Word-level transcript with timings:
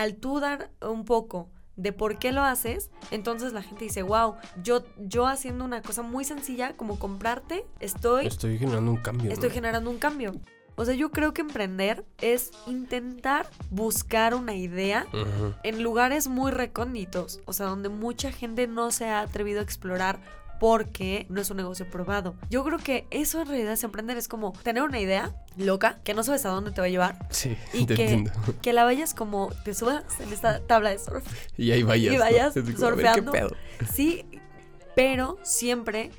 al 0.00 0.16
tú 0.16 0.40
dar 0.40 0.70
un 0.80 1.04
poco 1.04 1.50
de 1.76 1.92
por 1.92 2.18
qué 2.18 2.32
lo 2.32 2.42
haces, 2.42 2.90
entonces 3.10 3.52
la 3.52 3.62
gente 3.62 3.84
dice, 3.84 4.02
wow, 4.02 4.34
yo, 4.62 4.84
yo 4.98 5.26
haciendo 5.26 5.64
una 5.64 5.80
cosa 5.82 6.02
muy 6.02 6.24
sencilla 6.24 6.76
como 6.76 6.98
comprarte, 6.98 7.64
estoy, 7.80 8.26
Estoy 8.26 8.58
generando 8.58 8.90
un 8.90 8.98
cambio. 8.98 9.30
estoy 9.30 9.48
¿no? 9.48 9.54
generando 9.54 9.90
un 9.90 9.98
cambio. 9.98 10.32
O 10.76 10.84
sea, 10.84 10.94
yo 10.94 11.10
creo 11.10 11.34
que 11.34 11.42
emprender 11.42 12.06
es 12.22 12.52
intentar 12.66 13.46
buscar 13.70 14.34
una 14.34 14.54
idea 14.54 15.06
en 15.62 15.82
lugares 15.82 16.28
muy 16.28 16.52
recónditos, 16.52 17.40
o 17.44 17.52
sea, 17.52 17.66
donde 17.66 17.90
mucha 17.90 18.32
gente 18.32 18.66
no 18.66 18.90
se 18.90 19.08
ha 19.08 19.20
atrevido 19.20 19.60
a 19.60 19.62
explorar 19.62 20.20
porque 20.60 21.26
no 21.30 21.40
es 21.40 21.50
un 21.50 21.56
negocio 21.56 21.90
probado. 21.90 22.36
Yo 22.50 22.62
creo 22.62 22.78
que 22.78 23.06
eso 23.10 23.40
en 23.40 23.48
realidad 23.48 23.72
es 23.72 23.82
emprender, 23.82 24.16
es 24.18 24.28
como 24.28 24.52
tener 24.62 24.82
una 24.82 25.00
idea 25.00 25.34
loca 25.56 25.98
que 26.04 26.12
no 26.14 26.22
sabes 26.22 26.44
a 26.44 26.50
dónde 26.50 26.70
te 26.70 26.80
va 26.82 26.86
a 26.86 26.90
llevar 26.90 27.18
Sí, 27.30 27.56
y 27.72 27.86
te 27.86 27.94
que, 27.96 28.02
entiendo. 28.02 28.30
que 28.60 28.72
la 28.74 28.84
vayas 28.84 29.14
como 29.14 29.48
te 29.64 29.74
subas 29.74 30.04
en 30.20 30.32
esta 30.32 30.60
tabla 30.60 30.90
de 30.90 30.98
surf. 30.98 31.24
Y 31.56 31.72
ahí 31.72 31.82
vayas. 31.82 32.14
y 32.14 32.18
vayas 32.18 32.54
ver, 32.54 32.64
¿qué 32.64 32.76
surfeando. 32.76 33.32
pedo? 33.32 33.50
Sí, 33.90 34.26
pero 34.94 35.38
siempre 35.42 36.10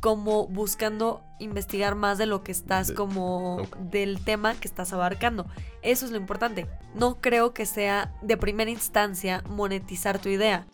como 0.00 0.46
buscando 0.46 1.24
investigar 1.40 1.96
más 1.96 2.18
de 2.18 2.26
lo 2.26 2.44
que 2.44 2.52
estás 2.52 2.92
como 2.92 3.66
del 3.80 4.22
tema 4.24 4.54
que 4.54 4.68
estás 4.68 4.92
abarcando. 4.92 5.46
Eso 5.82 6.06
es 6.06 6.12
lo 6.12 6.18
importante. 6.18 6.68
No 6.94 7.20
creo 7.20 7.52
que 7.52 7.66
sea 7.66 8.14
de 8.22 8.36
primera 8.36 8.70
instancia 8.70 9.42
monetizar 9.48 10.20
tu 10.20 10.28
idea. 10.28 10.66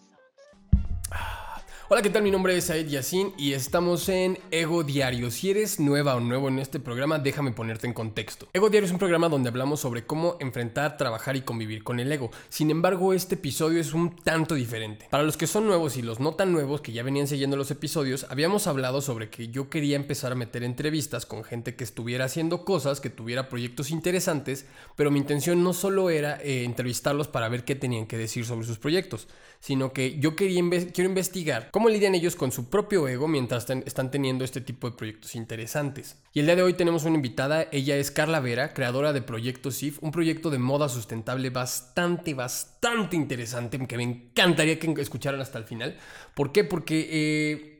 Hola, 1.91 2.01
¿qué 2.01 2.09
tal? 2.09 2.23
Mi 2.23 2.31
nombre 2.31 2.57
es 2.57 2.65
Said 2.65 2.87
Yassin 2.87 3.35
y 3.37 3.53
estamos 3.53 4.09
en 4.09 4.39
Ego 4.51 4.85
Diario. 4.85 5.31
Si 5.31 5.51
eres 5.51 5.79
nueva 5.79 6.17
o 6.17 6.21
nuevo 6.21 6.49
en 6.49 6.59
este 6.59 6.81
programa, 6.81 7.19
déjame 7.19 7.53
ponerte 7.53 7.87
en 7.87 7.93
contexto. 7.93 8.49
Ego 8.55 8.71
Diario 8.71 8.87
es 8.87 8.93
un 8.93 8.99
programa 8.99 9.29
donde 9.29 9.51
hablamos 9.51 9.81
sobre 9.81 10.07
cómo 10.07 10.39
enfrentar, 10.41 10.97
trabajar 10.97 11.37
y 11.37 11.43
convivir 11.43 11.85
con 11.85 12.01
el 12.01 12.11
ego. 12.11 12.31
Sin 12.49 12.71
embargo, 12.71 13.13
este 13.13 13.35
episodio 13.35 13.81
es 13.81 13.93
un 13.93 14.17
tanto 14.17 14.55
diferente. 14.55 15.09
Para 15.11 15.25
los 15.25 15.37
que 15.37 15.47
son 15.47 15.67
nuevos 15.67 15.99
y 15.99 16.03
los 16.03 16.21
no 16.21 16.33
tan 16.33 16.53
nuevos 16.53 16.81
que 16.81 16.93
ya 16.93 17.03
venían 17.03 17.27
siguiendo 17.27 17.59
los 17.59 17.71
episodios, 17.71 18.25
habíamos 18.31 18.67
hablado 18.67 19.03
sobre 19.03 19.29
que 19.29 19.49
yo 19.49 19.69
quería 19.69 19.97
empezar 19.97 20.33
a 20.33 20.37
meter 20.37 20.65
entrevistas 20.65 21.27
con 21.27 21.45
gente 21.45 21.77
que 21.77 21.85
estuviera 21.85 22.25
haciendo 22.25 22.65
cosas, 22.65 23.03
que 23.03 23.11
tuviera 23.11 23.51
proyectos 23.51 23.91
interesantes, 23.91 24.65
pero 24.97 25.11
mi 25.11 25.19
intención 25.19 25.63
no 25.63 25.75
solo 25.75 26.09
era 26.09 26.41
eh, 26.41 26.65
entrevistarlos 26.65 27.29
para 27.29 27.51
ver 27.51 27.67
qué 27.67 27.75
tenían 27.75 28.07
que 28.07 28.17
decir 28.17 28.47
sobre 28.47 28.67
sus 28.67 28.79
proyectos, 28.79 29.29
sino 29.61 29.93
que 29.93 30.19
yo 30.19 30.35
quería 30.35 30.63
quiero 30.95 31.11
investigar 31.11 31.71
cómo 31.75 31.89
lidian 31.89 32.15
ellos 32.15 32.37
con 32.37 32.53
su 32.53 32.71
propio 32.71 33.09
ego 33.09 33.27
mientras 33.27 33.69
están 33.69 34.09
teniendo 34.13 34.45
este 34.45 34.61
tipo 34.61 34.89
de 34.89 34.97
proyectos 34.97 35.35
interesantes. 35.35 36.17
Y 36.33 36.39
el 36.39 36.47
día 36.47 36.55
de 36.55 36.63
hoy 36.63 36.75
tenemos 36.75 37.03
una 37.03 37.17
invitada, 37.17 37.67
ella 37.73 37.97
es 37.97 38.13
Carla 38.13 38.39
Vera, 38.39 38.73
creadora 38.73 39.13
de 39.13 39.23
Proyecto 39.23 39.73
SIF, 39.73 39.99
un 40.01 40.13
proyecto 40.13 40.51
de 40.51 40.59
moda 40.59 40.89
sustentable 40.89 41.51
bastante, 41.51 42.33
bastante 42.33 43.17
interesante, 43.17 43.85
que 43.89 43.97
me 43.97 44.05
encantaría 44.05 44.79
que 44.79 44.89
escucharan 44.99 45.41
hasta 45.41 45.59
el 45.59 45.65
final. 45.65 45.99
¿Por 46.37 46.53
qué? 46.53 46.63
Porque... 46.63 47.09
eh, 47.11 47.71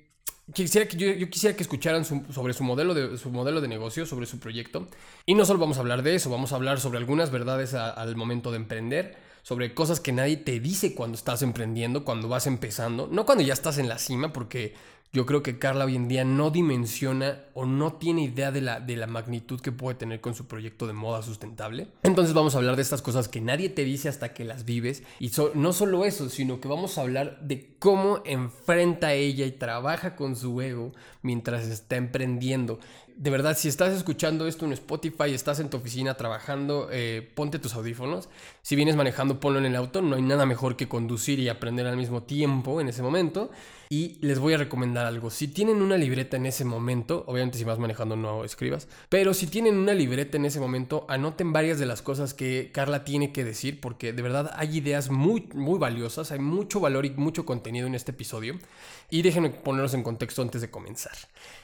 Quisiera 0.53 0.87
que 0.87 0.99
yo, 0.99 1.31
quisiera 1.31 1.57
que 1.57 1.63
escucharan 1.63 2.05
sobre 2.05 2.53
su 2.53 2.65
modelo, 2.65 2.93
de, 2.93 3.17
su 3.17 3.31
modelo 3.31 3.63
de 3.63 3.69
negocio, 3.69 4.05
sobre 4.05 4.27
su 4.27 4.41
proyecto. 4.41 4.89
Y 5.25 5.35
no 5.35 5.47
solo 5.47 5.59
vamos 5.59 5.79
a 5.79 5.81
hablar 5.81 6.03
de 6.03 6.17
eso, 6.17 6.29
vamos 6.29 6.53
a 6.53 6.57
hablar 6.57 6.81
sobre 6.81 6.99
algunas 6.99 7.31
verdades 7.31 7.73
al 7.73 8.15
momento 8.15 8.51
de 8.51 8.59
emprender, 8.59 9.17
sobre 9.45 9.75
cosas 9.75 10.01
que 10.01 10.11
nadie 10.11 10.39
te 10.39 10.59
dice 10.59 10.95
cuando 10.95 11.17
estás 11.17 11.43
emprendiendo, 11.43 12.05
cuando 12.05 12.29
vas 12.29 12.47
empezando, 12.47 13.09
no 13.13 13.27
cuando 13.27 13.45
ya 13.45 13.53
estás 13.53 13.77
en 13.77 13.91
la 13.91 13.99
cima, 13.99 14.33
porque 14.33 14.75
yo 15.13 15.27
creo 15.27 15.45
que 15.45 15.61
Carla 15.61 15.85
hoy 15.85 15.95
en 15.95 16.09
día 16.09 16.25
no 16.25 16.51
dimensiona 16.51 17.45
o 17.55 17.67
no 17.67 17.93
tiene 17.93 18.25
idea 18.25 18.51
de 18.51 18.63
la, 18.63 18.81
de 18.81 18.97
la 18.97 19.07
magnitud 19.07 19.61
que 19.61 19.71
puede 19.71 19.97
tener 19.97 20.21
con 20.21 20.35
su 20.35 20.47
proyecto 20.47 20.89
de 20.89 20.93
moda 20.93 21.23
sustentable. 21.23 21.87
Entonces 22.03 22.35
vamos 22.35 22.55
a 22.55 22.59
hablar 22.59 22.75
de 22.75 22.83
estas 22.83 23.01
cosas 23.01 23.29
que 23.29 23.41
nadie 23.41 23.69
te 23.69 23.85
dice 23.85 24.09
hasta 24.09 24.35
que 24.35 24.45
las 24.45 24.65
vives. 24.65 25.05
Y 25.21 25.31
no 25.55 25.73
solo 25.73 26.05
eso, 26.05 26.29
sino 26.31 26.59
que 26.61 26.67
vamos 26.67 26.99
a 26.99 27.03
hablar 27.03 27.39
de 27.43 27.77
cómo 27.79 28.23
enfrenta 28.25 29.13
ella 29.13 29.47
y 29.47 29.53
trabaja 29.53 30.17
con 30.17 30.35
su 30.35 30.61
ego 30.61 30.93
mientras 31.23 31.67
está 31.69 31.95
emprendiendo. 31.95 32.81
De 33.17 33.31
verdad, 33.31 33.57
si 33.57 33.69
estás 33.69 33.95
escuchando 33.95 34.49
esto 34.49 34.67
en 34.67 34.73
Spotify, 34.73 35.33
estás 35.33 35.61
en 35.61 35.71
tu 35.71 35.77
oficina 35.77 36.15
trabajando, 36.15 36.89
eh, 36.91 37.31
ponte 37.35 37.61
tus 37.61 37.75
audífonos. 37.75 38.29
Si 38.63 38.75
vienes 38.75 38.97
manejando, 38.97 39.39
ponlo 39.39 39.61
en 39.61 39.67
el 39.67 39.77
auto. 39.77 40.03
No 40.03 40.17
hay 40.17 40.23
nada 40.23 40.47
mejor 40.47 40.75
que 40.75 40.89
conducir 40.89 41.39
y 41.39 41.49
aprender 41.49 41.87
al 41.87 41.97
mismo 41.97 42.25
tiempo 42.25 42.81
en 42.81 42.89
ese 42.89 43.03
momento. 43.03 43.53
Y 43.89 44.19
les 44.21 44.39
voy 44.39 44.55
a 44.55 44.59
recomendar 44.59 45.07
algo. 45.07 45.31
Si 45.31 45.49
tienen 45.49 45.83
una 45.83 45.97
libreta 45.97 46.37
en 46.37 46.47
ese 46.47 46.65
momento, 46.65 47.25
obviamente 47.27 47.59
si 47.59 47.65
vas 47.65 47.79
manejando 47.79 48.17
no 48.17 48.45
escribas, 48.45 48.89
pero 49.09 49.35
si 49.35 49.47
tienen 49.47 49.77
una 49.77 49.95
libreta 49.95 50.37
en 50.37 50.45
ese 50.45 50.61
momento, 50.61 51.07
anoten 51.09 51.53
varias 51.53 51.79
de 51.79 51.87
las 51.87 52.03
cosas 52.03 52.35
que 52.35 52.71
Carla 52.73 53.05
tiene 53.05 53.33
que 53.33 53.45
decir, 53.45 53.81
porque 53.81 54.13
de 54.13 54.23
verdad 54.23 54.51
hay 54.57 54.79
ideas 54.79 55.11
muy, 55.11 55.49
muy 55.55 55.79
valiosas, 55.79 56.33
hay 56.33 56.39
mucho 56.39 56.81
valor 56.81 57.07
y 57.07 57.11
mucho 57.11 57.45
contenido 57.45 57.87
en 57.87 57.95
este 57.95 58.13
episodio. 58.13 58.59
Y 59.11 59.23
déjenme 59.23 59.51
ponerlos 59.51 59.95
en 59.95 60.03
contexto 60.03 60.43
antes 60.43 60.61
de 60.61 60.71
comenzar. 60.71 61.13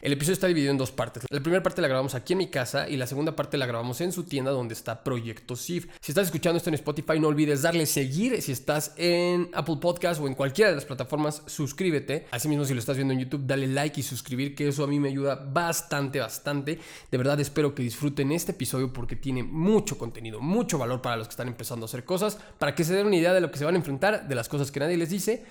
El 0.02 0.12
episodio 0.12 0.34
está 0.34 0.46
dividido 0.46 0.70
en 0.70 0.78
dos 0.78 0.92
partes. 0.92 1.24
La 1.30 1.40
primera 1.40 1.62
parte 1.62 1.80
la 1.80 1.88
grabamos 1.88 2.14
aquí 2.14 2.34
en 2.34 2.38
mi 2.38 2.48
casa 2.48 2.88
y 2.88 2.96
la 2.96 3.06
segunda 3.06 3.34
parte 3.34 3.56
la 3.56 3.66
grabamos 3.66 4.00
en 4.00 4.12
su 4.12 4.24
tienda 4.24 4.50
donde 4.50 4.74
está 4.74 5.02
Proyecto 5.02 5.56
SIF. 5.56 5.86
Si 6.00 6.12
estás 6.12 6.26
escuchando 6.26 6.58
esto 6.58 6.70
en 6.70 6.74
Spotify, 6.74 7.18
no 7.18 7.28
olvides 7.28 7.62
darle 7.62 7.86
seguir. 7.86 8.40
Si 8.42 8.52
estás 8.52 8.94
en 8.96 9.48
Apple 9.52 9.78
Podcast 9.80 10.20
o 10.20 10.26
en 10.26 10.34
cualquiera 10.34 10.70
de 10.70 10.76
las 10.76 10.84
plataformas, 10.84 11.42
suscríbete. 11.46 12.09
Asimismo, 12.30 12.64
si 12.64 12.74
lo 12.74 12.80
estás 12.80 12.96
viendo 12.96 13.14
en 13.14 13.20
YouTube, 13.20 13.46
dale 13.46 13.66
like 13.66 14.00
y 14.00 14.02
suscribir, 14.02 14.54
que 14.54 14.68
eso 14.68 14.84
a 14.84 14.86
mí 14.86 14.98
me 14.98 15.08
ayuda 15.08 15.34
bastante, 15.34 16.20
bastante. 16.20 16.78
De 17.10 17.18
verdad 17.18 17.40
espero 17.40 17.74
que 17.74 17.82
disfruten 17.82 18.32
este 18.32 18.52
episodio 18.52 18.92
porque 18.92 19.16
tiene 19.16 19.42
mucho 19.42 19.98
contenido, 19.98 20.40
mucho 20.40 20.78
valor 20.78 21.02
para 21.02 21.16
los 21.16 21.28
que 21.28 21.32
están 21.32 21.48
empezando 21.48 21.84
a 21.84 21.88
hacer 21.88 22.04
cosas, 22.04 22.38
para 22.58 22.74
que 22.74 22.84
se 22.84 22.94
den 22.94 23.06
una 23.06 23.16
idea 23.16 23.32
de 23.32 23.40
lo 23.40 23.50
que 23.50 23.58
se 23.58 23.64
van 23.64 23.74
a 23.74 23.78
enfrentar, 23.78 24.28
de 24.28 24.34
las 24.34 24.48
cosas 24.48 24.70
que 24.70 24.80
nadie 24.80 24.96
les 24.96 25.10
dice 25.10 25.44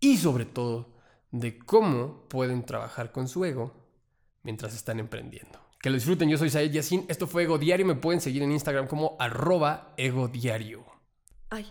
y 0.00 0.16
sobre 0.16 0.44
todo 0.44 0.94
de 1.30 1.58
cómo 1.58 2.26
pueden 2.28 2.64
trabajar 2.64 3.12
con 3.12 3.28
su 3.28 3.44
ego 3.44 3.74
mientras 4.42 4.74
están 4.74 5.00
emprendiendo. 5.00 5.60
Que 5.80 5.90
lo 5.90 5.96
disfruten, 5.96 6.28
yo 6.28 6.38
soy 6.38 6.50
Said 6.50 6.72
Yassin, 6.72 7.04
esto 7.08 7.26
fue 7.26 7.44
Ego 7.44 7.58
Diario, 7.58 7.86
me 7.86 7.94
pueden 7.94 8.20
seguir 8.20 8.42
en 8.42 8.52
Instagram 8.52 8.86
como 8.86 9.16
arroba 9.18 9.92
ego 9.96 10.28
diario. 10.28 10.84
Ay, 11.50 11.70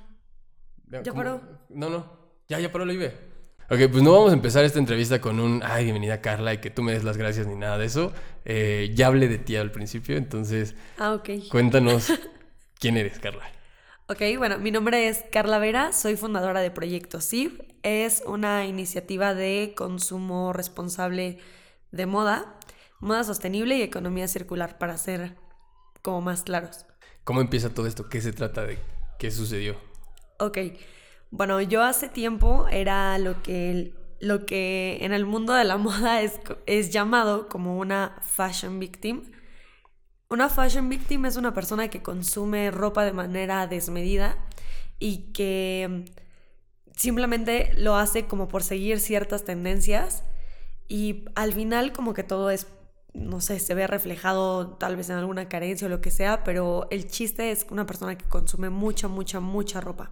¿Ya 0.87 1.01
¿Ya 1.01 1.13
paró? 1.13 1.41
No, 1.69 1.89
no, 1.89 2.05
ya, 2.47 2.59
ya 2.59 2.71
paró 2.71 2.85
lo 2.85 2.93
IBE. 2.93 3.34
Ok, 3.67 3.79
pues 3.91 4.03
no 4.03 4.11
vamos 4.11 4.29
a 4.29 4.35
empezar 4.35 4.63
esta 4.63 4.77
entrevista 4.77 5.19
con 5.19 5.39
un, 5.39 5.63
ay, 5.63 5.85
bienvenida 5.85 6.21
Carla, 6.21 6.53
y 6.53 6.59
que 6.59 6.69
tú 6.69 6.83
me 6.83 6.91
des 6.91 7.03
las 7.03 7.17
gracias 7.17 7.47
ni 7.47 7.55
nada 7.55 7.79
de 7.79 7.85
eso. 7.87 8.13
Eh, 8.45 8.91
ya 8.93 9.07
hablé 9.07 9.27
de 9.27 9.39
ti 9.39 9.55
al 9.55 9.71
principio, 9.71 10.17
entonces 10.17 10.75
ah, 10.99 11.13
ok. 11.13 11.29
cuéntanos 11.49 12.13
quién 12.79 12.95
eres, 12.95 13.17
Carla. 13.17 13.43
Ok, 14.07 14.21
bueno, 14.37 14.59
mi 14.59 14.69
nombre 14.69 15.07
es 15.07 15.23
Carla 15.31 15.57
Vera, 15.57 15.93
soy 15.93 16.15
fundadora 16.15 16.61
de 16.61 16.69
Proyecto 16.69 17.21
SIF. 17.21 17.59
Es 17.81 18.21
una 18.27 18.67
iniciativa 18.67 19.33
de 19.33 19.73
consumo 19.75 20.53
responsable 20.53 21.39
de 21.91 22.05
moda, 22.05 22.59
moda 22.99 23.23
sostenible 23.23 23.77
y 23.77 23.81
economía 23.81 24.27
circular, 24.27 24.77
para 24.77 24.95
ser 24.99 25.33
como 26.03 26.21
más 26.21 26.43
claros. 26.43 26.85
¿Cómo 27.23 27.41
empieza 27.41 27.73
todo 27.73 27.87
esto? 27.87 28.09
¿Qué 28.09 28.21
se 28.21 28.31
trata 28.31 28.63
de? 28.63 28.77
¿Qué 29.17 29.31
sucedió? 29.31 29.75
Ok, 30.37 30.59
bueno, 31.35 31.59
yo 31.59 31.83
hace 31.83 32.07
tiempo 32.07 32.65
era 32.71 33.17
lo 33.17 33.43
que, 33.43 33.93
lo 34.21 34.45
que 34.45 34.99
en 35.01 35.11
el 35.11 35.25
mundo 35.25 35.53
de 35.53 35.65
la 35.65 35.75
moda 35.77 36.21
es, 36.21 36.39
es 36.65 36.91
llamado 36.91 37.49
como 37.49 37.77
una 37.77 38.15
fashion 38.21 38.79
victim. 38.79 39.23
Una 40.29 40.47
fashion 40.47 40.87
victim 40.87 41.25
es 41.25 41.35
una 41.35 41.53
persona 41.53 41.89
que 41.89 42.01
consume 42.01 42.71
ropa 42.71 43.03
de 43.03 43.11
manera 43.11 43.67
desmedida 43.67 44.37
y 44.97 45.33
que 45.33 46.05
simplemente 46.95 47.73
lo 47.75 47.97
hace 47.97 48.25
como 48.27 48.47
por 48.47 48.63
seguir 48.63 49.01
ciertas 49.01 49.43
tendencias 49.43 50.23
y 50.87 51.25
al 51.35 51.51
final 51.51 51.91
como 51.91 52.13
que 52.13 52.23
todo 52.23 52.49
es, 52.49 52.67
no 53.13 53.41
sé, 53.41 53.59
se 53.59 53.75
ve 53.75 53.87
reflejado 53.87 54.77
tal 54.77 54.95
vez 54.95 55.09
en 55.09 55.17
alguna 55.17 55.49
carencia 55.49 55.87
o 55.87 55.89
lo 55.89 55.99
que 55.99 56.11
sea, 56.11 56.45
pero 56.45 56.87
el 56.91 57.07
chiste 57.07 57.51
es 57.51 57.65
una 57.69 57.85
persona 57.85 58.17
que 58.17 58.25
consume 58.25 58.69
mucha, 58.69 59.09
mucha, 59.09 59.41
mucha 59.41 59.81
ropa. 59.81 60.11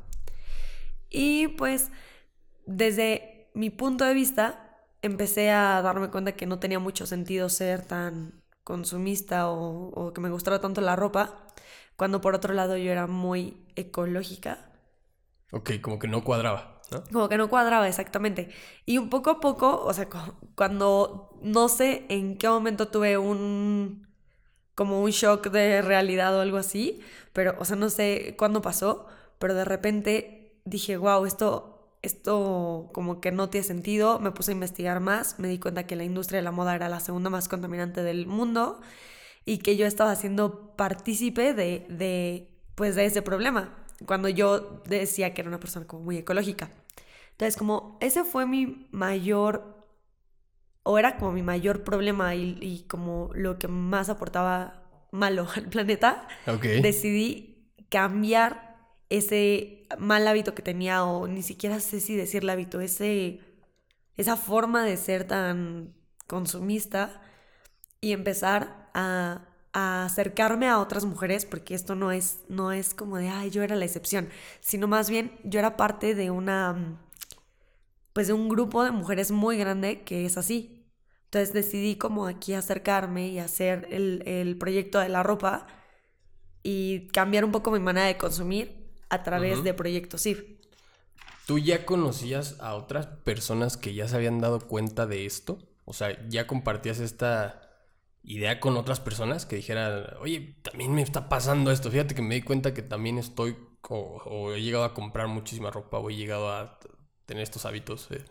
Y 1.13 1.49
pues 1.49 1.91
desde 2.65 3.49
mi 3.55 3.69
punto 3.69 4.05
de 4.05 4.13
vista 4.13 4.77
empecé 5.01 5.51
a 5.51 5.81
darme 5.81 6.09
cuenta 6.11 6.33
que 6.33 6.45
no 6.47 6.59
tenía 6.59 6.79
mucho 6.79 7.05
sentido 7.07 7.49
ser 7.49 7.85
tan 7.85 8.43
consumista 8.63 9.49
o, 9.49 9.89
o 9.89 10.13
que 10.13 10.21
me 10.21 10.29
gustara 10.31 10.61
tanto 10.61 10.81
la 10.81 10.95
ropa, 10.95 11.47
cuando 11.97 12.21
por 12.21 12.35
otro 12.35 12.53
lado 12.53 12.77
yo 12.77 12.91
era 12.91 13.07
muy 13.07 13.57
ecológica. 13.75 14.71
Ok, 15.51 15.71
como 15.81 15.99
que 15.99 16.07
no 16.09 16.23
cuadraba, 16.25 16.81
¿no? 16.91 17.03
Como 17.11 17.29
que 17.29 17.37
no 17.37 17.49
cuadraba 17.49 17.87
exactamente. 17.87 18.49
Y 18.85 18.97
un 18.97 19.09
poco 19.09 19.29
a 19.29 19.39
poco, 19.39 19.83
o 19.85 19.93
sea, 19.93 20.09
cu- 20.09 20.17
cuando 20.55 21.37
no 21.41 21.69
sé 21.69 22.05
en 22.09 22.37
qué 22.37 22.47
momento 22.49 22.87
tuve 22.87 23.17
un 23.17 24.07
como 24.75 25.01
un 25.03 25.11
shock 25.11 25.49
de 25.51 25.81
realidad 25.81 26.37
o 26.37 26.41
algo 26.41 26.57
así, 26.57 27.01
pero, 27.33 27.55
o 27.59 27.65
sea, 27.65 27.75
no 27.77 27.89
sé 27.89 28.35
cuándo 28.37 28.61
pasó, 28.61 29.07
pero 29.39 29.53
de 29.55 29.65
repente 29.65 30.42
dije, 30.65 30.97
wow, 30.97 31.25
esto, 31.25 31.97
esto 32.01 32.89
como 32.93 33.21
que 33.21 33.31
no 33.31 33.49
tiene 33.49 33.65
sentido, 33.65 34.19
me 34.19 34.31
puse 34.31 34.51
a 34.51 34.53
investigar 34.53 34.99
más, 34.99 35.39
me 35.39 35.47
di 35.47 35.59
cuenta 35.59 35.85
que 35.85 35.95
la 35.95 36.03
industria 36.03 36.39
de 36.39 36.43
la 36.43 36.51
moda 36.51 36.75
era 36.75 36.89
la 36.89 36.99
segunda 36.99 37.29
más 37.29 37.47
contaminante 37.47 38.03
del 38.03 38.27
mundo 38.27 38.81
y 39.45 39.57
que 39.59 39.75
yo 39.75 39.85
estaba 39.85 40.15
siendo 40.15 40.75
partícipe 40.75 41.53
de, 41.53 41.85
de, 41.89 42.49
pues, 42.75 42.95
de 42.95 43.05
ese 43.05 43.21
problema. 43.21 43.75
cuando 44.05 44.27
yo 44.27 44.81
decía 44.85 45.33
que 45.33 45.41
era 45.41 45.49
una 45.49 45.59
persona 45.59 45.87
como 45.87 46.03
muy 46.03 46.17
ecológica. 46.17 46.69
Entonces, 47.31 47.57
como 47.57 47.97
ese 48.01 48.23
fue 48.23 48.45
mi 48.45 48.87
mayor, 48.91 49.85
o 50.83 50.97
era 50.97 51.17
como 51.17 51.31
mi 51.31 51.41
mayor 51.41 51.83
problema 51.83 52.35
y, 52.35 52.85
como 52.87 53.29
lo 53.33 53.57
que 53.57 53.67
más 53.67 54.09
aportaba 54.09 54.83
malo 55.11 55.47
al 55.55 55.69
planeta, 55.69 56.27
decidí 56.81 57.71
cambiar 57.89 58.72
ese 59.17 59.87
mal 59.99 60.27
hábito 60.27 60.55
que 60.55 60.63
tenía, 60.63 61.03
o 61.03 61.27
ni 61.27 61.43
siquiera 61.43 61.79
sé 61.79 61.99
si 61.99 62.15
decirle 62.15 62.51
hábito, 62.51 62.81
ese, 62.81 63.41
esa 64.17 64.37
forma 64.37 64.83
de 64.83 64.97
ser 64.97 65.25
tan 65.27 65.93
consumista 66.25 67.21
y 68.01 68.11
empezar 68.11 68.89
a, 68.93 69.49
acercarme 69.73 70.67
a 70.67 70.79
otras 70.79 71.03
mujeres, 71.05 71.45
porque 71.45 71.73
esto 71.73 71.95
no 71.95 72.11
es, 72.11 72.41
no 72.47 72.71
es 72.71 72.93
como 72.93 73.17
de, 73.17 73.29
ay, 73.29 73.49
yo 73.49 73.63
era 73.63 73.75
la 73.75 73.85
excepción, 73.85 74.29
sino 74.61 74.87
más 74.87 75.09
bien 75.09 75.39
yo 75.43 75.57
era 75.59 75.77
parte 75.77 76.13
de 76.13 76.29
una, 76.29 76.99
pues 78.13 78.27
de 78.27 78.33
un 78.33 78.49
grupo 78.49 78.83
de 78.83 78.91
mujeres 78.91 79.31
muy 79.31 79.57
grande 79.57 80.03
que 80.03 80.25
es 80.25 80.37
así. 80.37 80.85
Entonces 81.25 81.53
decidí 81.53 81.95
como 81.95 82.27
aquí 82.27 82.53
acercarme 82.53 83.29
y 83.29 83.39
hacer 83.39 83.87
el, 83.89 84.21
el 84.27 84.57
proyecto 84.59 84.99
de 84.99 85.09
la 85.09 85.23
ropa 85.23 85.65
y 86.61 87.07
cambiar 87.07 87.43
un 87.43 87.51
poco 87.51 87.71
mi 87.71 87.79
manera 87.79 88.05
de 88.05 88.17
consumir 88.17 88.82
a 89.13 89.23
través 89.23 89.63
de 89.63 89.73
proyectos 89.73 90.25
IF. 90.25 90.43
¿Tú 91.45 91.59
ya 91.59 91.85
conocías 91.85 92.59
a 92.59 92.73
otras 92.73 93.05
personas 93.05 93.77
que 93.77 93.93
ya 93.93 94.07
se 94.07 94.15
habían 94.15 94.39
dado 94.39 94.59
cuenta 94.61 95.05
de 95.05 95.25
esto? 95.25 95.59
O 95.85 95.93
sea, 95.93 96.27
¿ya 96.29 96.47
compartías 96.47 96.99
esta 96.99 97.61
idea 98.23 98.59
con 98.59 98.77
otras 98.77 98.99
personas 98.99 99.45
que 99.45 99.57
dijeran, 99.57 100.05
oye, 100.19 100.55
también 100.63 100.95
me 100.95 101.01
está 101.01 101.29
pasando 101.29 101.71
esto? 101.71 101.91
Fíjate 101.91 102.15
que 102.15 102.21
me 102.21 102.35
di 102.35 102.41
cuenta 102.41 102.73
que 102.73 102.81
también 102.81 103.17
estoy 103.19 103.55
o, 103.89 104.53
he 104.53 104.61
llegado 104.61 104.85
a 104.85 104.93
comprar 104.93 105.27
muchísima 105.27 105.69
ropa 105.69 105.99
o 105.99 106.09
he 106.09 106.15
llegado 106.15 106.51
a 106.51 106.79
tener 107.25 107.43
estos 107.43 107.65
hábitos. 107.65 108.09
Eh. 108.11 108.23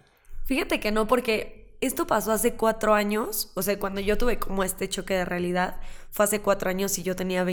Fíjate 0.45 0.81
que 0.81 0.91
no, 0.91 1.07
porque 1.07 1.77
esto 1.81 2.07
pasó 2.07 2.33
hace 2.33 2.55
cuatro 2.55 2.95
años. 2.95 3.53
O 3.55 3.63
sea, 3.63 3.79
cuando 3.79 4.01
yo 4.01 4.19
tuve 4.19 4.39
como 4.39 4.65
este 4.65 4.89
choque 4.89 5.15
de 5.15 5.25
realidad, 5.25 5.81
fue 6.11 6.25
hace 6.25 6.41
cuatro 6.41 6.71
años 6.71 6.99
y 6.99 7.03
yo 7.03 7.15
tenía 7.15 7.45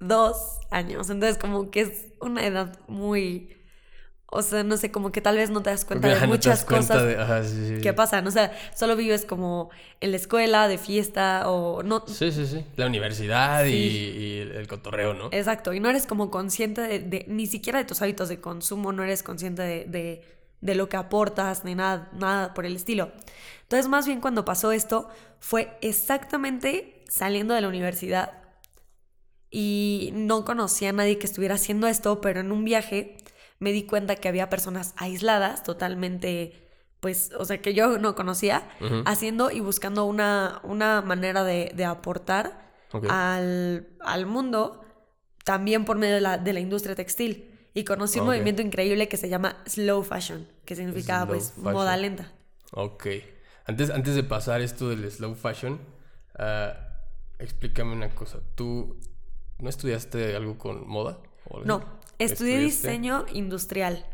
22 0.00 0.60
años. 0.70 1.10
Entonces, 1.10 1.38
como 1.38 1.70
que 1.70 1.82
es 1.82 2.06
una 2.20 2.46
edad 2.46 2.78
muy 2.88 3.58
o 4.30 4.42
sea, 4.42 4.62
no 4.62 4.76
sé, 4.76 4.90
como 4.90 5.10
que 5.10 5.22
tal 5.22 5.36
vez 5.36 5.48
no 5.48 5.62
te 5.62 5.70
das 5.70 5.86
cuenta 5.86 6.08
de 6.08 6.26
muchas 6.26 6.62
cosas 6.66 7.02
que 7.82 7.92
pasan. 7.94 8.26
O 8.26 8.30
sea, 8.30 8.52
solo 8.76 8.94
vives 8.94 9.24
como 9.24 9.70
en 10.02 10.10
la 10.10 10.18
escuela, 10.18 10.68
de 10.68 10.76
fiesta 10.76 11.48
o 11.48 11.82
no. 11.82 12.04
Sí, 12.06 12.30
sí, 12.30 12.46
sí. 12.46 12.62
La 12.76 12.86
universidad 12.86 13.64
y, 13.64 14.40
el 14.54 14.68
cotorreo, 14.68 15.14
¿no? 15.14 15.28
Exacto. 15.32 15.72
Y 15.72 15.80
no 15.80 15.88
eres 15.88 16.06
como 16.06 16.30
consciente 16.30 16.82
de, 16.82 17.24
ni 17.26 17.46
siquiera 17.46 17.78
de 17.78 17.86
tus 17.86 18.02
hábitos 18.02 18.28
de 18.28 18.38
consumo, 18.38 18.92
no 18.92 19.02
eres 19.02 19.22
consciente 19.22 19.62
de, 19.62 20.22
de, 20.60 20.74
lo 20.74 20.90
que 20.90 20.98
aportas, 20.98 21.64
ni 21.64 21.74
nada, 21.74 22.10
nada 22.12 22.52
por 22.52 22.66
el 22.66 22.76
estilo. 22.76 23.12
Entonces, 23.62 23.88
más 23.88 24.04
bien 24.06 24.20
cuando 24.20 24.44
pasó 24.44 24.72
esto, 24.72 25.08
fue 25.40 25.78
exactamente 25.80 27.02
saliendo 27.08 27.54
de 27.54 27.62
la 27.62 27.68
universidad. 27.68 28.37
Y 29.50 30.10
no 30.14 30.44
conocía 30.44 30.90
a 30.90 30.92
nadie 30.92 31.18
que 31.18 31.26
estuviera 31.26 31.54
haciendo 31.54 31.86
esto, 31.86 32.20
pero 32.20 32.40
en 32.40 32.52
un 32.52 32.64
viaje 32.64 33.16
me 33.58 33.72
di 33.72 33.84
cuenta 33.84 34.16
que 34.16 34.28
había 34.28 34.50
personas 34.50 34.94
aisladas, 34.96 35.62
totalmente, 35.62 36.68
pues, 37.00 37.32
o 37.36 37.44
sea, 37.44 37.60
que 37.60 37.74
yo 37.74 37.98
no 37.98 38.14
conocía, 38.14 38.68
haciendo 39.06 39.50
y 39.50 39.60
buscando 39.60 40.04
una, 40.04 40.60
una 40.64 41.02
manera 41.02 41.44
de, 41.44 41.84
aportar 41.84 42.72
al, 43.08 43.88
al, 44.00 44.26
mundo, 44.26 44.84
también 45.44 45.84
por 45.84 45.98
medio 45.98 46.14
de 46.16 46.20
la, 46.20 46.38
de 46.38 46.52
la 46.52 46.60
industria 46.60 46.94
textil. 46.94 47.54
Y 47.74 47.84
conocí 47.84 48.18
un 48.18 48.26
movimiento 48.26 48.60
increíble 48.60 49.08
que 49.08 49.16
se 49.16 49.28
llama 49.28 49.62
slow 49.66 50.02
fashion, 50.02 50.48
que 50.64 50.74
significa, 50.74 51.26
pues, 51.26 51.56
moda 51.58 51.96
lenta. 51.96 52.32
Ok. 52.72 53.06
Antes, 53.66 53.90
antes 53.90 54.14
de 54.14 54.24
pasar 54.24 54.60
esto 54.62 54.88
del 54.88 55.10
slow 55.10 55.34
fashion, 55.34 55.80
uh, 56.38 56.72
explícame 57.38 57.92
una 57.92 58.14
cosa. 58.14 58.40
¿Tú 58.54 58.98
no 59.58 59.68
estudiaste 59.68 60.36
algo 60.36 60.58
con 60.58 60.86
moda? 60.88 61.18
No, 61.64 61.82
estudié 62.18 62.58
diseño 62.58 63.26
industrial. 63.32 64.06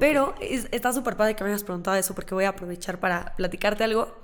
Pero 0.00 0.34
está 0.40 0.92
súper 0.92 1.16
padre 1.16 1.36
que 1.36 1.44
me 1.44 1.50
hayas 1.50 1.64
preguntado 1.64 1.96
eso 1.96 2.14
porque 2.14 2.34
voy 2.34 2.44
a 2.44 2.50
aprovechar 2.50 2.98
para 2.98 3.34
platicarte 3.36 3.84
algo. 3.84 4.16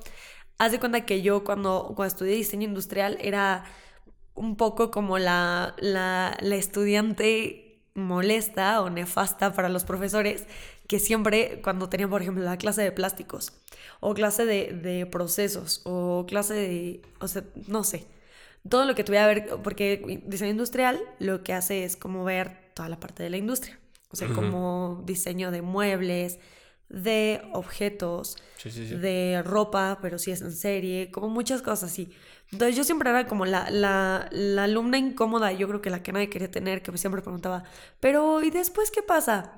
Haz 0.57 0.73
de 0.73 0.81
cuenta 0.81 1.05
que 1.05 1.23
yo 1.23 1.45
cuando, 1.45 1.93
cuando 1.95 2.05
estudié 2.05 2.35
diseño 2.35 2.67
industrial 2.67 3.19
era 3.21 3.65
un 4.35 4.57
poco 4.57 4.91
como 4.91 5.19
la, 5.19 5.75
la, 5.79 6.37
estudiante 6.41 7.83
molesta 7.95 8.81
o 8.81 8.89
nefasta 8.89 9.53
para 9.53 9.69
los 9.69 9.85
profesores 9.85 10.47
que 10.87 10.99
siempre 10.99 11.61
cuando 11.63 11.89
tenían, 11.89 12.09
por 12.09 12.23
ejemplo, 12.23 12.43
la 12.45 12.57
clase 12.57 12.83
de 12.83 12.93
plásticos 12.93 13.53
o 14.01 14.15
clase 14.15 14.47
de, 14.47 14.73
de 14.73 15.07
procesos 15.07 15.83
o 15.85 16.25
clase 16.27 16.55
de, 16.55 17.03
o 17.21 17.29
sea, 17.29 17.45
no 17.67 17.85
sé, 17.85 18.07
todo 18.69 18.85
lo 18.85 18.95
que 18.95 19.05
tuviera 19.05 19.35
que 19.35 19.41
ver, 19.41 19.63
porque 19.63 20.23
diseño 20.27 20.53
industrial 20.53 21.01
lo 21.19 21.43
que 21.43 21.53
hace 21.53 21.85
es 21.85 21.97
como 21.97 22.25
ver 22.25 22.71
toda 22.75 22.89
la 22.89 23.01
parte 23.01 23.23
de 23.23 23.31
la 23.31 23.37
industria, 23.37 23.79
o 24.11 24.17
sea, 24.17 24.29
como 24.29 25.03
diseño 25.05 25.51
de 25.51 25.63
muebles, 25.63 26.39
de 26.89 27.43
objetos, 27.53 28.37
de 28.65 29.43
ropa, 29.45 29.99
pero 30.01 30.19
si 30.19 30.31
es 30.31 30.41
en 30.41 30.53
serie, 30.53 31.11
como 31.11 31.29
muchas 31.29 31.61
cosas 31.61 31.91
así. 31.91 32.11
Entonces 32.51 32.77
yo 32.77 32.85
siempre 32.85 33.11
era 33.11 33.27
como 33.27 33.45
la, 33.45 33.69
la, 33.71 34.29
la 34.31 34.65
alumna 34.65 34.97
incómoda, 34.97 35.53
yo 35.53 35.69
creo 35.69 35.83
que 35.83 35.91
la 35.91 36.03
que 36.03 36.13
nadie 36.13 36.31
quería 36.31 36.51
tener, 36.51 36.83
que 36.83 36.91
me 36.91 36.97
siempre 36.97 37.21
preguntaba, 37.21 37.65
pero 38.01 38.43
¿y 38.43 38.51
después 38.51 38.91
qué 38.91 39.03
pasa? 39.03 39.55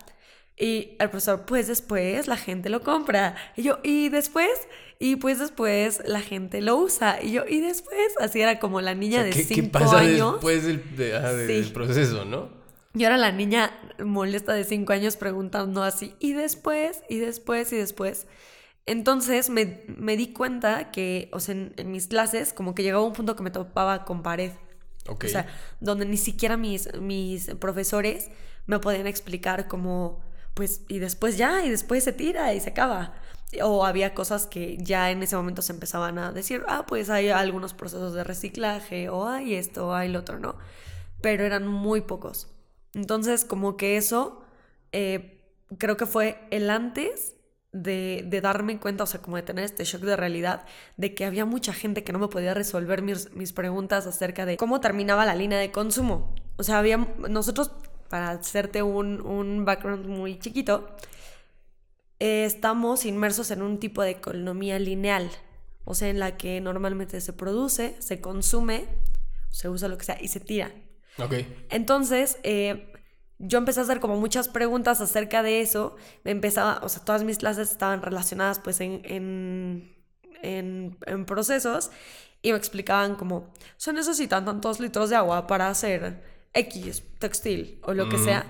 Y 0.56 0.96
el 0.98 1.08
profesor, 1.08 1.46
pues 1.46 1.68
después 1.68 2.26
la 2.28 2.36
gente 2.36 2.68
lo 2.68 2.82
compra. 2.82 3.34
Y 3.56 3.62
yo, 3.62 3.78
¿y 3.82 4.10
después? 4.10 4.50
Y 4.98 5.16
pues 5.16 5.38
después 5.38 6.02
la 6.04 6.20
gente 6.20 6.60
lo 6.60 6.76
usa. 6.76 7.22
Y 7.22 7.32
yo, 7.32 7.44
¿y 7.48 7.60
después? 7.60 8.14
Así 8.20 8.40
era 8.40 8.58
como 8.58 8.82
la 8.82 8.94
niña 8.94 9.24
de 9.24 9.32
5 9.32 9.54
¿qué 9.54 9.62
pasa 9.68 10.00
después 10.00 10.66
del, 10.66 11.72
proceso, 11.72 12.26
no? 12.26 12.50
Yo 12.92 13.06
era 13.06 13.16
la 13.16 13.32
niña 13.32 13.72
molesta 14.04 14.52
de 14.52 14.64
5 14.64 14.92
años 14.92 15.16
preguntando 15.16 15.82
así, 15.82 16.14
¿y 16.18 16.34
después? 16.34 17.02
¿Y 17.08 17.18
después? 17.18 17.72
¿Y 17.72 17.76
después? 17.76 18.26
Entonces 18.84 19.48
me, 19.48 19.84
me 19.86 20.16
di 20.16 20.32
cuenta 20.32 20.90
que, 20.90 21.30
o 21.32 21.40
sea, 21.40 21.54
en, 21.54 21.74
mis 21.90 22.08
clases, 22.08 22.52
como 22.52 22.74
que 22.74 22.82
llegaba 22.82 23.04
un 23.04 23.12
punto 23.12 23.36
que 23.36 23.42
me 23.42 23.50
topaba 23.50 24.04
con 24.04 24.22
pared. 24.22 24.52
O 25.08 25.16
sea, 25.26 25.46
donde 25.80 26.04
ni 26.04 26.16
siquiera 26.16 26.56
mis, 26.56 26.92
mis 27.00 27.46
profesores 27.54 28.30
me 28.66 28.78
podían 28.78 29.06
explicar 29.06 29.66
cómo 29.66 30.20
pues, 30.54 30.82
y 30.88 30.98
después 30.98 31.36
ya, 31.36 31.64
y 31.64 31.70
después 31.70 32.04
se 32.04 32.12
tira 32.12 32.52
y 32.54 32.60
se 32.60 32.70
acaba. 32.70 33.14
O 33.62 33.84
había 33.84 34.14
cosas 34.14 34.46
que 34.46 34.76
ya 34.78 35.10
en 35.10 35.22
ese 35.22 35.36
momento 35.36 35.62
se 35.62 35.72
empezaban 35.72 36.18
a 36.18 36.32
decir, 36.32 36.62
ah, 36.68 36.84
pues 36.86 37.10
hay 37.10 37.30
algunos 37.30 37.74
procesos 37.74 38.14
de 38.14 38.24
reciclaje, 38.24 39.08
o 39.08 39.28
hay 39.28 39.54
esto, 39.54 39.88
o 39.88 39.94
hay 39.94 40.08
lo 40.08 40.20
otro, 40.20 40.38
¿no? 40.38 40.56
Pero 41.20 41.44
eran 41.44 41.66
muy 41.66 42.02
pocos. 42.02 42.48
Entonces, 42.94 43.44
como 43.44 43.76
que 43.76 43.96
eso, 43.96 44.42
eh, 44.92 45.42
creo 45.78 45.96
que 45.96 46.06
fue 46.06 46.40
el 46.50 46.70
antes 46.70 47.36
de, 47.72 48.24
de, 48.26 48.40
darme 48.40 48.78
cuenta, 48.78 49.04
o 49.04 49.06
sea, 49.06 49.22
como 49.22 49.36
de 49.36 49.42
tener 49.42 49.64
este 49.64 49.84
shock 49.84 50.02
de 50.02 50.16
realidad, 50.16 50.64
de 50.96 51.14
que 51.14 51.24
había 51.24 51.44
mucha 51.44 51.72
gente 51.72 52.02
que 52.02 52.12
no 52.12 52.18
me 52.18 52.28
podía 52.28 52.54
resolver 52.54 53.02
mis, 53.02 53.32
mis 53.32 53.52
preguntas 53.52 54.06
acerca 54.06 54.44
de 54.46 54.56
cómo 54.56 54.80
terminaba 54.80 55.24
la 55.24 55.34
línea 55.34 55.58
de 55.58 55.70
consumo. 55.70 56.34
O 56.56 56.62
sea, 56.62 56.78
había, 56.78 56.96
nosotros 57.28 57.70
para 58.10 58.32
hacerte 58.32 58.82
un, 58.82 59.64
background 59.64 60.06
muy 60.06 60.38
chiquito, 60.38 60.90
estamos 62.18 63.06
inmersos 63.06 63.50
en 63.52 63.62
un 63.62 63.78
tipo 63.78 64.02
de 64.02 64.10
economía 64.10 64.78
lineal, 64.78 65.30
o 65.84 65.94
sea, 65.94 66.08
en 66.08 66.18
la 66.18 66.36
que 66.36 66.60
normalmente 66.60 67.20
se 67.20 67.32
produce, 67.32 67.96
se 68.00 68.20
consume, 68.20 68.84
se 69.48 69.68
usa 69.68 69.88
lo 69.88 69.96
que 69.96 70.04
sea 70.04 70.18
y 70.20 70.28
se 70.28 70.40
tira. 70.40 70.72
Ok. 71.18 71.34
Entonces, 71.70 72.38
eh, 72.42 72.92
yo 73.38 73.58
empecé 73.58 73.80
a 73.80 73.84
hacer 73.84 74.00
como 74.00 74.16
muchas 74.16 74.48
preguntas 74.48 75.00
acerca 75.00 75.42
de 75.42 75.60
eso. 75.60 75.96
Me 76.24 76.32
empezaba, 76.32 76.80
o 76.82 76.88
sea, 76.88 77.04
todas 77.04 77.22
mis 77.22 77.38
clases 77.38 77.70
estaban 77.70 78.02
relacionadas 78.02 78.58
pues 78.58 78.80
en, 78.80 79.02
en, 79.04 79.96
en, 80.42 80.98
en 81.06 81.24
procesos 81.26 81.90
y 82.42 82.50
me 82.50 82.58
explicaban 82.58 83.14
como, 83.14 83.52
se 83.76 83.92
necesitan 83.92 84.44
tantos 84.44 84.80
litros 84.80 85.10
de 85.10 85.16
agua 85.16 85.46
para 85.46 85.68
hacer 85.68 86.39
X, 86.52 87.02
textil 87.18 87.78
o 87.82 87.94
lo 87.94 88.08
que 88.08 88.18
sea. 88.18 88.46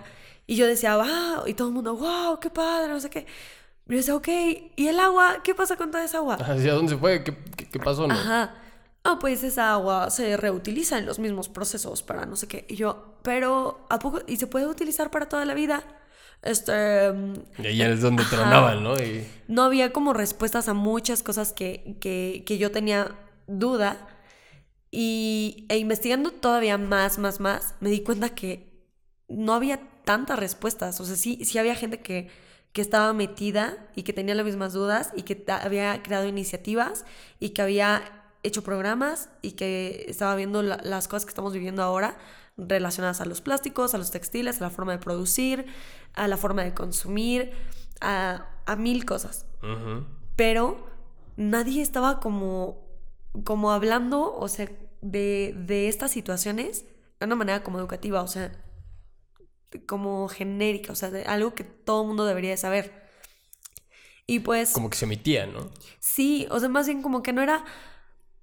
Y 0.47 0.57
yo 0.57 0.67
decía, 0.67 0.97
wow, 0.97 1.47
y 1.47 1.55
todo 1.55 1.69
el 1.69 1.75
mundo, 1.75 1.97
wow, 1.97 2.41
qué 2.41 2.51
padre, 2.51 2.89
no 2.89 2.99
sé 3.01 3.11
qué. 3.11 3.27
Y 3.89 3.93
yo 3.93 3.97
decía, 3.97 4.17
ok, 4.17 4.29
¿y 4.77 4.89
el 4.89 4.99
agua? 4.99 5.43
¿Qué 5.45 5.55
pasa 5.55 5.77
con 5.77 5.91
toda 5.91 6.05
esa 6.05 6.19
agua? 6.19 6.35
¿Hacia 6.41 6.75
dónde 6.75 6.93
se 6.93 6.99
fue? 6.99 7.23
¿Qué, 7.23 7.37
qué, 7.71 7.79
pasó? 7.79 8.07
No? 8.07 8.15
Ajá. 8.15 8.55
Ah, 9.03 9.19
pues 9.19 9.43
esa 9.45 9.73
agua 9.73 10.11
se 10.11 10.37
reutiliza 10.37 10.99
en 10.99 11.07
los 11.07 11.19
mismos 11.19 11.49
procesos 11.49 12.03
para 12.03 12.27
no 12.27 12.37
sé 12.37 12.49
qué. 12.49 12.67
Y 12.69 12.77
yo, 12.77 13.17
pero 13.23 13.87
¿a 13.89 13.99
poco? 13.99 14.21
¿Y 14.27 14.37
se 14.37 14.47
puede 14.47 14.67
utilizar 14.67 15.11
para 15.11 15.29
toda 15.29 15.45
la 15.45 15.55
vida? 15.55 15.83
Este. 16.43 17.13
Y 17.59 17.67
ahí 17.67 17.83
es 17.83 18.01
donde 18.03 18.25
tronaban, 18.25 18.83
¿no? 18.83 18.99
Y... 18.99 19.27
No 19.49 19.63
había 19.63 19.93
como 19.93 20.13
respuestas 20.13 20.69
a 20.69 20.75
muchas 20.75 21.23
cosas 21.23 21.53
que, 21.53 21.97
que, 22.01 22.43
que 22.47 22.59
yo 22.59 22.71
tenía 22.71 23.15
duda. 23.47 24.07
Y, 24.91 25.67
e 25.69 25.79
investigando 25.79 26.33
todavía 26.33 26.77
más, 26.79 27.19
más, 27.19 27.41
más, 27.41 27.75
me 27.81 27.91
di 27.91 28.01
cuenta 28.01 28.31
que 28.31 28.71
no 29.29 29.55
había 29.55 29.81
tantas 30.05 30.39
respuestas. 30.39 31.01
O 31.01 31.05
sea, 31.05 31.17
sí, 31.17 31.45
sí 31.45 31.59
había 31.59 31.77
gente 31.77 32.01
que, 32.01 32.29
que 32.73 32.81
estaba 32.83 33.13
metida 33.13 33.89
y 33.95 34.03
que 34.03 34.13
tenía 34.13 34.35
las 34.35 34.45
mismas 34.45 34.73
dudas 34.73 35.13
y 35.17 35.23
que 35.23 35.45
había 35.49 36.03
creado 36.03 36.27
iniciativas 36.27 37.05
y 37.39 37.51
que 37.51 37.63
había 37.63 38.03
hecho 38.43 38.63
programas 38.63 39.29
y 39.43 39.53
que 39.53 40.07
estaba 40.09 40.35
viendo 40.35 40.63
las 40.63 41.09
cosas 41.09 41.25
que 41.25 41.31
estamos 41.31 41.53
viviendo 41.53 41.83
ahora 41.83 42.17
relacionadas 42.57 43.21
a 43.21 43.25
los 43.25 43.41
plásticos, 43.41 43.95
a 43.95 43.99
los 43.99 44.11
textiles, 44.11 44.61
a 44.61 44.65
la 44.65 44.71
forma 44.71 44.93
de 44.93 44.99
producir, 44.99 45.67
a 46.15 46.29
la 46.29 46.37
forma 46.37 46.63
de 46.63 46.75
consumir, 46.75 47.53
a, 48.01 48.47
mil 48.79 49.05
cosas. 49.05 49.47
Pero 50.37 50.87
nadie 51.37 51.83
estaba 51.83 52.21
como, 52.21 52.83
como 53.45 53.73
hablando, 53.73 54.35
o 54.35 54.49
sea, 54.49 54.71
de, 55.01 55.55
de 55.57 55.89
estas 55.89 56.11
situaciones 56.11 56.85
de 57.19 57.27
una 57.27 57.37
manera 57.37 57.63
como 57.63 57.79
educativa, 57.79 58.23
o 58.23 58.29
sea, 58.29 58.53
como 59.87 60.29
genérica, 60.29 60.93
o 60.93 60.97
sea, 60.97 61.11
de 61.11 61.25
algo 61.25 61.55
que 61.55 61.65
todo 61.65 62.03
el 62.03 62.09
mundo 62.09 62.25
debería 62.25 62.57
saber. 62.57 63.09
Y 64.27 64.41
pues... 64.41 64.73
Como 64.73 64.91
que 64.91 64.97
se 64.97 65.05
emitía, 65.05 65.47
¿no? 65.47 65.71
Sí, 65.99 66.47
o 66.51 66.61
sea, 66.61 66.69
más 66.69 66.87
bien 66.87 67.03
como 67.03 67.23
que 67.23 67.33
no 67.33 67.43
era... 67.43 67.65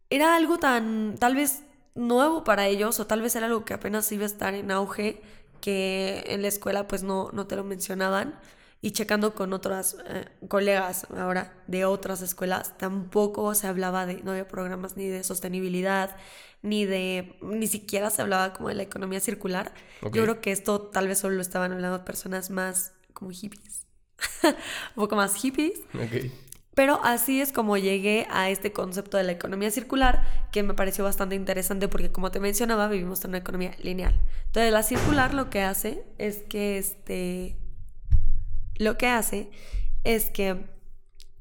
Era 0.10 0.36
algo 0.38 0.58
tan, 0.58 1.16
tal 1.20 1.36
vez, 1.36 1.64
nuevo 1.96 2.44
para 2.44 2.68
ellos, 2.68 3.00
o 3.00 3.08
tal 3.08 3.22
vez 3.22 3.36
era 3.36 3.48
algo 3.48 3.66
que 3.66 3.74
apenas 3.74 4.10
iba 4.12 4.24
a 4.24 4.28
estar 4.28 4.54
en 4.54 4.72
auge, 4.72 5.22
que 5.60 6.24
en 6.28 6.42
la 6.42 6.48
escuela 6.48 6.88
pues 6.88 7.04
no, 7.04 7.30
no 7.34 7.48
te 7.48 7.56
lo 7.56 7.64
mencionaban. 7.64 8.40
Y 8.82 8.92
checando 8.92 9.34
con 9.34 9.54
otras 9.54 9.98
eh, 10.08 10.26
colegas 10.48 11.08
ahora 11.18 11.64
de 11.68 11.86
otras 11.86 12.22
escuelas, 12.22 12.78
tampoco 12.78 13.56
se 13.56 13.68
hablaba 13.68 14.06
de, 14.06 14.22
no 14.24 14.32
había 14.32 14.48
programas 14.48 14.98
ni 14.98 15.08
de 15.08 15.24
sostenibilidad, 15.24 16.16
ni 16.62 16.86
de, 16.86 17.38
ni 17.42 17.68
siquiera 17.68 18.10
se 18.10 18.22
hablaba 18.22 18.54
como 18.54 18.70
de 18.70 18.76
la 18.76 18.84
economía 18.84 19.20
circular. 19.20 19.74
Yo 20.02 20.24
creo 20.24 20.42
que 20.42 20.52
esto 20.52 20.82
tal 20.82 21.08
vez 21.08 21.20
solo 21.20 21.36
lo 21.36 21.42
estaban 21.42 21.72
hablando 21.72 22.06
personas 22.06 22.50
más 22.50 22.94
como 23.14 23.32
hippies, 23.32 23.88
un 24.44 24.54
poco 24.96 25.16
más 25.16 25.36
hippies. 25.36 25.80
Pero 26.76 27.00
así 27.04 27.42
es 27.42 27.52
como 27.52 27.76
llegué 27.78 28.28
a 28.30 28.52
este 28.52 28.72
concepto 28.72 29.18
de 29.18 29.24
la 29.24 29.32
economía 29.32 29.72
circular, 29.72 30.24
que 30.52 30.62
me 30.62 30.76
pareció 30.76 31.04
bastante 31.04 31.34
interesante 31.34 31.88
porque 31.88 32.12
como 32.12 32.30
te 32.30 32.40
mencionaba, 32.40 32.88
vivimos 32.88 33.24
en 33.24 33.32
una 33.32 33.40
economía 33.40 33.72
lineal. 33.82 34.14
Entonces, 34.46 34.72
la 34.72 34.84
circular 34.84 35.34
lo 35.34 35.50
que 35.50 35.64
hace 35.64 36.04
es 36.20 36.44
que 36.44 36.78
este 36.78 37.58
lo 38.78 38.98
que 38.98 39.08
hace 39.08 39.52
es 40.04 40.30
que 40.30 40.66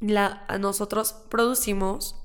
la, 0.01 0.47
nosotros 0.61 1.15
producimos, 1.31 2.17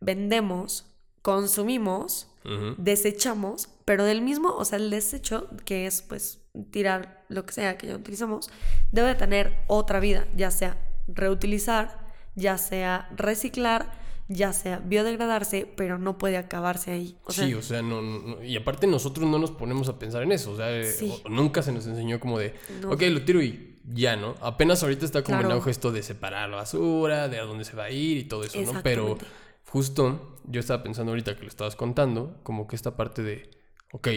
vendemos, 0.00 0.86
consumimos, 1.22 2.28
desechamos, 2.76 3.68
pero 3.84 4.04
del 4.04 4.20
mismo, 4.20 4.54
o 4.56 4.64
sea, 4.64 4.78
el 4.78 4.90
desecho, 4.90 5.48
que 5.64 5.86
es 5.86 6.02
pues 6.02 6.40
tirar 6.70 7.24
lo 7.28 7.46
que 7.46 7.52
sea 7.52 7.78
que 7.78 7.86
ya 7.86 7.94
utilizamos, 7.94 8.50
debe 8.90 9.14
tener 9.14 9.58
otra 9.68 10.00
vida, 10.00 10.26
ya 10.34 10.50
sea 10.50 10.76
reutilizar, 11.06 12.06
ya 12.34 12.58
sea 12.58 13.08
reciclar, 13.16 13.92
ya 14.28 14.52
sea 14.52 14.78
biodegradarse, 14.78 15.70
pero 15.76 15.98
no 15.98 16.18
puede 16.18 16.36
acabarse 16.36 16.90
ahí. 16.92 17.16
sí, 17.28 17.54
o 17.54 17.62
sea, 17.62 17.82
no, 17.82 18.42
y 18.42 18.56
aparte 18.56 18.86
nosotros 18.86 19.28
no 19.28 19.38
nos 19.38 19.52
ponemos 19.52 19.88
a 19.88 19.98
pensar 19.98 20.22
en 20.22 20.32
eso, 20.32 20.52
o 20.52 20.56
sea, 20.56 20.70
eh, 20.70 20.92
nunca 21.30 21.62
se 21.62 21.72
nos 21.72 21.86
enseñó 21.86 22.18
como 22.18 22.38
de, 22.38 22.54
ok, 22.88 23.02
lo 23.02 23.22
tiro 23.24 23.42
y 23.42 23.71
ya, 23.84 24.16
¿no? 24.16 24.34
Apenas 24.40 24.82
ahorita 24.82 25.04
está 25.04 25.22
como 25.22 25.40
en 25.40 25.50
auge 25.50 25.70
esto 25.70 25.92
de 25.92 26.02
separar 26.02 26.48
la 26.48 26.56
basura, 26.56 27.28
de 27.28 27.38
a 27.38 27.44
dónde 27.44 27.64
se 27.64 27.76
va 27.76 27.84
a 27.84 27.90
ir 27.90 28.18
y 28.18 28.24
todo 28.24 28.44
eso, 28.44 28.60
¿no? 28.60 28.82
Pero 28.82 29.18
justo 29.66 30.38
yo 30.44 30.60
estaba 30.60 30.82
pensando 30.82 31.12
ahorita 31.12 31.36
que 31.36 31.42
lo 31.42 31.48
estabas 31.48 31.76
contando, 31.76 32.38
como 32.42 32.66
que 32.66 32.76
esta 32.76 32.96
parte 32.96 33.22
de, 33.22 33.50
ok, 33.92 34.08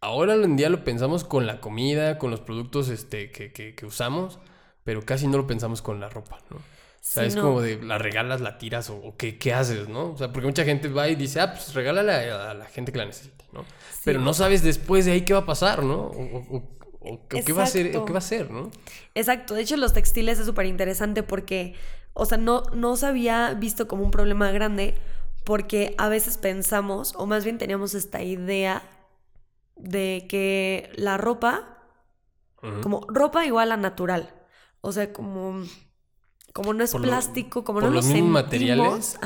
ahora 0.00 0.34
en 0.34 0.56
día 0.56 0.68
lo 0.68 0.84
pensamos 0.84 1.24
con 1.24 1.46
la 1.46 1.60
comida, 1.60 2.18
con 2.18 2.30
los 2.30 2.40
productos 2.40 2.88
este, 2.88 3.30
que, 3.30 3.52
que, 3.52 3.74
que 3.74 3.86
usamos, 3.86 4.38
pero 4.84 5.02
casi 5.02 5.26
no 5.26 5.38
lo 5.38 5.46
pensamos 5.46 5.82
con 5.82 6.00
la 6.00 6.08
ropa, 6.08 6.38
¿no? 6.50 6.56
O 6.56 7.02
sea, 7.02 7.24
es 7.24 7.34
como 7.34 7.62
de 7.62 7.82
la 7.82 7.96
regalas, 7.96 8.42
la 8.42 8.58
tiras 8.58 8.90
o, 8.90 9.14
qué, 9.16 9.38
qué, 9.38 9.54
haces, 9.54 9.88
¿no? 9.88 10.10
O 10.10 10.18
sea, 10.18 10.32
porque 10.32 10.46
mucha 10.46 10.64
gente 10.64 10.88
va 10.88 11.08
y 11.08 11.14
dice, 11.14 11.40
ah, 11.40 11.54
pues 11.54 11.74
regálala 11.74 12.50
a, 12.50 12.54
la 12.54 12.66
gente 12.66 12.92
que 12.92 12.98
la 12.98 13.06
necesite, 13.06 13.46
¿no? 13.52 13.64
Pero 14.04 14.20
no 14.20 14.34
sabes 14.34 14.62
después 14.62 15.06
de 15.06 15.12
ahí 15.12 15.22
qué 15.22 15.32
va 15.32 15.40
a 15.40 15.46
pasar, 15.46 15.82
¿no? 15.82 16.02
O, 16.02 16.62
qué 17.28 17.52
va 17.52 17.62
a 17.62 17.66
ser, 17.66 17.92
qué 17.92 18.12
va 18.12 18.18
a 18.18 18.22
ser, 18.22 18.50
¿no? 18.50 18.70
Exacto. 19.14 19.54
De 19.54 19.62
hecho, 19.62 19.76
los 19.76 19.92
textiles 19.92 20.38
es 20.38 20.46
súper 20.46 20.66
interesante 20.66 21.22
porque, 21.22 21.74
o 22.12 22.26
sea, 22.26 22.38
no, 22.38 22.62
no 22.74 22.96
se 22.96 23.06
había 23.06 23.54
visto 23.54 23.88
como 23.88 24.04
un 24.04 24.10
problema 24.10 24.50
grande 24.50 24.94
porque 25.44 25.94
a 25.98 26.08
veces 26.08 26.36
pensamos, 26.36 27.14
o 27.16 27.26
más 27.26 27.44
bien 27.44 27.58
teníamos 27.58 27.94
esta 27.94 28.22
idea 28.22 28.82
de 29.76 30.26
que 30.28 30.90
la 30.94 31.16
ropa, 31.16 31.78
como 32.82 33.06
ropa 33.08 33.46
igual 33.46 33.72
a 33.72 33.76
natural. 33.76 34.34
O 34.82 34.92
sea, 34.92 35.12
como 35.12 35.64
como 36.52 36.74
no 36.74 36.82
es 36.82 36.94
plástico, 36.94 37.64
como 37.64 37.80
no 37.80 37.90
lo 37.90 38.02
sentimos, 38.02 38.30
materiales. 38.30 39.18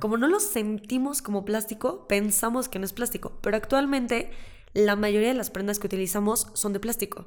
como 0.00 0.16
no 0.16 0.28
lo 0.28 0.38
sentimos 0.38 1.20
como 1.20 1.44
plástico, 1.44 2.06
pensamos 2.06 2.68
que 2.68 2.78
no 2.78 2.84
es 2.84 2.92
plástico. 2.92 3.32
Pero 3.40 3.56
actualmente 3.56 4.30
la 4.74 4.96
mayoría 4.96 5.28
de 5.28 5.34
las 5.34 5.50
prendas 5.50 5.78
que 5.78 5.86
utilizamos 5.86 6.48
son 6.54 6.72
de 6.72 6.80
plástico. 6.80 7.26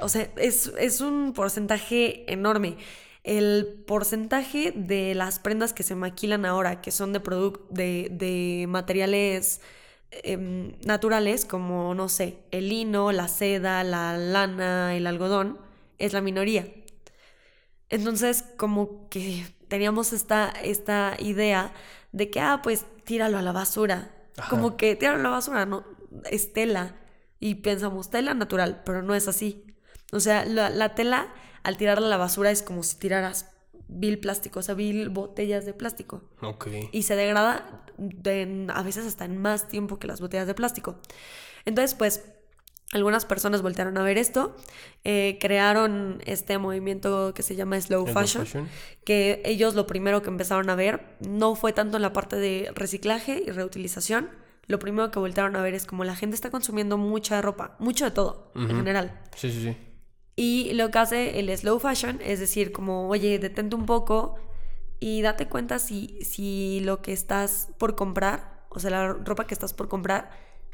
O 0.00 0.08
sea, 0.08 0.30
es, 0.36 1.00
un 1.00 1.32
porcentaje 1.34 2.30
enorme. 2.32 2.76
El 3.24 3.84
porcentaje 3.86 4.72
de 4.74 5.14
las 5.14 5.38
prendas 5.38 5.72
que 5.72 5.82
se 5.82 5.94
maquilan 5.94 6.44
ahora, 6.44 6.80
que 6.80 6.90
son 6.90 7.12
de, 7.12 7.20
de, 7.70 8.08
de 8.10 8.66
materiales 8.68 9.60
em, 10.10 10.72
naturales, 10.84 11.44
como, 11.44 11.94
no 11.94 12.08
sé, 12.08 12.38
el 12.50 12.68
lino, 12.68 13.12
la 13.12 13.28
seda, 13.28 13.84
la 13.84 14.16
lana, 14.16 14.96
el 14.96 15.06
algodón, 15.06 15.58
es 15.98 16.12
la 16.12 16.20
minoría. 16.20 16.66
Entonces, 17.90 18.44
como 18.56 19.08
que 19.10 19.44
teníamos 19.68 20.12
esta, 20.12 20.48
esta 20.50 21.16
idea 21.18 21.72
de 22.12 22.30
que, 22.30 22.40
ah, 22.40 22.60
pues 22.62 22.86
tíralo 23.04 23.38
a 23.38 23.42
la 23.42 23.52
basura. 23.52 24.10
Como 24.48 24.76
que 24.76 24.98
a 25.06 25.16
la 25.16 25.28
basura, 25.28 25.66
no, 25.66 25.84
es 26.30 26.52
tela. 26.52 26.96
Y 27.40 27.56
pensamos, 27.56 28.10
tela 28.10 28.34
natural, 28.34 28.82
pero 28.84 29.02
no 29.02 29.14
es 29.14 29.28
así. 29.28 29.66
O 30.12 30.20
sea, 30.20 30.44
la, 30.44 30.94
tela, 30.94 31.32
al 31.62 31.76
tirarla 31.76 32.06
a 32.06 32.10
la 32.10 32.16
basura, 32.16 32.50
es 32.50 32.62
como 32.62 32.82
si 32.82 32.98
tiraras 32.98 33.50
vil 33.88 34.20
plástico, 34.20 34.60
o 34.60 34.62
sea, 34.62 34.74
vil 34.74 35.10
botellas 35.10 35.66
de 35.66 35.74
plástico. 35.74 36.22
Ok. 36.40 36.68
Y 36.92 37.02
se 37.02 37.16
degrada 37.16 37.84
a 38.74 38.82
veces 38.82 39.06
hasta 39.06 39.24
en 39.24 39.38
más 39.38 39.68
tiempo 39.68 39.98
que 39.98 40.06
las 40.06 40.20
botellas 40.20 40.46
de 40.46 40.54
plástico. 40.54 40.98
Entonces, 41.64 41.94
pues 41.94 42.24
algunas 42.92 43.24
personas 43.24 43.62
voltearon 43.62 43.96
a 43.96 44.02
ver 44.02 44.18
esto, 44.18 44.54
eh, 45.02 45.38
crearon 45.40 46.22
este 46.26 46.58
movimiento 46.58 47.32
que 47.34 47.42
se 47.42 47.56
llama 47.56 47.80
Slow 47.80 48.06
fashion, 48.06 48.68
que 49.04 49.42
ellos 49.44 49.74
lo 49.74 49.86
primero 49.86 50.22
que 50.22 50.28
empezaron 50.28 50.68
a 50.70 50.74
ver 50.74 51.16
no 51.20 51.54
fue 51.54 51.72
tanto 51.72 51.96
en 51.96 52.02
la 52.02 52.12
parte 52.12 52.36
de 52.36 52.70
reciclaje 52.74 53.42
y 53.44 53.50
reutilización, 53.50 54.28
lo 54.66 54.78
primero 54.78 55.10
que 55.10 55.18
voltearon 55.18 55.56
a 55.56 55.62
ver 55.62 55.74
es 55.74 55.86
como 55.86 56.04
la 56.04 56.14
gente 56.14 56.34
está 56.34 56.50
consumiendo 56.50 56.98
mucha 56.98 57.40
ropa, 57.40 57.76
mucho 57.78 58.04
de 58.04 58.10
todo, 58.10 58.52
en 58.54 58.68
general. 58.68 59.20
Sí, 59.36 59.50
sí, 59.50 59.62
sí. 59.62 59.76
Y 60.36 60.72
lo 60.74 60.90
que 60.90 60.98
hace 60.98 61.40
el 61.40 61.56
slow 61.56 61.78
fashion 61.78 62.20
es 62.22 62.40
decir, 62.40 62.72
como, 62.72 63.08
oye, 63.08 63.38
detente 63.38 63.74
un 63.74 63.86
poco 63.86 64.36
y 65.00 65.22
date 65.22 65.48
cuenta 65.48 65.78
si, 65.78 66.18
si 66.22 66.80
lo 66.80 67.02
que 67.02 67.12
estás 67.12 67.70
por 67.78 67.96
comprar, 67.96 68.64
o 68.68 68.78
sea, 68.78 68.90
la 68.90 69.12
ropa 69.14 69.46
que 69.46 69.54
estás 69.54 69.74
por 69.74 69.88
comprar, 69.88 70.30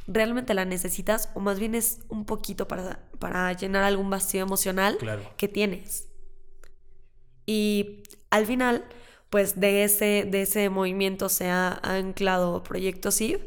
realmente 0.08 0.54
la 0.54 0.64
necesitas 0.64 1.30
o 1.34 1.40
más 1.40 1.60
bien 1.60 1.74
es 1.74 2.00
un 2.08 2.24
poquito 2.24 2.66
para, 2.66 3.08
para 3.18 3.52
llenar 3.52 3.84
algún 3.84 4.10
vacío 4.10 4.42
emocional 4.42 4.98
que 5.36 5.48
tienes. 5.48 6.08
Y 7.46 8.02
al 8.30 8.46
final, 8.46 8.84
pues 9.30 9.60
de 9.60 9.84
ese, 9.84 10.26
de 10.28 10.42
ese 10.42 10.70
movimiento 10.70 11.28
se 11.28 11.50
ha 11.50 11.78
anclado 11.82 12.62
Proyecto 12.62 13.10
SIV 13.10 13.40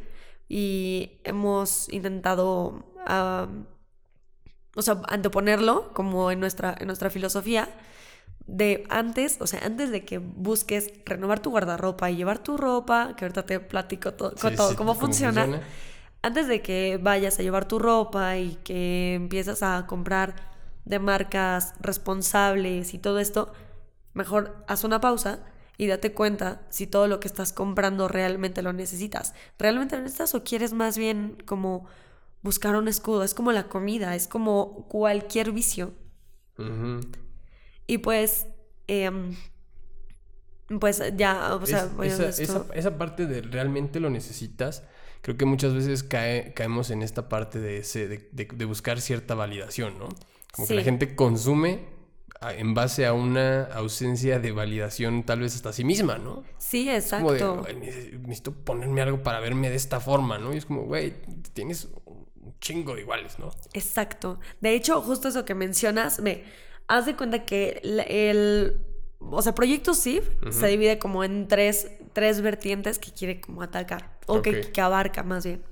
y 0.47 1.19
hemos 1.23 1.91
intentado, 1.91 2.85
o 4.75 4.81
sea, 4.81 5.01
anteponerlo 5.07 5.93
como 5.93 6.31
en 6.31 6.39
nuestra, 6.39 6.75
en 6.79 6.87
nuestra 6.87 7.09
filosofía 7.09 7.69
de 8.45 8.85
antes, 8.89 9.37
o 9.39 9.47
sea, 9.47 9.61
antes 9.63 9.91
de 9.91 10.03
que 10.03 10.17
busques 10.17 10.91
renovar 11.05 11.39
tu 11.39 11.51
guardarropa 11.51 12.11
y 12.11 12.17
llevar 12.17 12.39
tu 12.39 12.57
ropa, 12.57 13.15
que 13.15 13.25
ahorita 13.25 13.45
te 13.45 13.59
platico 13.59 14.13
todo, 14.13 14.33
cómo, 14.75 14.93
funciona 14.93 15.61
antes 16.21 16.47
de 16.47 16.61
que 16.61 16.99
vayas 17.01 17.39
a 17.39 17.43
llevar 17.43 17.67
tu 17.67 17.79
ropa 17.79 18.37
y 18.37 18.55
que 18.63 19.15
empiezas 19.15 19.63
a 19.63 19.85
comprar 19.87 20.35
de 20.85 20.99
marcas 20.99 21.73
responsables 21.79 22.93
y 22.93 22.99
todo 22.99 23.19
esto, 23.19 23.53
mejor 24.13 24.63
haz 24.67 24.83
una 24.83 25.01
pausa 25.01 25.43
y 25.77 25.87
date 25.87 26.13
cuenta 26.13 26.61
si 26.69 26.85
todo 26.85 27.07
lo 27.07 27.19
que 27.19 27.27
estás 27.27 27.53
comprando 27.53 28.07
realmente 28.07 28.61
lo 28.61 28.71
necesitas. 28.71 29.33
¿Realmente 29.57 29.95
lo 29.95 30.03
necesitas 30.03 30.35
o 30.35 30.43
quieres 30.43 30.73
más 30.73 30.97
bien 30.97 31.37
como 31.45 31.87
buscar 32.43 32.75
un 32.75 32.87
escudo? 32.87 33.23
Es 33.23 33.33
como 33.33 33.51
la 33.51 33.67
comida, 33.67 34.15
es 34.15 34.27
como 34.27 34.87
cualquier 34.87 35.51
vicio. 35.51 35.93
Y 37.87 37.97
pues, 37.97 38.45
em, 38.85 39.35
pues 40.79 41.01
ya, 41.17 41.55
o 41.55 41.65
sea, 41.65 41.89
esa, 42.03 42.65
esa 42.75 42.97
parte 42.99 43.25
de 43.25 43.41
realmente 43.41 43.99
lo 43.99 44.11
necesitas 44.11 44.83
creo 45.21 45.37
que 45.37 45.45
muchas 45.45 45.73
veces 45.73 46.03
cae, 46.03 46.53
caemos 46.53 46.89
en 46.91 47.01
esta 47.01 47.29
parte 47.29 47.59
de, 47.59 47.77
ese, 47.77 48.07
de, 48.07 48.29
de- 48.31 48.45
de 48.53 48.65
buscar 48.65 48.99
cierta 49.01 49.35
validación, 49.35 49.97
¿no? 49.99 50.09
Como 50.51 50.67
que 50.67 50.73
la 50.75 50.83
gente 50.83 51.15
consume 51.15 51.79
en 52.57 52.73
base 52.73 53.05
a 53.05 53.13
una 53.13 53.65
ausencia 53.65 54.39
de 54.39 54.51
validación 54.51 55.23
tal 55.23 55.41
vez 55.41 55.55
hasta 55.55 55.71
sí 55.73 55.83
misma, 55.83 56.17
¿no? 56.17 56.43
Sí, 56.57 56.85
Como 56.85 56.91
de, 56.91 56.97
exacto. 56.97 57.57
"Güey, 57.61 57.75
neces- 57.75 58.19
necesito 58.21 58.51
ponerme 58.51 59.01
algo 59.01 59.21
para 59.21 59.39
verme 59.39 59.69
de 59.69 59.75
esta 59.75 59.99
forma, 59.99 60.39
¿no? 60.39 60.53
Y 60.53 60.57
es 60.57 60.65
como, 60.65 60.83
güey, 60.83 61.13
tienes 61.53 61.87
un 62.05 62.55
chingo 62.59 62.95
de 62.95 63.01
iguales, 63.01 63.37
¿no? 63.37 63.51
Exacto. 63.73 64.39
De 64.59 64.73
hecho, 64.73 65.01
justo 65.01 65.27
eso 65.27 65.45
que 65.45 65.53
mencionas, 65.53 66.19
me 66.19 66.43
haz 66.87 67.05
de 67.05 67.15
cuenta 67.15 67.45
que 67.45 67.79
el, 67.83 68.77
o 69.19 69.41
sea, 69.43 69.53
Proyecto 69.53 69.93
SIF 69.93 70.27
se 70.49 70.67
divide 70.67 70.97
como 70.97 71.23
en 71.23 71.47
tres, 71.47 71.91
tres 72.13 72.41
vertientes 72.41 72.99
que 72.99 73.11
quiere 73.11 73.41
como 73.41 73.61
atacar, 73.61 74.11
o 74.27 74.41
que, 74.41 74.71
abarca 74.81 75.23
más 75.23 75.45
bien. 75.45 75.63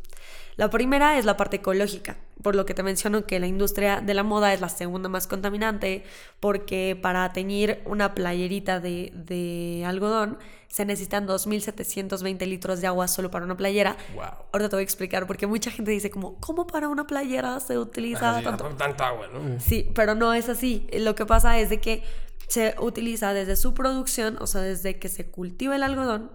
La 0.56 0.70
primera 0.70 1.18
es 1.18 1.26
la 1.26 1.38
parte 1.38 1.58
ecológica, 1.58 2.18
por 2.42 2.56
lo 2.56 2.66
que 2.66 2.74
te 2.74 2.84
menciono 2.84 3.26
que 3.26 3.40
la 3.40 3.48
industria 3.48 4.02
de 4.02 4.14
la 4.14 4.24
moda 4.24 4.54
es 4.54 4.60
la 4.60 4.70
segunda 4.70 5.08
más 5.08 5.26
contaminante, 5.26 6.04
porque 6.40 6.98
para 7.02 7.32
teñir 7.32 7.82
una 7.86 8.14
playerita 8.14 8.80
de, 8.80 9.14
de 9.16 9.86
algodón 9.86 10.38
se 10.70 10.86
necesitan 10.86 11.28
2.720 11.28 12.46
litros 12.46 12.80
de 12.80 12.88
agua 12.88 13.08
solo 13.08 13.32
para 13.32 13.44
una 13.44 13.58
playera. 13.58 13.98
Wow. 14.14 14.24
Ahorita 14.54 14.70
te 14.70 14.76
voy 14.76 14.82
a 14.82 14.84
explicar, 14.84 15.26
porque 15.26 15.48
mucha 15.48 15.72
gente 15.72 15.92
dice 15.92 16.12
como, 16.12 16.36
¿cómo 16.40 16.68
para 16.68 16.88
una 16.90 17.08
playera 17.08 17.60
se 17.60 17.78
utiliza 17.78 18.42
tanto? 18.42 18.66
tanto 18.78 19.04
agua, 19.04 19.28
¿no? 19.34 19.60
Sí, 19.60 19.90
pero 19.96 20.14
no 20.14 20.34
es 20.34 20.48
así. 20.48 20.88
Lo 20.94 21.16
que 21.16 21.26
pasa 21.26 21.58
es 21.60 21.70
de 21.72 21.82
que 21.82 22.04
se 22.50 22.76
utiliza 22.80 23.34
desde 23.34 23.56
su 23.56 23.74
producción, 23.74 24.38
o 24.42 24.48
sea, 24.48 24.62
desde 24.62 25.00
que 25.00 25.08
se 25.08 25.32
cultiva 25.32 25.76
el 25.76 25.84
algodón, 25.84 26.32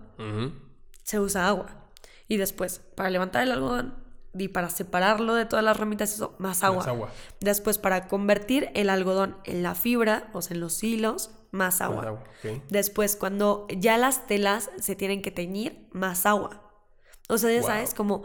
se 1.03 1.21
usa 1.21 1.47
agua. 1.49 1.91
Y 2.29 2.39
después, 2.39 2.81
para 2.95 3.11
levantar 3.11 3.43
el 3.43 3.53
algodón 3.53 3.95
y 4.37 4.49
para 4.49 4.71
separarlo 4.71 5.35
de 5.35 5.45
todas 5.45 5.65
las 5.65 5.77
ramitas, 5.77 6.15
eso, 6.15 6.35
más 6.39 6.63
agua. 6.65 6.79
Más 6.79 6.89
agua. 6.89 7.11
Después, 7.41 7.77
para 7.79 8.09
convertir 8.09 8.71
el 8.75 8.89
algodón 8.91 9.37
en 9.45 9.63
la 9.63 9.75
fibra, 9.75 10.31
o 10.33 10.41
sea, 10.41 10.55
en 10.55 10.61
los 10.61 10.83
hilos, 10.83 11.31
más 11.51 11.81
agua. 11.81 11.97
Más 11.97 12.07
agua, 12.07 12.25
ok. 12.45 12.63
Después, 12.71 13.17
cuando 13.17 13.67
ya 13.69 13.99
las 13.99 14.27
telas 14.27 14.71
se 14.81 14.97
tienen 14.97 15.21
que 15.23 15.31
teñir, 15.31 15.87
más 15.93 16.25
agua. 16.27 16.63
O 17.29 17.39
sea, 17.39 17.51
ya 17.51 17.61
Wow. 17.61 17.69
sabes, 17.69 17.95
como 17.95 18.23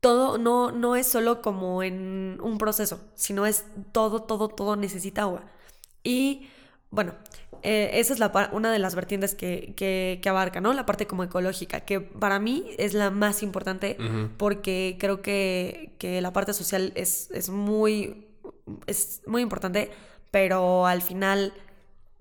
todo 0.00 0.38
no, 0.38 0.70
no 0.72 0.96
es 0.96 1.06
solo 1.06 1.42
como 1.42 1.82
en 1.82 2.38
un 2.42 2.58
proceso, 2.58 3.00
sino 3.14 3.46
es 3.46 3.64
todo, 3.92 4.22
todo, 4.22 4.48
todo 4.48 4.76
necesita 4.76 5.22
agua. 5.22 5.44
Y 6.04 6.48
bueno, 6.90 7.14
eh, 7.62 7.90
esa 7.94 8.12
es 8.12 8.18
la, 8.18 8.50
una 8.52 8.72
de 8.72 8.78
las 8.78 8.94
vertientes 8.94 9.34
que, 9.34 9.74
que, 9.76 10.20
que 10.22 10.28
abarca, 10.28 10.60
¿no? 10.60 10.72
La 10.72 10.86
parte 10.86 11.06
como 11.06 11.24
ecológica, 11.24 11.80
que 11.80 12.00
para 12.00 12.38
mí 12.38 12.70
es 12.78 12.94
la 12.94 13.10
más 13.10 13.42
importante 13.42 13.96
porque 14.36 14.96
creo 14.98 15.22
que, 15.22 15.94
que 15.98 16.20
la 16.20 16.32
parte 16.32 16.52
social 16.52 16.92
es, 16.94 17.30
es, 17.32 17.50
muy, 17.50 18.26
es 18.86 19.22
muy 19.26 19.42
importante, 19.42 19.90
pero 20.30 20.86
al 20.86 21.02
final 21.02 21.52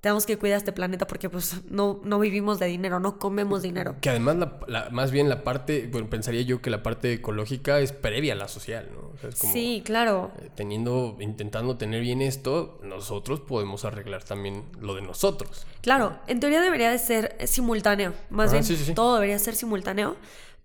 tenemos 0.08 0.26
que 0.26 0.38
cuidar 0.38 0.58
este 0.58 0.72
planeta 0.72 1.06
porque 1.06 1.30
pues 1.30 1.62
no, 1.70 2.00
no 2.04 2.18
vivimos 2.20 2.60
de 2.60 2.68
dinero, 2.68 3.00
no 3.00 3.20
comemos 3.20 3.62
dinero. 3.62 3.96
Que 4.00 4.10
además, 4.10 4.38
la, 4.38 4.60
la- 4.68 4.90
más 4.90 5.12
bien 5.12 5.28
la 5.28 5.44
parte, 5.44 5.88
bueno, 5.92 6.10
pensaría 6.10 6.42
yo 6.44 6.62
que 6.62 6.70
la 6.70 6.82
parte 6.82 7.12
ecológica 7.14 7.80
es 7.80 7.92
previa 7.92 8.34
a 8.34 8.36
la 8.38 8.48
social, 8.48 8.90
¿no? 8.94 9.10
O 9.14 9.18
sea, 9.20 9.30
es 9.30 9.36
como, 9.36 9.52
Sí, 9.54 9.82
claro. 9.86 10.32
eh, 10.42 10.50
Teniendo, 10.56 11.18
intentando 11.20 11.76
tener 11.78 12.02
bien 12.02 12.22
esto, 12.22 12.80
nosotros 12.84 13.42
podemos 13.42 13.84
arreglar 13.86 14.24
también 14.24 14.64
lo 14.80 14.96
de 14.96 15.02
nosotros. 15.02 15.66
Claro, 15.82 16.18
en 16.28 16.40
teoría 16.40 16.62
debería 16.62 16.90
de 16.92 17.00
ser 17.00 17.36
simultáneo, 17.46 18.14
más 18.30 18.46
Ajá, 18.48 18.54
bien 18.54 18.64
sí, 18.64 18.76
sí, 18.78 18.86
sí. 18.86 18.94
todo 18.94 19.16
debería 19.16 19.38
ser 19.40 19.56
simultáneo, 19.56 20.16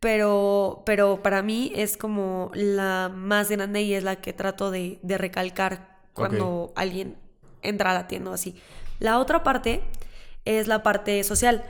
pero, 0.01 0.83
pero 0.87 1.23
para 1.23 1.43
mí 1.43 1.73
es 1.75 1.97
como 1.97 2.51
la 2.55 3.11
más 3.15 3.51
grande 3.51 3.83
y 3.83 3.95
es 3.95 4.05
la 4.05 4.17
que 4.17 4.33
trato 4.33 4.71
de, 4.71 4.99
de 5.03 5.19
recalcar 5.19 5.99
cuando 6.13 6.73
alguien 6.77 7.17
entra 7.63 7.91
a 7.93 7.95
la 7.95 8.09
tienda 8.09 8.35
así. 8.35 8.57
La 9.03 9.19
otra 9.19 9.43
parte 9.43 9.83
es 10.45 10.69
la 10.69 10.85
parte 10.85 11.25
social, 11.25 11.65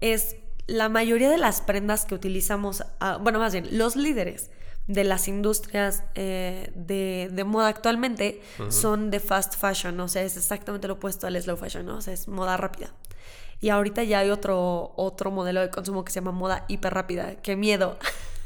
es 0.00 0.36
la 0.66 0.88
mayoría 0.88 1.28
de 1.28 1.36
las 1.36 1.60
prendas 1.60 2.06
que 2.06 2.14
utilizamos, 2.14 2.82
ah, 2.98 3.18
bueno, 3.20 3.38
más 3.38 3.52
bien, 3.52 3.68
los 3.76 3.94
líderes 3.94 4.50
de 4.86 5.04
las 5.04 5.28
industrias 5.28 6.02
eh, 6.14 6.72
de, 6.74 7.28
de 7.30 7.44
moda 7.44 7.68
actualmente 7.68 8.40
son 8.70 9.10
de 9.10 9.20
fast 9.20 9.56
fashion, 9.56 10.00
o 10.00 10.08
sea, 10.08 10.22
es 10.22 10.38
exactamente 10.38 10.88
lo 10.88 10.94
opuesto 10.94 11.26
al 11.26 11.40
slow 11.42 11.58
fashion, 11.58 11.84
¿no? 11.84 11.98
O 11.98 12.00
sea, 12.00 12.14
es 12.14 12.26
moda 12.26 12.56
rápida. 12.56 12.94
Y 13.60 13.68
ahorita 13.68 14.02
ya 14.04 14.20
hay 14.20 14.30
otro, 14.30 14.94
otro 14.96 15.30
modelo 15.30 15.60
de 15.60 15.68
consumo 15.68 16.06
que 16.06 16.12
se 16.12 16.20
llama 16.20 16.32
moda 16.32 16.64
hiper 16.68 16.94
rápida. 16.94 17.34
¡Qué 17.42 17.54
miedo! 17.54 17.98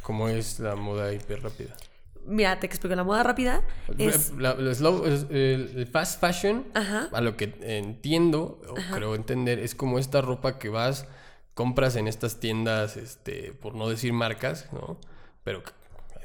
Como 0.02 0.28
es 0.28 0.58
la 0.58 0.74
moda 0.74 1.12
hiper 1.12 1.44
rápida. 1.44 1.76
Mira, 2.24 2.58
te 2.60 2.66
explico. 2.66 2.94
La 2.94 3.04
moda 3.04 3.22
rápida 3.22 3.62
es... 3.98 4.32
La- 4.38 4.56
slow- 4.56 5.04
es- 5.06 5.26
el, 5.30 5.86
fast 5.90 6.20
fashion, 6.20 6.66
Ajá. 6.74 7.08
a 7.12 7.20
lo 7.20 7.36
que 7.36 7.54
entiendo, 7.62 8.60
o 8.68 8.74
creo 8.94 9.14
entender, 9.14 9.58
es 9.58 9.74
como 9.74 9.98
esta 9.98 10.20
ropa 10.20 10.58
que 10.58 10.68
vas, 10.68 11.06
compras 11.54 11.96
en 11.96 12.08
estas 12.08 12.38
tiendas, 12.40 12.96
este, 12.96 13.52
por 13.52 13.74
no 13.74 13.88
decir 13.88 14.12
marcas, 14.12 14.68
¿no? 14.72 14.98
Pero 15.44 15.62
que 15.64 15.72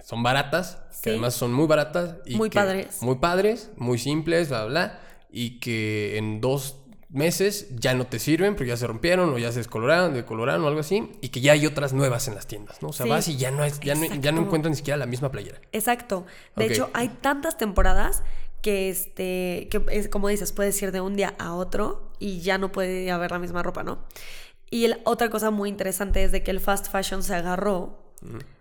son 0.03 0.23
baratas, 0.23 0.79
Sí. 0.91 1.01
que 1.03 1.10
además 1.12 1.33
son 1.33 1.51
muy 1.51 1.67
baratas. 1.67 2.15
Y 2.25 2.36
Muy 2.36 2.49
que- 2.49 2.55
padres. 2.60 3.01
Muy 3.01 3.15
padres, 3.15 3.71
muy 3.75 3.97
simples, 3.97 4.49
bla, 4.49 4.65
bla, 4.65 4.99
y 5.31 5.60
que 5.60 6.17
en 6.17 6.39
dos 6.41 6.77
meses 7.17 7.67
ya 7.75 7.93
no 7.93 8.08
te 8.08 8.19
sirven 8.19 8.56
porque 8.56 8.69
ya 8.69 8.77
se 8.77 8.88
rompieron 8.88 9.30
o 9.34 9.38
ya 9.38 9.51
se 9.51 9.58
descoloraron, 9.60 10.13
decoloraron 10.13 10.63
o 10.63 10.67
algo 10.67 10.80
así, 10.80 11.12
y 11.21 11.30
que 11.30 11.41
ya 11.41 11.51
hay 11.51 11.65
otras 11.65 11.91
nuevas 11.93 12.27
en 12.30 12.36
las 12.36 12.47
tiendas, 12.47 12.82
¿no? 12.82 12.89
O 12.89 12.93
sea, 12.93 13.06
Sí. 13.06 13.10
vas 13.10 13.27
y 13.27 13.38
ya 13.38 13.51
no, 13.51 13.65
es, 13.65 13.80
ya, 13.82 13.95
no, 13.95 14.06
ya 14.15 14.32
no 14.32 14.41
encuentras 14.41 14.69
ni 14.71 14.77
siquiera 14.77 14.97
la 14.97 15.06
misma 15.08 15.32
playera. 15.32 15.60
Exacto. 15.73 16.25
De 16.56 16.67
hecho, 16.67 16.89
hay 16.93 17.10
tantas 17.10 17.58
temporadas 17.58 18.23
que, 18.62 18.89
este, 18.89 19.67
que 19.69 19.82
es, 19.91 20.08
como 20.10 20.30
dices, 20.30 20.51
puedes 20.51 20.82
ir 20.82 20.91
de 20.91 21.01
un 21.01 21.15
día 21.15 21.36
a 21.39 21.53
otro 21.53 22.12
y 22.19 22.39
ya 22.41 22.58
no 22.58 22.71
puede 22.71 23.10
haber 23.12 23.32
la 23.32 23.39
misma 23.39 23.63
ropa, 23.63 23.84
¿no? 23.84 23.99
Y 24.69 24.86
el- 24.86 24.99
otra 25.06 25.30
cosa 25.30 25.51
muy 25.51 25.69
interesante 25.69 26.23
es 26.23 26.32
de 26.32 26.43
que 26.43 26.51
el 26.51 26.60
fast 26.60 26.88
fashion 26.91 27.23
se 27.23 27.34
agarró 27.36 28.03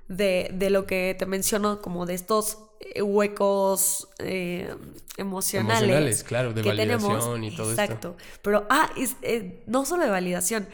de, 0.09 0.51
de 0.53 0.71
lo 0.71 0.87
que 0.87 1.17
te 1.19 1.27
menciono, 1.27 1.81
como 1.83 2.07
de 2.07 2.15
estos 2.15 2.59
huecos 3.03 4.09
eh, 4.19 4.75
emocionales. 5.17 5.81
Emocionales, 5.83 6.25
claro, 6.25 6.53
de 6.53 6.63
que 6.63 6.69
validación 6.69 7.21
tenemos. 7.41 7.53
y 7.53 7.57
todo 7.57 7.71
esto. 7.71 7.83
Exacto. 7.83 8.17
Pero, 8.43 8.67
ah, 8.71 8.91
es, 8.97 9.17
eh, 9.23 9.63
no 9.67 9.85
solo 9.85 10.05
de 10.05 10.11
validación. 10.11 10.69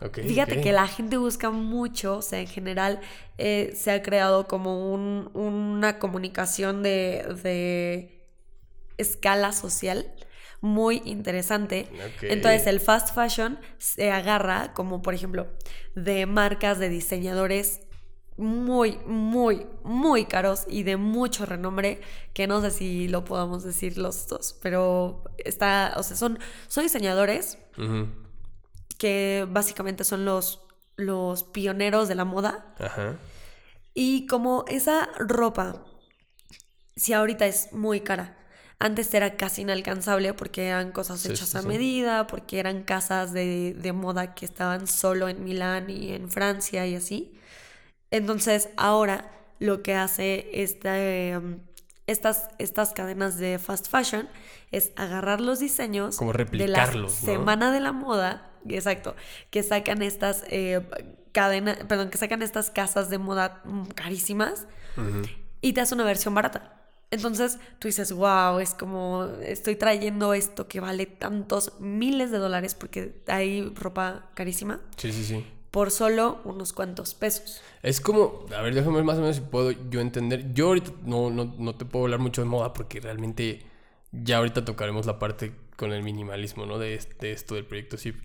Ok, 0.00 0.18
Fíjate 0.20 0.60
que 0.60 0.72
la 0.72 0.88
gente 0.88 1.16
busca 1.16 1.50
mucho, 1.50 2.16
o 2.16 2.22
sea, 2.22 2.40
en 2.40 2.48
general 2.48 3.00
eh, 3.38 3.72
se 3.76 3.92
ha 3.92 4.02
creado 4.02 4.48
como 4.48 4.92
un- 4.92 5.30
una 5.34 5.98
comunicación 6.00 6.82
de, 6.82 7.24
de 7.44 8.28
escala 8.98 9.52
social 9.52 10.12
muy 10.60 11.02
interesante. 11.04 11.88
Entonces 12.22 12.66
el 12.66 12.80
fast 12.80 13.14
fashion 13.14 13.58
se 13.78 14.10
agarra 14.10 14.72
como, 14.74 15.02
por 15.02 15.14
ejemplo, 15.14 15.48
de 15.94 16.26
marcas 16.26 16.78
de 16.78 16.88
diseñadores 16.88 17.80
muy, 18.42 18.98
muy, 19.06 19.66
muy 19.84 20.26
caros 20.26 20.64
y 20.68 20.82
de 20.82 20.96
mucho 20.96 21.46
renombre, 21.46 22.00
que 22.34 22.46
no 22.46 22.60
sé 22.60 22.70
si 22.70 23.08
lo 23.08 23.24
podamos 23.24 23.64
decir 23.64 23.98
los 23.98 24.28
dos, 24.28 24.58
pero 24.62 25.24
está, 25.38 25.94
o 25.96 26.02
sea, 26.02 26.16
son, 26.16 26.38
son 26.68 26.84
diseñadores 26.84 27.58
que 28.98 29.46
básicamente 29.50 30.04
son 30.04 30.24
los, 30.24 30.60
los 30.96 31.44
pioneros 31.44 32.08
de 32.08 32.14
la 32.14 32.24
moda. 32.24 32.74
Ajá. 32.78 33.18
Y 33.94 34.26
como 34.26 34.64
esa 34.68 35.08
ropa, 35.18 35.84
si 36.96 37.12
ahorita 37.12 37.46
es 37.46 37.72
muy 37.72 38.00
cara, 38.00 38.36
antes 38.78 39.12
era 39.14 39.36
casi 39.36 39.62
inalcanzable 39.62 40.34
porque 40.34 40.66
eran 40.68 40.92
cosas 40.92 41.20
Sí, 41.20 41.28
hechas 41.28 41.54
sí, 41.54 41.56
a 41.56 41.62
sí. 41.62 41.68
medida, 41.68 42.26
porque 42.26 42.58
eran 42.58 42.82
casas 42.82 43.32
de, 43.32 43.74
de 43.74 43.92
moda 43.92 44.34
que 44.34 44.44
estaban 44.44 44.86
solo 44.86 45.28
en 45.28 45.44
Milán 45.44 45.88
y 45.90 46.12
en 46.12 46.30
Francia 46.30 46.86
y 46.86 46.96
así. 46.96 47.32
Entonces 48.12 48.68
ahora 48.76 49.32
lo 49.58 49.82
que 49.82 49.94
hace 49.94 50.48
esta, 50.52 50.98
em, 51.02 51.60
estas, 52.06 52.50
estas 52.58 52.92
cadenas 52.92 53.38
de 53.38 53.58
fast 53.58 53.88
fashion 53.88 54.28
es 54.70 54.92
agarrar 54.96 55.40
los 55.40 55.58
diseños 55.58 56.16
Como 56.18 56.32
de 56.32 56.38
replicarlos, 56.38 57.22
la 57.22 57.26
¿no? 57.26 57.32
semana 57.32 57.72
de 57.72 57.80
la 57.80 57.92
moda, 57.92 58.50
exacto, 58.68 59.16
que 59.50 59.62
sacan 59.62 60.02
estas 60.02 60.44
eh, 60.48 60.86
cadenas, 61.32 61.78
perdón, 61.88 62.10
que 62.10 62.18
sacan 62.18 62.42
estas 62.42 62.70
casas 62.70 63.08
de 63.08 63.18
moda 63.18 63.62
mm, 63.64 63.86
carísimas 63.94 64.66
y 65.62 65.72
te 65.72 65.80
hace 65.80 65.94
una 65.94 66.04
versión 66.04 66.34
barata. 66.34 66.78
Entonces 67.10 67.58
tú 67.78 67.88
dices, 67.88 68.12
wow, 68.12 68.58
es 68.58 68.74
como 68.74 69.26
estoy 69.42 69.76
trayendo 69.76 70.34
esto 70.34 70.68
que 70.68 70.80
vale 70.80 71.06
tantos 71.06 71.78
miles 71.78 72.30
de 72.30 72.38
dólares 72.38 72.74
porque 72.74 73.22
hay 73.26 73.72
ropa 73.74 74.30
carísima 74.34 74.80
Sí, 74.96 75.12
sí, 75.12 75.24
sí. 75.24 75.46
Por 75.72 75.90
solo 75.90 76.38
unos 76.44 76.72
cuantos 76.72 77.14
pesos. 77.14 77.60
Es 77.82 78.00
como, 78.00 78.46
a 78.54 78.60
ver, 78.60 78.74
déjame 78.74 78.96
ver 78.96 79.04
más 79.04 79.18
o 79.18 79.22
menos 79.22 79.36
si 79.36 79.42
puedo 79.42 79.72
yo 79.72 80.00
entender. 80.00 80.52
Yo 80.52 80.68
ahorita 80.68 80.92
no, 81.02 81.30
no, 81.30 81.56
no 81.58 81.74
te 81.74 81.84
puedo 81.84 82.04
hablar 82.04 82.20
mucho 82.20 82.42
de 82.42 82.48
moda 82.48 82.72
porque 82.74 83.00
realmente 83.00 83.64
ya 84.12 84.36
ahorita 84.36 84.64
tocaremos 84.64 85.06
la 85.06 85.18
parte 85.18 85.52
con 85.76 85.92
el 85.92 86.02
minimalismo, 86.02 86.66
¿no? 86.66 86.78
De, 86.78 87.00
de 87.20 87.32
esto 87.32 87.56
del 87.56 87.64
proyecto 87.64 87.96
SIP. 87.96 88.16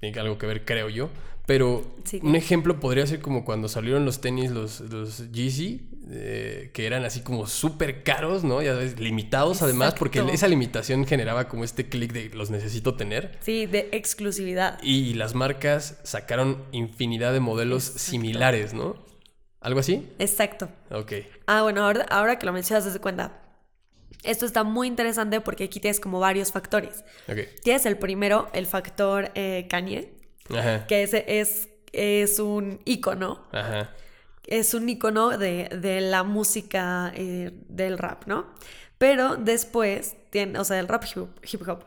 Tiene 0.00 0.18
algo 0.20 0.38
que 0.38 0.46
ver, 0.46 0.64
creo 0.64 0.88
yo. 0.88 1.10
Pero 1.46 1.84
Sí. 2.04 2.18
un 2.24 2.34
ejemplo 2.34 2.80
podría 2.80 3.06
ser 3.06 3.20
como 3.20 3.44
cuando 3.44 3.68
salieron 3.68 4.04
los 4.04 4.20
tenis, 4.20 4.50
los, 4.50 4.80
los 4.80 5.30
Yeezy, 5.30 5.88
eh, 6.10 6.70
que 6.74 6.86
eran 6.86 7.04
así 7.04 7.20
como 7.20 7.46
súper 7.46 8.02
caros, 8.02 8.42
¿no? 8.42 8.62
Ya 8.62 8.74
ves, 8.74 8.98
limitados 8.98 9.62
además, 9.62 9.94
porque 9.94 10.24
esa 10.32 10.48
limitación 10.48 11.06
generaba 11.06 11.46
como 11.48 11.62
este 11.62 11.88
clic 11.88 12.12
de 12.12 12.30
los 12.30 12.50
necesito 12.50 12.96
tener. 12.96 13.38
Sí, 13.40 13.66
de 13.66 13.88
exclusividad. 13.92 14.80
Y 14.82 15.14
las 15.14 15.34
marcas 15.36 16.00
sacaron 16.02 16.64
infinidad 16.72 17.32
de 17.32 17.38
modelos 17.40 17.86
Exacto. 17.90 18.10
similares, 18.10 18.74
¿no? 18.74 18.96
¿Algo 19.60 19.78
así? 19.80 20.08
Exacto. 20.18 20.68
Ok. 20.90 21.12
Ah, 21.46 21.62
bueno, 21.62 21.84
ahora, 21.84 22.06
ahora 22.10 22.38
que 22.40 22.46
lo 22.46 22.52
mencionas, 22.52 22.84
desde 22.84 22.98
cuenta. 23.00 23.40
Esto 24.26 24.44
está 24.46 24.64
muy 24.64 24.86
interesante 24.88 25.40
porque 25.40 25.64
aquí 25.64 25.80
tienes 25.80 26.00
como 26.00 26.20
varios 26.20 26.52
factores. 26.52 27.04
Tienes 27.62 27.86
el 27.86 27.96
primero, 27.98 28.48
el 28.52 28.66
factor 28.66 29.30
eh, 29.34 29.66
Kanye, 29.70 30.12
Ajá. 30.50 30.86
que 30.86 31.02
ese 31.02 31.24
es, 31.26 31.68
es 31.92 32.38
un 32.38 32.80
icono. 32.84 33.44
Ajá. 33.52 33.90
Es 34.46 34.74
un 34.74 34.88
icono 34.88 35.38
de, 35.38 35.68
de 35.80 36.00
la 36.00 36.22
música 36.22 37.12
eh, 37.14 37.50
del 37.68 37.98
rap, 37.98 38.26
¿no? 38.26 38.46
Pero 38.98 39.36
después, 39.36 40.16
tiene, 40.30 40.58
o 40.58 40.64
sea, 40.64 40.76
del 40.76 40.88
rap 40.88 41.04
hip, 41.04 41.68
hop. 41.68 41.84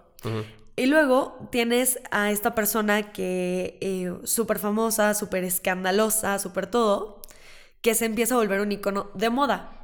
Y 0.76 0.86
luego 0.86 1.48
tienes 1.52 2.00
a 2.12 2.32
esta 2.32 2.56
persona 2.56 3.12
que 3.12 3.78
eh, 3.82 4.14
súper 4.24 4.60
famosa, 4.60 5.14
súper 5.14 5.44
escandalosa, 5.44 6.40
súper 6.40 6.68
todo, 6.68 7.22
que 7.82 7.96
se 7.96 8.06
empieza 8.06 8.36
a 8.36 8.38
volver 8.38 8.62
un 8.62 8.72
icono 8.72 9.10
de 9.14 9.30
moda. 9.30 9.79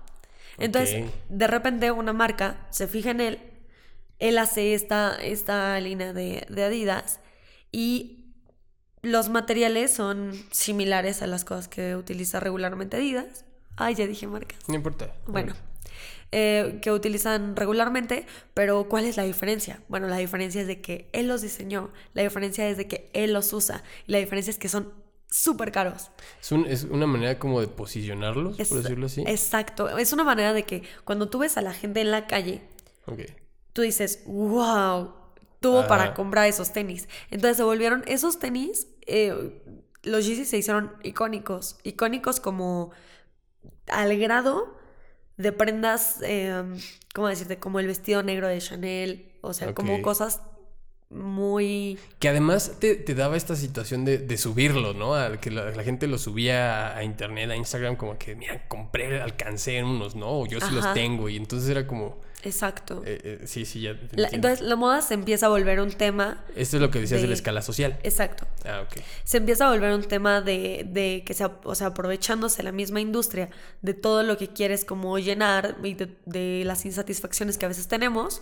Entonces, 0.57 1.05
de 1.29 1.47
repente 1.47 1.91
una 1.91 2.13
marca 2.13 2.67
se 2.69 2.87
fija 2.87 3.11
en 3.11 3.21
él, 3.21 3.39
él 4.19 4.37
hace 4.37 4.73
esta, 4.73 5.15
esta 5.21 5.79
línea 5.79 6.13
de, 6.13 6.45
de 6.49 6.63
Adidas 6.63 7.19
y 7.71 8.33
los 9.01 9.29
materiales 9.29 9.91
son 9.91 10.33
similares 10.51 11.21
a 11.21 11.27
las 11.27 11.45
cosas 11.45 11.67
que 11.67 11.95
utiliza 11.95 12.39
regularmente 12.39 12.97
Adidas. 12.97 13.45
Ay, 13.75 13.95
ya 13.95 14.07
dije 14.07 14.25
marcas. 14.25 14.57
No 14.67 14.75
importa. 14.75 15.13
Bueno, 15.27 15.53
eh, 16.31 16.79
que 16.81 16.91
utilizan 16.91 17.55
regularmente, 17.55 18.25
pero 18.53 18.89
¿cuál 18.89 19.05
es 19.05 19.17
la 19.17 19.23
diferencia? 19.23 19.81
Bueno, 19.87 20.07
la 20.07 20.17
diferencia 20.17 20.61
es 20.61 20.67
de 20.67 20.81
que 20.81 21.09
él 21.13 21.27
los 21.27 21.41
diseñó, 21.41 21.91
la 22.13 22.23
diferencia 22.23 22.67
es 22.67 22.77
de 22.77 22.87
que 22.87 23.09
él 23.13 23.33
los 23.33 23.53
usa, 23.53 23.83
y 24.07 24.11
la 24.11 24.17
diferencia 24.17 24.51
es 24.51 24.57
que 24.57 24.69
son 24.69 24.91
súper 25.29 25.71
caros. 25.71 26.11
Es, 26.41 26.51
un- 26.51 26.65
es 26.65 26.83
una 26.83 27.07
manera 27.07 27.37
como 27.39 27.61
de 27.61 27.67
posicionarlos, 27.67 28.59
Es- 28.59 28.69
por 28.69 28.81
decirlo 28.81 29.05
así. 29.07 29.23
Exacto, 29.27 29.97
es 29.97 30.13
una 30.13 30.23
manera 30.23 30.53
de 30.53 30.63
que 30.63 30.83
cuando 31.03 31.29
tú 31.29 31.39
ves 31.39 31.57
a 31.57 31.61
la 31.61 31.73
gente 31.73 32.01
en 32.01 32.11
la 32.11 32.27
calle, 32.27 32.61
tú 33.73 33.81
dices, 33.81 34.23
wow, 34.25 35.11
tuvo 35.59 35.87
para 35.87 36.13
comprar 36.13 36.47
esos 36.47 36.71
tenis. 36.73 37.07
Entonces 37.31 37.57
se 37.57 37.63
volvieron 37.63 38.03
esos 38.07 38.39
tenis, 38.39 38.87
eh, 39.07 39.61
los 40.03 40.25
Yeezy 40.25 40.45
se 40.45 40.57
hicieron 40.57 40.93
icónicos, 41.03 41.77
icónicos 41.83 42.39
como 42.39 42.91
al 43.87 44.17
grado 44.17 44.75
de 45.37 45.51
prendas, 45.51 46.17
eh, 46.23 46.63
¿cómo 47.13 47.27
decirte? 47.27 47.57
Como 47.59 47.79
el 47.79 47.87
vestido 47.87 48.23
negro 48.23 48.47
de 48.47 48.59
Chanel, 48.59 49.33
o 49.41 49.53
sea, 49.53 49.73
como 49.73 49.93
cosas 50.01 50.41
muy... 51.09 51.97
Que 52.19 52.29
además 52.29 52.73
te, 52.79 52.95
te 52.95 53.13
daba 53.15 53.37
esta 53.37 53.55
situación 53.55 54.05
de, 54.05 54.17
de 54.17 54.37
subirlo, 54.37 54.93
¿no? 54.93 55.13
Al 55.15 55.39
que 55.39 55.51
la, 55.51 55.71
la 55.71 55.83
gente 55.83 56.07
lo 56.07 56.17
subía 56.17 56.89
a, 56.93 56.97
a 56.97 57.03
internet, 57.03 57.49
a 57.51 57.55
Instagram, 57.55 57.95
como 57.95 58.17
que, 58.17 58.35
mira, 58.35 58.67
compré, 58.67 59.21
alcancé 59.21 59.83
unos, 59.83 60.15
¿no? 60.15 60.39
O 60.41 60.47
yo 60.47 60.59
sí 60.59 60.73
los 60.73 60.93
tengo. 60.93 61.29
Y 61.29 61.37
entonces 61.37 61.69
era 61.69 61.85
como, 61.87 62.19
Exacto. 62.43 63.01
eh, 63.05 63.21
eh, 63.23 63.47
sí, 63.47 63.65
sí, 63.65 63.81
ya. 63.81 63.93
te 63.93 63.99
La- 64.17 64.23
entiendo. 64.25 64.47
entonces 64.49 64.61
la 64.61 64.75
moda 64.75 65.01
se 65.01 65.13
empieza 65.13 65.45
a 65.45 65.49
volver 65.49 65.79
un 65.79 65.91
tema... 65.91 66.43
Esto 66.55 66.77
es 66.77 66.81
lo 66.81 66.89
que 66.91 66.99
decías 66.99 67.21
de, 67.21 67.27
la 67.27 67.33
escala 67.33 67.61
social. 67.61 67.97
Exacto. 68.03 68.45
Ah, 68.65 68.81
ok. 68.81 69.01
se 69.23 69.37
empieza 69.37 69.67
a 69.67 69.71
volver 69.71 69.93
un 69.93 70.03
tema 70.03 70.41
de, 70.41 70.85
de 70.89 71.23
que 71.25 71.33
se, 71.33 71.45
o 71.45 71.75
sea, 71.75 71.87
aprovechándose 71.87 72.63
la 72.63 72.71
misma 72.71 72.99
industria 72.99 73.49
de 73.81 73.93
todo 73.93 74.23
lo 74.23 74.37
que 74.37 74.49
quieres 74.49 74.83
como 74.85 75.17
llenar 75.19 75.77
y 75.83 75.93
de, 75.93 76.09
de 76.25 76.63
las 76.65 76.83
insatisfacciones 76.85 77.57
que 77.57 77.65
a 77.65 77.69
veces 77.69 77.87
tenemos. 77.87 78.41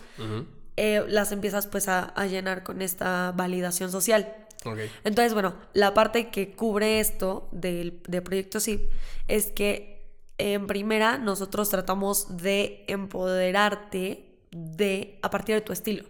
Eh, 0.78 1.04
las 1.08 1.32
empiezas 1.32 1.68
pues 1.68 1.88
a, 1.88 2.04
a 2.04 2.26
llenar 2.28 2.64
con 2.64 2.82
esta 2.82 3.34
validación 3.36 3.92
social. 3.92 4.36
Ok. 4.66 4.80
Entonces, 5.04 5.34
bueno, 5.34 5.56
la 5.74 5.94
parte 5.94 6.30
que 6.30 6.56
cubre 6.56 7.00
esto 7.00 7.50
del, 7.52 8.02
de 8.08 8.22
Proyecto 8.22 8.60
SIP 8.60 8.90
es 9.28 9.48
que 9.48 10.12
en 10.38 10.68
primera 10.68 11.18
nosotros 11.18 11.70
tratamos 11.70 12.38
de 12.38 12.86
empoderarte 12.88 14.40
de 14.52 15.20
a 15.22 15.30
partir 15.30 15.56
de 15.56 15.62
tu 15.62 15.74
estilo. 15.74 16.06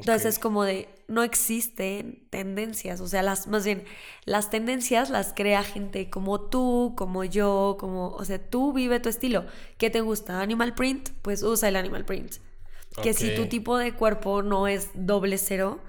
Entonces 0.00 0.26
Ok. 0.26 0.34
es 0.34 0.38
como 0.38 0.64
de, 0.64 0.88
no 1.08 1.22
existen 1.22 2.26
tendencias, 2.30 3.00
o 3.00 3.08
sea, 3.08 3.22
las, 3.22 3.46
más 3.46 3.64
bien, 3.64 3.84
las 4.26 4.50
tendencias 4.50 5.08
las 5.10 5.32
crea 5.34 5.62
gente 5.64 6.10
como 6.10 6.40
tú, 6.40 6.94
como 6.96 7.24
yo, 7.24 7.76
como, 7.80 8.08
o 8.10 8.24
sea, 8.24 8.38
tú 8.38 8.72
vive 8.74 9.00
tu 9.00 9.08
estilo. 9.08 9.46
¿Qué 9.78 9.88
te 9.90 10.02
gusta? 10.02 10.40
¿Animal 10.42 10.74
print? 10.74 11.10
Pues 11.22 11.42
usa 11.42 11.68
el 11.70 11.76
animal 11.76 12.04
print. 12.04 12.34
Que 13.02 13.12
si 13.12 13.34
tu 13.34 13.46
tipo 13.46 13.76
de 13.76 13.92
cuerpo 13.92 14.42
no 14.42 14.66
es 14.66 14.90
doble 14.94 15.38
cero, 15.38 15.80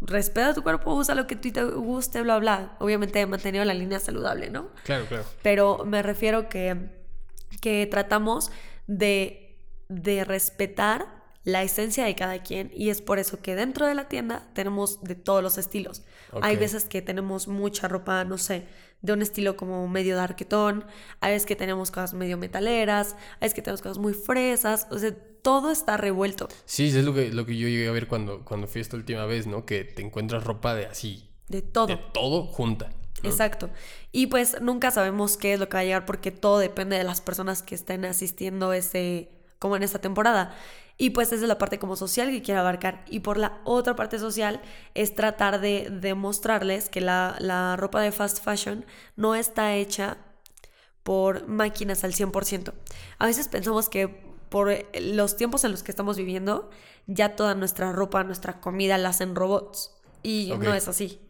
respeta 0.00 0.54
tu 0.54 0.62
cuerpo, 0.62 0.94
usa 0.94 1.14
lo 1.14 1.26
que 1.26 1.36
ti 1.36 1.52
te 1.52 1.64
guste, 1.64 2.22
bla, 2.22 2.38
bla. 2.38 2.76
Obviamente 2.80 3.20
he 3.20 3.26
mantenido 3.26 3.64
la 3.64 3.74
línea 3.74 4.00
saludable, 4.00 4.50
¿no? 4.50 4.70
Claro, 4.84 5.06
claro. 5.06 5.24
pero 5.42 5.84
me 5.84 6.02
refiero 6.02 6.48
que, 6.48 6.90
que 7.60 7.86
tratamos 7.86 8.50
de, 8.86 9.58
de 9.88 10.24
respetar 10.24 11.16
la 11.46 11.62
esencia 11.62 12.04
de 12.04 12.16
cada 12.16 12.42
quien 12.42 12.72
y 12.74 12.90
es 12.90 13.00
por 13.00 13.20
eso 13.20 13.40
que 13.40 13.54
dentro 13.54 13.86
de 13.86 13.94
la 13.94 14.08
tienda 14.08 14.48
tenemos 14.52 15.00
de 15.02 15.14
todos 15.14 15.44
los 15.44 15.58
estilos. 15.58 16.02
Hay 16.42 16.56
veces 16.56 16.86
que 16.86 17.02
tenemos 17.02 17.46
mucha 17.46 17.86
ropa, 17.86 18.24
no 18.24 18.36
sé, 18.36 18.66
de 19.06 19.12
un 19.12 19.22
estilo 19.22 19.56
como 19.56 19.86
medio 19.88 20.16
darketón, 20.16 20.84
hay 21.20 21.32
veces 21.32 21.46
que 21.46 21.56
tenemos 21.56 21.90
cosas 21.90 22.12
medio 22.12 22.36
metaleras, 22.36 23.14
hay 23.34 23.46
veces 23.46 23.54
que 23.54 23.62
tenemos 23.62 23.80
cosas 23.80 23.98
muy 23.98 24.12
fresas, 24.12 24.86
o 24.90 24.98
sea, 24.98 25.14
todo 25.42 25.70
está 25.70 25.96
revuelto 25.96 26.48
Sí, 26.64 26.88
es 26.88 27.04
lo 27.04 27.14
que, 27.14 27.32
lo 27.32 27.46
que 27.46 27.56
yo 27.56 27.68
llegué 27.68 27.88
a 27.88 27.92
ver 27.92 28.08
cuando, 28.08 28.44
cuando 28.44 28.66
fui 28.66 28.80
esta 28.80 28.96
última 28.96 29.26
vez, 29.26 29.46
¿no? 29.46 29.64
Que 29.64 29.84
te 29.84 30.02
encuentras 30.02 30.42
ropa 30.44 30.74
de 30.74 30.86
así, 30.86 31.30
de 31.48 31.62
todo. 31.62 31.86
de 31.86 31.98
todo 32.12 32.44
junta. 32.44 32.90
¿no? 33.22 33.30
Exacto. 33.30 33.70
Y 34.10 34.26
pues 34.26 34.60
nunca 34.60 34.90
sabemos 34.90 35.36
qué 35.36 35.54
es 35.54 35.60
lo 35.60 35.68
que 35.68 35.76
va 35.76 35.80
a 35.80 35.84
llegar 35.84 36.04
porque 36.04 36.32
todo 36.32 36.58
depende 36.58 36.98
de 36.98 37.04
las 37.04 37.20
personas 37.20 37.62
que 37.62 37.74
estén 37.76 38.04
asistiendo 38.04 38.72
ese, 38.72 39.30
como 39.58 39.76
en 39.76 39.84
esta 39.84 40.00
temporada. 40.00 40.54
Y 40.98 41.10
pues 41.10 41.28
esa 41.28 41.42
es 41.42 41.48
la 41.48 41.58
parte 41.58 41.78
como 41.78 41.96
social 41.96 42.30
que 42.30 42.42
quiero 42.42 42.60
abarcar. 42.60 43.04
Y 43.08 43.20
por 43.20 43.36
la 43.36 43.60
otra 43.64 43.96
parte 43.96 44.18
social 44.18 44.62
es 44.94 45.14
tratar 45.14 45.60
de 45.60 45.88
demostrarles 45.90 46.88
que 46.88 47.00
la, 47.00 47.36
la 47.38 47.76
ropa 47.76 48.00
de 48.00 48.12
fast 48.12 48.42
fashion 48.42 48.86
no 49.14 49.34
está 49.34 49.74
hecha 49.74 50.16
por 51.02 51.46
máquinas 51.46 52.02
al 52.02 52.14
100%. 52.14 52.72
A 53.18 53.26
veces 53.26 53.48
pensamos 53.48 53.88
que 53.88 54.08
por 54.48 54.72
los 55.00 55.36
tiempos 55.36 55.64
en 55.64 55.72
los 55.72 55.82
que 55.82 55.92
estamos 55.92 56.16
viviendo, 56.16 56.70
ya 57.06 57.36
toda 57.36 57.54
nuestra 57.54 57.92
ropa, 57.92 58.24
nuestra 58.24 58.60
comida 58.60 58.96
la 58.96 59.10
hacen 59.10 59.34
robots. 59.34 59.92
Y 60.22 60.52
no 60.58 60.74
es 60.74 60.88
así. 60.88 61.20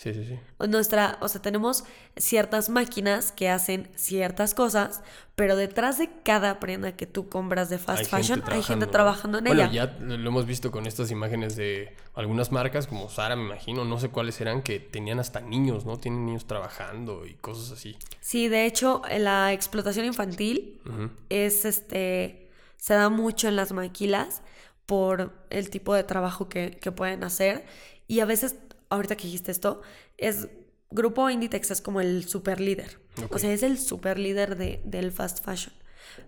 Sí, 0.00 0.14
sí, 0.14 0.24
sí. 0.24 0.38
Nuestra, 0.66 1.18
o 1.20 1.28
sea, 1.28 1.42
tenemos 1.42 1.84
ciertas 2.16 2.70
máquinas 2.70 3.32
que 3.32 3.50
hacen 3.50 3.90
ciertas 3.96 4.54
cosas, 4.54 5.02
pero 5.34 5.56
detrás 5.56 5.98
de 5.98 6.08
cada 6.24 6.58
prenda 6.58 6.96
que 6.96 7.06
tú 7.06 7.28
compras 7.28 7.68
de 7.68 7.76
fast 7.76 8.00
Hay 8.00 8.06
fashion 8.06 8.42
hay 8.46 8.62
gente 8.62 8.86
trabajando 8.86 9.36
en 9.36 9.44
bueno, 9.44 9.64
ella. 9.64 9.98
ya 9.98 9.98
lo 10.00 10.30
hemos 10.30 10.46
visto 10.46 10.70
con 10.70 10.86
estas 10.86 11.10
imágenes 11.10 11.54
de 11.54 11.94
algunas 12.14 12.50
marcas, 12.50 12.86
como 12.86 13.10
Sara, 13.10 13.36
me 13.36 13.44
imagino, 13.44 13.84
no 13.84 14.00
sé 14.00 14.08
cuáles 14.08 14.40
eran, 14.40 14.62
que 14.62 14.80
tenían 14.80 15.20
hasta 15.20 15.42
niños, 15.42 15.84
¿no? 15.84 15.98
Tienen 15.98 16.24
niños 16.24 16.46
trabajando 16.46 17.26
y 17.26 17.34
cosas 17.34 17.70
así. 17.70 17.98
Sí, 18.20 18.48
de 18.48 18.64
hecho, 18.64 19.02
la 19.18 19.52
explotación 19.52 20.06
infantil 20.06 20.80
es 21.28 21.66
este 21.66 22.48
se 22.78 22.94
da 22.94 23.10
mucho 23.10 23.48
en 23.48 23.56
las 23.56 23.72
maquilas 23.72 24.40
por 24.86 25.34
el 25.50 25.68
tipo 25.68 25.92
de 25.92 26.04
trabajo 26.04 26.48
que, 26.48 26.78
que 26.80 26.90
pueden 26.90 27.22
hacer. 27.22 27.66
Y 28.08 28.20
a 28.20 28.24
veces, 28.24 28.56
ahorita 28.90 29.16
que 29.16 29.24
dijiste 29.24 29.50
esto, 29.50 29.82
es 30.18 30.48
Grupo 30.90 31.30
Inditex 31.30 31.70
es 31.70 31.80
como 31.80 32.00
el 32.00 32.28
super 32.28 32.60
líder. 32.60 33.00
O 33.30 33.38
sea, 33.38 33.52
es 33.52 33.62
el 33.62 33.78
super 33.78 34.18
líder 34.18 34.56
de, 34.56 34.80
del 34.84 35.12
fast 35.12 35.44
fashion. 35.44 35.72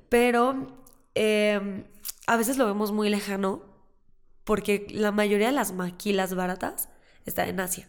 Pero 0.09 0.85
eh, 1.15 1.85
a 2.27 2.37
veces 2.37 2.57
lo 2.57 2.67
vemos 2.67 2.93
muy 2.93 3.09
lejano 3.09 3.63
porque 4.45 4.87
la 4.91 5.13
mayoría 5.13 5.49
de 5.49 5.53
las 5.53 5.73
maquilas 5.73 6.35
baratas 6.35 6.89
están 7.27 7.49
en 7.49 7.61
Asia. 7.61 7.89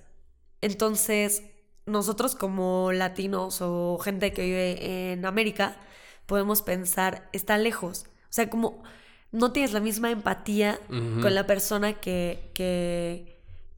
Entonces, 0.62 1.44
nosotros 1.86 2.36
como 2.36 2.92
latinos 2.92 3.60
o 3.62 3.98
gente 4.00 4.34
que 4.34 4.44
vive 4.44 5.12
en 5.12 5.26
América, 5.26 5.78
podemos 6.26 6.62
pensar, 6.62 7.30
está 7.34 7.58
lejos. 7.58 8.06
O 8.24 8.34
sea, 8.34 8.50
como 8.50 8.84
no 9.32 9.52
tienes 9.52 9.74
la 9.74 9.80
misma 9.80 10.12
empatía 10.12 10.80
con 10.88 11.34
la 11.34 11.46
persona 11.48 11.94
que, 11.94 12.52
que, 12.54 13.33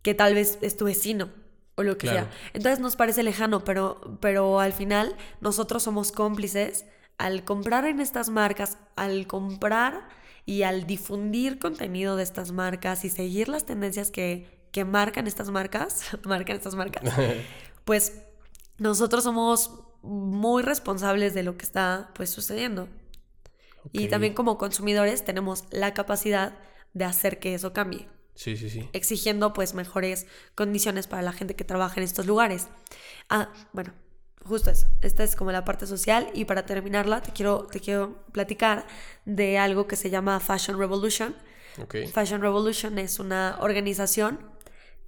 que 0.06 0.14
tal 0.14 0.36
vez 0.36 0.60
es 0.62 0.78
tu 0.78 0.86
vecino 0.86 1.32
o 1.74 1.82
lo 1.82 1.98
que 1.98 2.08
Claro. 2.08 2.28
sea. 2.28 2.52
Entonces 2.54 2.80
nos 2.80 2.96
parece 2.96 3.24
lejano, 3.24 3.64
pero, 3.64 4.20
pero 4.22 4.60
al 4.60 4.72
final 4.72 5.16
nosotros 5.42 5.82
somos 5.82 6.12
cómplices 6.12 6.86
al 7.18 7.44
comprar 7.44 7.86
en 7.86 8.00
estas 8.00 8.30
marcas, 8.30 8.78
al 8.96 9.26
comprar 9.26 10.08
y 10.46 10.62
al 10.62 10.86
difundir 10.86 11.58
contenido 11.58 12.16
de 12.18 12.22
estas 12.22 12.52
marcas 12.52 13.04
y 13.04 13.10
seguir 13.10 13.50
las 13.50 13.66
tendencias 13.66 14.12
que, 14.12 14.68
que 14.72 14.86
marcan 14.86 15.26
estas 15.26 15.50
marcas, 15.50 16.04
marcan 16.24 16.56
estas 16.56 16.76
marcas, 16.76 17.04
pues 17.84 18.22
nosotros 18.78 19.24
somos 19.24 19.72
muy 20.04 20.62
responsables 20.62 21.34
de 21.34 21.42
lo 21.42 21.58
que 21.58 21.66
está 21.66 22.12
pues 22.14 22.30
sucediendo. 22.30 22.88
Y 23.92 24.08
también 24.08 24.36
como 24.36 24.60
consumidores 24.60 25.26
tenemos 25.26 25.64
la 25.72 25.96
capacidad 25.96 26.54
de 26.94 27.06
hacer 27.06 27.40
que 27.40 27.56
eso 27.56 27.74
cambie, 27.74 28.08
Sí, 28.36 28.58
sí, 28.58 28.70
sí. 28.70 28.90
exigiendo 28.94 29.54
pues 29.54 29.74
mejores 29.74 30.28
condiciones 30.56 31.08
para 31.08 31.22
la 31.22 31.32
gente 31.32 31.56
que 31.56 31.64
trabaja 31.64 31.96
en 31.98 32.04
estos 32.04 32.26
lugares. 32.26 32.68
Ah, 33.30 33.50
bueno, 33.72 33.94
justo 34.46 34.70
eso. 34.72 34.88
Esta 35.02 35.24
es 35.24 35.36
como 35.38 35.52
la 35.54 35.64
parte 35.66 35.88
social 35.88 36.30
y 36.34 36.46
para 36.46 36.66
terminarla 36.66 37.22
te 37.22 37.32
quiero, 37.32 37.66
te 37.68 37.80
quiero 37.80 38.24
platicar 38.34 38.86
de 39.24 39.58
algo 39.58 39.88
que 39.88 39.96
se 39.96 40.10
llama 40.10 40.40
Fashion 40.42 40.78
Revolution. 40.78 41.34
Ok. 41.82 41.96
Fashion 42.14 42.42
Revolution 42.42 43.00
es 43.00 43.20
una 43.20 43.58
organización 43.62 44.40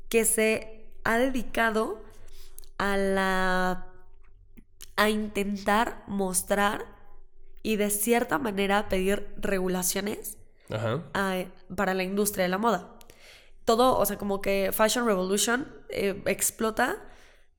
que 0.09 0.23
se 0.25 0.85
ha 1.03 1.17
dedicado 1.17 2.01
a 2.77 2.95
la 2.97 3.87
a 4.95 5.09
intentar 5.09 6.03
mostrar 6.07 6.85
y 7.61 7.75
de 7.75 7.89
cierta 7.91 8.39
manera 8.39 8.89
pedir 8.89 9.27
regulaciones 9.37 10.37
Ajá. 10.71 11.03
a- 11.13 11.43
para 11.75 11.93
la 11.93 12.03
industria 12.03 12.43
de 12.45 12.49
la 12.49 12.57
moda. 12.57 12.96
Todo, 13.67 13.97
o 13.99 14.05
sea, 14.05 14.17
como 14.17 14.39
que 14.39 14.71
Fashion 14.71 15.05
Revolution 15.05 15.67
eh, 15.89 16.23
explota 16.25 17.03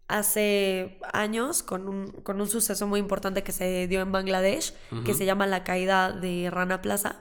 hace 0.07 0.99
años 1.13 1.63
con 1.63 1.87
un, 1.87 2.13
con 2.23 2.41
un 2.41 2.49
suceso 2.49 2.87
muy 2.87 2.99
importante 2.99 3.43
que 3.43 3.53
se 3.53 3.87
dio 3.89 4.01
en 4.01 4.11
Bangladesh, 4.11 4.73
que 5.05 5.13
se 5.13 5.27
llama 5.27 5.47
la 5.47 5.65
caída 5.65 6.11
de 6.11 6.49
Rana 6.51 6.81
Plaza. 6.81 7.17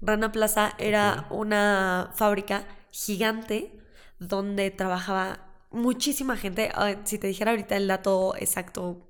Rana 0.00 0.30
Plaza 0.30 0.74
era 0.78 1.26
una 1.30 2.12
fábrica 2.14 2.64
gigante 2.92 3.76
donde 4.20 4.70
trabajaba 4.70 5.40
muchísima 5.72 6.36
gente. 6.36 6.70
Ay, 6.76 7.00
si 7.02 7.18
te 7.18 7.26
dijera 7.26 7.50
ahorita 7.50 7.76
el 7.76 7.88
dato 7.88 8.36
exacto, 8.38 9.04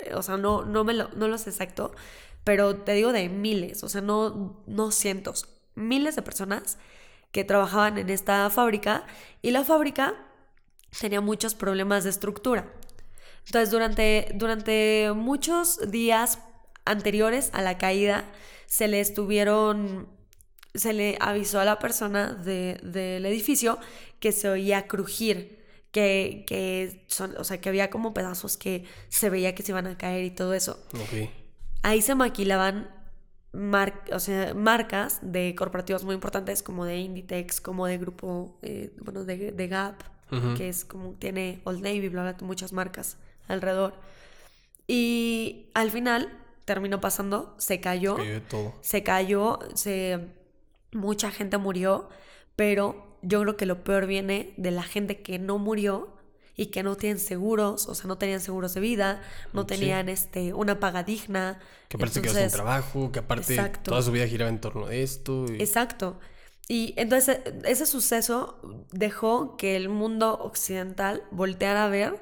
eh, 0.00 0.14
o 0.14 0.22
sea, 0.22 0.38
no, 0.38 0.64
no, 0.64 0.84
me 0.84 0.94
lo, 0.94 1.10
no 1.10 1.28
lo 1.28 1.36
sé 1.36 1.50
exacto, 1.50 1.92
pero 2.44 2.76
te 2.76 2.94
digo 2.94 3.12
de 3.12 3.28
miles, 3.28 3.84
o 3.84 3.90
sea, 3.90 4.00
no, 4.00 4.62
no 4.66 4.90
cientos, 4.90 5.48
miles 5.74 6.16
de 6.16 6.22
personas 6.22 6.78
que 7.32 7.44
trabajaban 7.44 7.98
en 7.98 8.10
esta 8.10 8.48
fábrica 8.50 9.04
y 9.42 9.50
la 9.50 9.64
fábrica 9.64 10.14
tenía 11.00 11.20
muchos 11.20 11.54
problemas 11.54 12.04
de 12.04 12.10
estructura. 12.10 12.72
Entonces, 13.46 13.70
durante, 13.70 14.30
durante 14.34 15.10
muchos 15.14 15.90
días 15.90 16.38
anteriores 16.84 17.50
a 17.52 17.62
la 17.62 17.78
caída, 17.78 18.24
se 18.66 18.88
le 18.88 19.00
estuvieron, 19.00 20.08
se 20.74 20.92
le 20.92 21.16
avisó 21.20 21.60
a 21.60 21.64
la 21.64 21.78
persona 21.78 22.32
de- 22.34 22.78
del 22.82 23.24
edificio 23.26 23.78
que 24.20 24.32
se 24.32 24.48
oía 24.48 24.86
crujir, 24.86 25.64
que, 25.92 26.44
que 26.46 27.04
son, 27.08 27.34
o 27.38 27.44
sea, 27.44 27.60
que 27.60 27.68
había 27.70 27.88
como 27.88 28.12
pedazos 28.12 28.56
que 28.58 28.84
se 29.08 29.30
veía 29.30 29.54
que 29.54 29.62
se 29.62 29.72
iban 29.72 29.86
a 29.86 29.96
caer 29.96 30.24
y 30.24 30.30
todo 30.30 30.52
eso. 30.54 30.82
Ahí 31.82 32.02
se 32.02 32.14
maquilaban 32.14 32.90
mar- 33.52 34.04
o 34.12 34.18
sea, 34.20 34.54
marcas 34.54 35.18
de 35.22 35.54
corporativos 35.54 36.04
muy 36.04 36.14
importantes 36.14 36.62
como 36.62 36.84
de 36.84 36.98
Inditex, 36.98 37.60
como 37.60 37.86
de 37.86 37.98
grupo, 37.98 38.58
eh, 38.62 38.92
bueno, 39.00 39.24
de, 39.24 39.52
de 39.52 39.68
Gap, 39.68 40.02
que 40.56 40.68
es 40.68 40.84
como 40.84 41.12
tiene 41.14 41.60
Old 41.64 41.80
Navy, 41.82 42.08
bla, 42.10 42.22
bla, 42.22 42.36
muchas 42.46 42.72
marcas 42.74 43.16
alrededor. 43.48 43.94
Y 44.86 45.66
al 45.74 45.90
final 45.90 46.30
terminó 46.64 47.00
pasando, 47.00 47.54
se 47.58 47.80
cayó, 47.80 48.16
Cayó 48.16 48.32
de 48.34 48.40
todo. 48.42 48.74
se 48.82 49.02
cayó, 49.02 49.58
se, 49.74 50.18
mucha 50.92 51.30
gente 51.30 51.56
murió, 51.58 52.08
pero 52.56 53.16
yo 53.22 53.40
creo 53.42 53.56
que 53.56 53.66
lo 53.66 53.82
peor 53.84 54.06
viene 54.06 54.52
de 54.58 54.70
la 54.70 54.82
gente 54.82 55.22
que 55.22 55.38
no 55.38 55.58
murió 55.58 56.14
y 56.58 56.66
que 56.66 56.82
no 56.82 56.96
tienen 56.96 57.18
seguros, 57.20 57.86
o 57.88 57.94
sea, 57.94 58.06
no 58.08 58.18
tenían 58.18 58.40
seguros 58.40 58.74
de 58.74 58.80
vida, 58.80 59.22
no 59.54 59.62
Sí. 59.62 59.68
tenían 59.68 60.08
este, 60.10 60.52
una 60.52 60.78
paga 60.80 61.02
digna. 61.04 61.60
Que 61.88 61.96
aparte 61.96 62.14
sin 62.16 62.26
Entonces, 62.26 62.52
trabajo, 62.52 63.10
que 63.12 63.20
aparte 63.20 63.54
exacto. 63.54 63.90
toda 63.92 64.02
su 64.02 64.12
vida 64.12 64.26
giraba 64.26 64.50
en 64.50 64.60
torno 64.60 64.86
de 64.88 65.02
esto. 65.02 65.46
y- 65.50 65.62
Exacto. 65.62 66.18
Y 66.68 66.92
entonces 66.98 67.40
ese 67.64 67.86
suceso 67.86 68.60
dejó 68.92 69.56
que 69.56 69.76
el 69.76 69.88
mundo 69.88 70.34
occidental 70.42 71.22
volteara 71.30 71.84
a 71.84 71.88
ver 71.88 72.20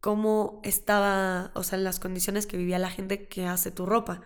cómo 0.00 0.60
estaba, 0.62 1.50
o 1.54 1.62
sea, 1.64 1.78
las 1.78 1.98
condiciones 2.00 2.46
que 2.46 2.56
vivía 2.56 2.78
la 2.78 2.90
gente 2.90 3.26
que 3.26 3.44
hace 3.46 3.70
tu 3.70 3.84
ropa. 3.84 4.22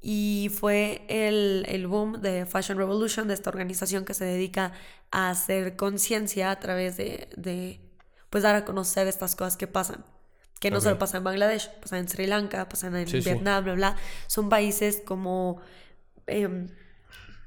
Y 0.00 0.50
fue 0.54 1.04
el, 1.08 1.64
el 1.68 1.86
boom 1.88 2.20
de 2.20 2.46
Fashion 2.46 2.78
Revolution, 2.78 3.26
de 3.28 3.34
esta 3.34 3.50
organización 3.50 4.04
que 4.04 4.14
se 4.14 4.24
dedica 4.24 4.72
a 5.10 5.30
hacer 5.30 5.74
conciencia 5.76 6.50
a 6.52 6.60
través 6.60 6.96
de, 6.96 7.28
de, 7.36 7.80
pues, 8.30 8.44
dar 8.44 8.54
a 8.54 8.64
conocer 8.64 9.08
estas 9.08 9.34
cosas 9.34 9.56
que 9.56 9.66
pasan. 9.66 10.04
Que 10.60 10.70
no 10.70 10.80
solo 10.80 10.98
pasan 10.98 11.18
en 11.18 11.24
Bangladesh, 11.24 11.70
pasan 11.80 12.00
en 12.00 12.08
Sri 12.08 12.26
Lanka, 12.26 12.68
pasan 12.68 12.94
en 12.96 13.06
Sí, 13.08 13.22
sí. 13.22 13.30
Vietnam, 13.30 13.64
bla, 13.64 13.74
bla. 13.74 13.96
Son 14.26 14.48
países 14.48 15.02
como 15.04 15.60
em, 16.26 16.68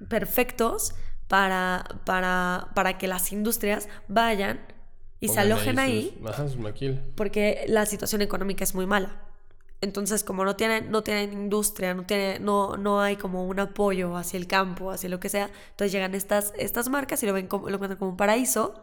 perfectos 0.10 0.94
para, 1.28 1.86
para, 2.06 2.70
para 2.76 2.98
que 2.98 3.08
las 3.08 3.32
industrias 3.32 3.88
vayan 4.08 4.60
y 5.20 5.28
se 5.30 5.40
alojen 5.40 5.80
ahí 5.80 6.18
sus- 6.20 6.30
Ajá, 6.30 6.46
porque 7.16 7.64
la 7.68 7.86
situación 7.86 8.22
económica 8.22 8.64
es 8.64 8.74
muy 8.76 8.86
mala. 8.86 9.22
Entonces, 9.82 10.24
como 10.24 10.46
no 10.46 10.56
tienen, 10.56 10.91
no 10.91 11.02
tienen 11.04 11.34
industria, 11.34 11.94
no, 11.96 12.04
tiene, 12.06 12.39
no, 12.39 12.78
no 12.78 13.02
hay 13.02 13.15
como 13.15 13.46
un 13.48 13.60
apoyo 13.60 14.15
hacia 14.15 14.38
el 14.38 14.46
campo, 14.48 14.91
hacia 14.91 15.10
lo 15.10 15.20
que 15.20 15.28
sea, 15.30 15.50
entonces 15.72 15.91
llegan 15.91 16.13
estas, 16.13 16.54
estas 16.58 16.88
marcas 16.89 17.24
y 17.24 17.26
lo 17.26 17.34
ven 17.34 17.48
como, 17.48 17.67
lo 17.67 17.76
encuentran 17.76 17.98
como 17.98 18.12
un 18.12 18.17
paraíso 18.17 18.76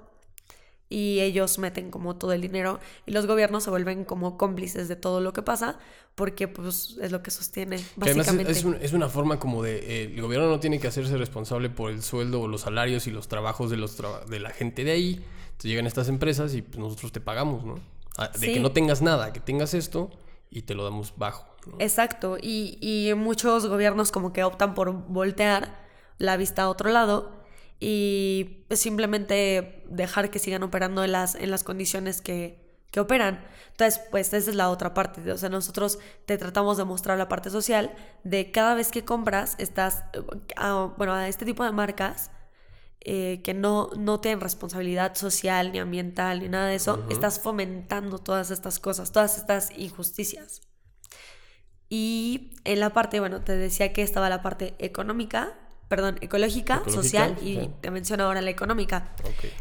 y 0.91 1.21
ellos 1.21 1.59
meten 1.59 1.91
como 1.91 2.17
todo 2.17 2.33
el 2.33 2.41
dinero 2.41 2.81
y 3.07 3.13
los 3.13 3.27
gobiernos 3.27 3.63
se 3.63 3.71
vuelven 3.71 4.05
como 4.05 4.39
cómplices 4.39 4.89
de 4.89 4.97
todo 4.97 5.21
lo 5.21 5.35
que 5.35 5.43
pasa 5.43 5.79
porque 6.15 6.49
pues 6.49 6.97
es 7.01 7.13
lo 7.13 7.23
que 7.23 7.31
sostiene 7.31 7.77
Que 7.77 7.85
básicamente. 7.97 8.51
es, 8.53 8.59
es 8.59 8.65
un- 8.65 8.75
es 8.81 8.93
una 8.95 9.09
forma 9.09 9.39
como 9.39 9.63
de... 9.63 9.77
eh, 9.79 10.05
el 10.15 10.21
gobierno 10.23 10.49
no 10.49 10.59
tiene 10.61 10.81
que 10.81 10.89
hacerse 10.89 11.17
responsable 11.19 11.69
por 11.69 11.91
el 11.91 12.03
sueldo 12.03 12.41
o 12.41 12.49
los 12.49 12.63
salarios 12.63 13.07
y 13.07 13.11
los 13.11 13.29
trabajos 13.29 13.71
de, 13.71 13.77
los 13.77 13.97
traba- 13.97 14.25
de 14.25 14.41
la 14.41 14.51
gente 14.51 14.83
de 14.83 14.93
ahí. 14.93 15.11
Entonces 15.51 15.65
llegan 15.71 15.87
estas 15.87 16.09
empresas 16.09 16.55
y 16.55 16.63
pues, 16.63 16.79
nosotros 16.79 17.13
te 17.13 17.21
pagamos, 17.21 17.65
¿no? 17.65 17.75
Ah, 18.17 18.31
De 18.33 18.47
Sí. 18.47 18.55
que 18.55 18.61
no 18.61 18.73
tengas 18.73 19.03
nada, 19.03 19.33
que 19.35 19.41
tengas 19.41 19.75
esto 19.75 20.11
y 20.51 20.63
te 20.63 20.75
lo 20.75 20.85
damos 20.85 21.15
bajo. 21.17 21.47
Exacto, 21.79 22.39
y, 22.41 22.79
y 22.81 23.15
muchos 23.15 23.67
gobiernos 23.67 24.11
como 24.11 24.33
que 24.33 24.45
optan 24.45 24.75
por 24.75 24.93
voltear 24.93 25.87
la 26.19 26.37
vista 26.37 26.63
a 26.63 26.69
otro 26.69 26.91
lado 26.91 27.39
y 27.81 28.65
simplemente 28.71 29.85
dejar 29.89 30.31
que 30.31 30.39
sigan 30.39 30.63
operando 30.63 31.05
en 31.05 31.13
las, 31.13 31.35
en 31.35 31.51
las 31.51 31.63
condiciones 31.63 32.21
que, 32.21 32.69
que 32.91 33.01
operan. 33.01 33.45
Entonces, 33.71 34.01
pues 34.11 34.33
esa 34.33 34.51
es 34.51 34.57
la 34.57 34.71
otra 34.71 34.95
parte. 34.95 35.31
O 35.31 35.39
sea, 35.39 35.49
nosotros 35.49 35.99
te 36.27 36.39
tratamos 36.39 36.77
de 36.77 36.85
mostrar 36.85 37.19
la 37.19 37.29
parte 37.29 37.51
social 37.51 37.95
de 38.25 38.51
cada 38.51 38.75
vez 38.75 38.91
que 38.91 39.05
compras, 39.05 39.55
estás, 39.59 40.05
eh, 40.13 40.21
bueno, 40.97 41.13
a 41.13 41.29
este 41.29 41.45
tipo 41.45 41.65
de 41.65 41.73
marcas 41.73 42.31
eh, 43.01 43.41
que 43.43 43.55
no, 43.55 43.91
no 43.97 44.21
tienen 44.21 44.41
responsabilidad 44.41 45.15
social 45.15 45.73
ni 45.73 45.79
ambiental 45.79 46.41
ni 46.41 46.49
nada 46.49 46.67
de 46.67 46.75
eso, 46.75 47.05
estás 47.11 47.41
fomentando 47.41 48.19
todas 48.19 48.51
estas 48.51 48.81
cosas, 48.81 49.13
todas 49.13 49.39
estas 49.39 49.71
injusticias. 49.77 50.63
Y 51.89 52.51
en 52.65 52.81
la 52.81 52.91
parte, 52.91 53.21
bueno, 53.21 53.41
te 53.41 53.57
decía 53.57 53.93
que 53.93 54.03
estaba 54.03 54.29
la 54.29 54.43
parte 54.43 54.75
económica, 54.79 55.55
perdón, 55.89 56.19
ecológica, 56.21 56.77
Ecológica, 56.77 57.03
social 57.03 57.37
y 57.41 57.55
sí. 57.55 57.71
te 57.81 57.91
menciono 57.91 58.25
ahora 58.25 58.43
la 58.43 58.51
económica. 58.51 59.15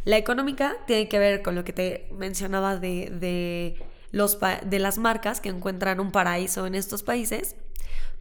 La 0.03 0.17
económica 0.17 0.75
tiene 0.85 1.07
que 1.07 1.19
ver 1.19 1.41
con 1.41 1.55
lo 1.55 1.63
que 1.63 1.73
te 1.73 2.09
mencionaba 2.11 2.75
de, 2.75 3.11
de, 3.11 3.85
los, 4.11 4.39
de 4.65 4.79
las 4.79 4.97
marcas 4.97 5.39
que 5.39 5.49
encuentran 5.49 5.99
un 5.99 6.11
paraíso 6.11 6.65
en 6.65 6.75
estos 6.75 7.03
países, 7.03 7.55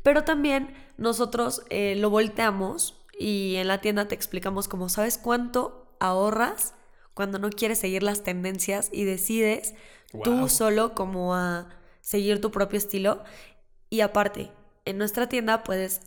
pero 0.05 0.23
también 0.23 0.73
nosotros 0.99 1.63
eh, 1.69 1.97
lo 1.97 2.11
volteamos 2.11 3.03
y 3.19 3.57
en 3.57 3.69
la 3.69 3.81
tienda 3.81 4.09
te 4.09 4.15
explicamos 4.15 4.69
como, 4.69 4.89
¿sabes 4.89 5.19
cuánto 5.19 5.97
ahorras 6.01 6.75
cuando 7.15 7.39
no 7.39 7.51
quieres 7.51 7.79
seguir 7.79 8.03
las 8.03 8.23
tendencias 8.23 8.89
y 8.93 9.05
decides 9.05 9.75
Wow. 10.13 10.23
tú 10.23 10.49
solo 10.49 10.95
como 10.95 11.35
a 11.35 11.69
seguir 12.01 12.41
tu 12.41 12.51
propio 12.51 12.79
estilo? 12.79 13.23
Y 13.91 14.01
aparte, 14.01 14.51
en 14.85 14.99
nuestra 14.99 15.29
tienda 15.29 15.63
puedes 15.65 16.03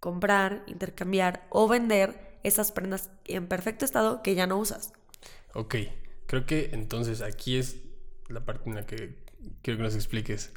comprar, 0.00 0.62
intercambiar 0.66 1.46
o 1.50 1.68
vender 1.68 2.38
esas 2.42 2.72
prendas 2.72 3.10
en 3.26 3.48
perfecto 3.48 3.84
estado 3.84 4.22
que 4.22 4.34
ya 4.34 4.46
no 4.46 4.58
usas. 4.58 4.92
Ok. 5.54 5.76
Creo 6.26 6.46
que 6.46 6.70
entonces 6.72 7.22
aquí 7.22 7.56
es 7.58 7.76
la 8.28 8.44
parte 8.44 8.68
en 8.70 8.76
la 8.76 8.86
que 8.86 9.18
quiero 9.62 9.78
que 9.78 9.82
nos 9.84 9.94
expliques. 9.96 10.52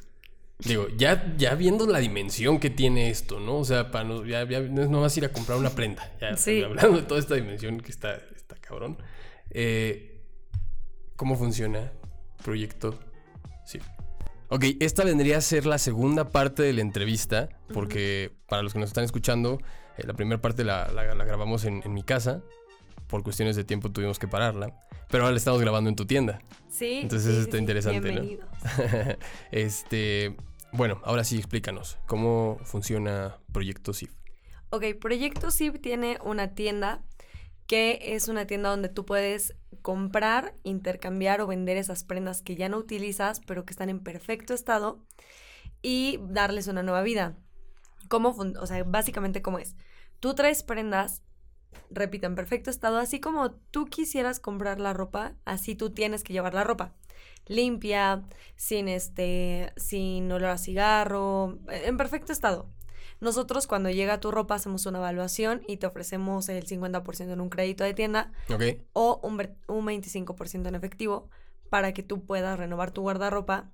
Digo, 0.60 0.86
ya, 0.96 1.34
ya 1.36 1.54
viendo 1.56 1.86
la 1.86 1.98
dimensión 1.98 2.60
que 2.60 2.70
tiene 2.70 3.10
esto, 3.10 3.40
¿no? 3.40 3.58
O 3.58 3.64
sea, 3.64 3.90
para 3.90 4.04
no, 4.04 4.24
ya, 4.24 4.48
ya 4.48 4.60
no 4.60 4.82
es 4.82 4.88
nomás 4.88 5.16
ir 5.16 5.24
a 5.24 5.28
comprar 5.32 5.58
una 5.58 5.70
prenda. 5.70 6.10
Ya 6.20 6.36
Sí. 6.36 6.62
hablando 6.64 6.98
de 6.98 7.02
toda 7.02 7.20
esta 7.20 7.34
dimensión 7.34 7.80
que 7.80 7.90
está, 7.90 8.14
está 8.36 8.54
cabrón. 8.56 8.98
Eh, 9.50 10.22
¿Cómo 11.16 11.36
funciona 11.36 11.92
Proyecto 12.44 12.98
Sí. 13.66 13.78
Ok, 14.48 14.64
esta 14.80 15.04
vendría 15.04 15.38
a 15.38 15.40
ser 15.40 15.66
la 15.66 15.78
segunda 15.78 16.28
parte 16.30 16.62
de 16.62 16.72
la 16.74 16.82
entrevista, 16.82 17.48
porque 17.72 18.30
para 18.46 18.62
los 18.62 18.72
que 18.74 18.78
nos 18.78 18.90
están 18.90 19.02
escuchando, 19.04 19.58
eh, 19.96 20.06
la 20.06 20.12
primera 20.14 20.40
parte 20.40 20.64
la, 20.64 20.88
la- 20.92 21.14
la 21.14 21.24
grabamos 21.24 21.64
en, 21.64 21.82
en 21.84 21.92
mi 21.94 22.02
casa, 22.02 22.42
por 23.14 23.22
cuestiones 23.22 23.54
de 23.54 23.62
tiempo 23.62 23.92
tuvimos 23.92 24.18
que 24.18 24.26
pararla. 24.26 24.74
Pero 25.08 25.22
ahora 25.22 25.30
la 25.30 25.38
estamos 25.38 25.60
grabando 25.60 25.88
en 25.88 25.94
tu 25.94 26.04
tienda. 26.04 26.40
Sí. 26.68 26.98
Entonces 27.02 27.36
sí, 27.36 27.40
está 27.42 27.58
sí. 27.58 27.58
interesante, 27.58 28.12
¿no? 28.12 28.22
Bienvenidos. 28.22 28.48
este, 29.52 30.34
bueno, 30.72 31.00
ahora 31.04 31.22
sí 31.22 31.36
explícanos 31.36 31.96
cómo 32.06 32.58
funciona 32.64 33.38
Proyecto 33.52 33.92
SIF. 33.92 34.10
Ok, 34.70 34.96
Proyecto 35.00 35.52
SIP 35.52 35.80
tiene 35.80 36.18
una 36.24 36.54
tienda 36.54 37.04
que 37.68 38.00
es 38.16 38.26
una 38.26 38.48
tienda 38.48 38.70
donde 38.70 38.88
tú 38.88 39.06
puedes 39.06 39.54
comprar, 39.80 40.56
intercambiar 40.64 41.40
o 41.40 41.46
vender 41.46 41.76
esas 41.76 42.02
prendas 42.02 42.42
que 42.42 42.56
ya 42.56 42.68
no 42.68 42.78
utilizas, 42.78 43.40
pero 43.46 43.64
que 43.64 43.74
están 43.74 43.90
en 43.90 44.00
perfecto 44.00 44.54
estado 44.54 44.98
y 45.82 46.18
darles 46.30 46.66
una 46.66 46.82
nueva 46.82 47.02
vida. 47.02 47.36
¿Cómo 48.08 48.30
o 48.30 48.66
sea, 48.66 48.82
básicamente 48.82 49.40
cómo 49.40 49.60
es? 49.60 49.76
Tú 50.18 50.34
traes 50.34 50.64
prendas, 50.64 51.22
repito, 51.90 52.26
en 52.26 52.34
perfecto 52.34 52.70
estado, 52.70 52.98
así 52.98 53.20
como 53.20 53.52
tú 53.52 53.86
quisieras 53.86 54.40
comprar 54.40 54.80
la 54.80 54.92
ropa, 54.92 55.34
así 55.44 55.74
tú 55.74 55.90
tienes 55.90 56.22
que 56.22 56.32
llevar 56.32 56.54
la 56.54 56.64
ropa. 56.64 56.94
Limpia, 57.46 58.22
sin 58.56 58.88
este, 58.88 59.72
sin 59.76 60.30
olor 60.32 60.50
a 60.50 60.58
cigarro, 60.58 61.58
en 61.68 61.96
perfecto 61.96 62.32
estado. 62.32 62.70
Nosotros 63.20 63.66
cuando 63.66 63.90
llega 63.90 64.20
tu 64.20 64.30
ropa 64.30 64.56
hacemos 64.56 64.86
una 64.86 64.98
evaluación 64.98 65.62
y 65.66 65.76
te 65.76 65.86
ofrecemos 65.86 66.48
el 66.48 66.66
50% 66.66 67.32
en 67.32 67.40
un 67.40 67.48
crédito 67.48 67.84
de 67.84 67.94
tienda 67.94 68.32
o 68.92 69.20
un, 69.22 69.40
un 69.68 69.86
25% 69.86 70.68
en 70.68 70.74
efectivo 70.74 71.30
para 71.70 71.92
que 71.92 72.02
tú 72.02 72.24
puedas 72.24 72.58
renovar 72.58 72.90
tu 72.90 73.02
guardarropa 73.02 73.70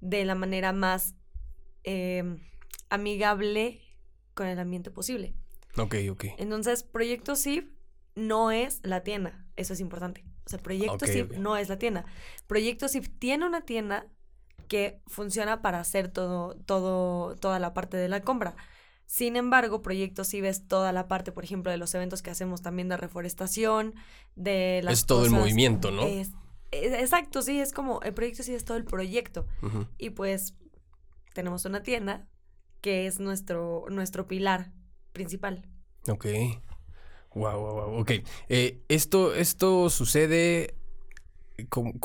de 0.00 0.24
la 0.24 0.34
manera 0.34 0.72
más 0.72 1.14
eh, 1.84 2.24
amigable 2.90 3.80
con 4.34 4.46
el 4.46 4.58
ambiente 4.58 4.90
posible. 4.90 5.34
Ok, 5.84 5.94
ok. 6.10 6.24
Entonces, 6.38 6.82
Proyecto 6.82 7.36
SIF 7.36 7.66
no 8.14 8.50
es 8.50 8.80
la 8.82 9.02
tienda, 9.02 9.44
eso 9.56 9.72
es 9.72 9.80
importante. 9.80 10.24
O 10.46 10.48
sea, 10.50 10.58
Proyecto 10.58 10.94
Ok, 10.94 11.04
SIF 11.06 11.24
ok. 11.30 11.36
no 11.38 11.56
es 11.56 11.68
la 11.68 11.78
tienda. 11.78 12.04
Proyecto 12.46 12.88
SIF 12.88 13.08
tiene 13.18 13.46
una 13.46 13.62
tienda 13.62 14.06
que 14.68 15.00
funciona 15.06 15.62
para 15.62 15.80
hacer 15.80 16.08
todo, 16.08 16.54
todo, 16.66 17.36
toda 17.36 17.58
la 17.58 17.72
parte 17.74 17.96
de 17.96 18.08
la 18.08 18.20
compra. 18.22 18.54
Sin 19.06 19.36
embargo, 19.36 19.80
Proyecto 19.80 20.24
SIF 20.24 20.44
es 20.44 20.68
toda 20.68 20.92
la 20.92 21.08
parte, 21.08 21.32
por 21.32 21.44
ejemplo, 21.44 21.70
de 21.72 21.78
los 21.78 21.94
eventos 21.94 22.20
que 22.22 22.30
hacemos 22.30 22.60
también 22.60 22.88
de 22.88 22.96
reforestación, 22.98 23.94
de 24.36 24.80
las 24.84 24.94
Es 25.00 25.06
todo 25.06 25.24
el 25.24 25.30
movimiento, 25.30 25.90
¿no? 25.90 26.02
es- 26.02 26.32
es- 26.70 26.92
exacto, 26.92 27.40
sí, 27.40 27.58
es 27.60 27.72
como, 27.72 28.02
el 28.02 28.12
proyecto 28.12 28.42
sí 28.42 28.52
es 28.54 28.64
todo 28.66 28.76
el 28.76 28.84
proyecto. 28.84 29.46
Y 29.96 30.10
pues 30.10 30.54
tenemos 31.32 31.64
una 31.64 31.82
tienda 31.82 32.26
que 32.82 33.06
es 33.06 33.18
nuestro, 33.20 33.86
nuestro 33.88 34.26
pilar 34.26 34.72
principal. 35.18 35.66
Ok. 36.08 36.26
Wow, 37.34 37.58
wow, 37.60 37.74
wow. 37.74 38.00
Ok. 38.00 38.10
Eh, 38.48 38.78
esto, 38.88 39.34
esto 39.34 39.90
sucede 39.90 40.74
cu- 41.68 41.98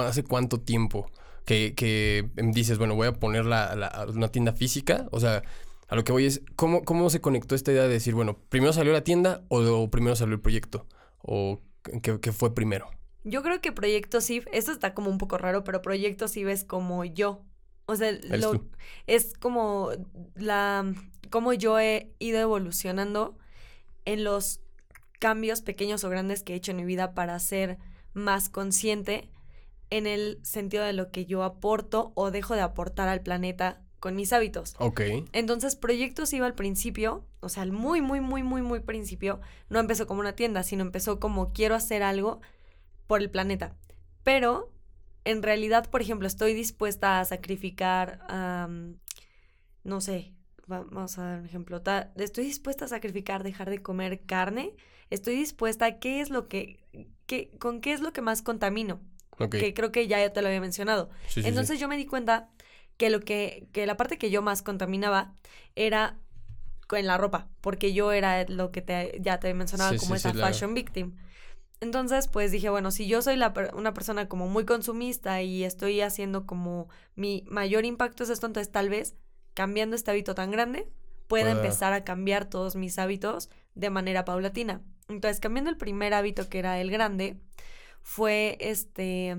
hace 0.00 0.24
cuánto 0.24 0.60
tiempo 0.60 1.10
que, 1.44 1.74
que 1.74 2.28
dices, 2.36 2.78
bueno, 2.78 2.94
voy 2.94 3.06
a 3.08 3.12
poner 3.12 3.44
la, 3.44 3.74
la- 3.76 4.06
una 4.12 4.28
tienda 4.28 4.52
física. 4.52 5.06
O 5.12 5.20
sea, 5.20 5.42
a 5.88 5.96
lo 5.96 6.04
que 6.04 6.12
voy 6.12 6.26
es, 6.26 6.42
¿cómo, 6.56 6.82
¿cómo 6.84 7.10
se 7.10 7.20
conectó 7.20 7.54
esta 7.54 7.72
idea 7.72 7.82
de 7.84 7.88
decir, 7.88 8.14
bueno, 8.14 8.38
primero 8.48 8.72
salió 8.72 8.92
la 8.92 9.04
tienda 9.04 9.42
o, 9.48 9.60
o 9.60 9.90
primero 9.90 10.16
salió 10.16 10.34
el 10.34 10.40
proyecto? 10.40 10.86
¿O 11.22 11.60
qué, 12.02 12.18
qué 12.20 12.32
fue 12.32 12.54
primero? 12.54 12.88
Yo 13.24 13.42
creo 13.42 13.60
que 13.60 13.72
Proyecto 13.72 14.20
SIF, 14.20 14.46
esto 14.52 14.72
está 14.72 14.94
como 14.94 15.10
un 15.10 15.18
poco 15.18 15.38
raro, 15.38 15.64
pero 15.64 15.82
Proyecto 15.82 16.28
SIF 16.28 16.48
es 16.48 16.64
como 16.64 17.04
yo. 17.04 17.42
O 17.88 17.96
sea, 17.96 18.12
lo- 18.12 18.52
es 19.06 19.32
como 19.38 19.90
la 20.34 20.92
como 21.30 21.52
yo 21.52 21.78
he 21.78 22.10
ido 22.18 22.38
evolucionando 22.38 23.36
en 24.04 24.24
los 24.24 24.60
cambios 25.18 25.62
pequeños 25.62 26.04
o 26.04 26.10
grandes 26.10 26.42
que 26.42 26.52
he 26.52 26.56
hecho 26.56 26.70
en 26.70 26.76
mi 26.78 26.84
vida 26.84 27.14
para 27.14 27.38
ser 27.38 27.78
más 28.14 28.48
consciente 28.48 29.28
en 29.90 30.06
el 30.06 30.38
sentido 30.42 30.84
de 30.84 30.92
lo 30.92 31.10
que 31.10 31.26
yo 31.26 31.42
aporto 31.42 32.12
o 32.14 32.30
dejo 32.30 32.54
de 32.54 32.60
aportar 32.60 33.08
al 33.08 33.22
planeta 33.22 33.80
con 34.00 34.14
mis 34.16 34.32
hábitos. 34.32 34.74
Ok. 34.78 35.00
Entonces, 35.32 35.74
Proyectos 35.76 36.32
iba 36.32 36.46
al 36.46 36.54
principio, 36.54 37.24
o 37.40 37.48
sea, 37.48 37.62
al 37.62 37.72
muy, 37.72 38.00
muy, 38.00 38.20
muy, 38.20 38.42
muy, 38.42 38.62
muy 38.62 38.80
principio, 38.80 39.40
no 39.70 39.80
empezó 39.80 40.06
como 40.06 40.20
una 40.20 40.34
tienda, 40.36 40.62
sino 40.62 40.82
empezó 40.82 41.18
como 41.18 41.52
quiero 41.52 41.74
hacer 41.74 42.02
algo 42.02 42.40
por 43.06 43.20
el 43.20 43.30
planeta. 43.30 43.74
Pero, 44.22 44.70
en 45.30 45.42
realidad, 45.42 45.90
por 45.90 46.00
ejemplo, 46.00 46.26
estoy 46.26 46.54
dispuesta 46.54 47.20
a 47.20 47.24
sacrificar, 47.24 48.20
am, 48.28 48.96
no 49.84 50.00
sé, 50.00 50.32
va- 50.70 50.84
vamos 50.90 51.18
a 51.18 51.24
dar 51.24 51.40
un 51.40 51.46
ejemplo, 51.46 51.82
estoy 52.16 52.44
dispuesta 52.44 52.86
a 52.86 52.88
sacrificar 52.88 53.42
dejar 53.42 53.68
de 53.70 53.82
comer 53.82 54.20
carne, 54.20 54.74
estoy 55.10 55.36
dispuesta 55.36 55.84
a 55.86 55.98
qué 55.98 56.20
es 56.20 56.30
lo 56.30 56.48
que, 56.48 56.78
qué- 57.26 57.50
con 57.58 57.80
qué 57.80 57.92
es 57.92 58.00
lo 58.00 58.12
que 58.12 58.22
más 58.22 58.42
contamino, 58.42 59.00
que 59.50 59.74
creo 59.74 59.92
que 59.92 60.06
ya 60.08 60.32
te 60.32 60.40
lo 60.42 60.48
había 60.48 60.60
mencionado. 60.60 61.10
Sí, 61.28 61.34
sí, 61.34 61.42
sí. 61.42 61.48
Entonces 61.48 61.78
yo 61.78 61.88
me 61.88 61.96
di 61.96 62.06
cuenta 62.06 62.48
que 62.96 63.10
lo 63.10 63.20
que, 63.20 63.68
que 63.72 63.86
la 63.86 63.96
parte 63.96 64.18
que 64.18 64.30
yo 64.30 64.42
más 64.42 64.62
contaminaba 64.62 65.34
era 65.76 66.18
con 66.86 67.04
la 67.06 67.18
ropa, 67.18 67.48
porque 67.60 67.92
yo 67.92 68.12
era 68.12 68.44
lo 68.48 68.72
que 68.72 68.80
te, 68.80 69.18
ya 69.20 69.38
te 69.38 69.52
mencionaba 69.54 69.92
Sí, 69.92 69.98
como 69.98 70.14
esa 70.14 70.32
claro. 70.32 70.52
fashion 70.54 70.72
victim. 70.74 71.16
Entonces, 71.80 72.26
pues 72.28 72.50
dije, 72.50 72.70
bueno, 72.70 72.90
si 72.90 73.06
yo 73.06 73.22
soy 73.22 73.36
la 73.36 73.52
una 73.74 73.94
persona 73.94 74.28
como 74.28 74.48
muy 74.48 74.64
consumista 74.64 75.42
y 75.42 75.64
estoy 75.64 76.00
haciendo 76.00 76.46
como 76.46 76.88
mi 77.14 77.44
mayor 77.48 77.84
impacto 77.84 78.24
es 78.24 78.30
esto, 78.30 78.46
entonces 78.46 78.72
tal 78.72 78.88
vez 78.88 79.14
cambiando 79.54 79.94
este 79.96 80.10
hábito 80.10 80.34
tan 80.34 80.50
grande 80.50 80.88
pueda 81.28 81.50
empezar 81.52 81.92
a 81.92 82.04
cambiar 82.04 82.46
todos 82.46 82.74
mis 82.74 82.98
hábitos 82.98 83.50
de 83.74 83.90
manera 83.90 84.24
paulatina. 84.24 84.82
Entonces, 85.08 85.40
cambiando 85.40 85.70
el 85.70 85.76
primer 85.76 86.14
hábito 86.14 86.48
que 86.48 86.58
era 86.58 86.80
el 86.80 86.90
grande, 86.90 87.38
fue 88.02 88.56
este, 88.60 89.36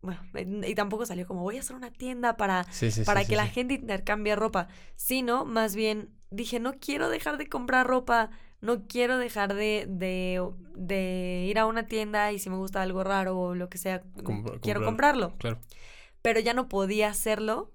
bueno, 0.00 0.20
y 0.66 0.74
tampoco 0.74 1.06
salió 1.06 1.26
como 1.26 1.42
voy 1.42 1.56
a 1.58 1.60
hacer 1.60 1.76
una 1.76 1.90
tienda 1.90 2.36
para 2.36 2.64
Sí, 2.72 2.90
sí, 2.90 3.00
sí, 3.00 3.04
para 3.04 3.22
sí, 3.22 3.28
que 3.30 3.36
la 3.36 3.46
gente 3.46 3.74
intercambie 3.74 4.34
ropa, 4.36 4.68
sino 4.96 5.44
más 5.44 5.74
bien 5.76 6.10
dije, 6.30 6.60
no 6.60 6.74
quiero 6.78 7.08
dejar 7.08 7.38
de 7.38 7.48
comprar 7.48 7.86
ropa, 7.86 8.30
no 8.60 8.86
quiero 8.86 9.18
dejar 9.18 9.54
de, 9.54 9.86
de, 9.88 10.42
de 10.74 11.46
ir 11.48 11.58
a 11.58 11.66
una 11.66 11.86
tienda 11.86 12.32
y 12.32 12.38
si 12.38 12.50
me 12.50 12.56
gusta 12.56 12.82
algo 12.82 13.04
raro 13.04 13.38
o 13.38 13.54
lo 13.54 13.68
que 13.68 13.78
sea, 13.78 14.02
quiero 14.02 14.22
comprarlo. 14.22 14.84
comprarlo. 14.86 15.34
Claro. 15.38 15.58
Pero 16.22 16.40
ya 16.40 16.54
no 16.54 16.68
podía 16.68 17.08
hacerlo 17.08 17.72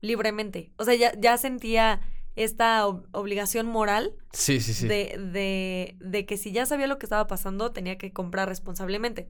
libremente. 0.00 0.70
O 0.78 0.84
sea, 0.84 0.94
ya, 0.94 1.12
ya 1.18 1.36
sentía 1.38 2.00
esta 2.36 2.86
ob- 2.86 3.06
obligación 3.12 3.66
moral 3.66 4.14
Sí, 4.32 4.60
sí, 4.60 4.74
sí. 4.74 4.86
de, 4.86 5.16
de, 5.32 5.96
de 6.00 6.26
que 6.26 6.36
si 6.36 6.52
ya 6.52 6.66
sabía 6.66 6.86
lo 6.86 6.98
que 6.98 7.06
estaba 7.06 7.26
pasando, 7.26 7.72
tenía 7.72 7.98
que 7.98 8.12
comprar 8.12 8.48
responsablemente. 8.48 9.28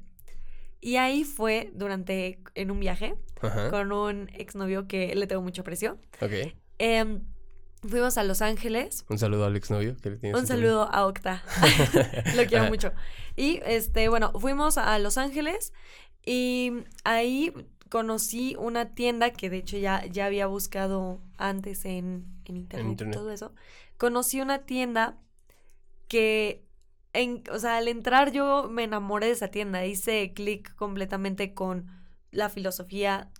Y 0.81 0.96
ahí 0.96 1.25
fue 1.25 1.70
durante, 1.75 2.40
en 2.55 2.70
un 2.70 2.81
viaje, 2.81 3.14
Ajá. 3.40 3.70
con 3.70 3.92
un 3.92 4.29
exnovio 4.35 4.87
que 4.87 5.14
le 5.14 5.27
tengo 5.27 5.42
mucho 5.42 5.62
aprecio. 5.62 5.99
Ok. 6.20 6.55
Em, 6.79 7.22
fuimos 7.82 8.18
a 8.18 8.24
Los 8.24 8.42
Ángeles. 8.42 9.04
Un 9.08 9.18
saludo 9.18 9.44
al 9.46 9.56
exnovio 9.56 9.96
que 10.02 10.10
le 10.10 10.16
tienes 10.16 10.40
Un 10.40 10.46
saludo 10.46 10.88
a 10.92 11.06
Octa. 11.06 11.42
Lo 12.36 12.44
quiero 12.46 12.64
mucho. 12.66 12.92
Y 13.36 13.60
este, 13.64 14.08
bueno, 14.08 14.32
fuimos 14.38 14.78
a 14.78 14.98
Los 14.98 15.18
Ángeles 15.18 15.72
y 16.24 16.72
ahí 17.04 17.52
conocí 17.88 18.56
una 18.58 18.94
tienda 18.94 19.30
que 19.30 19.48
de 19.50 19.58
hecho 19.58 19.76
ya, 19.78 20.04
ya 20.06 20.26
había 20.26 20.46
buscado 20.46 21.20
antes 21.38 21.84
en, 21.84 22.26
en 22.46 22.56
internet, 22.56 22.90
internet. 22.92 23.14
todo 23.16 23.30
eso. 23.30 23.54
Conocí 23.98 24.40
una 24.40 24.58
tienda 24.60 25.16
que, 26.08 26.64
en, 27.12 27.42
o 27.52 27.58
sea, 27.58 27.76
al 27.78 27.88
entrar 27.88 28.32
yo 28.32 28.68
me 28.70 28.84
enamoré 28.84 29.26
de 29.26 29.32
esa 29.32 29.48
tienda. 29.48 29.84
Hice 29.86 30.32
clic 30.34 30.74
completamente 30.74 31.54
con 31.54 31.86
la 32.30 32.48
filosofía 32.48 33.30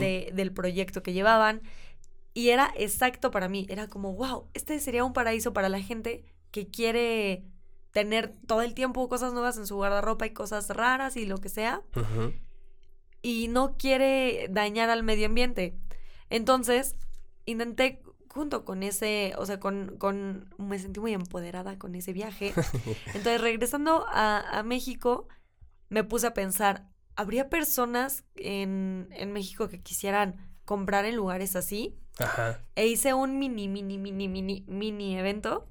de- 0.00 0.30
del 0.34 0.52
proyecto 0.52 1.02
que 1.02 1.12
llevaban. 1.12 1.62
Y 2.36 2.50
era 2.50 2.70
exacto 2.76 3.30
para 3.30 3.48
mí. 3.48 3.64
Era 3.70 3.88
como, 3.88 4.12
wow, 4.12 4.50
este 4.52 4.78
sería 4.78 5.04
un 5.04 5.14
paraíso 5.14 5.54
para 5.54 5.70
la 5.70 5.80
gente 5.80 6.22
que 6.50 6.68
quiere 6.68 7.46
tener 7.92 8.36
todo 8.46 8.60
el 8.60 8.74
tiempo 8.74 9.08
cosas 9.08 9.32
nuevas 9.32 9.56
en 9.56 9.66
su 9.66 9.76
guardarropa 9.76 10.26
y 10.26 10.34
cosas 10.34 10.68
raras 10.68 11.16
y 11.16 11.24
lo 11.24 11.38
que 11.38 11.48
sea. 11.48 11.80
Y 13.22 13.48
no 13.48 13.78
quiere 13.78 14.48
dañar 14.50 14.90
al 14.90 15.02
medio 15.02 15.24
ambiente. 15.24 15.78
Entonces, 16.28 16.96
intenté 17.46 18.02
junto 18.28 18.66
con 18.66 18.82
ese, 18.82 19.32
o 19.38 19.46
sea, 19.46 19.58
con, 19.58 19.96
con, 19.96 20.54
me 20.58 20.78
sentí 20.78 21.00
muy 21.00 21.14
empoderada 21.14 21.78
con 21.78 21.94
ese 21.94 22.12
viaje. 22.12 22.52
Entonces, 23.14 23.40
regresando 23.40 24.04
a, 24.10 24.58
a 24.58 24.62
México, 24.62 25.26
me 25.88 26.04
puse 26.04 26.26
a 26.26 26.34
pensar, 26.34 26.86
¿habría 27.14 27.48
personas 27.48 28.26
en, 28.34 29.08
en 29.12 29.32
México 29.32 29.70
que 29.70 29.80
quisieran 29.80 30.54
comprar 30.66 31.06
en 31.06 31.16
lugares 31.16 31.56
así? 31.56 31.96
E 32.74 32.86
hice 32.86 33.14
un 33.14 33.38
mini, 33.38 33.68
mini, 33.68 33.98
mini, 33.98 34.28
mini, 34.28 34.64
mini 34.66 35.18
evento 35.18 35.66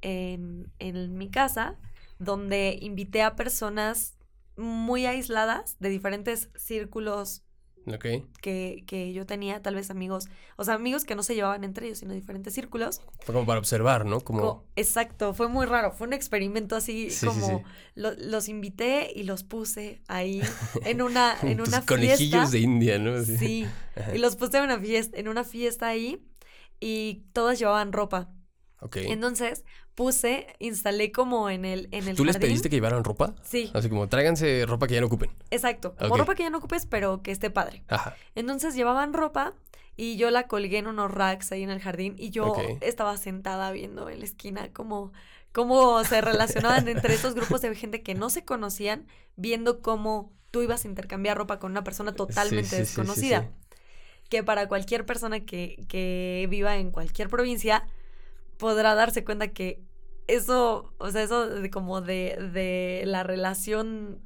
en, 0.00 0.72
en 0.78 1.16
mi 1.16 1.30
casa 1.30 1.76
donde 2.18 2.78
invité 2.80 3.22
a 3.22 3.36
personas 3.36 4.16
muy 4.56 5.04
aisladas 5.06 5.76
de 5.80 5.90
diferentes 5.90 6.50
círculos 6.56 7.45
Ok. 7.86 8.06
que, 8.42 8.84
que 8.86 9.12
yo 9.12 9.26
tenía, 9.26 9.62
tal 9.62 9.74
vez 9.74 9.90
amigos, 9.90 10.28
o 10.56 10.64
sea, 10.64 10.74
amigos 10.74 11.04
que 11.04 11.14
no 11.14 11.22
se 11.22 11.34
llevaban 11.34 11.64
entre 11.64 11.86
ellos, 11.86 11.98
sino 11.98 12.12
diferentes 12.14 12.54
círculos. 12.54 13.00
Fue 13.24 13.34
como 13.34 13.46
para 13.46 13.58
observar, 13.58 14.04
¿no? 14.04 14.20
Como... 14.20 14.40
Co- 14.40 14.64
Exacto, 14.76 15.34
fue 15.34 15.48
muy 15.48 15.66
raro, 15.66 15.90
fue 15.92 16.06
un 16.06 16.12
experimento 16.12 16.76
así 16.76 17.10
Sí, 17.10 17.16
sí, 17.16 17.26
como 17.26 17.58
sí. 17.58 17.64
lo- 17.94 18.12
los 18.14 18.48
invité 18.48 19.10
y 19.14 19.24
los 19.24 19.42
puse 19.42 20.00
ahí 20.08 20.42
en 20.84 21.02
una, 21.02 21.36
en 21.42 21.58
tus 21.58 21.68
una 21.68 21.82
conejillos 21.82 22.30
fiesta. 22.30 22.50
de 22.50 22.58
India, 22.60 22.98
¿no? 22.98 23.22
Sí, 23.22 23.66
y 24.14 24.18
los 24.18 24.36
puse 24.36 24.58
en 24.58 24.64
una 24.64 24.78
fiesta, 24.78 25.16
en 25.18 25.28
una 25.28 25.44
fiesta 25.44 25.88
ahí 25.88 26.22
y 26.80 27.24
todas 27.32 27.58
llevaban 27.58 27.92
ropa. 27.92 28.30
Ok. 28.80 28.98
Entonces 29.06 29.64
puse, 29.96 30.46
instalé 30.60 31.10
como 31.10 31.50
en 31.50 31.64
el, 31.64 31.88
en 31.90 32.06
el 32.06 32.14
¿Tú 32.14 32.24
les 32.24 32.36
pediste 32.36 32.70
que 32.70 32.76
llevaran 32.76 33.02
ropa? 33.02 33.34
Sí, 33.42 33.72
Así 33.74 33.88
como, 33.88 34.08
tráiganse 34.08 34.64
ropa 34.66 34.86
que 34.86 34.94
ya 34.94 35.00
no 35.00 35.08
ocupen. 35.08 35.30
exacto, 35.50 35.96
como 35.96 36.16
ropa 36.16 36.36
que 36.36 36.44
ya 36.44 36.50
no 36.50 36.58
ocupes, 36.58 36.86
pero 36.86 37.22
que 37.22 37.32
esté 37.32 37.50
padre. 37.50 37.82
Ajá. 37.88 38.14
Entonces 38.36 38.74
llevaban 38.76 39.14
ropa 39.14 39.54
y 39.96 40.16
yo 40.18 40.30
la 40.30 40.46
colgué 40.46 40.78
en 40.78 40.86
unos 40.86 41.10
racks 41.10 41.50
ahí 41.50 41.62
en 41.62 41.70
el 41.70 41.80
jardín 41.80 42.14
y 42.18 42.30
yo 42.30 42.54
estaba 42.82 43.16
sentada 43.16 43.72
viendo 43.72 44.10
en 44.10 44.18
la 44.18 44.26
esquina 44.26 44.70
cómo, 44.72 45.12
cómo 45.52 46.04
se 46.04 46.20
relacionaban 46.20 46.86
entre 46.88 47.14
estos 47.14 47.34
grupos 47.34 47.62
de 47.62 47.74
gente 47.74 48.02
que 48.02 48.14
no 48.14 48.28
se 48.28 48.44
conocían, 48.44 49.06
viendo 49.36 49.80
cómo 49.80 50.30
tú 50.50 50.60
ibas 50.62 50.84
a 50.84 50.88
intercambiar 50.88 51.38
ropa 51.38 51.58
con 51.58 51.70
una 51.70 51.84
persona 51.84 52.12
totalmente 52.12 52.68
sí, 52.68 52.76
sí, 52.76 52.84
sí, 52.84 52.84
sí. 52.84 52.96
desconocida. 53.00 53.50
Que 54.28 54.42
para 54.42 54.68
cualquier 54.68 55.06
persona 55.06 55.40
que, 55.40 55.86
que 55.88 56.46
viva 56.50 56.76
en 56.76 56.90
cualquier 56.90 57.30
provincia 57.30 57.86
podrá 58.58 58.94
darse 58.94 59.24
cuenta 59.24 59.48
que 59.48 59.80
eso, 60.28 60.94
o 60.98 61.10
sea, 61.10 61.22
eso 61.22 61.46
de 61.48 61.70
como 61.70 62.00
de, 62.00 62.36
de 62.52 63.02
la 63.06 63.22
relación 63.22 64.20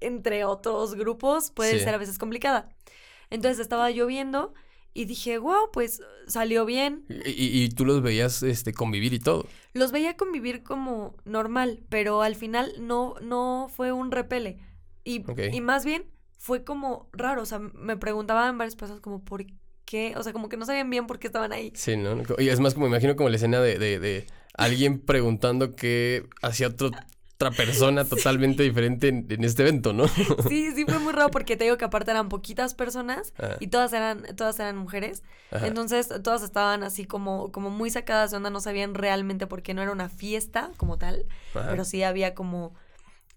entre 0.00 0.44
otros 0.44 0.94
grupos 0.94 1.50
puede 1.50 1.78
Sí. 1.78 1.80
ser 1.84 1.94
a 1.94 1.98
veces 1.98 2.18
complicada. 2.18 2.70
Entonces 3.28 3.60
estaba 3.60 3.90
lloviendo 3.90 4.54
y 4.94 5.04
dije, 5.04 5.38
wow, 5.38 5.70
pues 5.72 6.00
salió 6.26 6.64
bien. 6.64 7.04
Y, 7.08 7.62
y- 7.64 7.68
tú 7.68 7.84
los 7.84 8.02
veías 8.02 8.42
este, 8.42 8.72
convivir 8.72 9.12
y 9.12 9.18
todo. 9.20 9.46
Los 9.72 9.92
veía 9.92 10.16
convivir 10.16 10.62
como 10.62 11.14
normal, 11.24 11.80
pero 11.90 12.22
al 12.22 12.34
final 12.34 12.72
no, 12.80 13.14
no 13.20 13.70
fue 13.74 13.92
un 13.92 14.10
repele. 14.10 14.58
Y, 15.04 15.20
Ok. 15.30 15.38
y 15.52 15.60
más 15.60 15.84
bien 15.84 16.06
fue 16.38 16.64
como 16.64 17.08
raro. 17.12 17.42
O 17.42 17.46
sea, 17.46 17.58
me 17.60 17.96
preguntaban 17.96 18.58
varias 18.58 18.74
personas 18.74 19.00
como 19.00 19.22
por 19.24 19.44
qué. 19.84 20.14
O 20.16 20.22
sea, 20.24 20.32
como 20.32 20.48
que 20.48 20.56
no 20.56 20.64
sabían 20.66 20.90
bien 20.90 21.06
por 21.06 21.18
qué 21.20 21.28
estaban 21.28 21.52
ahí. 21.52 21.72
Sí, 21.76 21.96
¿no? 21.96 22.16
Y 22.38 22.48
es 22.48 22.58
más 22.58 22.74
como, 22.74 22.86
imagino 22.88 23.14
como 23.16 23.28
la 23.28 23.36
escena 23.36 23.60
de, 23.60 23.78
de, 23.78 24.00
de 24.00 24.26
alguien 24.54 24.98
preguntando 25.00 25.74
qué 25.76 26.26
hacía 26.42 26.68
otro- 26.68 26.90
otra 27.34 27.50
persona 27.52 28.04
totalmente 28.08 28.62
diferente 28.62 29.08
en, 29.08 29.26
en 29.30 29.44
este 29.44 29.62
evento, 29.62 29.92
¿no? 29.92 30.06
Sí, 30.48 30.72
sí 30.74 30.84
fue 30.84 30.98
muy 30.98 31.12
raro 31.12 31.30
porque 31.32 31.56
te 31.56 31.64
digo 31.64 31.78
que 31.78 31.84
aparte 31.86 32.10
eran 32.10 32.28
poquitas 32.28 32.74
personas 32.74 33.32
Ah, 33.38 33.56
y 33.60 33.68
todas 33.68 33.92
eran, 33.94 34.24
todas 34.36 34.58
eran 34.60 34.76
mujeres. 34.76 35.22
ajá. 35.50 35.66
Entonces 35.66 36.08
todas 36.22 36.42
estaban 36.42 36.82
así 36.82 37.06
como, 37.06 37.50
como 37.52 37.70
muy 37.70 37.90
sacadas 37.90 38.30
de 38.30 38.36
onda, 38.36 38.50
no 38.50 38.60
sabían 38.60 38.94
realmente 38.94 39.46
por 39.46 39.62
qué 39.62 39.72
no 39.74 39.80
era 39.82 39.92
una 39.92 40.08
fiesta 40.10 40.70
como 40.76 40.98
tal, 40.98 41.24
Ajá. 41.54 41.68
pero 41.70 41.84
sí 41.84 42.02
había 42.02 42.34
como, 42.34 42.74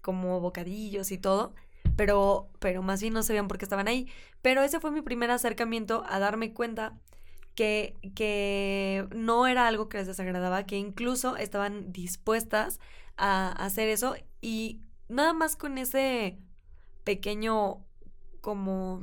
como 0.02 0.40
bocadillos 0.40 1.10
y 1.12 1.18
todo. 1.18 1.54
Pero, 1.96 2.48
pero 2.58 2.82
más 2.82 3.00
bien 3.00 3.14
no 3.14 3.22
sabían 3.22 3.46
por 3.46 3.56
qué 3.56 3.64
estaban 3.66 3.86
ahí. 3.88 4.08
Pero 4.42 4.62
ese 4.62 4.80
fue 4.80 4.90
mi 4.90 5.00
primer 5.00 5.30
acercamiento 5.30 6.02
a 6.08 6.18
darme 6.18 6.52
cuenta 6.52 6.92
que, 7.54 7.96
que 8.14 9.06
no 9.14 9.46
era 9.46 9.66
algo 9.68 9.88
que 9.88 9.98
les 9.98 10.06
desagradaba, 10.06 10.66
que 10.66 10.76
incluso 10.76 11.36
estaban 11.36 11.92
dispuestas 11.92 12.80
a 13.16 13.52
hacer 13.52 13.88
eso 13.88 14.16
y 14.40 14.80
nada 15.08 15.32
más 15.32 15.56
con 15.56 15.78
ese 15.78 16.38
pequeño 17.04 17.84
como 18.40 19.02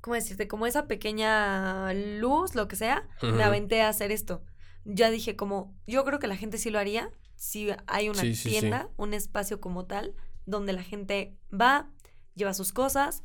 ¿cómo 0.00 0.14
decirte? 0.14 0.46
Como 0.48 0.66
esa 0.66 0.86
pequeña 0.86 1.92
luz, 1.92 2.54
lo 2.54 2.68
que 2.68 2.76
sea, 2.76 3.08
Ujú. 3.22 3.36
me 3.36 3.42
aventé 3.42 3.82
a 3.82 3.88
hacer 3.88 4.12
esto. 4.12 4.44
Ya 4.84 5.10
dije 5.10 5.34
como, 5.34 5.74
yo 5.86 6.04
creo 6.04 6.18
que 6.20 6.28
la 6.28 6.36
gente 6.36 6.58
sí 6.58 6.70
lo 6.70 6.78
haría 6.78 7.10
si 7.34 7.70
hay 7.86 8.08
una 8.08 8.22
Sí, 8.22 8.34
sí, 8.34 8.50
sí. 8.50 8.60
tienda, 8.60 8.88
un 8.96 9.14
espacio 9.14 9.60
como 9.60 9.86
tal, 9.86 10.14
donde 10.46 10.72
la 10.72 10.82
gente 10.82 11.36
va, 11.52 11.90
lleva 12.36 12.54
sus 12.54 12.72
cosas, 12.72 13.24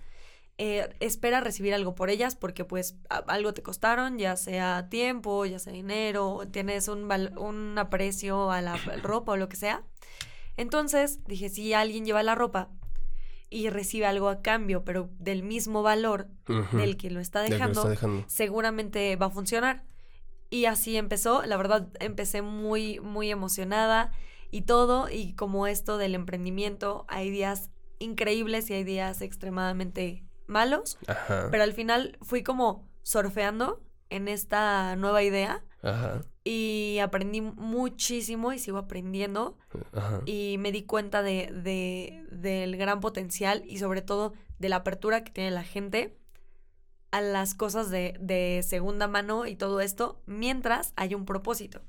eh, 0.64 0.94
espera 1.00 1.40
recibir 1.42 1.74
algo 1.74 1.96
por 1.96 2.12
ellas 2.12 2.36
porque 2.36 2.66
pues 2.66 2.96
a- 3.10 3.24
algo 3.28 3.52
te 3.56 3.64
costaron, 3.64 4.20
ya 4.20 4.36
sea 4.36 4.90
tiempo, 4.90 5.46
ya 5.48 5.58
sea 5.58 5.74
dinero, 5.74 6.42
tienes 6.52 6.88
un, 6.88 7.08
val- 7.08 7.34
un 7.38 7.76
aprecio 7.80 8.52
a 8.52 8.62
la 8.62 8.78
ropa 9.04 9.32
o 9.32 9.38
lo 9.38 9.50
que 9.50 9.56
sea. 9.56 9.84
Entonces 10.58 11.24
dije, 11.26 11.50
si 11.50 11.74
alguien 11.74 12.06
lleva 12.06 12.22
la 12.22 12.36
ropa 12.36 12.70
y 13.50 13.70
recibe 13.70 14.06
algo 14.06 14.30
a 14.30 14.42
cambio, 14.42 14.84
pero 14.86 15.10
del 15.20 15.42
mismo 15.44 15.82
valor 15.84 16.28
del 16.78 16.96
que 16.98 17.10
lo 17.10 17.20
está 17.20 17.44
que 17.44 17.50
lo 17.50 17.56
dejando, 17.56 17.80
está 17.82 17.90
dejando. 17.90 18.24
seguramente 18.28 19.16
va 19.16 19.26
a 19.28 19.30
funcionar. 19.32 19.84
Y 20.50 20.66
así 20.66 20.98
empezó, 20.98 21.44
la 21.46 21.58
verdad 21.58 21.88
empecé 22.00 22.42
muy, 22.42 23.00
muy 23.00 23.32
emocionada 23.32 24.12
y 24.52 24.62
todo, 24.64 25.10
y 25.10 25.34
como 25.34 25.66
esto 25.66 25.98
del 25.98 26.14
emprendimiento, 26.14 27.06
hay 27.08 27.30
días 27.32 27.70
increíbles 28.00 28.70
y 28.70 28.74
hay 28.74 28.84
días 28.84 29.22
extremadamente 29.22 30.24
malos, 30.52 30.98
Ajá. 31.08 31.48
pero 31.50 31.64
al 31.64 31.74
final 31.74 32.18
fui 32.22 32.44
como 32.44 32.88
surfeando 33.02 33.82
en 34.10 34.28
esta 34.28 34.96
nueva 34.98 35.24
idea 35.24 35.64
Ajá. 35.82 36.22
y 36.44 37.00
aprendí 37.02 37.42
muchísimo 37.42 38.54
y 38.54 38.60
sigo 38.60 38.78
aprendiendo 38.78 39.58
Ajá. 39.94 40.22
y 40.26 40.58
me 40.60 40.72
di 40.72 40.84
cuenta 40.84 41.24
de, 41.24 41.50
de- 41.64 42.24
del 42.32 42.78
gran 42.78 43.00
potencial 43.00 43.64
y 43.66 43.80
sobre 43.80 44.02
todo 44.02 44.34
de 44.60 44.70
la 44.70 44.76
apertura 44.78 45.24
que 45.24 45.32
tiene 45.32 45.50
la 45.52 45.64
gente 45.64 46.18
a 47.12 47.22
las 47.22 47.56
cosas 47.56 47.90
de, 47.90 48.16
de 48.22 48.62
segunda 48.64 49.08
mano 49.08 49.46
y 49.46 49.56
todo 49.56 49.82
esto 49.82 50.22
mientras 50.28 50.94
hay 50.96 51.16
un 51.16 51.26
propósito. 51.26 51.82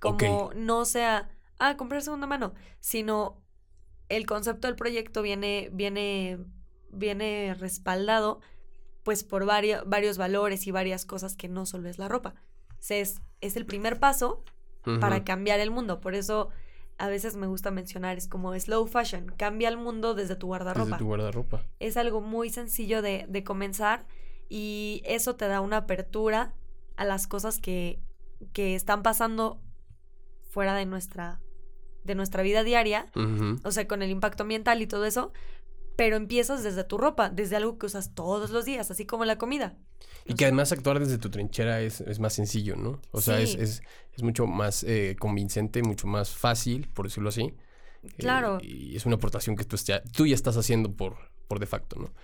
Como 0.00 0.50
no 0.54 0.84
sea, 0.86 1.28
ah, 1.58 1.76
comprar 1.76 2.02
segunda 2.02 2.26
mano, 2.26 2.54
sino 2.80 3.42
el 4.08 4.26
concepto 4.26 4.66
del 4.66 4.76
proyecto 4.76 5.22
viene, 5.22 5.68
viene, 5.72 6.38
viene 6.90 7.54
respaldado 7.58 8.40
pues 9.02 9.24
por 9.24 9.46
varios, 9.46 9.88
varios 9.88 10.18
valores 10.18 10.66
y 10.66 10.70
varias 10.70 11.04
cosas 11.06 11.36
que 11.36 11.48
no 11.48 11.66
solo 11.66 11.88
es 11.88 11.98
la 11.98 12.08
ropa. 12.08 12.34
O 12.72 12.82
sea, 12.82 12.98
Es, 12.98 13.20
es 13.40 13.56
el 13.56 13.66
primer 13.66 13.98
paso 13.98 14.44
para 15.00 15.24
cambiar 15.24 15.60
el 15.60 15.70
mundo. 15.70 16.00
Por 16.00 16.14
eso 16.14 16.48
a 16.98 17.08
veces 17.08 17.36
me 17.36 17.46
gusta 17.46 17.70
mencionar, 17.70 18.16
es 18.18 18.28
como 18.28 18.58
slow 18.58 18.86
fashion, 18.86 19.32
cambia 19.36 19.68
el 19.68 19.76
mundo 19.76 20.14
desde 20.14 20.36
tu 20.36 20.46
guardarropa. 20.48 20.84
Desde 20.84 20.98
tu 20.98 21.06
guardarropa. 21.06 21.64
Es 21.78 21.96
algo 21.96 22.20
muy 22.20 22.50
sencillo 22.50 23.02
de, 23.02 23.26
de 23.28 23.44
comenzar 23.44 24.06
y 24.48 25.02
eso 25.04 25.36
te 25.36 25.48
da 25.48 25.60
una 25.60 25.78
apertura 25.78 26.54
a 26.96 27.04
las 27.04 27.26
cosas 27.26 27.58
que, 27.58 28.00
que 28.52 28.74
están 28.74 29.02
pasando 29.02 29.60
fuera 30.50 30.74
de 30.74 30.84
nuestra, 30.84 31.40
de 32.04 32.14
nuestra 32.14 32.42
vida 32.42 32.64
diaria, 32.64 33.06
o 33.64 33.70
sea, 33.70 33.86
con 33.86 34.02
el 34.02 34.10
impacto 34.10 34.42
ambiental 34.42 34.82
y 34.82 34.86
todo 34.86 35.04
eso, 35.04 35.32
pero 36.00 36.16
empiezas 36.16 36.62
desde 36.62 36.82
tu 36.82 36.96
ropa, 36.96 37.28
desde 37.28 37.56
algo 37.56 37.76
que 37.76 37.84
usas 37.84 38.14
todos 38.14 38.48
los 38.48 38.64
días, 38.64 38.90
así 38.90 39.04
como 39.04 39.26
la 39.26 39.36
comida. 39.36 39.76
Y 40.24 40.32
que 40.32 40.46
además 40.46 40.72
actuar 40.72 40.98
desde 40.98 41.18
tu 41.18 41.28
trinchera 41.28 41.82
es, 41.82 42.00
es 42.00 42.18
más 42.20 42.32
sencillo, 42.32 42.74
¿no? 42.74 43.02
O 43.10 43.20
sea, 43.20 43.38
es, 43.38 43.50
Sí. 43.50 43.58
es, 43.60 43.82
es 44.16 44.22
mucho 44.22 44.46
más 44.46 44.82
eh, 44.84 45.14
convincente, 45.20 45.82
mucho 45.82 46.06
más 46.06 46.30
fácil, 46.30 46.88
por 46.94 47.04
decirlo 47.04 47.28
así. 47.28 47.42
Eh, 48.02 48.08
Claro. 48.16 48.60
y 48.62 48.96
es 48.96 49.04
una 49.04 49.16
aportación 49.16 49.56
que 49.56 49.64
tú 49.64 49.76
ya, 49.76 50.02
tú 50.16 50.26
ya 50.26 50.34
estás 50.34 50.56
haciendo 50.56 50.90
por, 50.90 51.16
por 51.48 51.58
de 51.60 51.66
facto, 51.66 51.96
¿no? 51.96 52.14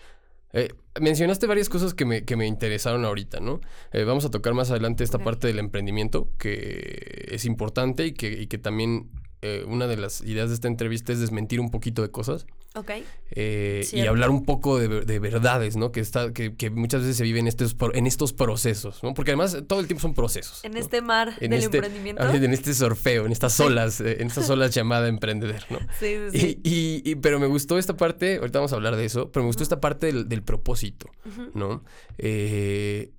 Eh, 0.54 0.72
mencionaste 0.98 1.46
varias 1.46 1.68
cosas 1.68 1.92
que 1.92 2.06
me, 2.06 2.24
que 2.24 2.34
me 2.34 2.46
interesaron 2.46 3.04
ahorita, 3.04 3.40
¿no? 3.40 3.60
Eh, 3.92 4.04
vamos 4.04 4.24
a 4.24 4.30
tocar 4.30 4.54
más 4.54 4.70
adelante 4.70 5.04
esta 5.04 5.18
parte 5.18 5.48
del 5.48 5.58
emprendimiento, 5.58 6.30
que 6.38 7.26
es 7.30 7.44
importante 7.44 8.06
y 8.06 8.12
que, 8.14 8.32
y 8.40 8.46
que 8.46 8.56
también 8.56 9.10
eh, 9.42 9.66
una 9.68 9.86
de 9.86 9.98
las 9.98 10.22
ideas 10.22 10.48
de 10.48 10.54
esta 10.54 10.68
entrevista 10.68 11.12
es 11.12 11.20
desmentir 11.20 11.60
un 11.60 11.70
poquito 11.70 12.00
de 12.00 12.10
cosas. 12.10 12.46
¿Ok? 12.76 12.90
Eh, 13.30 13.86
y 13.92 14.00
hablar 14.06 14.30
un 14.30 14.44
poco 14.44 14.78
de, 14.78 15.00
de 15.00 15.18
verdades, 15.18 15.76
¿no? 15.76 15.90
Que, 15.92 16.00
está, 16.00 16.32
que, 16.32 16.54
que 16.56 16.70
muchas 16.70 17.00
veces 17.00 17.16
se 17.16 17.24
viven 17.24 17.40
en 17.44 17.48
estos, 17.48 17.74
en 17.94 18.06
estos 18.06 18.32
procesos, 18.32 19.02
¿no? 19.02 19.14
Porque 19.14 19.32
además 19.32 19.56
todo 19.66 19.80
el 19.80 19.86
tiempo 19.86 20.02
son 20.02 20.14
procesos. 20.14 20.62
En 20.64 20.72
¿no? 20.72 20.78
este 20.78 21.00
mar 21.02 21.34
En 21.40 21.50
del 21.50 21.60
este- 21.62 21.78
emprendimiento. 21.78 22.22
En 22.34 22.52
este 22.52 22.74
surfeo, 22.74 23.26
en 23.26 23.32
estas 23.32 23.58
olas, 23.60 24.00
eh, 24.00 24.18
en 24.20 24.26
estas 24.28 24.48
olas 24.50 24.72
llamada 24.74 25.08
emprender, 25.08 25.64
¿no? 25.70 25.78
Sí, 25.98 26.16
sí, 26.32 26.38
sí. 26.38 26.60
Y, 26.62 26.70
y- 26.70 27.10
y- 27.12 27.14
pero 27.16 27.40
me 27.40 27.46
gustó 27.46 27.78
esta 27.78 27.96
parte, 27.96 28.36
ahorita 28.36 28.58
vamos 28.58 28.72
a 28.72 28.76
hablar 28.76 28.94
de 28.96 29.04
eso, 29.06 29.32
pero 29.32 29.42
me 29.42 29.48
gustó 29.48 29.62
esta 29.62 29.80
parte 29.80 30.06
del, 30.06 30.28
del 30.28 30.42
propósito. 30.42 31.08
¿no? 31.54 31.82
Eh, 32.18 33.10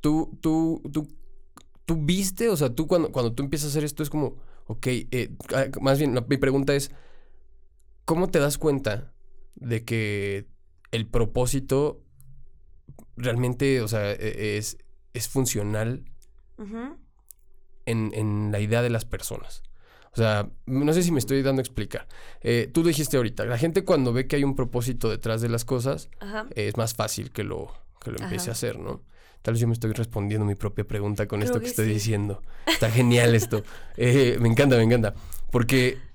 tú, 0.00 0.36
tú, 0.40 0.82
tú, 0.92 1.08
tú 1.86 1.96
viste, 1.96 2.48
o 2.48 2.56
sea, 2.56 2.70
tú 2.74 2.86
cuando, 2.86 3.10
cuando 3.10 3.32
tú 3.32 3.42
empiezas 3.42 3.68
a 3.68 3.70
hacer 3.70 3.84
esto 3.84 4.02
es 4.02 4.10
como, 4.10 4.36
ok, 4.66 4.86
eh, 4.86 5.30
ah, 5.54 5.66
más 5.80 5.98
bien 5.98 6.14
la- 6.14 6.20
mi 6.28 6.36
pregunta 6.36 6.74
es, 6.74 6.90
¿cómo 8.10 8.28
te 8.28 8.40
das 8.40 8.58
cuenta 8.58 9.12
de 9.54 9.84
que 9.84 10.48
el 10.90 11.06
propósito 11.06 12.02
realmente, 13.16 13.80
o 13.82 13.86
sea, 13.86 14.10
e- 14.10 14.56
es, 14.58 14.78
es 15.14 15.28
funcional 15.28 16.04
en, 17.86 18.10
en 18.12 18.50
la 18.50 18.58
idea 18.58 18.82
de 18.82 18.90
las 18.90 19.04
personas? 19.04 19.62
O 20.12 20.16
sea, 20.16 20.50
no 20.66 20.92
sé 20.92 21.04
si 21.04 21.12
me 21.12 21.20
estoy 21.20 21.40
dando 21.42 21.60
a 21.60 21.62
explicar. 21.62 22.08
Eh, 22.40 22.68
tú 22.74 22.82
dijiste 22.82 23.16
ahorita, 23.16 23.44
la 23.44 23.56
gente 23.58 23.84
cuando 23.84 24.12
ve 24.12 24.26
que 24.26 24.34
hay 24.34 24.42
un 24.42 24.56
propósito 24.56 25.08
detrás 25.08 25.40
de 25.40 25.48
las 25.48 25.64
cosas, 25.64 26.08
Ajá. 26.18 26.48
es 26.56 26.76
más 26.76 26.94
fácil 26.94 27.30
que 27.30 27.44
lo, 27.44 27.72
que 28.02 28.10
lo 28.10 28.18
empiece 28.18 28.46
Ajá. 28.46 28.50
a 28.50 28.54
hacer, 28.54 28.80
¿no? 28.80 29.04
Tal 29.42 29.54
vez 29.54 29.60
yo 29.60 29.68
me 29.68 29.72
estoy 29.72 29.92
respondiendo 29.92 30.44
mi 30.44 30.56
propia 30.56 30.84
pregunta 30.84 31.28
con 31.28 31.38
Creo 31.38 31.46
esto 31.46 31.60
que, 31.60 31.66
que 31.66 31.70
estoy 31.70 31.86
sí. 31.86 31.92
diciendo. 31.92 32.42
Está 32.66 32.90
genial 32.90 33.36
esto. 33.36 33.62
Eh, 33.96 34.36
me 34.40 34.48
encanta, 34.48 34.76
me 34.76 34.82
encanta. 34.82 35.14
Porque 35.52 36.09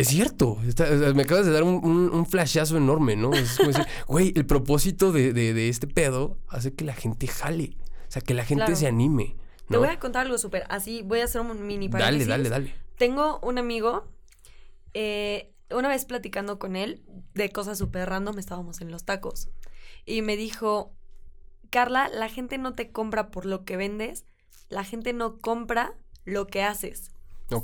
es 0.00 0.08
cierto. 0.08 0.58
está- 0.66 0.86
me 1.14 1.22
acabas 1.22 1.46
de 1.46 1.52
dar 1.52 1.62
un, 1.62 1.84
un, 1.84 2.10
un 2.10 2.26
flashazo 2.26 2.76
enorme, 2.76 3.16
¿no? 3.16 3.32
Es 3.34 3.56
como 3.56 3.68
decir, 3.70 3.86
güey, 4.06 4.32
el 4.36 4.46
propósito 4.46 5.12
de, 5.12 5.32
de- 5.32 5.54
de 5.54 5.68
este 5.68 5.86
pedo 5.86 6.38
hace 6.48 6.74
que 6.74 6.84
la 6.84 6.94
gente 6.94 7.26
jale. 7.26 7.76
O 8.08 8.10
sea, 8.10 8.22
que 8.22 8.34
la 8.34 8.44
gente 8.44 8.64
Claro. 8.64 8.76
se 8.76 8.86
anime. 8.86 9.36
Te 9.68 9.74
¿no? 9.74 9.80
voy 9.80 9.88
a 9.88 9.98
contar 9.98 10.24
algo 10.26 10.38
súper. 10.38 10.64
Así 10.70 11.02
voy 11.02 11.20
a 11.20 11.24
hacer 11.24 11.40
un 11.42 11.66
mini 11.66 11.88
Dale, 11.88 12.02
paréntesis. 12.04 12.28
dale, 12.28 12.48
dale. 12.48 12.74
Tengo 12.96 13.38
un 13.42 13.58
amigo, 13.58 14.06
eh, 14.94 15.52
una 15.70 15.88
vez 15.88 16.04
platicando 16.04 16.58
con 16.58 16.74
él 16.76 17.02
de 17.34 17.50
cosas 17.50 17.78
súper 17.78 18.08
random, 18.08 18.38
estábamos 18.38 18.80
en 18.80 18.90
los 18.90 19.04
tacos. 19.04 19.50
Y 20.06 20.22
me 20.22 20.36
dijo, 20.36 20.94
Carla, 21.70 22.08
la 22.08 22.28
gente 22.28 22.56
no 22.58 22.72
te 22.72 22.90
compra 22.90 23.30
por 23.30 23.44
lo 23.44 23.64
que 23.64 23.76
vendes, 23.76 24.24
la 24.70 24.84
gente 24.84 25.12
no 25.12 25.38
compra 25.38 25.94
lo 26.24 26.46
que 26.46 26.62
haces, 26.62 27.10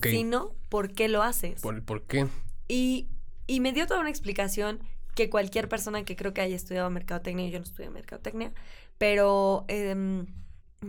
Sino 0.03 0.55
por 0.68 0.93
qué 0.93 1.09
lo 1.09 1.22
haces. 1.22 1.61
¿Por, 1.61 1.82
¿Por 1.85 2.03
qué? 2.03 2.26
Y, 2.68 3.09
y 3.47 3.61
me 3.61 3.72
dio 3.72 3.87
toda 3.87 4.01
una 4.01 4.11
explicación 4.11 4.80
que 5.14 5.30
cualquier 5.30 5.68
persona 5.68 6.05
que 6.05 6.16
creo 6.16 6.35
que 6.35 6.41
haya 6.41 6.57
estudiado 6.57 6.91
mercadotecnia, 6.91 7.49
yo 7.49 7.59
no 7.59 7.64
estudié 7.64 7.91
mercadotecnia, 7.91 8.53
pero 8.99 9.64
em, 9.68 10.26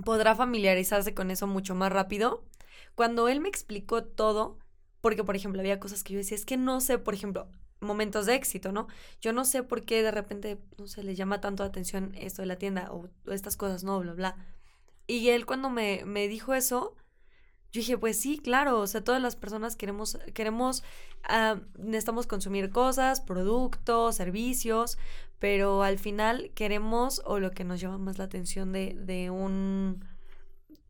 podrá 0.04 0.36
familiarizarse 0.36 1.14
con 1.14 1.32
eso 1.32 1.48
mucho 1.48 1.76
más 1.76 1.92
rápido. 1.92 2.44
Cuando 2.96 3.28
él 3.28 3.40
me 3.40 3.50
explicó 3.50 4.04
todo, 4.04 4.58
porque 5.02 5.24
por 5.24 5.36
ejemplo 5.36 5.62
había 5.62 5.80
cosas 5.80 6.04
que 6.04 6.14
yo 6.14 6.20
decía, 6.20 6.36
es 6.36 6.46
que 6.46 6.58
no 6.58 6.82
sé, 6.82 6.98
por 6.98 7.14
ejemplo, 7.14 7.48
momentos 7.82 8.26
de 8.26 8.36
éxito, 8.36 8.72
¿no? 8.72 8.88
Yo 9.22 9.34
no 9.34 9.46
sé 9.46 9.62
por 9.64 9.84
qué 9.84 10.02
de 10.02 10.12
repente, 10.12 10.58
no 10.78 10.88
sé, 10.88 11.04
le 11.04 11.16
llama 11.16 11.42
tanto 11.42 11.64
la 11.64 11.70
atención 11.70 12.14
esto 12.16 12.42
de 12.42 12.48
la 12.48 12.56
tienda 12.58 12.92
o, 12.92 13.10
o 13.28 13.32
estas 13.32 13.58
cosas, 13.58 13.84
no, 13.84 14.00
bla, 14.00 14.14
bla. 14.14 14.38
Y 15.08 15.30
él 15.30 15.46
cuando 15.46 15.70
me, 15.70 16.04
me 16.06 16.28
dijo 16.28 16.54
eso, 16.54 16.96
yo 17.72 17.80
dije, 17.82 17.98
pues 17.98 18.20
sí, 18.20 18.38
claro, 18.40 18.80
o 18.80 18.88
sea, 18.88 19.04
todas 19.04 19.22
las 19.22 19.36
personas 19.36 19.76
queremos, 19.76 20.18
queremos, 20.34 20.84
ah, 21.24 21.58
necesitamos 21.78 22.26
consumir 22.28 22.70
cosas, 22.70 23.20
productos, 23.22 24.16
servicios, 24.16 24.98
pero 25.40 25.84
al 25.84 26.00
final 26.00 26.52
queremos, 26.56 27.22
o 27.26 27.40
lo 27.40 27.52
que 27.52 27.64
nos 27.66 27.82
llama 27.82 27.98
más 27.98 28.18
la 28.18 28.24
atención 28.26 28.72
de, 28.72 28.96
de 28.98 29.30
un, 29.30 30.06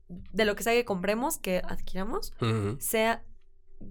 de 0.07 0.45
lo 0.45 0.55
que 0.55 0.63
sea 0.63 0.73
que 0.73 0.85
compremos, 0.85 1.37
que 1.39 1.61
adquiramos, 1.65 2.33
sea 2.79 3.23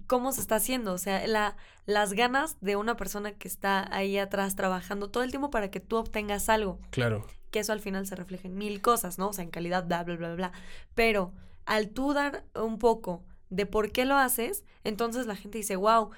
cómo 0.07 0.31
se 0.31 0.41
está 0.41 0.55
haciendo, 0.55 0.93
o 0.93 0.97
sea, 0.97 1.27
la, 1.27 1.57
las 1.85 2.13
ganas 2.13 2.57
de 2.61 2.75
una 2.75 2.95
persona 2.97 3.33
que 3.33 3.47
está 3.47 3.93
ahí 3.95 4.17
atrás 4.17 4.55
trabajando 4.55 5.09
todo 5.11 5.23
el 5.23 5.29
tiempo 5.31 5.49
para 5.51 5.69
que 5.69 5.79
tú 5.79 5.97
obtengas 5.97 6.49
algo 6.49 6.79
Claro. 6.89 7.25
que 7.51 7.59
eso 7.59 7.71
al 7.73 7.81
final 7.81 8.07
se 8.07 8.15
refleja 8.15 8.47
en 8.47 8.55
mil 8.55 8.81
cosas, 8.81 9.19
¿no? 9.19 9.29
O 9.29 9.33
sea, 9.33 9.43
en 9.43 9.51
calidad, 9.51 9.85
bla, 9.85 10.03
bla, 10.03 10.15
bla, 10.15 10.35
bla. 10.35 10.51
Pero 10.95 11.33
al 11.65 11.89
tú 11.89 12.13
dar 12.13 12.45
un 12.55 12.77
poco 12.79 13.23
de 13.49 13.65
por 13.65 13.91
qué 13.91 14.05
lo 14.05 14.15
haces, 14.15 14.63
entonces 14.83 15.25
la 15.27 15.35
gente 15.35 15.57
dice, 15.57 15.75
wow, 15.75 16.09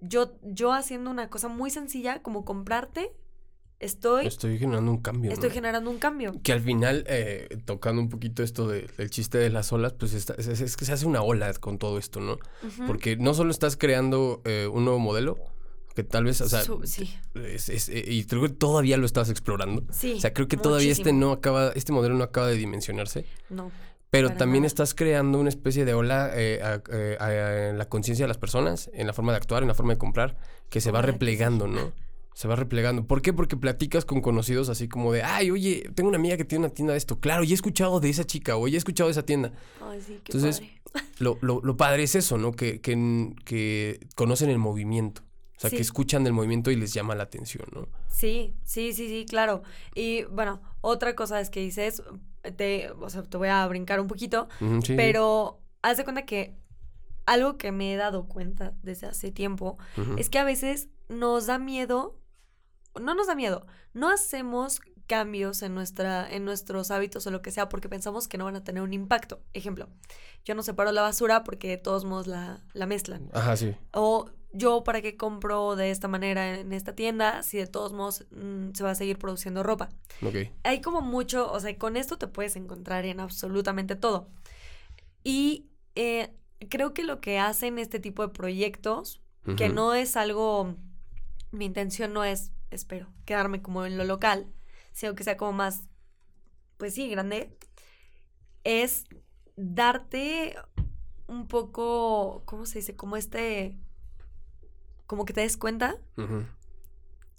yo, 0.00 0.34
yo 0.42 0.72
haciendo 0.72 1.10
una 1.10 1.30
cosa 1.30 1.48
muy 1.48 1.70
sencilla 1.70 2.22
como 2.22 2.44
comprarte, 2.44 3.12
estoy, 3.80 4.26
Estoy 4.26 4.58
generando 4.58 4.90
un 4.90 4.98
cambio. 4.98 5.32
estoy 5.32 5.48
¿no? 5.50 5.54
generando 5.54 5.90
un 5.90 5.98
cambio. 5.98 6.32
Que 6.42 6.52
al 6.52 6.60
final, 6.60 7.04
eh, 7.08 7.48
tocando 7.64 8.00
un 8.00 8.08
poquito 8.08 8.42
esto 8.42 8.68
de- 8.68 8.86
del 8.96 9.10
chiste 9.10 9.38
de 9.38 9.50
las 9.50 9.72
olas, 9.72 9.92
pues 9.94 10.14
está- 10.14 10.34
es, 10.34 10.46
es 10.48 10.76
que 10.76 10.84
se 10.84 10.92
hace 10.92 11.06
una 11.06 11.22
ola 11.22 11.52
con 11.54 11.78
todo 11.78 11.98
esto, 11.98 12.20
¿no? 12.20 12.38
Porque 12.86 13.16
no 13.16 13.34
solo 13.34 13.50
estás 13.50 13.76
creando 13.76 14.40
eh, 14.44 14.68
un 14.72 14.84
nuevo 14.84 14.98
modelo, 14.98 15.36
que 15.94 16.02
tal 16.02 16.24
vez, 16.24 16.40
o 16.40 16.48
sea, 16.48 16.62
Su- 16.62 16.80
sí, 16.86 17.14
es- 17.34 17.68
es- 17.68 17.88
eh, 17.88 18.04
y 18.06 18.24
creo 18.24 18.42
que 18.42 18.48
todavía 18.48 18.96
lo 18.96 19.06
estás 19.06 19.28
explorando. 19.30 19.84
sí. 19.92 20.14
O 20.16 20.20
sea, 20.20 20.32
creo 20.32 20.48
que 20.48 20.56
todavía 20.56 20.90
este 20.92 21.12
no 21.12 21.32
acaba, 21.32 21.68
este 21.74 21.92
modelo 21.92 22.14
no 22.14 22.24
acaba 22.24 22.48
de 22.48 22.56
dimensionarse, 22.56 23.26
No, 23.50 23.70
pero 24.14 24.28
Para 24.28 24.38
también 24.38 24.62
nada. 24.62 24.68
estás 24.68 24.94
creando 24.94 25.38
una 25.40 25.48
especie 25.48 25.84
de 25.84 25.92
ola 25.94 26.30
eh, 26.34 26.60
a- 26.62 26.80
eh, 26.92 27.16
a- 27.20 27.68
en 27.70 27.78
la 27.78 27.88
conciencia 27.88 28.24
de 28.24 28.28
las 28.28 28.38
personas, 28.38 28.90
en 28.94 29.06
la 29.06 29.12
forma 29.12 29.32
de 29.32 29.38
actuar, 29.38 29.62
en 29.62 29.68
la 29.68 29.74
forma 29.74 29.92
de 29.92 29.98
comprar, 29.98 30.36
que 30.70 30.80
se 30.80 30.90
va 30.90 31.02
replegando, 31.02 31.66
¿no? 31.66 31.92
Se 32.34 32.48
va 32.48 32.56
replegando. 32.56 33.06
¿Por 33.06 33.22
qué? 33.22 33.32
Porque 33.32 33.56
platicas 33.56 34.04
con 34.04 34.20
conocidos 34.20 34.68
así 34.68 34.88
como 34.88 35.12
de, 35.12 35.22
ay, 35.22 35.50
oye, 35.52 35.88
tengo 35.94 36.08
una 36.08 36.18
amiga 36.18 36.36
que 36.36 36.44
tiene 36.44 36.64
una 36.66 36.74
tienda 36.74 36.92
de 36.92 36.98
esto. 36.98 37.20
Claro, 37.20 37.44
ya 37.44 37.52
he 37.52 37.54
escuchado 37.54 38.00
de 38.00 38.10
esa 38.10 38.24
chica 38.24 38.56
o 38.56 38.66
ya 38.68 38.74
he 38.74 38.78
escuchado 38.78 39.08
de 39.08 39.12
esa 39.12 39.24
tienda. 39.24 39.52
ay, 39.80 40.00
sí, 40.00 40.18
qué 40.24 40.32
Entonces, 40.32 40.60
padre. 40.60 40.80
Lo, 41.18 41.38
lo, 41.42 41.60
lo 41.62 41.76
padre 41.76 42.04
es 42.04 42.14
eso, 42.14 42.38
¿no? 42.38 42.52
Que, 42.52 42.80
que, 42.80 43.34
que 43.44 44.00
conocen 44.14 44.48
el 44.50 44.58
movimiento. 44.58 45.22
O 45.56 45.60
sea, 45.60 45.70
Sí. 45.70 45.76
que 45.76 45.82
escuchan 45.82 46.24
del 46.24 46.32
movimiento 46.32 46.70
y 46.72 46.76
les 46.76 46.92
llama 46.92 47.14
la 47.14 47.22
atención, 47.24 47.66
¿no? 47.72 47.88
Sí, 48.08 48.54
sí, 48.64 48.92
sí, 48.92 49.08
sí, 49.08 49.26
claro. 49.28 49.62
Y 49.94 50.24
bueno, 50.24 50.60
otra 50.80 51.14
cosa 51.14 51.40
es 51.40 51.50
que 51.50 51.60
dices, 51.60 52.02
te, 52.56 52.90
o 52.90 53.10
sea, 53.10 53.22
te 53.22 53.36
voy 53.36 53.48
a 53.48 53.66
brincar 53.66 54.00
un 54.00 54.06
poquito, 54.06 54.48
sí, 54.82 54.94
pero 54.96 55.60
haz 55.82 55.96
de 55.96 56.04
cuenta 56.04 56.24
que 56.24 56.56
algo 57.26 57.56
que 57.56 57.72
me 57.72 57.94
he 57.94 57.96
dado 57.96 58.26
cuenta 58.26 58.74
desde 58.82 59.06
hace 59.06 59.32
tiempo 59.32 59.78
es 60.18 60.28
que 60.28 60.38
a 60.38 60.44
veces 60.44 60.88
nos 61.08 61.46
da 61.46 61.58
miedo, 61.58 62.20
no 63.00 63.14
nos 63.14 63.26
da 63.26 63.34
miedo, 63.34 63.66
no 63.92 64.10
hacemos 64.10 64.80
cambios 65.06 65.62
en, 65.62 65.74
nuestra, 65.74 66.28
en 66.30 66.44
nuestros 66.44 66.90
hábitos 66.90 67.26
o 67.26 67.30
lo 67.30 67.42
que 67.42 67.50
sea 67.50 67.68
porque 67.68 67.88
pensamos 67.88 68.28
que 68.28 68.38
no 68.38 68.44
van 68.44 68.56
a 68.56 68.64
tener 68.64 68.82
un 68.82 68.92
impacto. 68.92 69.42
Ejemplo, 69.52 69.88
yo 70.44 70.54
no 70.54 70.62
separo 70.62 70.92
la 70.92 71.02
basura 71.02 71.44
porque 71.44 71.68
de 71.68 71.76
todos 71.76 72.04
modos 72.04 72.26
la, 72.26 72.62
la 72.72 72.86
mezclan. 72.86 73.30
Ajá, 73.32 73.56
sí. 73.56 73.76
O 73.92 74.30
yo 74.54 74.84
para 74.84 75.02
qué 75.02 75.16
compro 75.16 75.76
de 75.76 75.90
esta 75.90 76.08
manera 76.08 76.60
en 76.60 76.72
esta 76.72 76.94
tienda 76.94 77.42
si 77.42 77.58
de 77.58 77.66
todos 77.66 77.92
modos 77.92 78.24
mm, 78.30 78.72
se 78.72 78.84
va 78.84 78.92
a 78.92 78.94
seguir 78.94 79.18
produciendo 79.18 79.62
ropa. 79.62 79.90
Ok. 80.22 80.36
Hay 80.62 80.80
como 80.80 81.00
mucho, 81.00 81.50
o 81.52 81.60
sea, 81.60 81.76
con 81.76 81.96
esto 81.96 82.16
te 82.18 82.28
puedes 82.28 82.56
encontrar 82.56 83.04
en 83.04 83.20
absolutamente 83.20 83.96
todo. 83.96 84.28
Y 85.24 85.66
eh, 85.96 86.32
creo 86.70 86.94
que 86.94 87.02
lo 87.02 87.20
que 87.20 87.38
hacen 87.38 87.78
este 87.78 87.98
tipo 87.98 88.22
de 88.22 88.32
proyectos, 88.32 89.20
que 89.58 89.68
no 89.68 89.92
es 89.92 90.16
algo, 90.16 90.76
mi 91.50 91.66
intención 91.66 92.14
no 92.14 92.24
es, 92.24 92.50
espero, 92.70 93.08
quedarme 93.26 93.60
como 93.60 93.84
en 93.84 93.98
lo 93.98 94.04
local, 94.04 94.46
sino 94.92 95.14
que 95.14 95.24
sea 95.24 95.36
como 95.36 95.52
más, 95.52 95.82
pues 96.78 96.94
sí, 96.94 97.10
grande, 97.10 97.54
es 98.62 99.04
darte 99.56 100.56
un 101.26 101.46
poco, 101.46 102.42
¿cómo 102.46 102.64
se 102.64 102.78
dice? 102.78 102.96
Como 102.96 103.18
este, 103.18 103.76
como 105.06 105.24
que 105.24 105.32
te 105.32 105.40
des 105.42 105.56
cuenta 105.56 105.96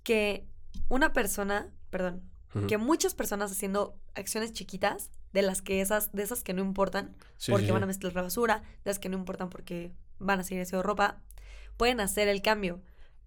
que 0.04 0.46
una 0.90 1.14
persona, 1.14 1.72
perdón, 1.90 2.22
que 2.68 2.78
muchas 2.78 3.14
personas 3.14 3.52
haciendo 3.52 4.00
acciones 4.14 4.54
chiquitas, 4.54 5.12
de 5.34 5.42
las 5.42 5.62
que 5.62 5.82
esas, 5.82 6.14
de 6.14 6.24
esas 6.24 6.44
que 6.44 6.54
no 6.54 6.62
importan, 6.62 7.14
Sí, 7.36 7.52
porque 7.52 7.66
sí, 7.66 7.72
van 7.72 7.84
a 7.84 7.88
mezclar 7.88 8.16
la 8.16 8.22
basura, 8.22 8.60
de 8.86 8.92
las 8.92 9.00
que 9.00 9.10
no 9.10 9.18
importan 9.18 9.50
porque 9.50 9.92
van 10.18 10.40
a 10.40 10.44
seguir 10.44 10.62
haciendo 10.62 10.82
ropa, 10.82 11.22
pueden 11.76 12.00
hacer 12.00 12.30
el 12.30 12.42
cambio. 12.42 12.82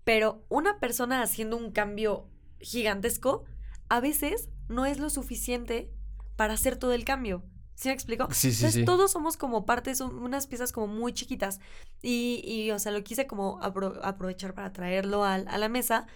Pero 0.05 0.43
una 0.49 0.79
persona 0.81 1.23
haciendo 1.23 1.59
un 1.59 1.71
cambio 1.71 2.27
gigantesco, 2.61 3.45
a 3.91 4.01
veces 4.01 4.49
no 4.69 4.87
es 4.87 4.99
lo 4.99 5.11
suficiente 5.11 5.91
para 6.37 6.55
hacer 6.55 6.77
todo 6.77 6.95
el 6.95 7.05
cambio. 7.05 7.43
¿Sí 7.79 7.89
me 7.89 7.95
explico? 7.95 8.27
Sí, 8.33 8.51
sí, 8.51 8.57
Entonces, 8.57 8.75
sí. 8.75 8.85
todos 8.85 9.13
somos 9.13 9.37
como 9.37 9.65
partes, 9.65 9.99
son 9.99 10.19
unas 10.19 10.49
piezas 10.49 10.73
como 10.73 10.89
muy 10.89 11.13
chiquitas. 11.13 11.61
Y, 12.03 12.43
y, 12.45 12.73
o 12.73 12.79
sea, 12.81 12.91
lo 12.91 13.05
quise 13.05 13.29
como 13.29 13.61
apro- 13.61 14.01
aprovechar 14.03 14.53
para 14.53 14.73
traerlo 14.73 15.23
al- 15.25 15.47
a, 15.47 15.59
la 15.59 15.69
mesa, 15.69 16.09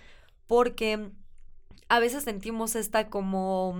porque 0.49 1.13
a 1.89 2.01
veces 2.01 2.25
sentimos 2.25 2.77
esta 2.77 3.11
como 3.11 3.77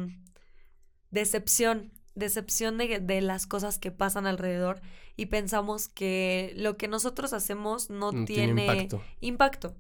decepción, 1.11 1.93
decepción 2.15 2.79
de, 2.79 3.01
de 3.01 3.21
las 3.21 3.47
cosas 3.47 3.79
que 3.79 3.91
pasan 3.91 4.27
alrededor 4.27 4.81
y 5.17 5.27
pensamos 5.27 5.89
que 5.89 6.53
lo 6.57 6.77
que 6.77 6.89
nosotros 6.89 7.33
hacemos 7.33 7.91
no, 7.91 8.13
No 8.13 8.25
tiene, 8.25 8.55
tiene 8.55 8.73
impacto. 8.73 9.03
impacto. 9.21 9.77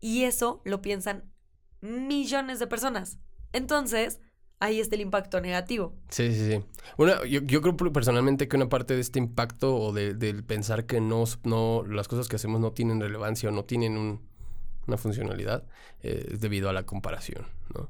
Y 0.00 0.24
eso 0.24 0.60
lo 0.64 0.82
piensan 0.82 1.32
millones 1.80 2.58
de 2.58 2.66
personas. 2.66 3.18
Entonces, 3.52 4.20
ahí 4.60 4.80
está 4.80 4.94
el 4.94 5.02
impacto 5.02 5.40
negativo. 5.40 5.94
Sí, 6.08 6.32
sí, 6.34 6.52
sí. 6.52 6.64
Una, 6.96 7.24
yo, 7.24 7.40
yo 7.42 7.60
creo 7.62 7.76
personalmente 7.92 8.48
que 8.48 8.56
una 8.56 8.68
parte 8.68 8.94
de 8.94 9.00
este 9.00 9.18
impacto 9.18 9.76
o 9.76 9.92
de- 9.92 10.14
del 10.14 10.44
pensar 10.44 10.86
que 10.86 11.00
no, 11.00 11.24
no, 11.44 11.84
las 11.86 12.08
cosas 12.08 12.28
que 12.28 12.36
hacemos 12.36 12.60
no 12.60 12.72
tienen 12.72 13.00
relevancia 13.00 13.48
o 13.48 13.52
no 13.52 13.64
tienen 13.64 13.96
un- 13.96 14.20
una 14.86 14.96
funcionalidad 14.98 15.64
eh, 16.02 16.28
es 16.32 16.40
debido 16.40 16.68
a 16.68 16.72
la 16.72 16.84
comparación, 16.84 17.46
¿no? 17.74 17.88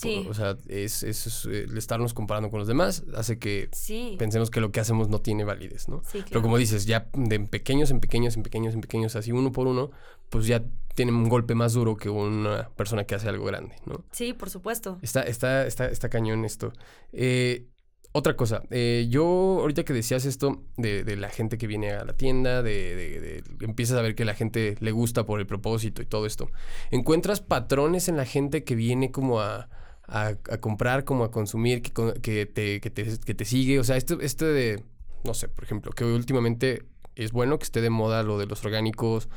Sí, 0.00 0.26
O 0.28 0.34
sea, 0.34 0.56
es, 0.68 1.02
es- 1.02 1.26
es, 1.26 1.44
eh, 1.46 1.64
el 1.68 1.76
estarnos 1.78 2.14
comparando 2.14 2.50
con 2.50 2.58
los 2.58 2.68
demás 2.68 3.04
hace 3.16 3.38
que 3.38 3.68
sí, 3.72 4.16
pensemos 4.18 4.50
que 4.50 4.60
lo 4.60 4.72
que 4.72 4.80
hacemos 4.80 5.08
no 5.08 5.20
tiene 5.20 5.44
validez, 5.44 5.88
¿no? 5.88 6.02
sí, 6.04 6.18
Pero 6.18 6.24
claro. 6.26 6.42
como 6.42 6.58
dices, 6.58 6.86
ya 6.86 7.08
de 7.14 7.40
pequeños 7.40 7.90
en 7.90 8.00
pequeños 8.00 8.36
en 8.36 8.42
pequeños 8.42 8.74
en 8.74 8.80
pequeños, 8.80 9.16
así 9.16 9.32
uno 9.32 9.52
por 9.52 9.66
uno, 9.66 9.90
pues 10.30 10.46
ya 10.46 10.64
tienen 10.94 11.14
un 11.14 11.28
golpe 11.28 11.54
más 11.54 11.72
duro 11.74 11.96
que 11.96 12.08
una 12.08 12.68
persona 12.76 13.04
que 13.04 13.14
hace 13.14 13.28
algo 13.28 13.44
grande, 13.44 13.76
¿no? 13.86 14.04
Sí, 14.12 14.32
por 14.32 14.48
supuesto. 14.50 14.98
Está, 15.02 15.22
está, 15.22 15.66
está, 15.66 15.86
está 15.86 16.08
cañón 16.08 16.44
esto. 16.44 16.72
Eh, 17.12 17.68
Otra 18.16 18.36
cosa, 18.36 18.62
eh, 18.70 19.06
yo 19.10 19.24
ahorita 19.60 19.82
que 19.84 19.92
decías 19.92 20.24
esto 20.24 20.62
de, 20.76 21.02
de, 21.02 21.16
la 21.16 21.30
gente 21.30 21.58
que 21.58 21.66
viene 21.66 21.90
a 21.90 22.04
la 22.04 22.16
tienda, 22.16 22.62
de, 22.62 22.94
de, 22.94 23.20
de, 23.20 23.42
empiezas 23.64 23.98
a 23.98 24.02
ver 24.02 24.14
que 24.14 24.24
la 24.24 24.34
gente 24.34 24.76
le 24.78 24.92
gusta 24.92 25.26
por 25.26 25.40
el 25.40 25.46
propósito 25.48 26.00
y 26.00 26.06
todo 26.06 26.24
esto, 26.24 26.48
¿encuentras 26.92 27.40
patrones 27.40 28.08
en 28.08 28.16
la 28.16 28.24
gente 28.24 28.62
que 28.62 28.76
viene 28.76 29.10
como 29.10 29.40
a, 29.40 29.68
a, 30.06 30.34
comprar, 30.60 31.04
como 31.04 31.24
a 31.24 31.30
consumir, 31.30 31.82
que, 31.82 31.92
que, 32.20 32.46
te, 32.46 32.80
que, 32.80 32.90
te, 32.90 33.18
que 33.18 33.34
te 33.34 33.44
sigue? 33.44 33.78
O 33.78 33.84
sea, 33.84 33.96
esto, 33.96 34.20
esto 34.20 34.46
de, 34.46 34.82
no 35.24 35.34
sé, 35.34 35.48
por 35.48 35.64
ejemplo, 35.64 35.92
que 35.92 36.04
últimamente 36.04 36.84
es 37.16 37.32
bueno 37.32 37.58
que 37.58 37.64
esté 37.64 37.80
de 37.80 37.90
moda 37.90 38.22
lo 38.22 38.38
de 38.38 38.46
los 38.46 38.64
orgánicos, 38.64 39.28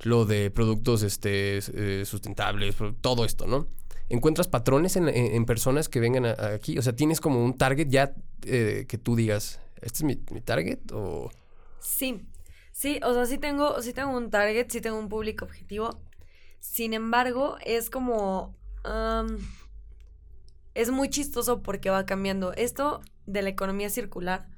lo 0.00 0.24
de 0.24 0.50
productos 0.50 1.02
este, 1.02 1.58
eh, 1.58 2.04
sustentables, 2.04 2.76
todo 3.00 3.24
esto, 3.24 3.46
¿no? 3.46 3.68
¿Encuentras 4.08 4.48
patrones 4.48 4.96
en, 4.96 5.08
en, 5.08 5.46
personas 5.46 5.88
que 5.88 5.98
vengan 5.98 6.26
aquí? 6.26 6.78
O 6.78 6.82
sea, 6.82 6.94
¿tienes 6.94 7.20
como 7.20 7.42
un 7.42 7.56
target 7.56 7.88
ya 7.88 8.14
eh, 8.42 8.84
que 8.86 8.98
tú 8.98 9.16
digas, 9.16 9.60
este 9.80 9.98
es 9.98 10.04
mi, 10.04 10.20
mi, 10.30 10.42
target 10.42 10.78
o...? 10.92 11.30
Sí, 11.80 12.20
sí, 12.70 13.00
o 13.02 13.14
sea, 13.14 13.24
sí 13.24 13.38
tengo, 13.38 13.80
sí 13.80 13.94
tengo 13.94 14.14
un 14.14 14.30
target, 14.30 14.66
sí 14.68 14.82
tengo 14.82 14.98
un 14.98 15.08
público 15.08 15.46
objetivo. 15.46 15.98
Sin 16.60 16.92
embargo, 16.92 17.56
es 17.64 17.88
como... 17.88 18.54
es 20.74 20.90
muy 20.90 21.08
chistoso 21.08 21.62
porque 21.62 21.90
va 21.90 22.06
cambiando. 22.06 22.52
Esto 22.52 23.00
de 23.26 23.42
la 23.42 23.48
economía 23.48 23.90
circular 23.90 24.48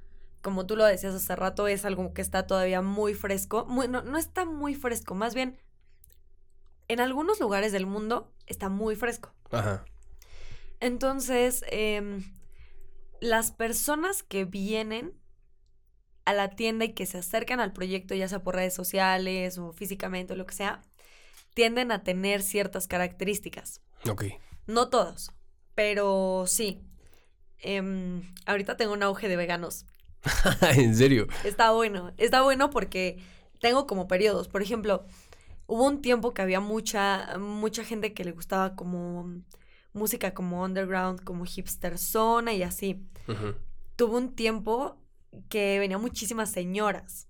como 0.47 0.65
tú 0.65 0.77
lo 0.77 0.85
decías 0.85 1.13
hace 1.13 1.35
rato, 1.35 1.67
es 1.67 1.85
algo 1.85 2.15
que 2.15 2.23
está 2.23 2.47
todavía 2.47 2.81
muy 2.81 3.15
fresco. 3.15 3.67
Muy, 3.67 3.89
no, 3.89 4.03
no 4.03 4.17
está 4.17 4.45
muy 4.45 4.77
fresco, 4.77 5.17
más 5.17 5.35
bien, 5.35 5.59
en 6.87 7.01
algunos 7.01 7.41
lugares 7.41 7.73
del 7.73 7.85
mundo 7.85 8.33
está 8.47 8.69
muy 8.69 8.95
fresco. 8.95 9.35
Ajá. 9.51 9.85
Entonces, 10.79 11.65
eh, 11.73 12.21
las 13.21 13.51
personas 13.51 14.23
que 14.23 14.45
vienen 14.45 15.19
a 16.27 16.33
la 16.33 16.51
tienda 16.51 16.85
y 16.85 16.93
que 16.93 17.07
se 17.07 17.19
acercan 17.19 17.59
al 17.59 17.73
proyecto, 17.73 18.15
ya 18.15 18.29
sea 18.29 18.45
por 18.45 18.55
redes 18.55 18.75
sociales 18.75 19.59
o 19.59 19.73
físicamente 19.73 20.35
o 20.35 20.37
lo 20.37 20.47
que 20.47 20.55
sea, 20.55 20.81
tienden 21.55 21.91
a 21.91 22.05
tener 22.05 22.41
ciertas 22.41 22.87
características. 22.87 23.81
Ok. 24.09 24.27
No 24.69 24.91
todos, 24.91 25.33
pero 25.77 26.45
sí. 26.49 26.83
Eh, 27.59 28.23
ahorita 28.47 28.77
tengo 28.77 28.93
un 28.95 29.05
auge 29.05 29.29
de 29.29 29.37
veganos. 29.37 29.87
¿En 30.75 30.97
serio? 30.97 31.29
Está 31.45 31.71
bueno. 31.71 32.13
Está 32.17 32.43
bueno 32.43 32.71
porque 32.71 33.19
tengo 33.61 33.87
como 33.87 34.09
periodos. 34.09 34.49
Por 34.49 34.63
ejemplo, 34.63 35.05
hubo 35.67 35.87
un 35.87 36.03
tiempo 36.03 36.35
que 36.35 36.43
había 36.43 36.59
mucha, 36.59 37.39
mucha 37.39 37.85
gente 37.85 38.13
que 38.15 38.25
le 38.25 38.33
gustaba 38.33 38.75
como 38.75 39.43
música 39.93 40.35
como 40.35 40.65
underground, 40.65 41.23
como 41.23 41.45
hipster 41.45 41.99
zona 41.99 42.53
y 42.55 42.63
así. 42.63 43.07
Uh 43.29 43.33
-huh. 43.33 43.55
Tuvo 43.97 44.17
un 44.17 44.35
tiempo 44.35 44.97
que 45.49 45.79
venía 45.79 45.99
muchísimas 45.99 46.51
señoras. 46.51 47.29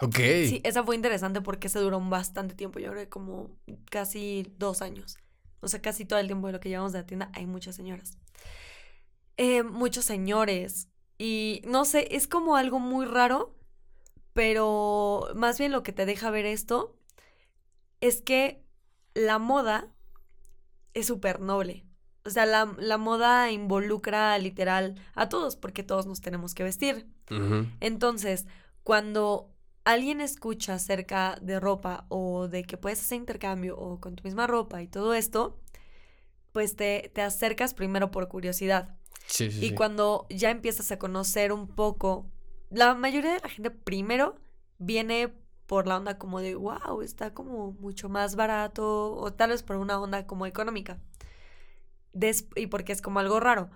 Ok. 0.00 0.16
Sí, 0.16 0.60
esa 0.64 0.84
fue 0.84 0.94
interesante 0.94 1.40
porque 1.40 1.70
se 1.70 1.78
duró 1.78 1.98
bastante 2.00 2.54
tiempo. 2.54 2.78
Yo 2.78 2.90
creo 2.90 3.04
que 3.04 3.08
como 3.08 3.56
casi 3.90 4.52
dos 4.58 4.82
años. 4.82 5.16
O 5.60 5.68
sea, 5.68 5.80
casi 5.80 6.04
todo 6.04 6.18
el 6.18 6.26
tiempo 6.26 6.46
de 6.46 6.52
lo 6.52 6.60
que 6.60 6.68
llevamos 6.68 6.92
de 6.92 7.00
la 7.00 7.06
tienda 7.06 7.30
hay 7.34 7.46
muchas 7.46 7.76
señoras. 7.76 8.18
Eh, 9.36 9.62
muchos 9.62 10.04
señores, 10.04 10.88
y 11.18 11.62
no 11.66 11.84
sé, 11.84 12.08
es 12.14 12.26
como 12.26 12.56
algo 12.56 12.78
muy 12.78 13.06
raro, 13.06 13.54
pero 14.32 15.28
más 15.34 15.58
bien 15.58 15.72
lo 15.72 15.82
que 15.82 15.92
te 15.92 16.06
deja 16.06 16.30
ver 16.30 16.46
esto 16.46 16.96
es 18.00 18.20
que 18.20 18.62
la 19.14 19.38
moda 19.38 19.92
es 20.94 21.06
súper 21.06 21.40
noble. 21.40 21.86
O 22.24 22.30
sea, 22.30 22.44
la, 22.44 22.74
la, 22.78 22.98
moda 22.98 23.52
involucra 23.52 24.36
literal 24.38 24.96
a 25.14 25.28
todos, 25.28 25.56
porque 25.56 25.82
todos 25.82 26.06
nos 26.06 26.20
tenemos 26.20 26.54
que 26.54 26.64
vestir. 26.64 27.06
Uh 27.30 27.34
-huh. 27.34 27.76
Entonces, 27.80 28.46
cuando 28.82 29.55
alguien 29.86 30.20
escucha 30.20 30.74
acerca 30.74 31.38
de 31.40 31.60
ropa 31.60 32.06
o 32.08 32.48
de 32.48 32.64
que 32.64 32.76
puedes 32.76 33.00
hacer 33.00 33.18
intercambio 33.18 33.78
o 33.78 34.00
con 34.00 34.16
tu 34.16 34.24
misma 34.24 34.48
ropa 34.48 34.82
y 34.82 34.88
todo 34.88 35.14
esto, 35.14 35.60
pues 36.52 36.74
te, 36.74 37.10
te 37.14 37.22
acercas 37.22 37.72
primero 37.72 38.10
por 38.10 38.28
curiosidad. 38.28 38.96
Sí, 39.28 39.50
sí, 39.50 39.64
y 39.64 39.68
sí. 39.68 39.74
cuando 39.74 40.26
ya 40.28 40.50
empiezas 40.50 40.90
a 40.90 40.98
conocer 40.98 41.52
un 41.52 41.68
poco, 41.68 42.26
la 42.68 42.94
mayoría 42.94 43.34
de 43.34 43.40
la 43.40 43.48
gente 43.48 43.70
primero 43.70 44.34
viene 44.78 45.32
por 45.66 45.86
la 45.86 45.96
onda 45.96 46.18
como 46.18 46.40
de, 46.40 46.56
wow, 46.56 47.00
está 47.02 47.32
como 47.32 47.72
mucho 47.72 48.08
más 48.08 48.34
barato, 48.34 49.14
o 49.14 49.32
tal 49.32 49.50
vez 49.50 49.62
por 49.62 49.76
una 49.76 50.00
onda 50.00 50.26
como 50.26 50.46
económica. 50.46 50.98
Des 52.12 52.48
y 52.56 52.66
porque 52.66 52.92
es 52.92 53.02
como 53.02 53.20
algo 53.20 53.38
raro. 53.38 53.70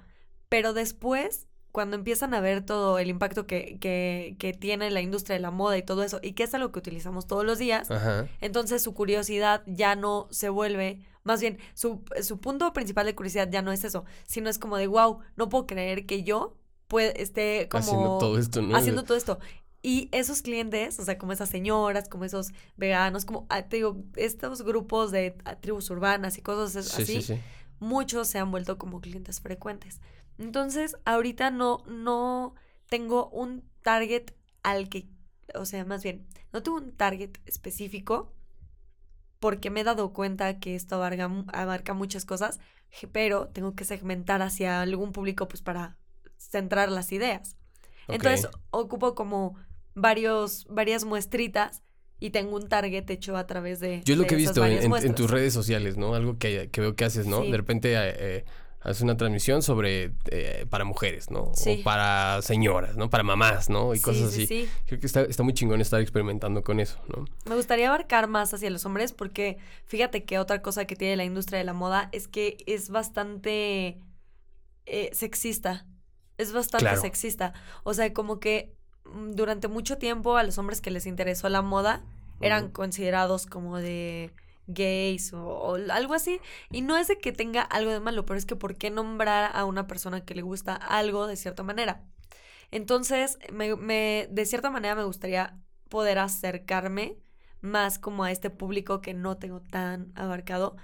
Pero 0.49 0.73
después, 0.73 1.47
cuando 1.73 1.97
empiezan 1.97 2.35
a 2.35 2.41
ver 2.41 2.65
todo 2.65 2.99
el 2.99 3.09
impacto 3.09 3.47
que, 3.47 3.79
que, 3.81 4.37
que, 4.39 4.53
tiene 4.53 4.91
la 4.91 5.01
industria 5.01 5.35
de 5.35 5.41
la 5.41 5.51
moda 5.51 5.79
y 5.79 5.83
todo 5.83 6.03
eso, 6.03 6.19
y 6.23 6.33
que 6.33 6.43
es 6.43 6.55
algo 6.55 6.73
que 6.73 6.79
utilizamos 6.79 7.27
todos 7.27 7.45
los 7.45 7.59
días, 7.59 7.91
Ajá. 7.91 8.29
entonces 8.41 8.83
su 8.83 8.95
curiosidad 8.95 9.63
ya 9.67 9.95
no 9.95 10.27
se 10.31 10.49
vuelve 10.49 11.01
más 11.23 11.41
bien, 11.41 11.59
su, 11.75 12.03
su, 12.23 12.41
punto 12.41 12.73
principal 12.73 13.05
de 13.05 13.15
curiosidad 13.15 13.49
ya 13.51 13.61
no 13.61 13.73
es 13.73 13.85
eso, 13.85 14.05
sino 14.27 14.49
es 14.49 14.59
como 14.59 14.79
de, 14.79 14.87
wow, 14.87 15.19
no 15.37 15.49
puedo 15.51 15.67
creer 15.67 16.07
que 16.07 16.23
yo 16.23 16.57
puede, 16.89 17.21
esté 17.23 17.69
como... 17.71 17.83
Haciendo 17.83 18.19
todo 18.19 18.39
esto, 18.39 18.63
¿no? 18.63 18.75
Haciendo 18.75 19.05
todo 19.05 19.19
esto. 19.19 19.39
Y 19.83 20.09
esos 20.13 20.43
clientes, 20.43 20.99
o 20.99 21.05
sea, 21.05 21.19
como 21.19 21.33
esas 21.33 21.49
señoras, 21.49 22.09
como 22.09 22.25
esos 22.25 22.53
veganos, 22.77 23.25
como, 23.25 23.47
ah, 23.49 23.63
te 23.63 23.77
digo, 23.77 23.97
estos 24.17 24.63
grupos 24.63 25.11
de 25.11 25.35
tribus 25.61 25.89
urbanas 25.91 26.37
y 26.37 26.43
cosas 26.43 26.87
sí, 26.87 27.03
así, 27.03 27.23
sí, 27.23 27.23
sí. 27.23 27.41
muchos 27.79 28.29
se 28.29 28.39
han 28.39 28.51
vuelto 28.51 28.77
como 28.79 29.01
clientes 29.01 29.41
frecuentes. 29.41 30.01
Entonces, 30.41 30.97
ahorita 31.05 31.51
no, 31.51 31.85
no 31.87 32.55
tengo 32.89 33.29
un 33.29 33.63
target 33.83 34.33
al 34.63 34.89
que, 34.89 35.07
o 35.55 35.67
sea, 35.67 35.85
más 35.85 36.03
bien, 36.03 36.27
no 36.53 36.63
tengo 36.63 36.79
un 36.79 36.93
target 36.93 37.33
específico 37.45 38.33
porque 39.39 39.69
me 39.69 39.81
he 39.81 39.85
dado 39.85 40.15
cuenta 40.15 40.59
que 40.59 40.75
esto 40.75 40.97
abarca, 40.97 41.31
abarca, 41.53 41.93
muchas 41.93 42.25
cosas, 42.25 42.59
pero 43.13 43.49
tengo 43.49 43.75
que 43.75 43.85
segmentar 43.85 44.41
hacia 44.41 44.81
algún 44.81 45.13
público 45.13 45.47
pues 45.47 45.61
para 45.61 45.99
centrar 46.39 46.91
las 46.91 47.13
ideas. 47.13 47.57
Okay. 48.05 48.17
Entonces 48.17 48.49
ocupo 48.71 49.15
como 49.15 49.57
varios, 49.95 50.67
varias 50.71 51.05
muestritas 51.05 51.83
y 52.19 52.31
tengo 52.31 52.57
un 52.57 52.67
target 52.67 53.11
hecho 53.11 53.37
a 53.37 53.47
través 53.47 53.79
de... 53.81 54.03
Yo 54.05 54.15
es 54.15 54.19
lo 54.19 54.23
de 54.23 54.29
que 54.29 54.35
he 54.35 54.39
visto 54.39 54.65
en, 54.65 54.91
en, 54.91 55.15
tus 55.15 55.31
redes 55.31 55.53
sociales, 55.53 55.99
¿no? 55.99 56.15
Algo 56.15 56.39
que, 56.39 56.71
que 56.71 56.81
veo 56.81 56.97
que 56.97 57.05
haces, 57.05 57.27
¿no? 57.27 57.43
Sí. 57.43 57.51
De 57.51 57.57
repente... 57.59 57.93
Eh, 57.95 58.45
haces 58.81 59.03
una 59.03 59.17
transmisión 59.17 59.63
sobre 59.63 60.13
eh, 60.31 60.67
para 60.71 60.85
mujeres, 60.85 61.31
¿no? 61.31 61.53
Sí. 61.55 61.79
O 61.81 61.85
para 61.85 62.41
señoras, 62.43 62.97
¿no? 62.97 63.11
Para 63.11 63.23
mamás, 63.23 63.69
¿no? 63.69 63.93
Y 63.95 63.99
sí, 63.99 64.03
cosas 64.03 64.31
sí, 64.31 64.45
así. 64.45 64.47
Sí. 64.47 64.69
Creo 64.87 65.01
que 65.01 65.07
está, 65.07 65.23
está, 65.23 65.43
muy 65.43 65.53
chingón 65.53 65.81
estar 65.81 66.01
experimentando 66.01 66.63
con 66.63 66.81
eso, 66.81 66.99
¿no? 67.09 67.27
Me 67.45 67.57
gustaría 67.57 67.89
abarcar 67.89 68.27
más 68.27 68.55
hacia 68.55 68.71
los 68.71 68.87
hombres 68.87 69.13
porque 69.13 69.59
fíjate 69.85 70.25
que 70.25 70.39
otra 70.39 70.63
cosa 70.63 70.87
que 70.87 70.97
tiene 70.97 71.17
la 71.17 71.25
industria 71.25 71.59
de 71.59 71.65
la 71.65 71.75
moda 71.75 72.09
es 72.13 72.27
que 72.27 72.57
es 72.67 72.89
bastante 72.89 74.01
eh, 74.87 75.11
sexista. 75.13 75.87
Es 76.39 76.53
bastante 76.55 76.85
claro. 76.85 77.01
sexista. 77.03 77.53
O 77.85 77.93
sea, 77.93 78.15
como 78.15 78.41
que 78.41 78.75
mm, 79.05 79.33
durante 79.33 79.69
mucho 79.69 79.99
tiempo 79.99 80.39
a 80.39 80.43
los 80.43 80.57
hombres 80.57 80.81
que 80.81 80.91
les 80.91 81.05
interesó 81.05 81.51
la 81.51 81.61
moda 81.61 82.03
eran 82.41 82.65
uh 82.65 82.69
-huh. 82.69 82.73
considerados 82.73 83.45
como 83.45 83.77
de 83.77 84.33
gays 84.67 85.33
o, 85.33 85.43
o, 85.43 85.75
algo 85.91 86.15
así. 86.15 86.41
Y 86.71 86.83
no 86.83 86.97
es 86.97 87.09
de 87.09 87.19
que 87.19 87.33
tenga 87.33 87.63
algo 87.63 87.91
de 87.91 88.01
malo, 88.01 88.27
pero 88.27 88.39
es 88.39 88.47
que 88.47 88.57
¿por 88.57 88.77
qué 88.77 88.91
nombrar 88.91 89.51
a 89.55 89.65
una 89.65 89.87
persona 89.87 90.25
que 90.25 90.35
le 90.35 90.43
gusta 90.43 90.75
algo 90.75 91.27
de 91.27 91.37
cierta 91.37 91.63
manera? 91.63 92.05
Entonces, 92.71 93.39
me, 93.53 93.75
me, 93.77 94.29
de 94.31 94.47
cierta 94.47 94.71
manera 94.71 94.95
me 94.95 95.05
gustaría 95.05 95.59
poder 95.89 96.19
acercarme 96.19 97.19
más 97.61 97.99
como 97.99 98.25
a 98.25 98.31
este 98.31 98.51
público 98.51 99.01
que 99.01 99.13
no 99.15 99.37
tengo 99.37 99.61
tan 99.61 100.13
abarcado 100.15 100.77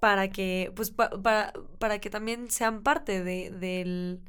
para 0.00 0.30
que, 0.30 0.72
pues, 0.74 0.90
pa, 0.90 1.10
para, 1.10 1.52
para 1.78 2.00
que 2.00 2.10
también 2.10 2.50
sean 2.50 2.82
parte 2.82 3.22
de, 3.22 3.50
del... 3.50 4.20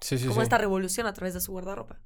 Sí, 0.00 0.18
sí, 0.18 0.26
como 0.26 0.40
sí. 0.40 0.44
esta 0.44 0.56
revolución 0.56 1.06
a 1.06 1.12
través 1.12 1.34
de 1.34 1.40
su 1.40 1.52
guardarropa. 1.52 2.00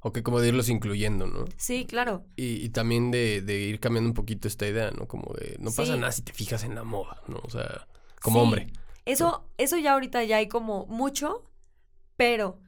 O 0.00 0.12
que 0.12 0.22
como 0.22 0.40
de 0.40 0.48
irlos 0.48 0.68
incluyendo, 0.68 1.26
¿no? 1.26 1.44
Sí, 1.56 1.86
claro. 1.86 2.24
Y, 2.36 2.64
y 2.64 2.68
también 2.70 3.10
de, 3.10 3.42
de, 3.42 3.60
ir 3.60 3.80
cambiando 3.80 4.08
un 4.10 4.14
poquito 4.14 4.48
esta 4.48 4.66
idea, 4.66 4.90
¿no? 4.90 5.06
Como 5.08 5.32
de, 5.34 5.56
no 5.58 5.70
pasa 5.70 5.94
sí. 5.94 5.98
nada 5.98 6.12
si 6.12 6.22
te 6.22 6.32
fijas 6.32 6.64
en 6.64 6.74
la 6.74 6.84
moda, 6.84 7.22
¿no? 7.26 7.40
O 7.42 7.50
sea, 7.50 7.86
como 8.20 8.38
sí. 8.38 8.44
hombre. 8.44 8.72
Eso, 9.04 9.30
¿no? 9.30 9.48
eso 9.58 9.76
ya 9.76 9.94
ahorita 9.94 10.22
ya 10.24 10.36
hay 10.36 10.48
como 10.48 10.86
mucho, 10.86 11.50
pero 12.16 12.60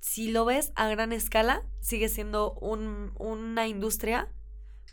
si 0.00 0.30
lo 0.30 0.44
ves 0.44 0.72
a 0.76 0.88
gran 0.88 1.12
escala, 1.12 1.62
sigue 1.80 2.08
siendo 2.08 2.52
un, 2.54 3.12
una 3.18 3.66
industria, 3.66 4.32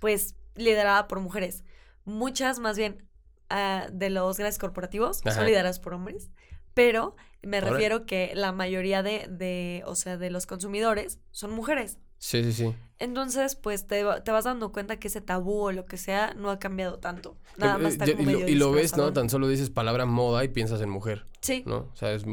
pues, 0.01 0.35
liderada 0.55 1.07
por 1.07 1.19
mujeres. 1.19 1.63
Muchas, 2.05 2.59
más 2.59 2.77
bien, 2.77 3.07
uh, 3.51 3.91
de 3.91 4.09
los 4.09 4.37
grandes 4.37 4.57
corporativos 4.57 5.21
Ajá. 5.25 5.35
son 5.35 5.45
lideradas 5.45 5.79
por 5.79 5.93
hombres, 5.93 6.31
pero 6.73 7.15
me 7.45 7.57
Ahora. 7.57 7.71
refiero 7.71 8.05
que 8.05 8.31
la 8.35 8.51
mayoría 8.51 9.03
de, 9.03 9.27
de, 9.29 9.83
o 9.85 9.95
sea, 9.95 10.17
de 10.17 10.29
los 10.29 10.45
consumidores 10.45 11.19
son 11.31 11.51
mujeres. 11.51 11.99
Sí, 12.17 12.43
sí, 12.43 12.53
sí. 12.53 12.73
Entonces, 12.97 13.55
pues 13.55 13.87
te, 13.87 14.03
te 14.23 14.31
vas 14.31 14.45
dando 14.45 14.71
cuenta 14.71 14.97
que 14.97 15.09
ese 15.09 15.19
tabú 15.21 15.65
o 15.65 15.71
lo 15.73 15.85
que 15.85 15.97
sea 15.97 16.33
no 16.33 16.49
ha 16.49 16.59
cambiado 16.59 16.97
tanto. 16.97 17.37
Nada 17.57 17.75
Eh, 17.75 17.83
más 17.83 17.93
está 17.93 18.05
eh, 18.05 18.15
como 18.15 18.29
y, 18.31 18.33
lo, 18.33 18.47
y 18.47 18.55
lo 18.55 18.71
ves, 18.71 18.95
¿no? 18.95 19.11
Tan 19.13 19.29
solo 19.29 19.47
dices 19.49 19.69
palabra 19.69 20.05
moda 20.05 20.43
y 20.43 20.47
piensas 20.47 20.81
en 20.81 20.89
mujer, 20.89 21.25
Sí, 21.41 21.63
¿no? 21.67 21.89
O 21.93 21.95
sea, 21.95 22.13
es 22.13 22.23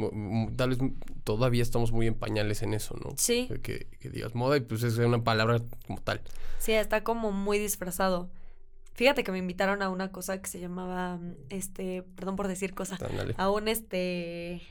tal 0.55 0.69
vez 0.69 0.79
todavía 1.25 1.61
estamos 1.61 1.91
muy 1.91 2.07
en 2.07 2.15
pañales 2.15 2.63
en 2.63 2.73
eso, 2.73 2.95
¿no? 3.03 3.11
sí, 3.17 3.49
Que, 3.61 3.87
que 3.99 4.09
digas 4.09 4.35
moda 4.35 4.55
y 4.57 4.61
pues 4.61 4.83
es 4.83 4.97
una 4.97 5.23
palabra 5.23 5.59
como 5.85 6.01
tal. 6.01 6.21
sí, 6.59 6.71
está 6.71 7.03
como 7.03 7.31
muy 7.31 7.59
disfrazado. 7.59 8.29
Fíjate 8.95 9.23
que 9.23 9.31
me 9.31 9.39
invitaron 9.39 9.81
a 9.81 9.89
una 9.89 10.11
cosa 10.11 10.41
que 10.41 10.47
se 10.49 10.59
llamaba, 10.59 11.17
mm, 11.17 11.35
este, 11.49 12.03
perdón 12.15 12.35
por 12.37 12.47
decir 12.47 12.73
cosa, 12.73 12.97
a 13.37 13.49
un, 13.49 13.67
este, 13.67 14.61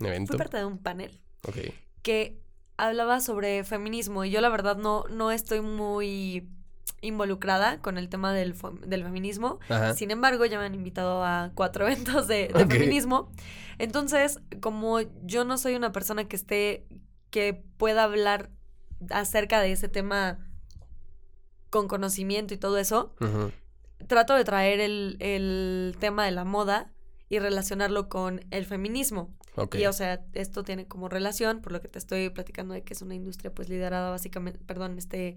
un 0.00 0.06
evento. 0.06 0.32
fui 0.32 0.38
parte 0.38 0.56
de 0.56 0.64
un 0.64 0.78
panel 0.78 1.20
Ok. 1.46 1.56
que 2.02 2.40
hablaba 2.76 3.20
sobre 3.20 3.64
feminismo 3.64 4.24
y 4.24 4.30
yo 4.30 4.40
la 4.40 4.48
verdad 4.48 4.76
no, 4.76 5.04
no 5.08 5.30
estoy 5.30 5.60
muy 5.60 6.48
involucrada 7.00 7.80
con 7.80 7.98
el 7.98 8.08
tema 8.08 8.32
del, 8.32 8.54
del 8.86 9.02
feminismo. 9.02 9.58
Ajá. 9.68 9.94
Sin 9.94 10.10
embargo, 10.10 10.44
ya 10.46 10.58
me 10.58 10.64
han 10.64 10.74
invitado 10.74 11.22
a 11.24 11.52
cuatro 11.54 11.86
eventos 11.86 12.26
de, 12.26 12.50
feminismo. 12.68 13.30
Entonces, 13.78 14.40
como 14.60 15.00
yo 15.22 15.44
no 15.44 15.58
soy 15.58 15.74
una 15.74 15.92
persona 15.92 16.24
que 16.24 16.36
esté, 16.36 16.86
que 17.30 17.54
pueda 17.76 18.04
hablar 18.04 18.50
acerca 19.10 19.60
de 19.60 19.72
ese 19.72 19.88
tema 19.88 20.38
con 21.70 21.88
conocimiento 21.88 22.54
y 22.54 22.56
todo 22.56 22.78
eso, 22.78 23.14
trato 24.06 24.34
de 24.34 24.44
traer 24.44 24.80
el, 24.80 25.16
el 25.20 25.96
tema 25.98 26.24
de 26.24 26.30
la 26.30 26.44
moda 26.44 26.92
y 27.28 27.38
relacionarlo 27.38 28.08
con 28.08 28.44
el 28.50 28.64
feminismo. 28.64 29.34
Y 29.78 29.86
o 29.86 29.92
sea, 29.92 30.24
esto 30.32 30.64
tiene 30.64 30.86
como 30.88 31.08
relación, 31.08 31.60
por 31.60 31.72
lo 31.72 31.80
que 31.80 31.88
te 31.88 31.98
estoy 31.98 32.28
platicando 32.30 32.74
de 32.74 32.82
que 32.82 32.92
es 32.94 33.02
una 33.02 33.14
industria 33.14 33.52
pues 33.54 33.68
liderada 33.68 34.10
básicamente, 34.10 34.58
perdón, 34.66 34.98
este, 34.98 35.36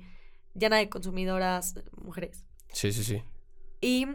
llena 0.56 0.78
de 0.78 0.90
consumidoras 0.90 1.76
eh, 1.78 1.84
mujeres. 2.02 2.44
Sí, 2.74 2.92
sí, 2.92 3.04
sí. 3.04 3.24
Y 3.80 4.08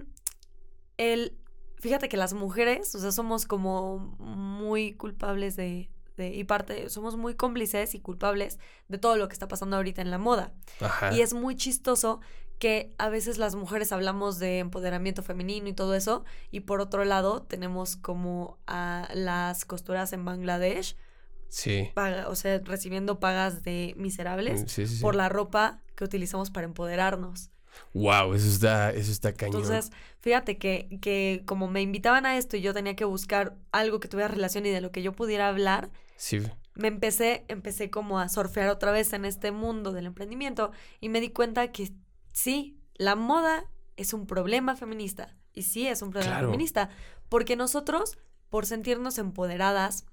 el, 0.96 1.38
fíjate 1.78 2.08
que 2.08 2.16
las 2.16 2.34
mujeres, 2.34 2.94
o 2.94 2.98
sea, 3.00 3.12
somos 3.12 3.46
como 3.46 3.98
muy 4.18 4.94
culpables 4.94 5.56
de, 5.56 5.90
de- 6.16 6.34
y 6.34 6.44
parte, 6.44 6.88
somos 6.90 7.16
muy 7.16 7.34
cómplices 7.34 7.94
y 7.94 8.00
culpables 8.00 8.58
de 8.88 8.98
todo 8.98 9.16
lo 9.16 9.28
que 9.28 9.34
está 9.34 9.48
pasando 9.48 9.76
ahorita 9.76 10.02
en 10.02 10.10
la 10.10 10.18
moda. 10.18 10.52
Ajá. 10.80 11.12
Y 11.14 11.20
es 11.20 11.32
muy 11.34 11.56
chistoso 11.56 12.20
que 12.62 12.94
a 12.96 13.08
veces 13.08 13.38
las 13.38 13.56
mujeres 13.56 13.90
hablamos 13.90 14.38
de 14.38 14.60
empoderamiento 14.60 15.24
femenino 15.24 15.66
y 15.68 15.72
todo 15.72 15.96
eso, 15.96 16.24
y 16.52 16.60
por 16.60 16.80
otro 16.80 17.04
lado 17.04 17.42
tenemos 17.42 17.96
como 17.96 18.56
a 18.68 19.08
las 19.14 19.64
costuras 19.64 20.12
en 20.12 20.24
Bangladesh, 20.24 20.94
Sí. 21.48 21.90
paga- 21.92 22.28
o 22.28 22.36
sea, 22.36 22.60
recibiendo 22.64 23.18
pagas 23.18 23.64
de 23.64 23.94
miserables 23.96 24.60
Sí, 24.68 24.86
sí, 24.86 24.94
sí. 24.98 25.02
por 25.02 25.16
la 25.16 25.28
ropa 25.28 25.80
que 25.96 26.04
utilizamos 26.04 26.52
para 26.52 26.66
empoderarnos. 26.66 27.50
Wow, 27.94 28.32
eso 28.34 28.46
está, 28.46 28.92
eso 28.92 29.10
está 29.10 29.32
cañón. 29.32 29.60
Entonces, 29.60 29.90
fíjate 30.20 30.56
que, 30.56 31.00
que 31.02 31.42
como 31.44 31.66
me 31.66 31.82
invitaban 31.82 32.26
a 32.26 32.36
esto 32.38 32.56
y 32.56 32.60
yo 32.60 32.72
tenía 32.72 32.94
que 32.94 33.04
buscar 33.04 33.56
algo 33.72 33.98
que 33.98 34.06
tuviera 34.06 34.28
relación 34.28 34.66
y 34.66 34.70
de 34.70 34.80
lo 34.80 34.92
que 34.92 35.02
yo 35.02 35.12
pudiera 35.14 35.48
hablar, 35.48 35.90
sí. 36.16 36.38
me 36.74 36.86
empecé, 36.86 37.44
empecé 37.48 37.90
como 37.90 38.20
a 38.20 38.28
surfear 38.28 38.68
otra 38.68 38.92
vez 38.92 39.12
en 39.14 39.24
este 39.24 39.50
mundo 39.50 39.90
del 39.90 40.06
emprendimiento 40.06 40.70
y 41.00 41.08
me 41.08 41.20
di 41.20 41.30
cuenta 41.30 41.72
que 41.72 41.90
sí, 42.32 42.78
la 42.94 43.16
moda 43.16 43.64
es 43.96 44.12
un 44.12 44.26
problema 44.26 44.76
feminista. 44.76 45.36
Y 45.52 45.62
sí 45.62 45.86
es 45.86 46.02
un 46.02 46.10
problema 46.10 46.36
Claro. 46.36 46.48
feminista. 46.48 46.90
Porque 47.28 47.56
nosotros, 47.56 48.18
por 48.48 48.66
sentirnos 48.66 49.18
empoderadas, 49.18 50.06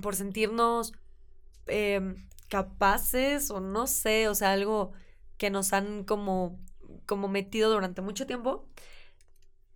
por 0.00 0.14
sentirnos 0.16 0.92
em, 1.66 2.28
capaces 2.48 3.50
o 3.50 3.60
no 3.60 3.86
sé, 3.86 4.28
o 4.28 4.34
sea, 4.34 4.52
algo 4.52 4.92
que 5.38 5.50
nos 5.50 5.72
han 5.72 6.04
como, 6.04 6.58
como 7.06 7.28
metido 7.28 7.70
durante 7.72 8.02
mucho 8.02 8.26
tiempo, 8.26 8.68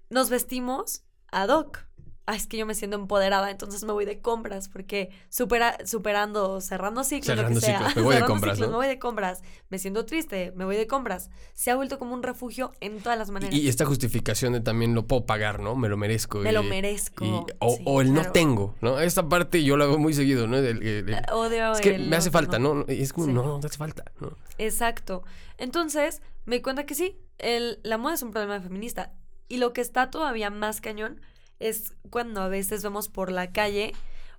nos 0.09 0.31
vestimos 0.31 1.03
ad 1.31 1.49
hoc. 1.49 1.87
Ah, 2.33 2.37
es 2.37 2.47
que 2.47 2.57
yo 2.57 2.65
me 2.67 2.75
siento 2.77 2.97
empoderada, 2.97 3.51
entonces 3.51 3.83
me 3.83 3.93
voy 3.93 4.05
de 4.05 4.21
compras, 4.21 4.69
porque 4.69 5.11
supera, 5.31 5.77
superando, 5.85 6.61
cerrando 6.61 7.03
ciclos, 7.03 7.27
Cerrando 7.37 7.55
lo 7.57 7.61
que 7.61 7.67
sea. 7.67 7.93
me 7.97 8.03
voy 8.03 8.15
de 8.15 8.25
compras, 8.25 8.53
ciclos, 8.57 8.71
¿no? 8.71 8.79
Me 8.79 8.85
voy 8.87 8.87
de 8.95 8.99
compras, 9.01 9.43
me 9.69 9.79
siento 9.79 10.05
triste, 10.07 10.53
me 10.55 10.65
voy 10.65 10.77
de 10.77 10.87
compras. 10.87 11.31
Se 11.55 11.73
ha 11.73 11.75
vuelto 11.77 11.99
como 11.99 12.15
un 12.15 12.23
refugio 12.23 12.71
en 12.81 13.01
todas 13.01 13.19
las 13.19 13.31
maneras. 13.31 13.53
Y, 13.55 13.63
y 13.63 13.69
esta 13.69 13.85
justificación 13.85 14.53
de 14.53 14.61
también 14.61 14.95
lo 14.95 15.07
puedo 15.09 15.27
pagar, 15.27 15.59
¿no? 15.59 15.75
Me 15.75 15.89
lo 15.89 15.97
merezco. 15.97 16.39
me 16.39 16.51
y- 16.51 16.53
lo 16.55 16.63
merezco. 16.63 17.25
y- 17.25 17.53
o, 17.59 17.77
sí, 17.77 17.83
o 17.85 18.01
el 18.01 18.13
no 18.15 18.31
tengo, 18.31 18.77
¿no? 18.81 19.01
Esta 19.01 19.29
parte 19.29 19.65
yo 19.65 19.77
lo 19.77 19.83
hago 19.85 19.99
muy 19.99 20.15
seguido, 20.15 20.47
¿no? 20.47 20.57
El- 20.59 20.83
el- 20.87 21.17
Odio 21.33 21.73
es 21.73 21.81
que 21.81 21.99
me 21.99 22.15
hace 22.15 22.31
falta, 22.31 22.59
no. 22.61 22.75
¿no? 22.75 22.85
Y 22.89 23.03
es 23.03 23.13
como, 23.13 23.27
Sí. 23.27 23.33
no, 23.33 23.43
no 23.45 23.59
te 23.61 23.67
hace 23.67 23.77
falta, 23.79 24.05
¿no? 24.21 24.37
Exacto. 24.59 25.25
Entonces, 25.59 26.23
me 26.45 26.57
di 26.57 26.63
cuenta 26.63 26.87
que 26.87 26.95
sí, 26.95 27.19
el, 27.39 27.81
la 27.83 27.99
moda 27.99 28.15
es 28.15 28.23
un 28.23 28.31
problema 28.31 28.61
feminista. 28.61 29.13
Y 29.49 29.57
lo 29.57 29.73
que 29.73 29.81
está 29.81 30.11
todavía 30.11 30.49
más 30.51 30.81
cañón 30.81 31.21
es 31.61 31.95
cuando 32.11 32.41
a 32.41 32.49
veces 32.49 32.83
vemos 32.83 33.09
por 33.09 33.31
la 33.31 33.53
calle 33.53 33.93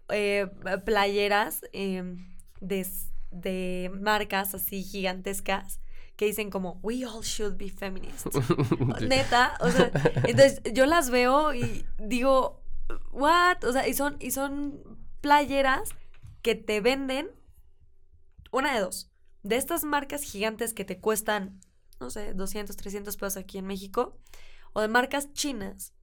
eh, 0.09 0.47
playeras 0.83 1.61
eh, 1.71 2.17
de, 2.59 2.87
de 3.31 3.91
marcas 3.93 4.53
así 4.53 4.83
gigantescas 4.83 5.79
que 6.17 6.25
dicen 6.25 6.51
como, 6.51 6.79
we 6.83 7.05
all 7.05 7.23
should 7.23 7.57
be 7.57 7.69
feminists. 7.69 8.29
Neta, 9.01 9.57
o 9.59 9.71
sea, 9.71 9.91
entonces 10.27 10.61
yo 10.71 10.85
las 10.85 11.09
veo 11.09 11.53
y 11.55 11.85
digo, 11.97 12.61
what? 13.11 13.63
O 13.63 13.71
sea, 13.71 13.87
y 13.87 13.93
son, 13.93 14.17
y 14.19 14.29
son 14.29 14.83
playeras 15.21 15.89
que 16.43 16.53
te 16.53 16.81
venden 16.81 17.31
una 18.51 18.75
de 18.75 18.81
dos. 18.81 19.11
De 19.41 19.55
estas 19.55 19.83
marcas 19.83 20.21
gigantes 20.21 20.73
que 20.73 20.85
te 20.85 20.99
cuestan, 20.99 21.59
no 21.99 22.11
sé, 22.11 22.33
200, 22.33 22.75
300 22.75 23.17
pesos 23.17 23.37
aquí 23.37 23.57
en 23.57 23.65
México, 23.65 24.19
o 24.73 24.81
de 24.81 24.87
marcas 24.89 25.33
chinas 25.33 25.93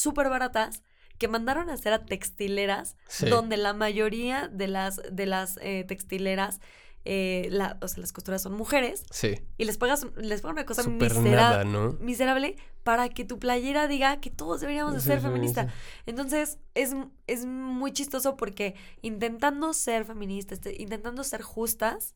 súper 0.00 0.28
baratas 0.30 0.82
que 1.18 1.28
mandaron 1.28 1.68
a 1.68 1.74
hacer 1.74 1.92
a 1.92 2.06
textileras, 2.06 2.96
Sí. 3.08 3.28
donde 3.28 3.56
la 3.58 3.74
mayoría 3.74 4.48
de 4.48 4.68
las, 4.68 5.00
de 5.12 5.26
las 5.26 5.58
eh, 5.60 5.84
textileras, 5.86 6.60
eh, 7.04 7.48
la- 7.50 7.78
o 7.82 7.88
sea, 7.88 8.00
las 8.00 8.12
costuras 8.12 8.40
son 8.42 8.54
mujeres, 8.54 9.04
Sí. 9.10 9.38
y 9.58 9.64
les 9.66 9.76
pagas, 9.76 10.06
les 10.16 10.40
pagan 10.40 10.54
una 10.56 10.64
cosa 10.66 10.82
Súper 10.82 11.14
misera- 11.14 11.50
nada, 11.50 11.64
¿no? 11.64 11.92
miserable 12.00 12.56
para 12.84 13.10
que 13.10 13.24
tu 13.26 13.38
playera 13.38 13.86
diga 13.88 14.20
que 14.20 14.30
todos 14.30 14.60
deberíamos 14.62 14.94
de 14.94 15.00
Sí, 15.00 15.06
ser 15.08 15.20
sí, 15.20 15.26
feministas. 15.26 15.70
Entonces, 16.06 16.58
es, 16.74 16.94
es 17.26 17.44
muy 17.44 17.92
chistoso 17.92 18.36
porque 18.38 18.74
intentando 19.02 19.74
ser 19.74 20.06
feministas, 20.06 20.60
te- 20.60 20.80
intentando 20.80 21.22
ser 21.24 21.42
justas, 21.42 22.14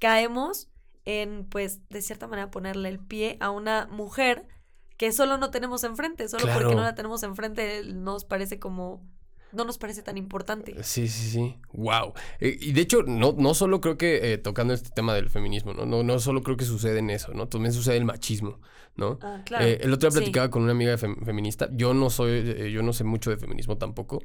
caemos 0.00 0.68
en, 1.04 1.44
pues, 1.48 1.86
de 1.88 2.02
cierta 2.02 2.26
manera 2.26 2.50
ponerle 2.50 2.88
el 2.88 2.98
pie 2.98 3.36
a 3.40 3.50
una 3.50 3.86
mujer 3.90 4.48
que 4.96 5.12
solo 5.12 5.38
no 5.38 5.50
tenemos 5.50 5.84
enfrente, 5.84 6.28
solo 6.28 6.46
porque 6.52 6.74
no 6.74 6.82
la 6.82 6.94
tenemos 6.94 7.22
enfrente 7.22 7.82
nos 7.84 8.24
parece 8.24 8.58
como, 8.58 9.02
no 9.52 9.64
nos 9.64 9.78
parece 9.78 10.02
tan 10.02 10.16
importante. 10.18 10.74
Sí, 10.82 11.08
sí, 11.08 11.30
sí. 11.30 11.56
Wow. 11.72 12.12
y 12.40 12.72
de 12.72 12.80
hecho, 12.80 13.02
no, 13.02 13.34
no 13.36 13.54
solo 13.54 13.80
creo 13.80 13.96
que 13.98 14.32
eh, 14.32 14.38
tocando 14.38 14.72
este 14.74 14.90
tema 14.90 15.14
del 15.14 15.30
feminismo, 15.30 15.72
¿no? 15.74 15.84
¿no? 15.86 16.02
No 16.02 16.18
solo 16.20 16.42
creo 16.42 16.56
que 16.56 16.64
sucede 16.64 16.98
en 17.00 17.10
eso, 17.10 17.32
¿no? 17.34 17.48
También 17.48 17.72
sucede 17.72 17.96
el 17.96 18.04
machismo, 18.04 18.60
¿no? 18.96 19.18
Ah, 19.22 19.42
claro. 19.44 19.64
Eh, 19.64 19.78
el 19.82 19.92
otro 19.92 20.08
día 20.08 20.12
Sí. 20.12 20.18
platicaba 20.18 20.50
con 20.50 20.62
una 20.62 20.72
amiga 20.72 20.94
fem- 20.96 21.24
feminista. 21.24 21.68
Yo 21.72 21.92
no 21.94 22.10
soy, 22.10 22.30
eh, 22.44 22.70
yo 22.72 22.82
no 22.82 22.92
sé 22.92 23.02
mucho 23.04 23.30
de 23.30 23.36
feminismo 23.36 23.76
tampoco. 23.78 24.20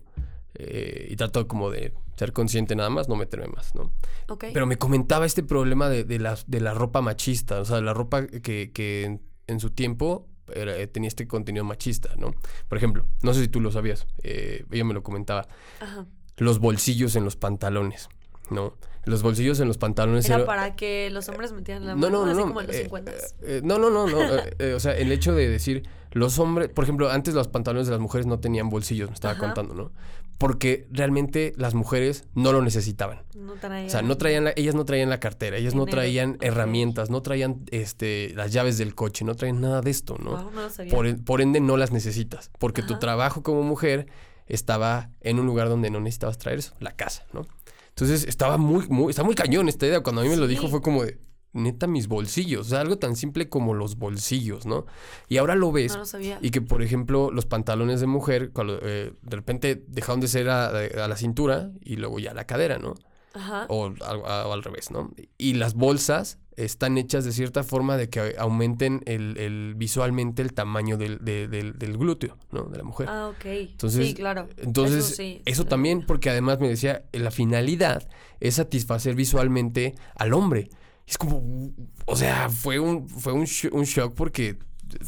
eh, 0.56 1.08
y 1.12 1.16
trato 1.16 1.48
como 1.48 1.70
de 1.70 1.94
ser 2.18 2.34
consciente 2.34 2.76
nada 2.76 2.90
más, 2.90 3.08
no 3.08 3.16
meterme 3.16 3.48
más, 3.50 3.76
¿no? 3.76 3.94
Pero 4.40 4.66
me 4.66 4.78
comentaba 4.78 5.28
este 5.28 5.44
problema 5.44 5.90
de, 5.90 6.04
de 6.04 6.18
la, 6.18 6.38
de 6.48 6.60
la 6.60 6.74
ropa 6.74 7.02
machista, 7.02 7.60
o 7.62 7.66
sea, 7.66 7.80
la 7.82 7.94
ropa 7.94 8.26
que, 8.26 8.72
que 8.74 9.04
en, 9.06 9.22
en 9.46 9.60
su 9.60 9.70
tiempo 9.70 10.28
era- 10.56 10.76
eh, 10.78 10.88
tenía 10.88 11.08
este 11.08 11.28
contenido 11.28 11.64
machista, 11.66 12.16
¿no? 12.18 12.34
Por 12.68 12.78
ejemplo, 12.78 13.06
no 13.22 13.34
sé 13.34 13.42
si 13.42 13.48
tú 13.48 13.62
lo 13.62 13.72
sabías, 13.72 14.08
eh, 14.24 14.66
ella 14.72 14.84
me 14.86 14.94
lo 14.94 15.04
comentaba, 15.04 15.48
Ajá. 15.80 16.06
los 16.38 16.60
bolsillos 16.60 17.16
en 17.16 17.24
los 17.26 17.36
pantalones, 17.36 18.10
¿no? 18.50 18.76
Los 19.06 19.24
bolsillos 19.24 19.60
en 19.60 19.68
los 19.68 19.78
pantalones 19.78 20.26
Era 20.26 20.36
era- 20.38 20.46
para 20.46 20.76
que 20.76 21.10
los 21.10 21.28
hombres 21.30 21.52
metieran 21.54 21.86
la 21.86 21.96
no, 21.96 22.02
mano, 22.10 22.26
no, 22.26 22.32
así 22.32 22.40
no. 22.42 22.48
como 22.48 22.62
en 22.62 22.68
los 22.68 22.76
eh, 22.76 22.84
50. 22.84 23.12
eh, 23.44 23.62
no, 23.64 23.80
no, 23.80 23.90
no, 23.90 24.06
no. 24.08 24.22
eh, 24.36 24.56
eh, 24.60 24.74
o 24.74 24.80
sea, 24.80 24.96
el 24.96 25.12
hecho 25.12 25.34
de 25.34 25.48
decir, 25.50 25.88
los 26.12 26.38
hombres, 26.38 26.70
por 26.70 26.84
ejemplo, 26.84 27.10
antes 27.10 27.34
los 27.34 27.48
pantalones 27.48 27.88
de 27.88 27.92
las 27.92 28.02
mujeres 28.02 28.28
no 28.28 28.40
tenían 28.40 28.70
bolsillos, 28.70 29.10
me 29.10 29.14
estaba 29.16 29.34
Ajá. 29.34 29.42
contando, 29.42 29.74
¿no? 29.74 29.92
Porque 30.40 30.88
realmente 30.90 31.54
las 31.58 31.76
mujeres 31.76 32.24
no 32.34 32.52
lo 32.52 32.62
necesitaban. 32.64 33.20
no 33.36 33.54
traía... 33.54 33.86
O 33.86 33.90
sea, 33.90 34.02
no 34.02 34.18
traían 34.18 34.46
la- 34.46 34.54
ellas 34.56 34.74
no 34.74 34.86
traían 34.86 35.10
la 35.10 35.20
cartera, 35.20 35.58
ellas 35.58 35.76
no 35.76 35.86
traían 35.86 36.38
herramientas, 36.42 37.10
no 37.12 37.22
traían 37.22 37.66
este, 37.72 38.32
las 38.36 38.52
llaves 38.52 38.78
del 38.80 38.96
coche, 38.96 39.26
no 39.26 39.36
traían 39.36 39.60
nada 39.62 39.82
de 39.82 39.92
esto, 39.92 40.16
¿no? 40.18 40.32
Guau, 40.32 40.52
no 40.52 40.62
lo 40.62 40.70
sabía. 40.70 40.92
Por, 40.92 41.24
por 41.24 41.42
ende 41.42 41.60
no 41.60 41.76
las 41.78 41.92
necesitas, 41.92 42.50
porque 42.58 42.82
tu 42.82 42.98
trabajo 43.00 43.44
como 43.44 43.62
mujer 43.64 44.08
estaba 44.48 45.12
en 45.22 45.40
un 45.40 45.46
lugar 45.46 45.70
donde 45.70 45.90
no 45.92 46.00
necesitabas 46.00 46.38
traer 46.38 46.60
eso, 46.60 46.74
la 46.80 46.92
casa, 46.94 47.26
¿no? 47.34 47.46
Entonces 47.90 48.24
estaba 48.26 48.58
muy, 48.58 48.88
muy, 48.88 49.10
está 49.12 49.24
muy 49.24 49.36
cañón 49.36 49.68
esta 49.68 49.86
idea. 49.86 50.00
Cuando 50.02 50.22
a 50.22 50.24
mí 50.24 50.30
me 50.30 50.38
lo 50.38 50.48
dijo 50.48 50.70
fue 50.70 50.82
como 50.82 51.04
de, 51.04 51.20
neta, 51.54 51.88
mis 51.88 52.08
bolsillos, 52.08 52.68
o 52.68 52.70
sea, 52.70 52.82
algo 52.82 52.98
tan 52.98 53.16
simple 53.16 53.50
como 53.50 53.74
los 53.74 53.98
bolsillos, 53.98 54.66
¿no? 54.66 54.86
Y 55.28 55.38
ahora 55.38 55.56
lo 55.56 55.72
ves 55.72 55.94
No 55.94 56.00
lo 56.00 56.06
sabía. 56.06 56.38
y 56.42 56.52
que, 56.52 56.62
por 56.62 56.82
ejemplo, 56.84 57.32
los 57.32 57.46
pantalones 57.46 58.00
de 58.02 58.08
mujer, 58.08 58.52
cuando, 58.52 58.80
eh, 58.84 59.14
de 59.22 59.36
repente 59.36 59.84
dejaron 59.88 60.20
de 60.22 60.28
ser 60.28 60.50
a, 60.50 60.68
a 60.68 61.08
la 61.08 61.16
cintura 61.18 61.72
y 61.82 61.96
luego 61.96 62.20
ya 62.20 62.32
a 62.32 62.34
la 62.36 62.46
cadera, 62.46 62.78
¿no? 62.78 62.94
Ajá. 63.32 63.68
o, 63.70 63.86
al- 63.86 64.02
o 64.02 64.54
al 64.54 64.64
revés, 64.64 64.90
¿no? 64.90 65.12
Y 65.38 65.54
las 65.54 65.76
bolsas 65.76 66.40
están 66.56 66.98
hechas 66.98 67.24
de 67.26 67.32
cierta 67.32 67.64
forma 67.64 67.96
de 67.96 68.10
que 68.10 68.34
aumenten 68.40 69.02
el, 69.06 69.38
el- 69.38 69.76
visualmente 69.78 70.42
el 70.42 70.54
tamaño 70.54 70.98
del, 70.98 71.24
de- 71.24 71.48
del- 71.48 71.78
del 71.78 71.96
glúteo, 71.98 72.38
¿no? 72.52 72.64
De 72.64 72.78
la 72.80 72.84
mujer. 72.84 73.08
Ah, 73.08 73.28
ok. 73.30 73.46
Entonces, 73.46 74.08
sí, 74.08 74.14
claro. 74.16 74.50
Entonces, 74.58 75.06
eso, 75.06 75.16
sí, 75.16 75.42
eso 75.46 75.62
sí. 75.62 75.70
también, 75.70 76.06
porque 76.08 76.32
además 76.32 76.60
me 76.60 76.68
decía, 76.70 77.06
la 77.14 77.30
finalidad 77.32 78.10
es 78.40 78.56
satisfacer 78.56 79.14
visualmente 79.16 79.94
al 80.16 80.34
hombre. 80.34 80.70
Es 81.10 81.18
como, 81.18 81.72
o 82.06 82.16
sea, 82.16 82.50
fue 82.50 82.78
un, 82.80 83.10
fue 83.10 83.34
un, 83.34 83.46
sho- 83.46 83.72
un 83.74 83.84
shock 83.86 84.14
porque 84.14 84.60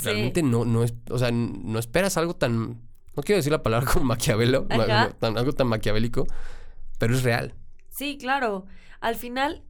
realmente 0.04 0.42
no, 0.42 0.66
no 0.66 0.84
es, 0.84 0.96
o 1.12 1.20
sea, 1.20 1.30
no 1.32 1.78
esperas 1.78 2.18
algo 2.18 2.36
tan, 2.36 2.82
no 3.16 3.24
quiero 3.24 3.38
decir 3.38 3.52
la 3.52 3.62
palabra 3.62 3.86
como 3.94 4.06
maquiavelo, 4.06 4.66
ma- 4.76 5.12
tan- 5.12 5.38
algo 5.38 5.54
tan 5.54 5.68
maquiavélico, 5.68 6.26
pero 6.98 7.14
es 7.14 7.22
real. 7.22 7.54
Sí, 7.90 8.18
claro. 8.18 8.66
Al 9.00 9.16
final, 9.16 9.64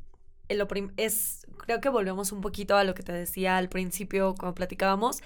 eh, 0.47 0.55
lo 0.55 0.67
es, 0.95 1.45
creo 1.57 1.81
que 1.81 1.89
volvemos 1.89 2.31
un 2.31 2.39
poquito 2.39 2.77
a 2.77 2.85
lo 2.85 2.93
que 2.93 3.03
te 3.03 3.11
decía 3.11 3.57
al 3.57 3.67
principio 3.67 4.33
cuando 4.35 4.55
platicábamos. 4.55 5.21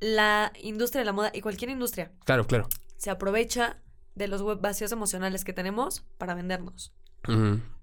La 0.00 0.52
industria 0.62 1.00
de 1.00 1.04
la 1.06 1.12
moda 1.12 1.30
y 1.34 1.40
cualquier 1.42 1.70
industria 1.70 2.10
Claro, 2.24 2.46
claro. 2.46 2.68
se 2.96 3.10
aprovecha 3.10 3.78
de 4.14 4.28
los 4.28 4.42
vacíos 4.60 4.92
emocionales 4.92 5.44
que 5.44 5.52
tenemos 5.52 6.04
para 6.18 6.34
vendernos. 6.34 6.92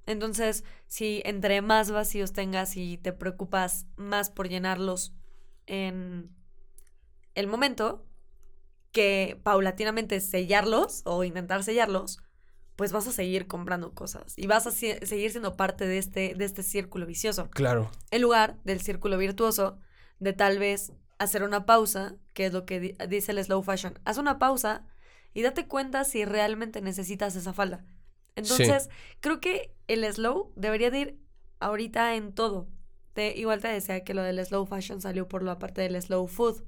Entonces, 0.05 0.63
si 0.87 1.21
entre 1.25 1.61
más 1.61 1.91
vacíos 1.91 2.33
tengas 2.33 2.77
y 2.77 2.97
te 2.97 3.11
preocupas 3.13 3.85
más 3.97 4.29
por 4.29 4.47
llenarlos 4.47 5.13
en 5.65 6.33
el 7.35 7.47
momento, 7.47 8.05
que 8.91 9.39
paulatinamente 9.43 10.19
sellarlos 10.21 11.01
o 11.05 11.23
intentar 11.23 11.63
sellarlos, 11.63 12.19
pues 12.75 12.91
vas 12.91 13.07
a 13.07 13.11
seguir 13.11 13.47
comprando 13.47 13.93
cosas 13.93 14.33
y 14.37 14.47
vas 14.47 14.65
a 14.67 14.71
seguir 14.71 15.31
siendo 15.31 15.55
parte 15.57 15.85
de 15.87 15.97
este, 15.97 16.35
de 16.35 16.45
este 16.45 16.63
círculo 16.63 17.05
vicioso. 17.05 17.49
Claro. 17.49 17.91
En 18.11 18.21
lugar 18.21 18.57
del 18.63 18.81
círculo 18.81 19.17
virtuoso 19.17 19.79
de 20.19 20.33
tal 20.33 20.57
vez 20.57 20.93
hacer 21.19 21.43
una 21.43 21.65
pausa, 21.65 22.15
que 22.33 22.45
es 22.45 22.53
lo 22.53 22.65
que 22.65 22.79
di- 22.79 22.95
dice 23.09 23.31
el 23.31 23.43
slow 23.43 23.61
fashion. 23.63 23.99
Haz 24.05 24.17
una 24.19 24.39
pausa 24.39 24.85
y 25.33 25.41
date 25.41 25.67
cuenta 25.67 26.03
si 26.05 26.23
realmente 26.23 26.81
necesitas 26.81 27.35
esa 27.35 27.53
falda. 27.53 27.85
Entonces, 28.37 28.89
creo 29.19 29.41
que 29.41 29.73
el 29.87 30.05
slow 30.13 30.53
debería 30.55 30.91
de 30.91 30.99
ir 30.99 31.19
ahorita 31.59 32.15
en 32.15 32.33
todo. 32.33 32.67
Te, 33.13 33.35
igual 33.35 33.61
te 33.61 33.67
decía 33.67 34.03
que 34.03 34.13
lo 34.13 34.21
del 34.21 34.45
slow 34.45 34.65
fashion 34.67 35.01
salió 35.01 35.27
por 35.27 35.41
la 35.43 35.57
parte 35.57 35.81
del 35.81 35.99
slow 35.99 36.27
food. 36.27 36.63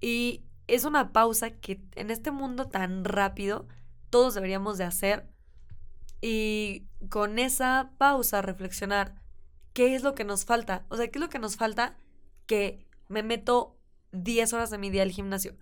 Y 0.00 0.44
es 0.66 0.84
una 0.84 1.12
pausa 1.12 1.50
que 1.50 1.82
en 1.94 2.10
este 2.10 2.30
mundo 2.30 2.68
tan 2.68 3.04
rápido 3.04 3.68
todos 4.08 4.34
deberíamos 4.34 4.78
de 4.78 4.84
hacer. 4.84 5.28
Y 6.22 6.86
con 7.10 7.38
esa 7.38 7.92
pausa 7.98 8.40
reflexionar 8.40 9.14
qué 9.74 9.94
es 9.94 10.02
lo 10.02 10.14
que 10.14 10.24
nos 10.24 10.46
falta. 10.46 10.86
O 10.88 10.96
sea, 10.96 11.08
qué 11.08 11.18
es 11.18 11.22
lo 11.22 11.28
que 11.28 11.38
nos 11.38 11.56
falta 11.56 11.96
que 12.46 12.86
me 13.08 13.22
meto 13.22 13.76
10 14.12 14.54
horas 14.54 14.70
de 14.70 14.78
mi 14.78 14.88
día 14.88 15.02
al 15.02 15.10
gimnasio. 15.10 15.54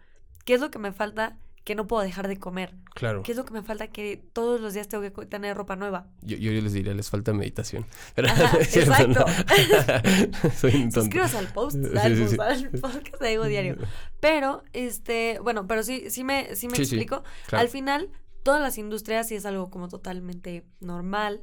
¿Qué 0.45 0.55
es 0.55 0.61
lo 0.61 0.70
que 0.70 0.79
me 0.79 0.93
falta 0.93 1.37
que 1.67 1.75
no 1.75 1.87
puedo 1.89 2.03
dejar 2.05 2.29
de 2.29 2.39
comer? 2.39 2.75
Claro. 2.95 3.23
¿Qué 3.25 3.33
es 3.33 3.37
lo 3.37 3.45
que 3.45 3.53
me 3.53 3.62
falta 3.62 3.89
que 3.89 4.17
todos 4.33 4.61
los 4.61 4.73
días 4.73 4.87
tengo 4.87 5.03
que 5.03 5.27
tener 5.27 5.57
ropa 5.57 5.75
nueva? 5.75 6.07
Yo, 6.23 6.37
yo 6.37 6.53
les 6.53 6.73
diría, 6.73 6.95
les 6.95 7.11
falta 7.11 7.33
meditación. 7.33 7.85
Pero- 8.14 8.29
Ajá, 8.29 8.57
exacto. 8.61 9.25
Soy 10.57 10.77
un 10.83 10.91
tonto. 10.93 11.19
Al 11.37 11.49
post, 11.53 11.77
Sí, 11.77 11.99
al, 11.99 12.17
sí, 12.29 12.37
post, 12.37 12.53
sí. 12.61 12.67
al 12.73 12.81
podcast 12.81 13.21
de 13.21 13.33
Ego 13.33 13.45
Diario. 13.47 13.77
Pero, 14.21 14.62
este, 14.73 15.41
bueno, 15.43 15.67
pero 15.67 15.83
sí, 15.83 16.09
sí 16.09 16.23
me, 16.25 16.55
sí 16.55 16.69
me 16.69 16.77
Sí, 16.77 16.85
sí, 16.87 16.95
explico. 16.95 17.25
claro. 17.49 17.62
Al 17.62 17.69
final, 17.69 18.11
todas 18.45 18.61
las 18.61 18.79
industrias, 18.79 19.31
y 19.33 19.35
es 19.35 19.45
algo 19.45 19.69
como 19.69 19.89
totalmente 19.89 20.64
normal 20.79 21.43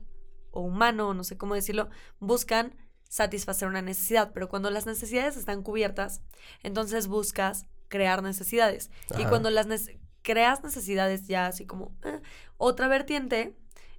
o 0.52 0.62
humano, 0.62 1.14
no 1.14 1.26
sé 1.26 1.38
cómo 1.38 1.54
decirlo, 1.54 1.90
buscan 2.20 2.76
satisfacer 3.10 3.68
una 3.68 3.82
necesidad, 3.82 4.32
pero 4.34 4.48
cuando 4.48 4.70
las 4.70 4.86
necesidades 4.86 5.36
están 5.36 5.64
cubiertas, 5.64 6.22
entonces 6.64 7.08
buscas 7.08 7.66
crear 7.90 8.24
necesidades. 8.24 8.90
Y 9.20 9.26
cuando 9.26 9.50
las 9.52 9.68
creas 10.24 10.64
necesidades 10.64 11.28
ya 11.28 11.46
así 11.48 11.66
como 11.66 11.96
eh, 12.04 12.20
otra 12.58 12.88
vertiente 12.88 13.56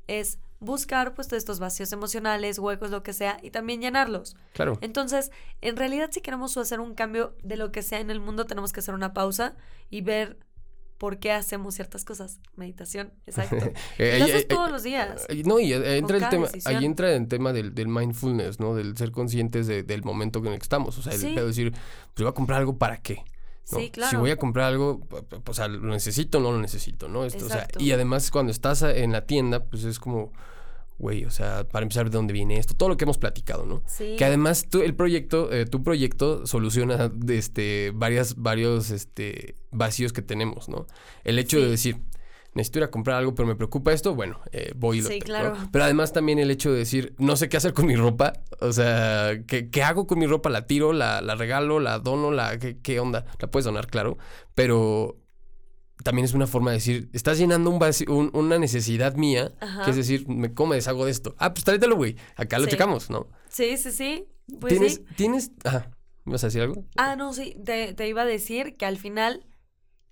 es 0.08 0.38
buscar 0.60 1.14
pues 1.14 1.28
todos 1.28 1.38
estos 1.42 1.58
vacíos 1.60 1.92
emocionales, 1.92 2.58
huecos, 2.58 2.90
lo 2.90 3.02
que 3.02 3.12
sea, 3.12 3.36
y 3.42 3.50
también 3.50 3.80
llenarlos. 3.82 4.34
Claro. 4.54 4.78
Entonces, 4.80 5.30
en 5.60 5.76
realidad, 5.76 6.08
si 6.12 6.20
queremos 6.22 6.56
hacer 6.56 6.80
un 6.80 6.94
cambio 6.94 7.36
de 7.42 7.56
lo 7.58 7.70
que 7.70 7.82
sea 7.82 8.00
en 8.00 8.10
el 8.10 8.18
mundo, 8.20 8.46
tenemos 8.46 8.72
que 8.72 8.80
hacer 8.80 8.94
una 8.94 9.12
pausa 9.12 9.56
y 9.90 10.00
ver 10.00 10.38
por 10.96 11.18
qué 11.18 11.32
hacemos 11.32 11.74
ciertas 11.74 12.04
cosas. 12.06 12.38
Meditación, 12.56 13.12
exacto. 13.26 13.56
Eh, 13.98 14.18
Lo 14.18 14.24
ahí- 14.24 14.30
haces 14.30 14.48
todos 14.48 14.70
los 14.70 14.82
días. 14.84 15.26
No, 15.44 15.58
y 15.60 15.72
eh, 15.74 15.98
entra 15.98 16.16
el 16.16 16.28
tema, 16.30 16.46
decisión. 16.46 16.76
ahí 16.76 16.84
entra 16.86 17.12
el 17.14 17.28
tema 17.28 17.52
del, 17.52 17.74
del 17.74 17.88
mindfulness, 17.88 18.58
¿no? 18.60 18.74
Del 18.74 18.96
ser 18.96 19.10
conscientes 19.10 19.66
de- 19.66 19.82
del 19.82 20.02
momento 20.02 20.38
en 20.38 20.46
el 20.46 20.58
que 20.58 20.62
estamos. 20.62 20.96
O 20.96 21.02
sea, 21.02 21.12
el 21.12 21.18
Sí. 21.20 21.32
pedo 21.34 21.44
de 21.44 21.48
decir, 21.48 21.72
pues 21.72 22.22
voy 22.22 22.28
a 22.28 22.32
comprar 22.32 22.60
algo 22.60 22.78
para 22.78 22.96
qué. 23.02 23.22
¿No? 23.72 23.78
Sí, 23.78 23.90
claro. 23.90 24.10
Si 24.10 24.16
voy 24.16 24.30
a 24.30 24.36
comprar 24.36 24.66
algo, 24.66 25.00
pu- 25.00 25.26
pu- 25.26 25.40
pues, 25.42 25.48
o 25.48 25.54
sea, 25.54 25.68
lo 25.68 25.80
necesito 25.92 26.38
o 26.38 26.40
no 26.40 26.52
lo 26.52 26.58
necesito, 26.60 27.08
¿no? 27.08 27.24
Esto, 27.24 27.46
o 27.46 27.48
sea, 27.48 27.66
y 27.78 27.92
además 27.92 28.30
cuando 28.30 28.52
estás 28.52 28.82
a- 28.82 28.94
en 28.94 29.12
la 29.12 29.26
tienda, 29.26 29.64
pues 29.64 29.84
es 29.84 29.98
como, 29.98 30.32
güey, 30.98 31.24
o 31.24 31.30
sea, 31.30 31.66
para 31.68 31.82
empezar, 31.82 32.10
¿de 32.10 32.16
dónde 32.16 32.32
viene 32.32 32.58
esto? 32.58 32.74
Todo 32.74 32.88
lo 32.90 32.96
que 32.96 33.04
hemos 33.04 33.18
platicado, 33.18 33.66
¿no? 33.66 33.82
Sí. 33.86 34.14
Que 34.18 34.24
además 34.24 34.66
tú, 34.70 34.80
el 34.82 34.94
proyecto, 34.94 35.52
eh, 35.52 35.66
tu 35.66 35.82
proyecto 35.82 36.46
soluciona 36.46 37.10
este, 37.28 37.90
varias, 37.94 38.36
varios 38.36 38.90
este, 38.90 39.56
vacíos 39.70 40.12
que 40.12 40.22
tenemos, 40.22 40.68
¿no? 40.68 40.86
El 41.24 41.38
hecho 41.38 41.58
de 41.60 41.68
decir, 41.68 41.98
necesito 42.54 42.78
ir 42.80 42.84
a 42.84 42.90
comprar 42.90 43.16
algo, 43.18 43.34
pero 43.34 43.46
me 43.48 43.56
preocupa 43.56 43.92
esto, 43.92 44.14
bueno, 44.14 44.40
eh, 44.52 44.72
voy 44.76 44.98
y 44.98 45.00
lo 45.02 45.08
Sí, 45.08 45.14
tengo, 45.18 45.24
claro. 45.26 45.54
¿no? 45.56 45.68
Pero 45.72 45.84
además 45.84 46.12
también 46.12 46.38
el 46.38 46.50
hecho 46.50 46.70
de 46.72 46.78
decir, 46.78 47.14
no 47.18 47.36
sé 47.36 47.48
qué 47.48 47.56
hacer 47.56 47.72
con 47.74 47.86
mi 47.86 47.96
ropa, 47.96 48.32
o 48.60 48.72
sea, 48.72 49.42
¿qué, 49.46 49.70
qué 49.70 49.82
hago 49.82 50.06
con 50.06 50.18
mi 50.18 50.26
ropa? 50.26 50.50
¿La 50.50 50.66
tiro, 50.66 50.92
la, 50.92 51.20
la 51.20 51.34
regalo, 51.34 51.80
la 51.80 51.98
dono, 51.98 52.30
la, 52.30 52.58
qué, 52.58 52.78
qué 52.80 53.00
onda? 53.00 53.24
La 53.40 53.50
puedes 53.50 53.64
donar, 53.64 53.88
claro, 53.88 54.18
pero 54.54 55.18
también 56.02 56.24
es 56.24 56.34
una 56.34 56.46
forma 56.46 56.70
de 56.72 56.76
decir, 56.78 57.08
estás 57.12 57.38
llenando 57.38 57.70
un 57.70 57.78
vacío- 57.78 58.10
un- 58.12 58.30
una 58.34 58.58
necesidad 58.58 59.14
mía, 59.14 59.52
Ajá. 59.60 59.84
que 59.84 59.90
es 59.90 59.96
decir, 59.96 60.28
me, 60.28 60.52
¿cómo 60.52 60.70
me 60.70 60.76
deshago 60.76 61.04
de 61.06 61.10
esto? 61.10 61.34
Ah, 61.38 61.54
pues 61.54 61.64
tráetelo, 61.64 61.96
güey, 61.96 62.16
acá 62.36 62.58
lo 62.58 62.64
Sí. 62.64 62.70
checamos, 62.72 63.10
¿no? 63.10 63.28
Sí, 63.48 63.76
sí, 63.76 63.90
sí. 63.90 64.26
Pues 64.60 64.72
¿Tienes, 64.74 64.94
sí. 64.96 65.04
tienes, 65.16 65.52
ajá, 65.64 65.90
¿me 66.24 66.32
vas 66.32 66.44
a 66.44 66.48
decir 66.48 66.60
algo? 66.62 66.84
Ah, 66.96 67.16
no, 67.16 67.32
sí. 67.32 67.56
Te, 67.64 67.94
te 67.94 68.06
iba 68.08 68.22
a 68.22 68.26
decir 68.26 68.76
que 68.76 68.84
al 68.84 68.98
final 68.98 69.46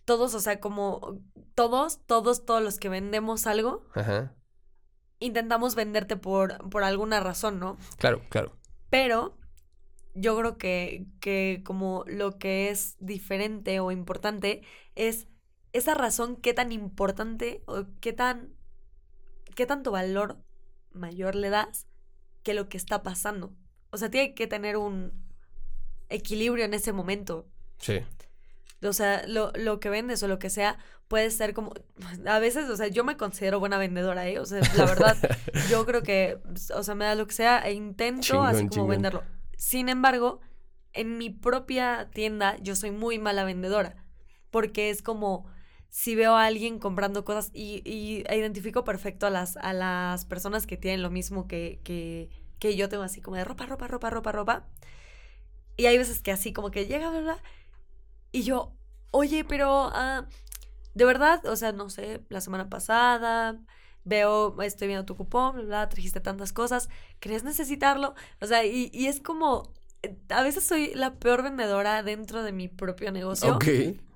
todos, 0.04 0.34
o 0.34 0.40
sea, 0.40 0.60
como 0.60 1.20
todos, 1.54 2.00
todos, 2.06 2.44
todos 2.44 2.62
los 2.62 2.78
que 2.78 2.88
vendemos 2.88 3.46
algo, 3.46 3.86
Ajá, 3.94 4.34
intentamos 5.18 5.74
venderte 5.74 6.16
por, 6.16 6.68
por 6.70 6.84
alguna 6.84 7.20
razón, 7.20 7.58
¿no? 7.58 7.78
claro, 7.98 8.22
claro. 8.28 8.56
Pero 8.90 9.38
yo 10.14 10.36
creo 10.36 10.58
que, 10.58 11.06
que 11.20 11.62
como 11.64 12.04
lo 12.06 12.38
que 12.38 12.70
es 12.70 12.96
diferente 12.98 13.80
o 13.80 13.90
importante 13.90 14.62
es 14.94 15.28
esa 15.72 15.94
razón, 15.94 16.36
qué 16.36 16.52
tan 16.52 16.72
importante 16.72 17.62
o 17.66 17.84
qué 18.00 18.12
tan, 18.12 18.54
qué 19.54 19.64
tanto 19.64 19.90
valor 19.90 20.42
mayor 20.90 21.34
le 21.34 21.48
das 21.48 21.86
que 22.42 22.54
lo 22.54 22.68
que 22.68 22.76
está 22.76 23.02
pasando. 23.02 23.54
O 23.90 23.96
sea, 23.96 24.10
tiene 24.10 24.34
que 24.34 24.46
tener 24.46 24.76
un 24.76 25.12
equilibrio 26.08 26.64
en 26.64 26.74
ese 26.74 26.92
momento. 26.92 27.48
Sí, 27.78 28.00
O 28.82 28.92
sea, 28.92 29.26
lo, 29.26 29.52
lo 29.54 29.80
que 29.80 29.90
vendes 29.90 30.22
o 30.22 30.28
lo 30.28 30.38
que 30.38 30.50
sea 30.50 30.78
puede 31.08 31.30
ser 31.30 31.54
como... 31.54 31.72
A 32.26 32.38
veces, 32.38 32.68
o 32.70 32.76
sea, 32.76 32.88
yo 32.88 33.04
me 33.04 33.16
considero 33.16 33.60
buena 33.60 33.78
vendedora, 33.78 34.28
¿eh? 34.28 34.38
O 34.38 34.46
sea, 34.46 34.60
la 34.76 34.84
verdad, 34.84 35.16
yo 35.70 35.84
creo 35.86 36.02
que, 36.02 36.38
o 36.74 36.82
sea, 36.82 36.94
me 36.94 37.04
da 37.04 37.14
lo 37.14 37.26
que 37.26 37.34
sea 37.34 37.60
e 37.60 37.72
intento 37.72 38.20
Chingón, 38.20 38.46
así 38.46 38.66
como 38.68 38.86
chingón. 38.86 38.88
venderlo. 38.88 39.24
Sin 39.56 39.88
embargo, 39.88 40.40
en 40.92 41.18
mi 41.18 41.30
propia 41.30 42.10
tienda 42.12 42.56
yo 42.62 42.76
soy 42.76 42.90
muy 42.90 43.18
mala 43.18 43.44
vendedora. 43.44 43.96
Porque 44.50 44.90
es 44.90 45.02
como 45.02 45.46
si 45.88 46.14
veo 46.14 46.34
a 46.36 46.46
alguien 46.46 46.78
comprando 46.78 47.24
cosas 47.24 47.50
y, 47.54 47.82
y 47.84 48.24
identifico 48.34 48.84
perfecto 48.84 49.26
a 49.26 49.30
las, 49.30 49.56
a 49.58 49.72
las 49.72 50.24
personas 50.24 50.66
que 50.66 50.76
tienen 50.76 51.02
lo 51.02 51.10
mismo 51.10 51.46
que, 51.46 51.80
que, 51.84 52.30
que 52.58 52.76
yo 52.76 52.88
tengo, 52.88 53.02
así 53.02 53.20
como 53.20 53.36
de 53.36 53.44
ropa, 53.44 53.66
ropa, 53.66 53.88
ropa, 53.88 54.10
ropa, 54.10 54.32
ropa. 54.32 54.68
Y 55.76 55.86
hay 55.86 55.98
veces 55.98 56.20
que 56.20 56.32
así 56.32 56.52
como 56.52 56.70
que 56.70 56.86
llega, 56.86 57.10
¿verdad? 57.10 57.38
Y 58.32 58.42
yo, 58.42 58.74
oye, 59.10 59.44
pero 59.44 59.90
ah, 59.92 60.26
de 60.94 61.04
verdad, 61.04 61.44
o 61.46 61.56
sea, 61.56 61.72
no 61.72 61.90
sé, 61.90 62.22
la 62.28 62.40
semana 62.40 62.68
pasada 62.68 63.60
veo, 64.04 64.60
estoy 64.62 64.88
viendo 64.88 65.04
tu 65.04 65.16
cupón, 65.16 65.54
bla, 65.54 65.64
bla, 65.64 65.88
trajiste 65.88 66.20
tantas 66.20 66.52
cosas, 66.52 66.88
¿crees 67.20 67.44
necesitarlo? 67.44 68.14
O 68.40 68.46
sea, 68.46 68.64
y, 68.64 68.90
y 68.92 69.06
es 69.06 69.20
como, 69.20 69.72
eh, 70.02 70.16
a 70.28 70.42
veces 70.42 70.64
soy 70.64 70.92
la 70.94 71.14
peor 71.14 71.42
vendedora 71.42 72.02
dentro 72.02 72.42
de 72.42 72.52
mi 72.52 72.68
propio 72.68 73.12
negocio, 73.12 73.54
ok, 73.54 73.64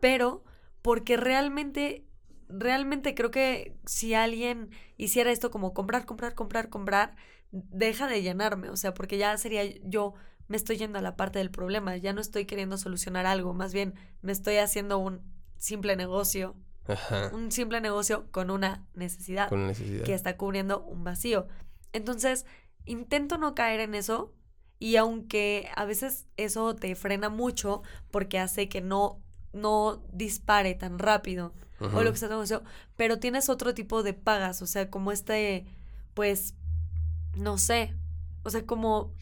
pero 0.01 0.43
porque 0.83 1.17
realmente, 1.17 2.05
realmente 2.49 3.15
creo 3.15 3.31
que 3.31 3.77
si 3.87 4.15
alguien 4.15 4.71
hiciera 4.97 5.31
esto 5.31 5.51
como 5.51 5.73
comprar, 5.73 6.05
comprar, 6.05 6.35
comprar, 6.35 6.69
comprar, 6.69 7.15
deja 7.53 8.09
de 8.09 8.23
llenarme, 8.23 8.71
o 8.71 8.77
sea, 8.77 8.93
porque 8.93 9.19
ya 9.19 9.37
sería 9.39 9.65
yo 9.85 10.15
me 10.49 10.57
estoy 10.57 10.77
yendo 10.77 10.99
a 10.99 11.03
la 11.03 11.17
parte 11.17 11.39
del 11.39 11.51
problema, 11.51 11.97
ya 11.97 12.13
no 12.13 12.21
estoy 12.21 12.45
queriendo 12.45 12.79
solucionar 12.79 13.27
algo, 13.27 13.55
más 13.55 13.73
bien 13.73 13.95
me 14.23 14.33
estoy 14.33 14.57
haciendo 14.57 14.99
un 14.99 15.21
simple 15.57 15.97
negocio, 15.97 16.55
ajá, 16.87 17.31
un 17.33 17.51
simple 17.51 17.81
negocio 17.81 18.31
con 18.31 18.51
una 18.51 18.87
necesidad 18.95 19.49
con 19.49 19.67
necesidad. 19.67 20.05
que 20.05 20.15
está 20.15 20.37
cubriendo 20.37 20.83
un 20.85 21.05
vacío. 21.05 21.49
Entonces, 21.93 22.47
intento 22.85 23.39
no 23.39 23.55
caer 23.55 23.81
en 23.81 23.95
eso 23.95 24.33
y 24.79 24.97
aunque 24.97 25.69
a 25.75 25.85
veces 25.85 26.27
eso 26.37 26.77
te 26.77 26.95
frena 26.95 27.29
mucho 27.29 27.83
porque 28.11 28.39
hace 28.39 28.69
que 28.69 28.81
no, 28.81 29.23
no 29.53 30.03
dispare 30.13 30.75
tan 30.75 30.99
rápido 30.99 31.55
o 31.79 32.03
lo 32.03 32.13
que 32.13 32.19
sea, 32.19 32.63
pero 32.97 33.19
tienes 33.19 33.49
otro 33.51 33.75
tipo 33.75 34.03
de 34.03 34.15
pagas, 34.15 34.63
o 34.63 34.67
sea, 34.67 34.91
como 34.91 35.13
este, 35.13 35.67
pues, 36.15 36.55
no 37.35 37.59
sé, 37.59 37.95
o 38.45 38.51
sea, 38.51 38.65
como, 38.65 39.13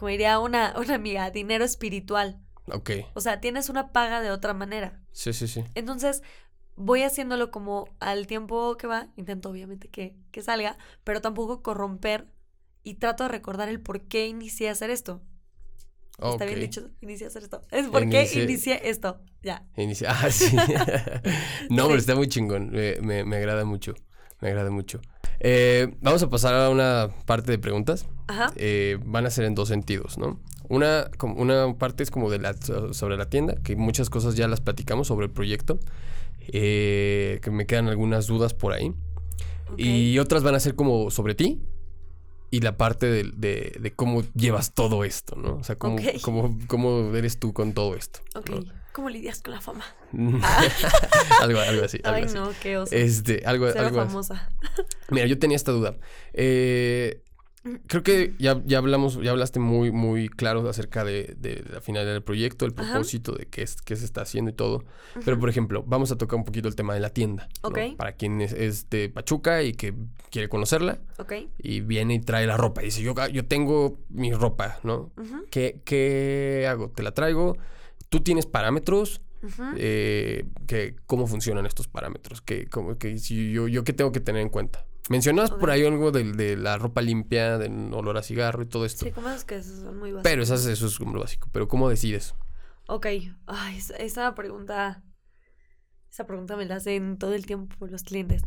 como 0.00 0.08
diría 0.08 0.38
una, 0.38 0.74
una 0.78 0.94
amiga, 0.94 1.30
dinero 1.30 1.62
espiritual. 1.62 2.40
Ok. 2.72 2.90
O 3.12 3.20
sea, 3.20 3.38
tienes 3.38 3.68
una 3.68 3.92
paga 3.92 4.22
de 4.22 4.30
otra 4.30 4.54
manera. 4.54 4.98
Sí, 5.12 5.34
sí, 5.34 5.46
sí. 5.46 5.62
Entonces, 5.74 6.22
voy 6.74 7.02
haciéndolo 7.02 7.50
como 7.50 7.84
al 8.00 8.26
tiempo 8.26 8.78
que 8.78 8.86
va, 8.86 9.08
intento 9.16 9.50
obviamente 9.50 9.88
que, 9.88 10.16
que 10.30 10.40
salga, 10.40 10.78
pero 11.04 11.20
tampoco 11.20 11.62
corromper 11.62 12.28
y 12.82 12.94
trato 12.94 13.24
de 13.24 13.28
recordar 13.28 13.68
el 13.68 13.78
por 13.78 14.00
qué 14.08 14.26
inicié 14.26 14.70
a 14.70 14.72
hacer 14.72 14.88
esto. 14.88 15.20
Está 16.18 16.46
bien 16.46 16.60
dicho, 16.60 16.88
inicié 17.02 17.26
a 17.26 17.28
hacer 17.28 17.42
esto. 17.42 17.60
Es 17.70 17.86
por 17.88 18.08
qué 18.08 18.26
inicié 18.34 18.80
esto. 18.88 19.20
Ya. 19.42 19.66
Ah, 20.08 20.30
sí. 20.30 20.56
no, 21.68 21.84
pero 21.88 21.98
está 21.98 22.14
muy 22.14 22.28
chingón. 22.28 22.70
Me, 22.70 23.24
me, 23.24 23.36
agrada 23.36 23.66
mucho. 23.66 23.94
Me 24.40 24.48
agrada 24.48 24.70
mucho. 24.70 25.02
Eh, 25.40 25.94
vamos 26.00 26.22
a 26.22 26.28
pasar 26.28 26.54
a 26.54 26.68
una 26.70 27.08
parte 27.26 27.50
de 27.50 27.58
preguntas. 27.58 28.06
Ajá. 28.28 28.52
Eh, 28.56 28.98
van 29.04 29.26
a 29.26 29.30
ser 29.30 29.46
en 29.46 29.54
dos 29.54 29.68
sentidos, 29.68 30.18
¿no? 30.18 30.38
Una, 30.68 31.10
una 31.36 31.74
parte 31.78 32.02
es 32.02 32.10
como 32.10 32.30
de 32.30 32.38
la, 32.38 32.54
sobre 32.92 33.16
la 33.16 33.28
tienda, 33.28 33.56
que 33.56 33.74
muchas 33.74 34.08
cosas 34.08 34.36
ya 34.36 34.46
las 34.46 34.60
platicamos 34.60 35.08
sobre 35.08 35.26
el 35.26 35.32
proyecto, 35.32 35.80
eh, 36.46 37.40
que 37.42 37.50
me 37.50 37.66
quedan 37.66 37.88
algunas 37.88 38.28
dudas 38.28 38.54
por 38.54 38.72
ahí. 38.72 38.92
Y 39.76 40.18
otras 40.18 40.42
van 40.42 40.56
a 40.56 40.60
ser 40.60 40.74
como 40.74 41.10
sobre 41.10 41.34
ti 41.34 41.60
y 42.50 42.60
la 42.60 42.76
parte 42.76 43.06
de, 43.06 43.22
de, 43.78 43.92
cómo 43.94 44.22
llevas 44.34 44.74
todo 44.74 45.04
esto, 45.04 45.36
¿no? 45.36 45.56
O 45.56 45.64
sea, 45.64 45.76
cómo, 45.76 45.98
cómo, 46.66 47.14
eres 47.14 47.38
tú 47.38 47.52
con 47.52 47.72
todo 47.72 47.94
esto. 47.94 48.20
Ok. 48.34 48.50
¿Cómo 48.92 49.08
lidias 49.08 49.40
con 49.40 49.54
la 49.54 49.60
fama? 49.60 49.84
algo, 51.40 51.60
algo 51.60 51.84
así. 51.84 52.00
Ay, 52.04 52.26
no, 52.34 52.50
qué 52.60 52.76
oso. 52.76 52.94
Este, 52.94 53.42
algo, 53.46 53.66
algo 53.66 54.06
famosa. 54.06 54.50
Mira, 55.10 55.26
yo 55.26 55.38
tenía 55.38 55.56
esta 55.56 55.72
duda. 55.72 55.96
Eh, 56.32 57.22
Creo 57.88 58.02
que 58.02 58.32
ya, 58.38 58.62
ya 58.64 58.78
hablamos, 58.78 59.20
ya 59.20 59.32
hablaste 59.32 59.60
muy, 59.60 59.92
muy 59.92 60.30
claro 60.30 60.66
acerca 60.66 61.04
de, 61.04 61.34
de 61.36 61.62
la 61.70 61.82
finalidad 61.82 62.14
del 62.14 62.22
proyecto, 62.22 62.64
el 62.64 62.72
propósito 62.72 63.32
de 63.32 63.44
qué, 63.46 63.60
es, 63.60 63.82
qué 63.82 63.96
se 63.96 64.06
está 64.06 64.22
haciendo 64.22 64.50
y 64.50 64.54
todo. 64.54 64.84
Pero, 65.26 65.38
por 65.38 65.50
ejemplo, 65.50 65.84
vamos 65.86 66.10
a 66.10 66.16
tocar 66.16 66.38
un 66.38 66.44
poquito 66.44 66.68
el 66.68 66.74
tema 66.74 66.94
de 66.94 67.00
la 67.00 67.10
tienda. 67.10 67.50
Para 67.98 68.12
quien 68.12 68.40
es, 68.40 68.88
de 68.88 69.10
Pachuca 69.10 69.62
y 69.62 69.74
que 69.74 69.92
quiere 70.30 70.48
conocerla. 70.48 71.00
Y 71.58 71.80
viene 71.82 72.14
y 72.14 72.20
trae 72.20 72.46
la 72.46 72.56
ropa. 72.56 72.80
Y 72.80 72.86
dice, 72.86 73.02
yo, 73.02 73.14
yo 73.28 73.44
tengo 73.44 73.98
mi 74.08 74.32
ropa, 74.32 74.80
¿no? 74.82 75.12
¿Qué, 75.50 75.82
¿Qué 75.84 76.66
hago? 76.66 76.88
¿Te 76.88 77.02
la 77.02 77.12
traigo? 77.12 77.58
¿Tú 78.10 78.20
tienes 78.20 78.44
parámetros? 78.44 79.22
Eh, 79.76 80.44
que, 80.66 80.96
¿Cómo 81.06 81.26
funcionan 81.26 81.64
estos 81.64 81.88
parámetros? 81.88 82.42
¿Qué, 82.42 82.66
cómo, 82.66 82.98
que, 82.98 83.16
si 83.18 83.52
yo, 83.52 83.68
yo 83.68 83.84
qué 83.84 83.92
tengo 83.92 84.12
que 84.12 84.20
tener 84.20 84.42
en 84.42 84.50
cuenta? 84.50 84.84
Mencionas 85.08 85.50
por 85.50 85.70
ahí 85.70 85.84
algo 85.84 86.10
de, 86.10 86.32
de, 86.32 86.56
la 86.56 86.76
ropa 86.76 87.02
limpia, 87.02 87.56
del 87.56 87.92
olor 87.94 88.18
a 88.18 88.22
cigarro 88.22 88.62
y 88.62 88.66
todo 88.66 88.84
esto. 88.84 89.06
Sí, 89.06 89.12
como 89.12 89.30
es 89.30 89.44
que 89.44 89.56
eso 89.56 89.74
son 89.76 89.98
muy 89.98 90.12
básicos. 90.12 90.22
Pero 90.30 90.42
eso 90.42 90.86
es 90.86 90.98
como 90.98 91.14
lo 91.14 91.20
básico. 91.20 91.48
Pero 91.52 91.68
¿cómo 91.68 91.88
decides? 91.88 92.34
Ok. 92.86 93.06
Ay, 93.46 93.78
esa, 93.98 94.34
pregunta. 94.34 95.02
Esa 96.10 96.26
pregunta 96.26 96.56
me 96.56 96.66
la 96.66 96.76
hacen 96.76 97.16
todo 97.18 97.34
el 97.34 97.46
tiempo 97.46 97.86
los 97.86 98.02
clientes. 98.02 98.42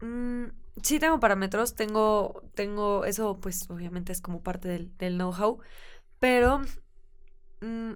Mm, 0.00 0.46
sí 0.82 0.98
tengo 0.98 1.20
parámetros, 1.20 1.74
tengo, 1.74 2.42
tengo, 2.54 3.04
eso 3.04 3.38
pues 3.40 3.70
obviamente 3.70 4.12
es 4.12 4.20
como 4.20 4.42
parte 4.42 4.68
del, 4.68 4.96
del 4.98 5.14
know-how, 5.14 5.60
pero 6.18 6.62
mm, 7.62 7.92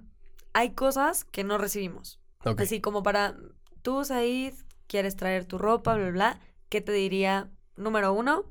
hay 0.55 0.71
cosas 0.75 1.25
que 1.25 1.45
no 1.45 1.59
recibimos. 1.59 2.21
Así 2.57 2.81
como 2.81 3.03
para, 3.03 3.37
tú 3.83 4.05
Said, 4.05 4.55
quieres 4.87 5.17
traer 5.17 5.45
tu 5.45 5.59
ropa, 5.59 5.97
bla, 5.97 6.11
bla, 6.11 6.41
¿qué 6.69 6.81
te 6.81 6.93
diría? 6.93 7.51
Número 7.77 8.12
uno, 8.12 8.45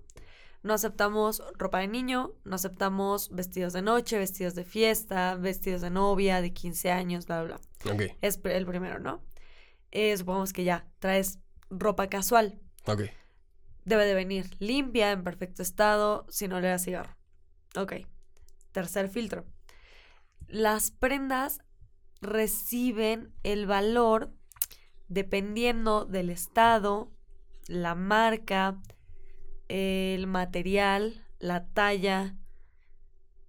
no 0.61 0.73
aceptamos 0.73 1.41
ropa 1.57 1.79
de 1.79 1.87
niño, 1.87 2.33
no 2.43 2.55
aceptamos 2.55 3.29
vestidos 3.29 3.73
de 3.73 3.81
noche, 3.81 4.19
vestidos 4.19 4.53
de 4.55 4.65
fiesta, 4.65 5.35
vestidos 5.35 5.81
de 5.81 5.89
novia, 5.89 6.41
de 6.41 6.53
15 6.53 6.91
años, 6.91 7.25
bla, 7.25 7.43
bla, 7.43 7.59
bla. 7.83 8.15
Es 8.21 8.39
el 8.43 8.65
primero, 8.65 8.99
¿no? 8.99 9.23
Eh, 9.91 10.15
supongamos 10.17 10.53
que 10.53 10.63
ya 10.63 10.87
traes 10.99 11.39
ropa 11.69 12.07
casual. 12.07 12.59
Ok. 12.85 13.03
Debe 13.85 14.05
de 14.05 14.13
venir 14.13 14.49
limpia, 14.59 15.11
en 15.11 15.23
perfecto 15.23 15.61
estado, 15.61 16.25
sin 16.29 16.51
oler 16.51 16.73
a 16.73 16.79
cigarro. 16.79 17.15
Ok. 17.75 17.93
Tercer 18.71 19.09
filtro. 19.09 19.45
Las 20.47 20.91
prendas 20.91 21.61
reciben 22.21 23.33
el 23.43 23.65
valor 23.65 24.33
dependiendo 25.07 26.05
del 26.05 26.29
estado, 26.29 27.11
la 27.67 27.95
marca, 27.95 28.81
el 29.67 30.27
material, 30.27 31.25
la 31.39 31.67
talla 31.67 32.35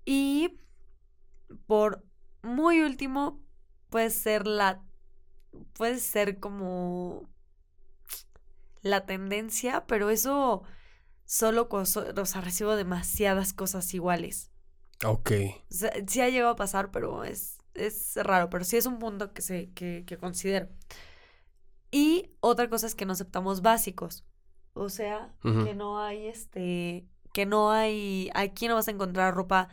y 0.05 0.59
por 1.66 2.05
muy 2.42 2.80
último 2.82 3.42
puede 3.90 4.11
ser 4.11 4.47
la 4.47 4.82
puede 5.74 5.99
ser 5.99 6.38
como 6.38 7.28
la 8.82 9.07
tendencia, 9.07 9.86
pero 9.86 10.11
eso 10.11 10.62
solo 11.24 11.68
o 11.70 12.40
recibo 12.40 12.76
demasiadas 12.76 13.53
cosas 13.53 13.92
iguales. 13.94 14.51
Ok. 15.05 15.30
sí 16.07 16.20
ha 16.20 16.28
llegado 16.28 16.53
a 16.53 16.57
pasar, 16.57 16.90
pero 16.90 17.24
es, 17.24 17.59
es 17.74 18.16
raro, 18.16 18.49
pero 18.51 18.64
sí 18.64 18.76
es 18.76 18.86
un 18.86 18.99
punto 18.99 19.32
que, 19.32 19.42
se, 19.42 19.70
que, 19.72 20.05
que 20.07 20.16
considero. 20.16 20.68
Y 21.90 22.30
otra 22.40 22.68
cosa 22.68 22.86
es 22.86 22.94
que 22.94 23.07
no 23.07 23.12
aceptamos 23.12 23.62
básicos. 23.62 24.24
O 24.74 24.90
sea, 24.90 25.34
que 25.42 25.74
no 25.74 26.03
hay 26.03 26.26
este, 26.26 27.07
que 27.32 27.47
no 27.47 27.70
hay, 27.70 28.30
aquí 28.34 28.68
no 28.68 28.74
vas 28.74 28.88
a 28.88 28.90
encontrar 28.90 29.34
ropa 29.34 29.68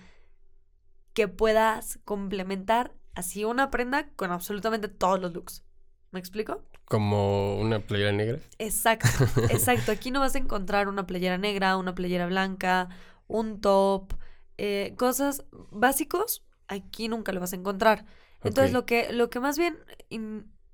que 1.14 1.28
puedas 1.28 2.00
complementar 2.06 2.94
así 3.14 3.44
una 3.44 3.70
prenda 3.70 4.10
con 4.16 4.32
absolutamente 4.32 4.88
todos 4.88 5.20
los 5.20 5.34
looks. 5.34 5.66
¿Me 6.12 6.20
explico? 6.20 6.64
Como 6.86 7.58
una 7.60 7.80
playera 7.80 8.12
negra. 8.14 8.40
Exacto, 8.60 9.08
exacto. 9.50 9.92
Aquí 9.92 10.12
no 10.12 10.22
vas 10.22 10.36
a 10.36 10.40
encontrar 10.40 10.88
una 10.88 11.06
playera 11.06 11.38
negra, 11.38 11.76
una 11.76 11.96
playera 11.96 12.28
blanca, 12.28 12.90
un 13.28 13.60
top, 13.60 14.14
eh, 14.58 14.94
cosas 14.98 15.46
básicos. 15.72 16.44
Aquí 16.68 17.08
nunca 17.08 17.32
lo 17.32 17.40
vas 17.40 17.54
a 17.54 17.58
encontrar. 17.58 18.06
Entonces 18.44 18.74
lo 18.74 18.86
que, 18.86 19.14
lo 19.14 19.30
que 19.30 19.40
más 19.40 19.58
bien 19.58 19.78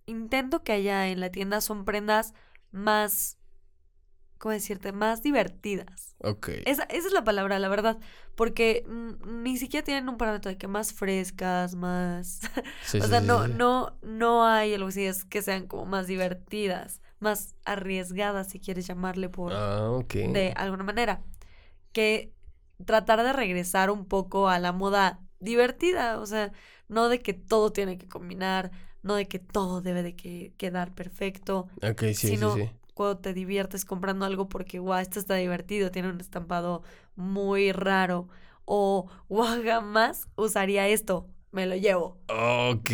intento 0.06 0.64
que 0.64 0.72
haya 0.72 1.08
en 1.08 1.20
la 1.20 1.32
tienda 1.32 1.62
son 1.62 1.86
prendas 1.86 2.34
más, 2.72 3.38
¿cómo 4.38 4.54
decirte? 4.54 4.92
Más 4.92 5.22
divertidas. 5.22 6.16
Ok. 6.22 6.50
Esa, 6.66 6.84
es 6.84 7.12
la 7.12 7.24
palabra, 7.24 7.60
la 7.60 7.70
verdad. 7.70 8.00
Porque 8.36 8.86
ni 9.26 9.58
siquiera 9.58 9.84
tienen 9.84 10.10
un 10.10 10.18
parámetro 10.18 10.50
de 10.50 10.58
que 10.58 10.68
más 10.68 10.94
frescas, 10.94 11.76
más... 11.76 12.42
o 13.02 13.08
sea, 13.08 13.22
no, 13.22 13.48
no, 13.48 13.98
no 14.02 14.46
hay 14.46 14.74
algo 14.74 14.88
así, 14.88 15.06
es 15.06 15.26
que 15.26 15.42
sean 15.42 15.68
como 15.68 15.86
más 15.86 16.08
divertidas, 16.08 17.02
más 17.20 17.56
arriesgadas, 17.66 18.50
si 18.50 18.60
quieres 18.60 18.88
llamarle 18.88 19.30
por... 19.30 19.52
Ah, 19.54 20.00
De 20.10 20.54
alguna 20.56 20.84
manera. 20.84 21.22
Que 21.92 22.34
tratar 22.86 23.24
de 23.24 23.34
regresar 23.34 23.92
un 23.92 24.06
poco 24.06 24.50
a 24.50 24.60
la 24.60 24.72
moda 24.72 25.22
divertida, 25.40 26.20
o 26.20 26.26
sea, 26.26 26.52
no 26.88 27.10
de 27.10 27.20
que 27.20 27.34
todo 27.34 27.72
tiene 27.72 27.98
que 27.98 28.08
combinar, 28.08 28.72
no 29.04 29.16
de 29.16 29.28
que 29.28 29.40
todo 29.40 29.82
debe 29.82 30.04
de 30.04 30.16
que 30.16 30.54
quedar 30.58 30.94
perfecto. 30.94 31.68
Ok, 31.82 32.04
sí, 32.14 32.28
sino 32.30 32.56
sí, 32.56 32.70
cuando 32.94 33.20
te 33.20 33.34
diviertes 33.34 33.86
comprando 33.86 34.26
algo 34.26 34.50
porque, 34.50 34.80
guau, 34.80 35.00
esto 35.00 35.20
está 35.20 35.36
divertido, 35.36 35.92
tiene 35.92 36.10
un 36.10 36.20
estampado 36.20 36.84
muy 37.16 37.72
raro. 37.72 38.28
O, 38.66 39.10
guau, 39.30 39.64
jamás 39.64 40.28
usaría 40.36 40.88
esto, 40.88 41.28
me 41.52 41.66
lo 41.66 41.76
llevo. 41.76 42.18
Ok. 42.28 42.92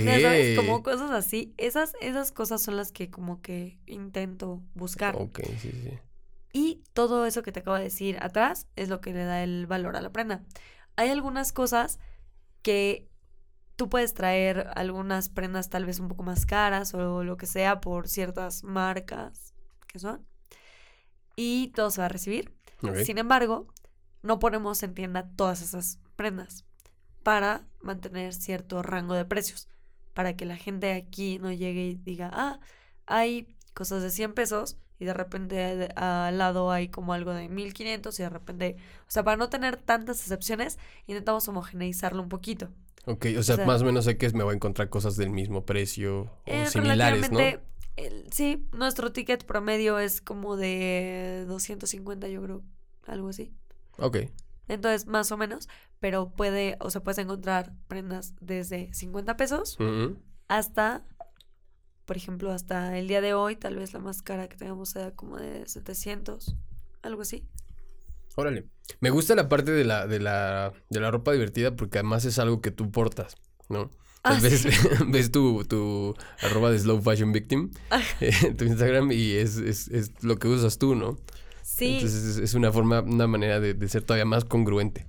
Como 0.55 0.83
cosas 0.83 1.11
así. 1.11 1.53
Esas, 1.57 1.93
esas 2.01 2.31
cosas 2.31 2.61
son 2.61 2.77
las 2.77 2.91
que 2.91 3.09
como 3.09 3.41
que 3.41 3.77
intento 3.85 4.61
buscar. 4.73 5.15
Ok, 5.15 5.39
sí, 5.61 5.71
sí. 5.71 5.99
Y 6.57 6.85
todo 6.93 7.25
eso 7.25 7.43
que 7.43 7.51
te 7.51 7.59
acabo 7.59 7.75
de 7.75 7.83
decir 7.83 8.17
atrás 8.21 8.69
es 8.77 8.87
lo 8.87 9.01
que 9.01 9.11
le 9.11 9.25
da 9.25 9.43
el 9.43 9.67
valor 9.67 9.97
a 9.97 10.01
la 10.01 10.13
prenda. 10.13 10.41
Hay 10.95 11.09
algunas 11.09 11.51
cosas 11.51 11.99
que 12.61 13.09
tú 13.75 13.89
puedes 13.89 14.13
traer 14.13 14.69
algunas 14.73 15.27
prendas 15.27 15.69
tal 15.69 15.83
vez 15.83 15.99
un 15.99 16.07
poco 16.07 16.23
más 16.23 16.45
caras 16.45 16.93
o 16.93 17.25
lo 17.25 17.35
que 17.35 17.45
sea 17.45 17.81
por 17.81 18.07
ciertas 18.07 18.63
marcas 18.63 19.53
que 19.85 19.99
son. 19.99 20.25
Y 21.35 21.73
todo 21.75 21.91
se 21.91 21.99
va 21.99 22.05
a 22.05 22.09
recibir. 22.09 22.55
Sin 23.03 23.17
embargo, 23.17 23.67
no 24.21 24.39
ponemos 24.39 24.81
en 24.81 24.93
tienda 24.93 25.29
todas 25.35 25.61
esas 25.61 25.99
prendas 26.15 26.63
para 27.21 27.67
mantener 27.81 28.33
cierto 28.33 28.81
rango 28.81 29.13
de 29.13 29.25
precios. 29.25 29.67
Para 30.13 30.37
que 30.37 30.45
la 30.45 30.55
gente 30.55 30.93
aquí 30.93 31.37
no 31.37 31.51
llegue 31.51 31.85
y 31.85 31.95
diga, 31.95 32.29
ah, 32.31 32.61
hay 33.07 33.57
cosas 33.73 34.01
de 34.01 34.09
100 34.09 34.33
pesos 34.33 34.77
y 34.99 35.05
de 35.05 35.13
repente 35.13 35.89
al 35.95 36.37
lado 36.37 36.71
hay 36.71 36.87
como 36.89 37.13
algo 37.13 37.33
de 37.33 37.49
1500 37.49 38.19
y 38.19 38.23
de 38.23 38.29
repente, 38.29 38.75
o 39.01 39.11
sea, 39.11 39.23
para 39.23 39.37
no 39.37 39.49
tener 39.49 39.77
tantas 39.77 40.19
excepciones, 40.21 40.77
intentamos 41.07 41.47
homogeneizarlo 41.47 42.21
un 42.21 42.29
poquito. 42.29 42.69
Ok, 43.05 43.27
o 43.37 43.43
sea, 43.43 43.55
sea- 43.57 43.65
más 43.65 43.81
o 43.81 43.85
menos 43.85 44.05
sé 44.05 44.17
que 44.17 44.29
me 44.31 44.43
voy 44.43 44.53
a 44.53 44.55
encontrar 44.55 44.89
cosas 44.89 45.15
del 45.15 45.29
mismo 45.29 45.65
precio 45.65 46.21
o 46.23 46.31
Eh, 46.45 46.65
similares, 46.67 47.31
¿no? 47.31 47.39
el- 47.39 48.25
sí, 48.31 48.67
nuestro 48.73 49.11
ticket 49.13 49.45
promedio 49.45 49.99
es 49.99 50.21
como 50.21 50.57
de 50.57 51.45
250, 51.47 52.27
yo 52.27 52.41
creo, 52.41 52.63
algo 53.07 53.29
así. 53.29 53.53
Ok. 53.97 54.17
Entonces, 54.67 55.05
más 55.05 55.31
o 55.31 55.37
menos, 55.37 55.69
pero 55.99 56.29
puede, 56.31 56.75
o 56.79 56.89
sea, 56.89 57.03
puedes 57.03 57.19
encontrar 57.19 57.71
prendas 57.87 58.33
desde 58.41 58.91
50 58.93 59.37
pesos 59.37 59.77
hasta, 60.47 61.03
por 62.05 62.17
ejemplo, 62.17 62.51
hasta 62.51 62.97
el 62.97 63.07
día 63.07 63.21
de 63.21 63.33
hoy, 63.33 63.55
tal 63.55 63.75
vez 63.75 63.93
la 63.93 63.99
más 63.99 64.21
cara 64.21 64.47
que 64.47 64.57
tengamos 64.57 64.89
sea 64.89 65.11
como 65.11 65.37
de 65.37 65.67
700, 65.67 66.55
algo 67.01 67.21
así. 67.21 67.43
Órale. 68.35 68.65
Me 68.99 69.09
gusta 69.09 69.33
la 69.35 69.47
parte 69.49 69.71
de 69.71 69.85
la, 69.85 70.07
de 70.07 70.19
la, 70.19 70.73
de 70.89 70.99
la 70.99 71.09
ropa 71.11 71.31
divertida 71.31 71.75
porque 71.75 71.99
además 71.99 72.25
es 72.25 72.37
algo 72.39 72.61
que 72.61 72.71
tú 72.71 72.91
portas, 72.91 73.35
¿no? 73.69 73.89
Ah, 74.23 74.31
Tal 74.33 74.41
vez 74.41 74.65
ves 75.07 75.31
tu, 75.31 75.63
tu 75.65 76.15
arroba 76.41 76.71
de 76.71 76.79
Slow 76.79 77.01
Fashion 77.01 77.31
Victim 77.31 77.71
Ah. 77.91 78.01
en 78.19 78.57
tu 78.57 78.65
Instagram 78.65 79.11
y 79.11 79.31
es, 79.33 79.57
es, 79.57 79.87
es 79.87 80.11
lo 80.23 80.37
que 80.37 80.47
usas 80.47 80.77
tú, 80.77 80.95
¿no? 80.95 81.17
Sí, 81.63 81.95
Entonces 81.95 82.23
es, 82.23 82.37
es 82.37 82.53
una 82.55 82.71
forma, 82.71 83.01
una 83.01 83.27
manera 83.27 83.59
de, 83.59 83.73
de 83.73 83.87
ser 83.87 84.03
todavía 84.03 84.25
más 84.25 84.43
congruente. 84.45 85.05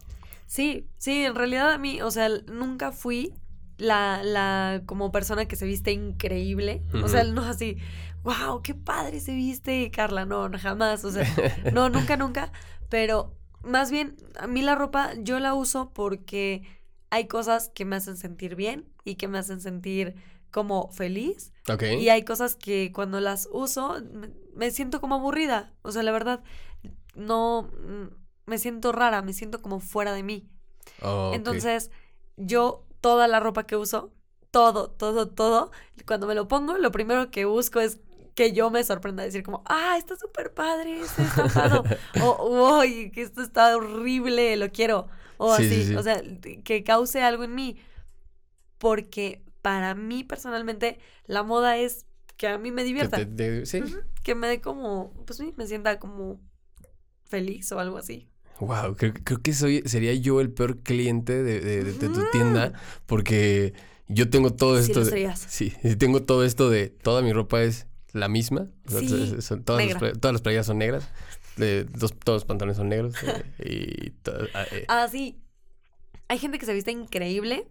sí, 0.47 0.86
sí, 0.99 1.24
en 1.24 1.34
realidad 1.34 1.72
a 1.72 1.78
mí, 1.78 2.01
o 2.03 2.11
sea, 2.11 2.28
nunca 2.47 2.92
fui 2.92 3.34
la, 3.79 4.22
la 4.22 4.83
como 4.87 5.12
persona 5.12 5.47
que 5.47 5.57
se 5.57 5.66
viste 5.66 5.93
increíble. 5.93 6.83
O 7.03 7.09
sea, 7.09 7.24
no 7.24 7.43
así, 7.43 7.79
wow, 8.22 8.62
qué 8.62 8.74
padre 8.74 9.20
se 9.20 9.35
viste, 9.35 9.91
Carla. 9.91 10.24
No, 10.24 10.49
no, 10.49 10.59
jamás. 10.59 11.05
O 11.05 11.12
sea, 11.12 11.24
no, 11.72 11.89
nunca, 11.89 12.16
nunca. 12.16 12.53
Pero 12.89 13.35
más 13.62 13.91
bien, 13.91 14.16
a 14.39 14.47
mí 14.47 14.62
la 14.62 14.74
ropa 14.74 15.12
yo 15.18 15.39
la 15.41 15.55
uso 15.55 15.91
porque 15.93 16.62
hay 17.11 17.27
cosas 17.27 17.70
que 17.74 17.85
me 17.85 17.97
hacen 17.97 18.16
sentir 18.16 18.57
bien 18.57 18.89
y 19.05 19.16
que 19.16 19.29
me 19.29 19.39
hacen 19.39 19.61
sentir 19.61 20.14
como 20.51 20.91
feliz. 20.91 21.53
Ok. 21.68 21.83
Y 21.99 22.09
hay 22.09 22.24
cosas 22.24 22.57
que 22.57 22.93
cuando 22.93 23.20
las 23.20 23.49
uso 23.53 23.97
me, 24.55 24.70
siento 24.70 25.01
como 25.01 25.16
aburrida. 25.16 25.74
O 25.83 25.93
sea, 25.93 26.03
la 26.03 26.12
verdad, 26.12 26.43
no 27.14 27.70
mm, 27.87 28.14
me 28.47 28.59
siento 28.59 28.93
rara, 28.93 29.22
me 29.22 29.33
siento 29.33 29.61
como 29.61 29.81
fuera 29.81 30.12
de 30.12 30.22
mí. 30.22 30.49
Oh. 31.03 31.33
Entonces, 31.35 31.91
yo 32.37 32.86
toda 33.07 33.28
la 33.28 33.40
ropa 33.40 33.66
que 33.66 33.76
uso, 33.76 34.12
todo, 34.50 34.90
todo, 34.90 35.28
todo, 35.28 35.70
cuando 36.07 36.26
me 36.26 36.34
lo 36.34 36.48
pongo, 36.48 36.76
lo 36.78 36.90
primero 36.92 37.30
que 37.30 37.44
busco 37.44 37.80
es 37.80 38.00
que 38.34 38.52
yo 38.52 38.70
me 38.70 38.84
sorprenda, 38.84 39.22
decir 39.24 39.42
como, 39.42 39.62
ah, 39.66 39.96
está 39.98 40.16
súper 40.16 40.52
padre 40.54 41.02
este 41.04 41.24
estampado, 41.24 41.86
o, 42.16 42.78
uy, 42.80 43.11
que 43.12 43.22
esto 43.22 43.42
está 43.42 43.76
horrible, 43.76 44.57
lo 44.57 44.70
quiero, 44.72 45.09
o 45.38 45.52
Sí, 45.52 45.64
así, 45.68 45.84
sí, 45.84 45.96
sí. 45.96 45.96
o 45.96 46.02
sea, 46.02 46.22
que 46.64 46.84
cause 46.84 47.22
algo 47.22 47.44
en 47.44 47.54
mí, 47.54 47.78
porque 48.78 49.44
para 49.62 49.94
mí 49.94 50.24
personalmente 50.24 50.98
la 51.26 51.42
moda 51.42 51.76
es 51.78 52.07
que 52.36 52.48
a 52.48 52.59
mí 52.59 52.70
me 52.72 52.84
Que 52.98 53.09
divierta, 53.09 53.16
te- 53.16 53.26
te- 53.26 53.66
sí. 53.66 53.84
Ujú, 53.84 53.96
que 54.24 54.34
me 54.36 54.48
dé 54.48 54.61
como, 54.62 55.12
pues 55.26 55.38
sí, 55.38 55.54
me 55.59 55.66
sienta 55.66 55.98
como 56.00 56.40
feliz 57.26 57.72
o 57.72 57.80
algo 57.80 57.98
así. 57.98 58.30
Wow, 58.61 58.96
creo, 58.96 59.12
creo 59.22 59.42
que 59.42 59.52
soy, 59.52 59.82
sería 59.86 60.14
yo 60.14 60.40
el 60.40 60.50
peor 60.50 60.78
cliente 60.78 61.42
de, 61.42 61.61
de- 61.61 61.84
de- 61.84 61.92
de 61.92 62.09
tu 62.09 62.20
tienda 62.32 62.72
porque 63.07 63.74
yo 64.09 64.30
tengo 64.30 64.50
todo 64.52 64.76
Sí 64.82 64.90
esto. 64.90 65.00
lo 65.00 65.04
de- 65.04 65.11
serías. 65.11 65.40
sí, 65.48 65.72
sí, 65.82 65.96
tengo 65.96 66.22
todo 66.22 66.44
esto 66.44 66.70
de 66.70 66.88
toda 66.88 67.20
mi 67.22 67.32
ropa 67.32 67.62
es 67.62 67.86
la 68.12 68.28
misma. 68.28 68.68
o 68.86 68.90
sea, 68.90 69.00
Sí, 69.00 69.09
son- 69.09 69.42
son- 69.42 69.64
todas, 69.64 69.84
las, 69.84 70.00
negra. 70.00 70.12
todas 70.18 70.32
las 70.32 70.42
playeras 70.42 70.66
son 70.66 70.78
negras. 70.78 71.09
de- 71.57 71.84
dos- 71.84 72.12
todos 72.18 72.36
los 72.42 72.44
pantalones 72.44 72.76
son 72.76 72.88
negros. 72.90 73.14
eh, 73.24 74.07
y 74.07 74.11
to- 74.11 74.32
ah, 74.54 74.64
eh, 74.72 74.84
Ah, 74.88 75.09
sí. 75.11 75.38
Hay 76.28 76.38
gente 76.38 76.59
que 76.59 76.66
se 76.66 76.74
viste 76.74 76.90
increíble 76.90 77.66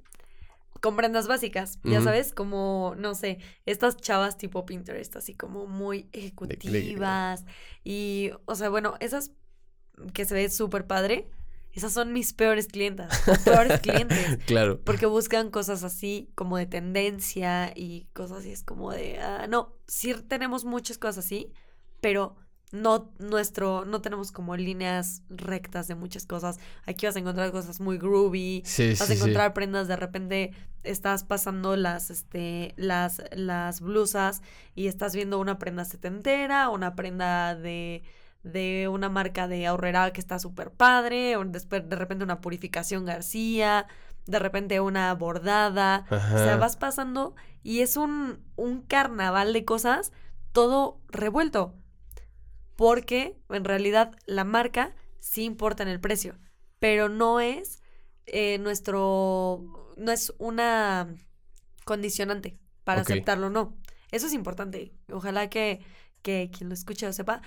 con 0.82 0.96
prendas 0.96 1.28
básicas, 1.28 1.80
ya 1.84 2.02
sabes, 2.02 2.32
como, 2.32 2.96
no 2.98 3.16
sé, 3.16 3.40
estas 3.66 3.98
chavas 3.98 4.38
tipo 4.38 4.66
Pinterest, 4.66 5.16
así 5.16 5.34
como 5.34 5.66
muy 5.68 6.08
ejecutivas. 6.14 7.44
Y, 7.84 8.32
o 8.46 8.56
sea, 8.56 8.70
bueno, 8.70 8.96
esas 9.00 9.32
que 10.14 10.26
se 10.26 10.34
ve 10.34 10.50
súper 10.50 10.86
padre, 10.88 11.28
esas 11.74 11.92
son 11.92 12.14
mis 12.14 12.34
peores 12.34 12.68
clientas, 12.68 13.28
o 13.28 13.36
peores 13.44 13.82
clientes. 13.82 14.38
claro. 14.46 14.80
Porque 14.84 15.06
buscan 15.06 15.52
cosas 15.52 15.84
así 15.84 16.30
como 16.34 16.58
de 16.58 16.66
tendencia 16.66 17.74
y 17.76 18.08
cosas 18.14 18.40
así, 18.40 18.52
es 18.52 18.64
como 18.64 18.92
de, 18.92 19.20
ah, 19.20 19.48
no, 19.50 19.76
sí 19.86 20.14
tenemos 20.28 20.64
muchas 20.64 20.98
cosas 20.98 21.26
así, 21.26 21.52
pero 22.00 22.38
no 22.72 23.14
nuestro, 23.20 23.86
no 23.86 24.02
tenemos 24.02 24.32
como 24.32 24.56
líneas 24.56 25.22
rectas 25.30 25.88
de 25.88 25.96
muchas 25.96 26.26
cosas. 26.26 26.60
Aquí 26.86 27.06
vas 27.06 27.16
a 27.16 27.20
encontrar 27.20 27.52
cosas 27.52 27.80
muy 27.80 27.98
groovy, 27.98 28.64
Sí, 28.66 28.90
vas 28.90 28.98
sí, 29.00 29.04
a 29.04 29.08
sí. 29.08 29.14
encontrar 29.14 29.54
prendas, 29.54 29.88
de 29.88 29.96
repente 29.96 30.52
estás 30.84 31.24
pasando 31.24 31.76
las, 31.76 32.10
este, 32.10 32.74
las, 32.78 33.22
las 33.34 33.82
blusas 33.82 34.42
y 34.76 34.88
estás 34.88 35.16
viendo 35.16 35.40
una 35.40 35.58
prenda 35.58 35.84
setentera, 35.86 36.70
una 36.70 36.96
prenda 36.96 37.56
de, 37.56 38.04
de 38.46 38.88
una 38.88 39.10
marca 39.10 39.48
de 39.48 39.66
ahorrera 39.66 40.14
que 40.14 40.22
está 40.22 40.38
súper 40.38 40.72
padre, 40.72 41.36
o 41.36 41.44
después 41.44 41.88
de 41.90 41.96
repente 41.96 42.24
una 42.24 42.42
purificación 42.42 43.04
García, 43.04 43.88
de 44.28 44.40
repente 44.40 44.80
una 44.80 45.14
bordada. 45.16 46.06
O 46.10 46.38
sea, 46.38 46.58
vas 46.58 46.78
pasando 46.78 47.36
y 47.64 47.82
es 47.82 47.98
un, 47.98 48.40
un 48.56 48.82
carnaval 48.82 49.52
de 49.52 49.66
cosas 49.66 50.12
todo 50.52 51.02
revuelto. 51.10 51.76
Porque 52.76 53.38
en 53.50 53.64
realidad 53.64 54.16
la 54.26 54.44
marca 54.44 54.96
sí 55.20 55.44
importa 55.44 55.82
en 55.84 55.90
el 55.90 56.00
precio, 56.00 56.38
pero 56.80 57.10
no 57.10 57.40
es 57.40 57.82
eh, 58.26 58.60
nuestro, 58.60 59.94
no 59.98 60.12
es 60.12 60.34
una 60.38 61.08
condicionante 61.84 62.60
para 62.84 63.02
aceptarlo, 63.02 63.50
no. 63.50 63.76
Eso 64.12 64.28
es 64.28 64.34
importante. 64.34 64.94
Ojalá 65.12 65.50
que, 65.50 65.82
que 66.22 66.52
quien 66.56 66.70
lo 66.70 66.76
escuche 66.76 67.06
lo 67.06 67.14
sepa. 67.14 67.42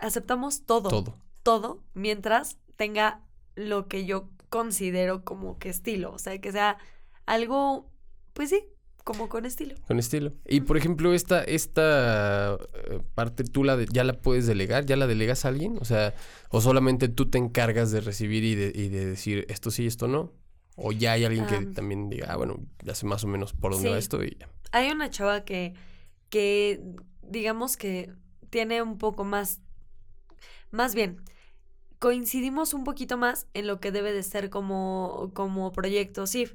Aceptamos 0.00 0.64
todo, 0.66 0.88
Todo. 0.88 1.18
todo, 1.42 1.82
mientras 1.94 2.58
tenga 2.76 3.20
lo 3.54 3.86
que 3.88 4.04
yo 4.04 4.28
considero 4.48 5.24
como 5.24 5.58
que 5.58 5.68
estilo. 5.68 6.12
O 6.12 6.18
sea, 6.18 6.38
que 6.40 6.52
sea 6.52 6.78
algo, 7.26 7.90
pues 8.32 8.50
sí, 8.50 8.64
como 9.04 9.28
con 9.28 9.44
estilo. 9.46 9.74
Con 9.86 9.98
estilo. 9.98 10.32
Y 10.48 10.62
por 10.62 10.76
ejemplo, 10.76 11.12
esta, 11.14 11.44
esta 11.44 12.54
eh, 12.54 13.00
parte 13.14 13.44
tú 13.44 13.62
la 13.64 13.76
de- 13.76 13.86
ya 13.92 14.02
la 14.04 14.14
puedes 14.14 14.46
delegar, 14.46 14.86
ya 14.86 14.96
la 14.96 15.06
delegas 15.06 15.44
a 15.44 15.48
alguien, 15.48 15.76
o 15.80 15.84
sea, 15.84 16.14
o 16.50 16.60
solamente 16.60 17.08
tú 17.08 17.28
te 17.30 17.38
encargas 17.38 17.90
de 17.92 18.00
recibir 18.00 18.44
y 18.44 18.54
de, 18.54 18.72
y 18.74 18.88
de 18.88 19.04
decir 19.06 19.44
esto 19.48 19.70
sí, 19.70 19.86
esto 19.86 20.08
no. 20.08 20.32
O 20.76 20.90
ya 20.90 21.12
hay 21.12 21.24
alguien 21.24 21.46
que 21.46 21.54
Am. 21.56 21.72
también 21.72 22.08
diga, 22.08 22.28
ah, 22.32 22.36
bueno, 22.36 22.56
ya 22.82 22.94
sé 22.96 23.06
más 23.06 23.22
o 23.22 23.28
menos 23.28 23.52
por 23.52 23.72
dónde 23.72 23.90
va 23.90 23.96
Sí. 23.96 24.00
esto 24.00 24.24
y 24.24 24.36
ya. 24.40 24.48
Hay 24.72 24.90
una 24.90 25.08
chava 25.08 25.44
que, 25.44 25.74
que 26.30 26.80
digamos 27.22 27.76
que 27.76 28.10
tiene 28.50 28.82
un 28.82 28.98
poco 28.98 29.22
más, 29.24 29.60
más 30.74 30.94
bien, 30.94 31.22
coincidimos 31.98 32.74
un 32.74 32.84
poquito 32.84 33.16
más 33.16 33.46
en 33.54 33.66
lo 33.66 33.80
que 33.80 33.92
debe 33.92 34.12
de 34.12 34.22
ser 34.22 34.50
como, 34.50 35.30
como 35.34 35.72
proyecto 35.72 36.26
SIF. 36.26 36.54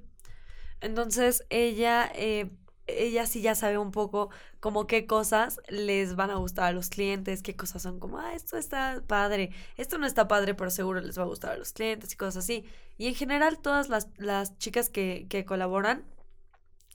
Entonces, 0.82 1.46
ella, 1.50 2.12
eh, 2.14 2.52
ella 2.86 3.26
sí 3.26 3.42
ya 3.42 3.56
sabe 3.56 3.78
un 3.78 3.92
poco 3.92 4.30
como 4.60 4.88
qué 4.88 5.06
cosas 5.08 5.60
les 5.70 6.16
van 6.16 6.32
a 6.32 6.36
gustar 6.36 6.66
a 6.66 6.72
los 6.72 6.90
clientes, 6.90 7.42
qué 7.42 7.56
cosas 7.56 7.82
son 7.82 8.00
como, 8.00 8.20
ah, 8.20 8.34
esto 8.36 8.58
está 8.58 9.02
padre, 9.08 9.52
esto 9.78 9.98
no 9.98 10.06
está 10.06 10.28
padre, 10.28 10.54
pero 10.54 10.70
seguro 10.70 11.00
les 11.00 11.18
va 11.18 11.24
a 11.24 11.28
gustar 11.28 11.54
a 11.54 11.58
los 11.58 11.72
clientes 11.72 12.14
y 12.14 12.18
cosas 12.18 12.44
así. 12.44 12.66
Y 12.98 13.08
en 13.08 13.16
general, 13.16 13.60
todas 13.60 13.90
las, 13.90 14.10
las 14.18 14.58
chicas 14.58 14.90
que, 14.90 15.28
que 15.30 15.46
colaboran 15.46 16.06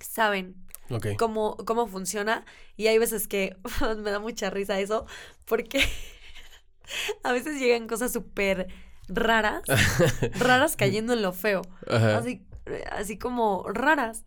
saben 0.00 0.56
cómo, 1.16 1.56
cómo 1.56 1.86
funciona. 1.86 2.44
Y 2.76 2.88
hay 2.88 2.98
veces 2.98 3.28
que 3.28 3.56
me 3.98 4.10
da 4.10 4.18
mucha 4.18 4.50
risa 4.50 4.78
eso, 4.78 5.06
porque 5.44 5.82
a 7.22 7.32
veces 7.32 7.58
llegan 7.58 7.86
cosas 7.86 8.12
súper 8.12 8.68
raras, 9.08 9.62
raras 10.38 10.76
cayendo 10.76 11.12
en 11.12 11.22
lo 11.22 11.32
feo. 11.32 11.62
Ajá. 11.88 12.18
Así, 12.18 12.46
así 12.90 13.18
como 13.18 13.64
raras. 13.68 14.24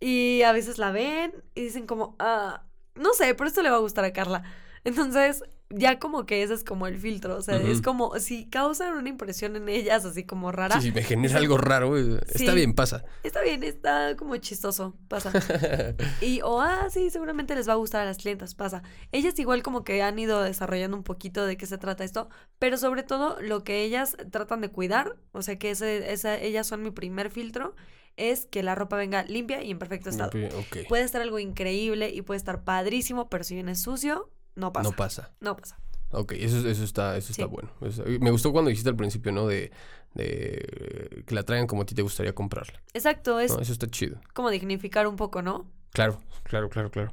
Y 0.00 0.42
a 0.42 0.52
veces 0.52 0.78
la 0.78 0.90
ven 0.90 1.32
y 1.54 1.62
dicen 1.62 1.86
como, 1.86 2.16
ah, 2.18 2.64
no 2.94 3.12
sé, 3.14 3.34
pero 3.34 3.48
esto 3.48 3.62
le 3.62 3.70
va 3.70 3.76
a 3.76 3.80
gustar 3.80 4.04
a 4.04 4.12
Carla. 4.12 4.42
Entonces, 4.84 5.42
ya 5.76 5.98
como 5.98 6.26
que 6.26 6.42
ese 6.42 6.54
es 6.54 6.64
como 6.64 6.86
el 6.86 6.98
filtro. 6.98 7.36
O 7.36 7.42
sea, 7.42 7.56
es 7.56 7.82
como 7.82 8.18
si 8.18 8.46
causan 8.46 8.96
una 8.96 9.08
impresión 9.08 9.56
en 9.56 9.68
ellas 9.68 10.04
así 10.04 10.24
como 10.24 10.52
rara. 10.52 10.80
Sí, 10.80 10.88
sí, 10.88 10.92
me 10.92 11.02
genera 11.02 11.38
algo 11.38 11.56
raro, 11.58 11.96
está 11.96 12.54
bien, 12.54 12.74
pasa. 12.74 13.04
Está 13.22 13.42
bien, 13.42 13.62
está 13.62 14.16
como 14.16 14.36
chistoso, 14.36 14.96
pasa. 15.08 15.32
Y, 16.20 16.40
o, 16.42 16.60
ah, 16.60 16.88
sí, 16.90 17.10
seguramente 17.10 17.54
les 17.54 17.68
va 17.68 17.72
a 17.72 17.76
gustar 17.76 18.02
a 18.02 18.04
las 18.04 18.18
clientas, 18.18 18.54
pasa. 18.54 18.82
Ellas 19.12 19.38
igual 19.38 19.62
como 19.62 19.84
que 19.84 20.02
han 20.02 20.18
ido 20.18 20.42
desarrollando 20.42 20.96
un 20.96 21.02
poquito 21.02 21.44
de 21.46 21.56
qué 21.56 21.66
se 21.66 21.78
trata 21.78 22.04
esto, 22.04 22.28
pero 22.58 22.76
sobre 22.76 23.02
todo 23.02 23.40
lo 23.40 23.64
que 23.64 23.82
ellas 23.82 24.16
tratan 24.30 24.60
de 24.60 24.70
cuidar, 24.70 25.16
o 25.32 25.42
sea 25.42 25.58
que 25.58 25.70
ese, 25.70 26.12
esa, 26.12 26.36
ellas 26.38 26.66
son 26.66 26.82
mi 26.82 26.90
primer 26.90 27.30
filtro, 27.30 27.74
es 28.16 28.46
que 28.46 28.62
la 28.62 28.74
ropa 28.74 28.96
venga 28.96 29.24
limpia 29.24 29.62
y 29.62 29.70
en 29.70 29.78
perfecto 29.78 30.10
estado. 30.10 30.30
Ok. 30.58 30.88
Puede 30.88 31.02
estar 31.02 31.20
algo 31.20 31.38
increíble 31.38 32.10
y 32.10 32.22
puede 32.22 32.38
estar 32.38 32.64
padrísimo, 32.64 33.28
pero 33.28 33.44
si 33.44 33.54
viene 33.54 33.74
sucio, 33.74 34.30
no 34.54 34.72
pasa. 34.72 34.88
No 34.88 34.96
pasa. 34.96 35.32
No 35.40 35.56
pasa. 35.56 35.78
Ok, 36.10 36.32
eso, 36.32 36.68
eso 36.68 36.84
está, 36.84 37.16
eso 37.16 37.32
está 37.32 37.46
bueno. 37.46 37.70
Eso- 37.80 38.04
me 38.20 38.30
gustó 38.30 38.52
cuando 38.52 38.68
dijiste 38.68 38.88
al 38.88 38.96
principio, 38.96 39.32
¿no? 39.32 39.46
De, 39.46 39.72
de 40.14 41.24
que 41.26 41.34
la 41.34 41.42
traigan 41.42 41.66
como 41.66 41.82
a 41.82 41.86
ti 41.86 41.94
te 41.94 42.02
gustaría 42.02 42.34
comprarla. 42.34 42.80
Exacto, 42.92 43.40
es 43.40 43.52
No, 43.52 43.60
eso 43.60 43.72
está 43.72 43.88
chido. 43.88 44.20
como 44.32 44.50
dignificar 44.50 45.06
un 45.06 45.16
poco, 45.16 45.42
¿no? 45.42 45.66
Claro, 45.92 46.18
claro, 46.44 46.68
claro, 46.68 46.90
claro. 46.90 47.12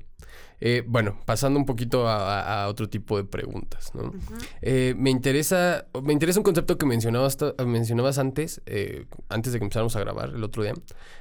Eh, 0.59 0.83
bueno, 0.85 1.19
pasando 1.25 1.57
un 1.59 1.65
poquito 1.65 2.07
a, 2.07 2.67
otro 2.67 2.87
tipo 2.87 3.17
de 3.17 3.23
preguntas, 3.23 3.93
¿no? 3.95 4.13
Eh, 4.61 4.93
me 4.95 5.09
interesa, 5.09 5.87
me 6.03 6.13
interesa 6.13 6.39
un 6.39 6.43
concepto 6.43 6.77
que 6.77 6.85
mencionabas, 6.85 7.37
mencionabas 7.65 8.19
antes, 8.19 8.61
eh, 8.67 9.07
antes 9.29 9.53
de 9.53 9.59
que 9.59 9.65
empezáramos 9.65 9.95
a 9.95 9.99
grabar 9.99 10.29
el 10.29 10.43
otro 10.43 10.61
día, 10.61 10.73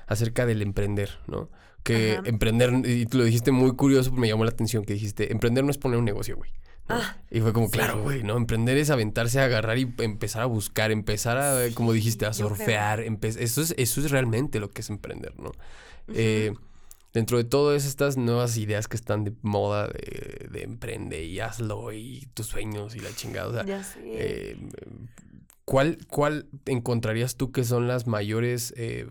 acerca 0.06 0.44
del 0.44 0.60
emprender, 0.60 1.18
¿no? 1.26 1.48
Que 1.82 2.12
Ajá. 2.12 2.22
emprender, 2.26 2.82
y 2.86 3.06
tú 3.06 3.18
lo 3.18 3.24
dijiste 3.24 3.52
muy 3.52 3.74
curioso, 3.74 4.12
me 4.12 4.28
llamó 4.28 4.44
la 4.44 4.50
atención 4.50 4.84
que 4.84 4.94
dijiste, 4.94 5.32
emprender 5.32 5.64
no 5.64 5.70
es 5.70 5.78
poner 5.78 5.98
un 5.98 6.04
negocio, 6.04 6.36
güey. 6.36 6.50
¿no? 6.88 6.96
Ah, 6.96 7.16
y 7.30 7.40
fue 7.40 7.52
como, 7.52 7.66
sí. 7.66 7.72
claro, 7.72 8.02
güey, 8.02 8.22
¿no? 8.22 8.36
Emprender 8.36 8.76
es 8.76 8.90
aventarse 8.90 9.40
a 9.40 9.44
agarrar 9.44 9.78
y 9.78 9.92
empezar 9.98 10.42
a 10.42 10.46
buscar, 10.46 10.90
empezar 10.90 11.38
a, 11.38 11.62
como 11.74 11.92
dijiste, 11.92 12.26
a 12.26 12.32
surfear. 12.32 13.00
Eso, 13.00 13.62
es, 13.62 13.74
eso 13.78 14.00
es 14.00 14.10
realmente 14.10 14.60
lo 14.60 14.70
que 14.70 14.82
es 14.82 14.90
emprender, 14.90 15.38
¿no? 15.38 15.52
Eh, 16.12 16.52
dentro 17.12 17.38
de 17.38 17.44
todas 17.44 17.86
estas 17.86 18.16
nuevas 18.16 18.56
ideas 18.56 18.88
que 18.88 18.96
están 18.96 19.24
de 19.24 19.32
moda 19.42 19.88
de, 19.88 20.48
de 20.50 20.62
emprende 20.62 21.24
y 21.24 21.40
hazlo 21.40 21.92
y 21.92 22.28
tus 22.34 22.46
sueños 22.46 22.94
y 22.94 23.00
la 23.00 23.14
chingada, 23.14 23.48
o 23.48 23.52
sea, 23.52 23.64
ya 23.64 23.84
eh, 24.04 24.56
¿cuál, 25.64 25.98
¿cuál 26.08 26.48
encontrarías 26.66 27.36
tú 27.36 27.52
que 27.52 27.64
son 27.64 27.88
las 27.88 28.06
mayores 28.06 28.74
eh, 28.76 29.08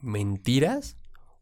mentiras 0.00 0.96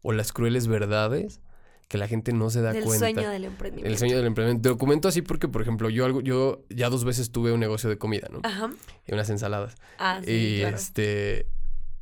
o 0.07 0.13
las 0.13 0.31
crueles 0.31 0.67
verdades 0.67 1.41
que 1.89 1.97
la 1.97 2.07
gente 2.07 2.31
no 2.33 2.49
se 2.49 2.61
da 2.61 2.71
cuenta? 2.71 2.97
sueño 2.97 3.29
del 3.29 3.45
emprendimiento. 3.45 3.89
El 3.89 3.97
sueño 3.97 4.15
del 4.17 4.25
emprendimiento. 4.25 4.61
Te 4.63 4.69
lo 4.69 4.77
comento 4.77 5.07
así 5.07 5.21
porque, 5.21 5.47
por 5.47 5.61
ejemplo, 5.61 5.89
yo 5.89 6.05
algo, 6.05 6.21
yo 6.21 6.63
ya 6.69 6.89
dos 6.89 7.03
veces 7.05 7.31
tuve 7.31 7.51
un 7.51 7.59
negocio 7.59 7.89
de 7.89 7.97
comida, 7.97 8.27
¿no? 8.31 8.39
Ajá. 8.43 8.69
Y 9.05 9.13
unas 9.13 9.29
ensaladas. 9.29 9.75
Ah, 9.99 10.21
sí, 10.23 10.31
y 10.31 10.59
claro. 10.61 10.75
este. 10.77 11.47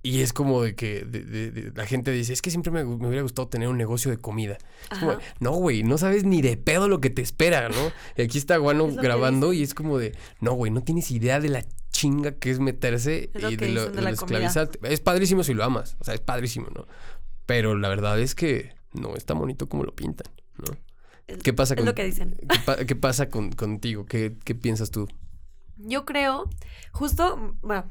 Y 0.03 0.21
es 0.21 0.33
como 0.33 0.61
de 0.61 0.75
que 0.75 1.03
de- 1.03 1.23
de- 1.23 1.49
de- 1.51 1.71
la 1.75 1.87
gente 1.87 2.11
dice, 2.11 2.31
es 2.31 2.43
que 2.43 2.51
siempre 2.51 2.71
me, 2.71 2.83
hubiera 2.83 3.23
gustado 3.23 3.47
tener 3.47 3.67
un 3.69 3.77
negocio 3.77 4.11
de 4.11 4.17
comida. 4.17 4.57
Es 4.91 4.99
como, 4.99 5.17
no, 5.39 5.51
güey, 5.53 5.81
no 5.81 5.97
sabes 5.97 6.23
ni 6.25 6.43
de 6.43 6.57
pedo 6.57 6.87
lo 6.87 7.01
que 7.01 7.09
te 7.09 7.23
espera, 7.23 7.69
¿no? 7.69 7.91
Y 8.15 8.21
aquí 8.21 8.37
está 8.37 8.57
Guano 8.57 8.87
Es 8.87 8.97
grabando 8.97 9.51
y 9.51 9.63
es 9.63 9.73
como 9.73 9.97
de, 9.97 10.15
no, 10.41 10.53
güey, 10.53 10.71
no 10.71 10.83
tienes 10.83 11.09
idea 11.09 11.39
de 11.39 11.49
la 11.49 11.65
chinga 11.91 12.33
que 12.33 12.51
es 12.51 12.59
meterse 12.59 13.31
Es 13.33 13.51
y 13.51 13.55
de 13.55 13.69
lo, 13.69 13.85
de 13.85 13.91
de 13.95 14.01
la 14.03 14.11
lo 14.11 14.17
comida. 14.17 14.37
esclavizarte. 14.45 14.79
Es 14.93 14.99
padrísimo 14.99 15.43
si 15.43 15.55
lo 15.55 15.63
amas, 15.63 15.95
o 15.99 16.03
sea, 16.03 16.13
es 16.13 16.21
padrísimo, 16.21 16.67
¿no? 16.75 16.85
Pero 17.45 17.75
la 17.77 17.89
verdad 17.89 18.19
es 18.19 18.35
que 18.35 18.73
no 18.93 19.15
es 19.15 19.25
tan 19.25 19.37
bonito 19.39 19.67
como 19.69 19.83
lo 19.83 19.93
pintan, 19.95 20.31
¿no? 20.57 20.75
Es- 21.27 21.41
¿Qué 21.43 21.53
pasa 21.53 21.73
es 21.73 21.77
con 21.79 21.85
lo 21.85 21.95
que 21.95 22.03
dicen. 22.05 22.35
¿Qué, 22.47 22.59
pa- 22.65 22.77
qué 22.77 22.95
pasa 22.95 23.29
con, 23.29 23.51
contigo? 23.51 24.05
¿Qué, 24.05 24.35
¿Qué 24.43 24.55
piensas 24.55 24.91
tú? 24.91 25.07
Yo 25.77 26.05
creo, 26.05 26.49
justo, 26.91 27.55
bueno, 27.61 27.89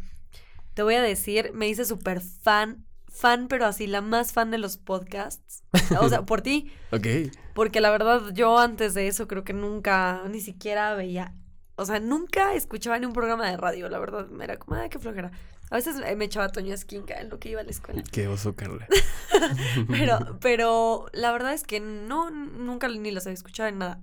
te 0.75 0.83
voy 0.83 0.95
a 0.95 1.03
decir, 1.03 1.51
me 1.53 1.69
hice 1.69 1.85
súper 1.85 2.21
fan, 2.21 2.87
fan, 3.09 3.47
pero 3.49 3.67
así, 3.67 3.87
la 3.87 4.01
más 4.01 4.33
fan 4.33 4.51
de 4.51 4.59
los 4.59 4.77
podcasts. 4.79 5.63
O 6.01 6.09
sea, 6.09 6.25
por 6.25 6.41
ti, 6.41 6.71
Ok. 6.93 7.07
porque 7.55 7.81
la 7.81 7.91
verdad 7.91 8.23
yo 8.33 8.59
antes 8.59 8.95
de 8.95 9.07
eso 9.09 9.29
creo 9.29 9.45
que 9.45 9.53
nunca, 9.53 10.23
ni 10.31 10.41
siquiera 10.41 10.95
veía, 10.95 11.35
o 11.77 11.85
sea, 11.85 12.01
nunca 12.01 12.55
escuchaba 12.55 12.99
ni 12.99 13.07
un 13.07 13.13
programa 13.13 13.49
de 13.51 13.57
radio, 13.57 13.89
la 13.89 13.99
verdad, 13.99 14.27
era 14.41 14.57
como, 14.59 14.77
ay, 14.81 14.89
qué 14.89 14.99
flojera. 14.99 15.31
A 15.71 15.77
veces 15.77 15.97
eh, 16.05 16.15
me 16.17 16.27
echaba 16.27 16.49
Toño 16.51 16.75
Esquinca 16.75 17.21
en 17.21 17.29
lo 17.31 17.39
que 17.41 17.49
iba 17.51 17.61
a 17.61 17.65
la 17.65 17.71
escuela. 17.71 18.03
Qué 18.13 18.29
oso, 18.29 18.55
Carla. 18.55 18.87
Pero, 19.89 20.39
pero 20.41 21.07
la 21.13 21.33
verdad 21.33 21.53
es 21.53 21.65
que 21.65 21.81
no, 21.81 22.31
nunca 22.31 22.89
ni 22.89 23.11
los 23.11 23.27
había 23.27 23.35
escuchado 23.35 23.69
en 23.69 23.79
nada. 23.79 24.01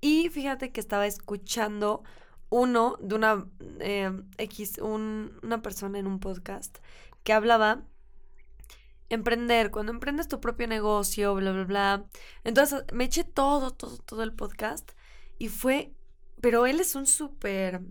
Y 0.00 0.28
fíjate 0.30 0.72
que 0.72 0.80
estaba 0.80 1.06
escuchando 1.06 2.02
uno 2.48 2.96
de 3.00 3.14
una 3.14 3.46
eh, 3.80 4.10
X, 4.38 4.78
un- 4.78 5.38
una 5.42 5.60
persona 5.62 5.98
en 5.98 6.06
un 6.06 6.18
podcast 6.20 6.78
que 7.24 7.32
hablaba 7.32 7.82
emprender, 9.10 9.70
cuando 9.70 9.92
emprendes 9.92 10.28
tu 10.28 10.40
propio 10.40 10.66
negocio, 10.66 11.34
bla, 11.34 11.52
bla, 11.52 11.64
bla. 11.64 12.04
Entonces 12.42 12.84
me 12.92 13.04
eché 13.04 13.24
todo, 13.24 13.70
todo, 13.72 13.98
todo 13.98 14.22
el 14.22 14.32
podcast 14.32 14.90
y 15.38 15.48
fue, 15.48 15.92
pero 16.40 16.66
él 16.66 16.80
es 16.80 16.94
un 16.94 17.06
súper, 17.06 17.82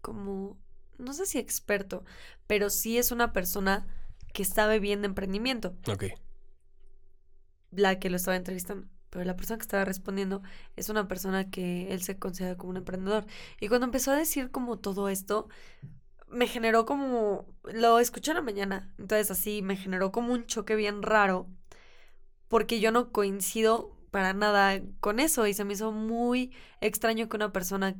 como, 0.00 0.58
no 1.02 1.12
sé 1.12 1.26
si 1.26 1.38
experto, 1.38 2.04
pero 2.46 2.70
sí 2.70 2.98
es 2.98 3.10
una 3.12 3.32
persona 3.32 3.86
que 4.32 4.44
sabe 4.44 4.78
bien 4.80 5.02
de 5.02 5.06
emprendimiento 5.06 5.76
Ok. 5.88 6.04
la 7.70 7.98
que 7.98 8.10
lo 8.10 8.16
estaba 8.16 8.36
entrevistando. 8.36 8.86
Pero 9.10 9.24
la 9.26 9.36
persona 9.36 9.58
que 9.58 9.62
estaba 9.62 9.84
respondiendo 9.84 10.42
es 10.74 10.88
una 10.88 11.06
persona 11.06 11.50
que 11.50 11.92
él 11.92 12.02
se 12.02 12.18
considera 12.18 12.56
como 12.56 12.70
un 12.70 12.78
emprendedor. 12.78 13.26
Y 13.60 13.68
cuando 13.68 13.84
empezó 13.84 14.10
a 14.10 14.16
decir 14.16 14.50
como 14.50 14.78
todo 14.78 15.08
esto, 15.10 15.48
me 16.28 16.46
generó 16.46 16.86
como... 16.86 17.46
Lo 17.74 17.98
escuché 17.98 18.30
en 18.30 18.36
la 18.38 18.42
mañana. 18.42 18.94
Entonces 18.98 19.30
así 19.30 19.60
me 19.60 19.76
generó 19.76 20.12
como 20.12 20.32
un 20.32 20.46
choque 20.46 20.76
bien 20.76 21.02
raro. 21.02 21.46
Porque 22.48 22.80
yo 22.80 22.90
no 22.90 23.12
coincido 23.12 23.96
para 24.10 24.32
nada 24.32 24.80
con 25.00 25.20
eso. 25.20 25.46
Y 25.46 25.52
se 25.52 25.64
me 25.64 25.74
hizo 25.74 25.92
muy 25.92 26.52
extraño 26.80 27.28
que 27.28 27.36
una 27.36 27.52
persona, 27.52 27.96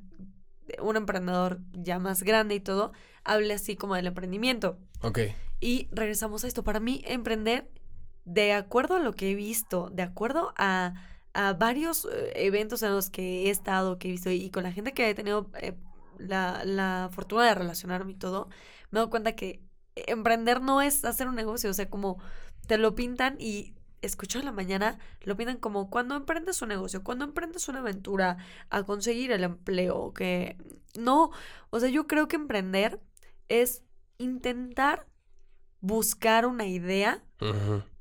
un 0.81 0.97
emprendedor 0.97 1.61
ya 1.73 1.99
más 1.99 2.23
grande 2.23 2.55
y 2.55 2.61
todo, 2.61 2.93
hable 3.25 3.55
así 3.55 3.77
como 3.77 3.95
del 3.95 4.07
emprendimiento. 4.07 4.79
Ok. 5.03 5.19
Y 5.61 5.89
regresamos 5.93 6.45
a 6.45 6.49
esto. 6.49 6.65
Para 6.65 6.81
mí, 6.81 7.03
emprender, 7.07 7.71
de 8.25 8.53
acuerdo 8.53 8.97
a 8.97 9.01
lo 9.01 9.13
que 9.13 9.31
he 9.31 9.35
visto, 9.35 9.91
de 9.93 10.03
acuerdo 10.03 10.53
a, 10.57 10.95
a 11.35 11.53
varios 11.53 12.09
eh, 12.13 12.33
eventos 12.35 12.83
en 12.83 12.93
los 12.93 13.11
que 13.11 13.47
he 13.47 13.51
estado, 13.51 13.99
que 13.99 14.09
he 14.09 14.11
visto, 14.13 14.31
y 14.31 14.51
con 14.51 14.65
la 14.65 14.73
gente 14.73 14.93
que 14.93 15.09
he 15.09 15.15
tenido 15.15 15.51
eh, 15.61 15.75
la, 16.19 16.65
la 16.65 17.11
fortuna 17.13 17.47
de 17.47 17.55
relacionarme 17.55 18.13
y 18.13 18.17
todo, 18.17 18.49
me 18.91 19.01
doy 19.01 19.09
cuenta 19.09 19.37
que 19.37 19.61
emprender 19.95 20.61
no 20.61 20.83
es 20.83 21.05
hacer 21.05 21.29
un 21.29 21.35
negocio. 21.35 21.71
O 21.71 21.75
sea, 21.75 21.89
como 21.89 22.19
te 22.67 22.79
lo 22.79 22.95
pintan 22.95 23.37
y 23.39 23.75
escucho 24.03 24.39
en 24.39 24.45
la 24.45 24.53
mañana, 24.53 24.99
lo 25.23 25.37
pintan 25.37 25.57
como 25.57 25.89
cuando 25.89 26.17
emprendes 26.17 26.61
un 26.61 26.69
negocio, 26.69 27.03
cuando 27.03 27.25
emprendes 27.25 27.69
una 27.69 27.79
aventura 27.79 28.37
a 28.69 28.83
conseguir 28.83 29.33
el 29.33 29.45
empleo, 29.45 30.13
que 30.13 30.57
no, 30.99 31.31
o 31.71 31.81
sea, 31.81 31.89
yo 31.89 32.07
creo 32.07 32.29
que 32.29 32.37
emprender 32.37 33.01
es 33.49 33.83
intentar 34.19 35.07
buscar 35.81 36.47
una 36.47 36.67
idea 36.67 37.25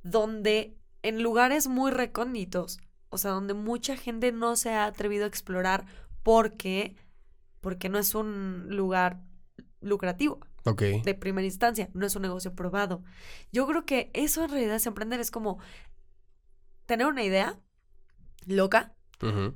donde 0.03 0.77
en 1.01 1.23
lugares 1.23 1.67
muy 1.67 1.91
recónditos, 1.91 2.79
o 3.09 3.17
sea, 3.17 3.31
donde 3.31 3.53
mucha 3.53 3.95
gente 3.95 4.31
no 4.31 4.55
se 4.55 4.73
ha 4.73 4.85
atrevido 4.85 5.25
a 5.25 5.27
explorar 5.27 5.85
porque 6.23 6.95
porque 7.59 7.89
no 7.89 7.99
es 7.99 8.15
un 8.15 8.67
lugar 8.69 9.21
lucrativo 9.81 10.39
Ok. 10.65 10.81
de 11.03 11.15
primera 11.15 11.45
instancia, 11.45 11.89
no 11.93 12.05
es 12.05 12.15
un 12.15 12.21
negocio 12.21 12.53
probado. 12.55 13.03
Yo 13.51 13.65
creo 13.67 13.85
que 13.85 14.11
eso 14.13 14.43
en 14.43 14.51
realidad 14.51 14.75
es 14.75 14.85
emprender, 14.85 15.19
es 15.19 15.31
como 15.31 15.59
tener 16.85 17.07
una 17.07 17.23
idea 17.23 17.59
loca 18.45 18.93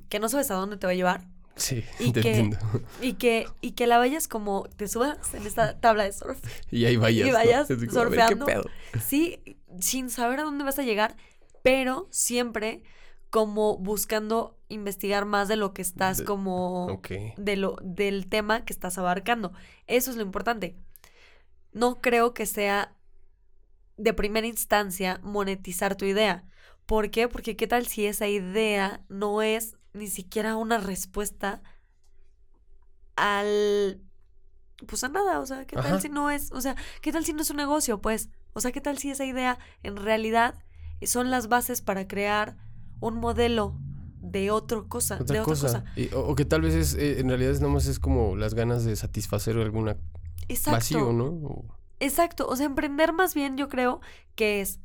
que 0.09 0.19
no 0.19 0.29
sabes 0.29 0.51
a 0.51 0.55
dónde 0.55 0.77
te 0.77 0.85
va 0.85 0.91
a 0.91 0.95
llevar 0.95 1.27
Sí, 1.55 1.83
Y 1.99 2.11
te 2.11 2.21
que- 2.21 2.37
entiendo. 2.37 2.57
y 3.01 3.13
que 3.13 3.47
y 3.61 3.71
que 3.71 3.87
la 3.87 3.97
vayas 3.97 4.27
como 4.27 4.63
te 4.75 4.87
subas 4.87 5.33
en 5.33 5.47
esta 5.47 5.79
tabla 5.79 6.03
de 6.03 6.11
surf 6.13 6.37
Y 6.69 6.85
ahí 6.85 6.97
vayas. 6.97 7.27
y 7.27 7.31
¿no? 7.31 7.37
vayas 7.37 7.67
ver, 7.69 7.79
¿qué 7.79 7.89
surfeando. 7.89 8.45
pedo? 8.45 8.63
Sí, 9.03 9.41
sin 9.79 10.09
saber 10.09 10.39
a 10.41 10.43
dónde 10.43 10.63
vas 10.65 10.77
a 10.79 10.83
llegar, 10.83 11.15
pero 11.63 12.07
siempre 12.11 12.83
como 13.31 13.77
buscando 13.77 14.59
investigar 14.69 15.25
más 15.25 15.47
de 15.47 15.55
lo 15.55 15.73
que 15.73 15.81
estás 15.81 16.17
De- 16.19 16.25
como 16.25 17.01
de 17.37 17.55
lo 17.57 17.77
del 17.81 18.27
tema 18.27 18.65
que 18.65 18.73
estás 18.73 18.97
abarcando. 18.97 19.51
Eso 19.87 20.11
es 20.11 20.17
lo 20.17 20.23
importante. 20.23 20.75
No 21.75 21.99
creo 22.01 22.33
que 22.33 22.45
sea 22.45 22.95
de 23.97 24.13
primera 24.13 24.47
instancia 24.47 25.19
monetizar 25.23 25.95
tu 25.97 26.05
idea. 26.05 26.45
¿Por 26.85 27.11
qué? 27.11 27.27
Porque 27.27 27.57
qué 27.57 27.67
tal 27.67 27.85
si 27.85 28.05
esa 28.05 28.27
idea 28.29 29.03
no 29.09 29.41
es 29.41 29.75
ni 29.93 30.07
siquiera 30.07 30.55
una 30.55 30.77
respuesta 30.77 31.61
al 33.17 34.01
pues 34.87 35.03
a 35.03 35.09
nada, 35.09 35.39
o 35.41 35.45
sea, 35.45 35.65
¿qué 35.65 35.75
tal 35.75 36.01
si 36.01 36.09
no 36.09 36.29
es, 36.31 36.51
o 36.53 36.61
sea, 36.61 36.75
qué 37.01 37.11
tal 37.11 37.25
si 37.25 37.33
no 37.33 37.41
es 37.41 37.49
un 37.49 37.57
negocio, 37.57 38.01
pues? 38.01 38.29
O 38.53 38.61
sea, 38.61 38.71
¿qué 38.71 38.81
tal 38.81 38.97
si 38.97 39.09
esa 39.11 39.25
idea 39.25 39.57
en 39.83 39.97
realidad 39.97 40.55
son 41.03 41.29
las 41.29 41.47
bases 41.49 41.81
para 41.81 42.07
crear 42.07 42.57
un 43.01 43.15
modelo 43.17 43.75
de 44.21 44.51
otra 44.51 44.81
cosa, 44.87 45.15
Otra 45.15 45.35
de 45.35 45.39
otra 45.41 45.43
cosa. 45.43 45.67
cosa? 45.67 45.85
Y- 45.95 46.13
o, 46.13 46.21
o 46.27 46.35
que 46.35 46.45
tal 46.45 46.61
vez 46.61 46.73
es, 46.73 46.93
eh, 46.95 47.19
en 47.19 47.27
realidad 47.29 47.51
es 47.51 47.61
nomás 47.61 47.87
es 47.87 47.99
como 47.99 48.37
las 48.37 48.53
ganas 48.53 48.85
de 48.85 48.95
satisfacer 48.95 49.57
alguna 49.57 49.97
Exacto. 50.47 50.77
vacío, 50.77 51.13
¿no? 51.13 51.25
O- 51.25 51.65
Exacto, 51.99 52.47
o 52.47 52.55
sea, 52.55 52.65
emprender 52.65 53.13
más 53.13 53.33
bien 53.33 53.57
yo 53.57 53.69
creo 53.69 54.01
que 54.35 54.59
es 54.61 54.79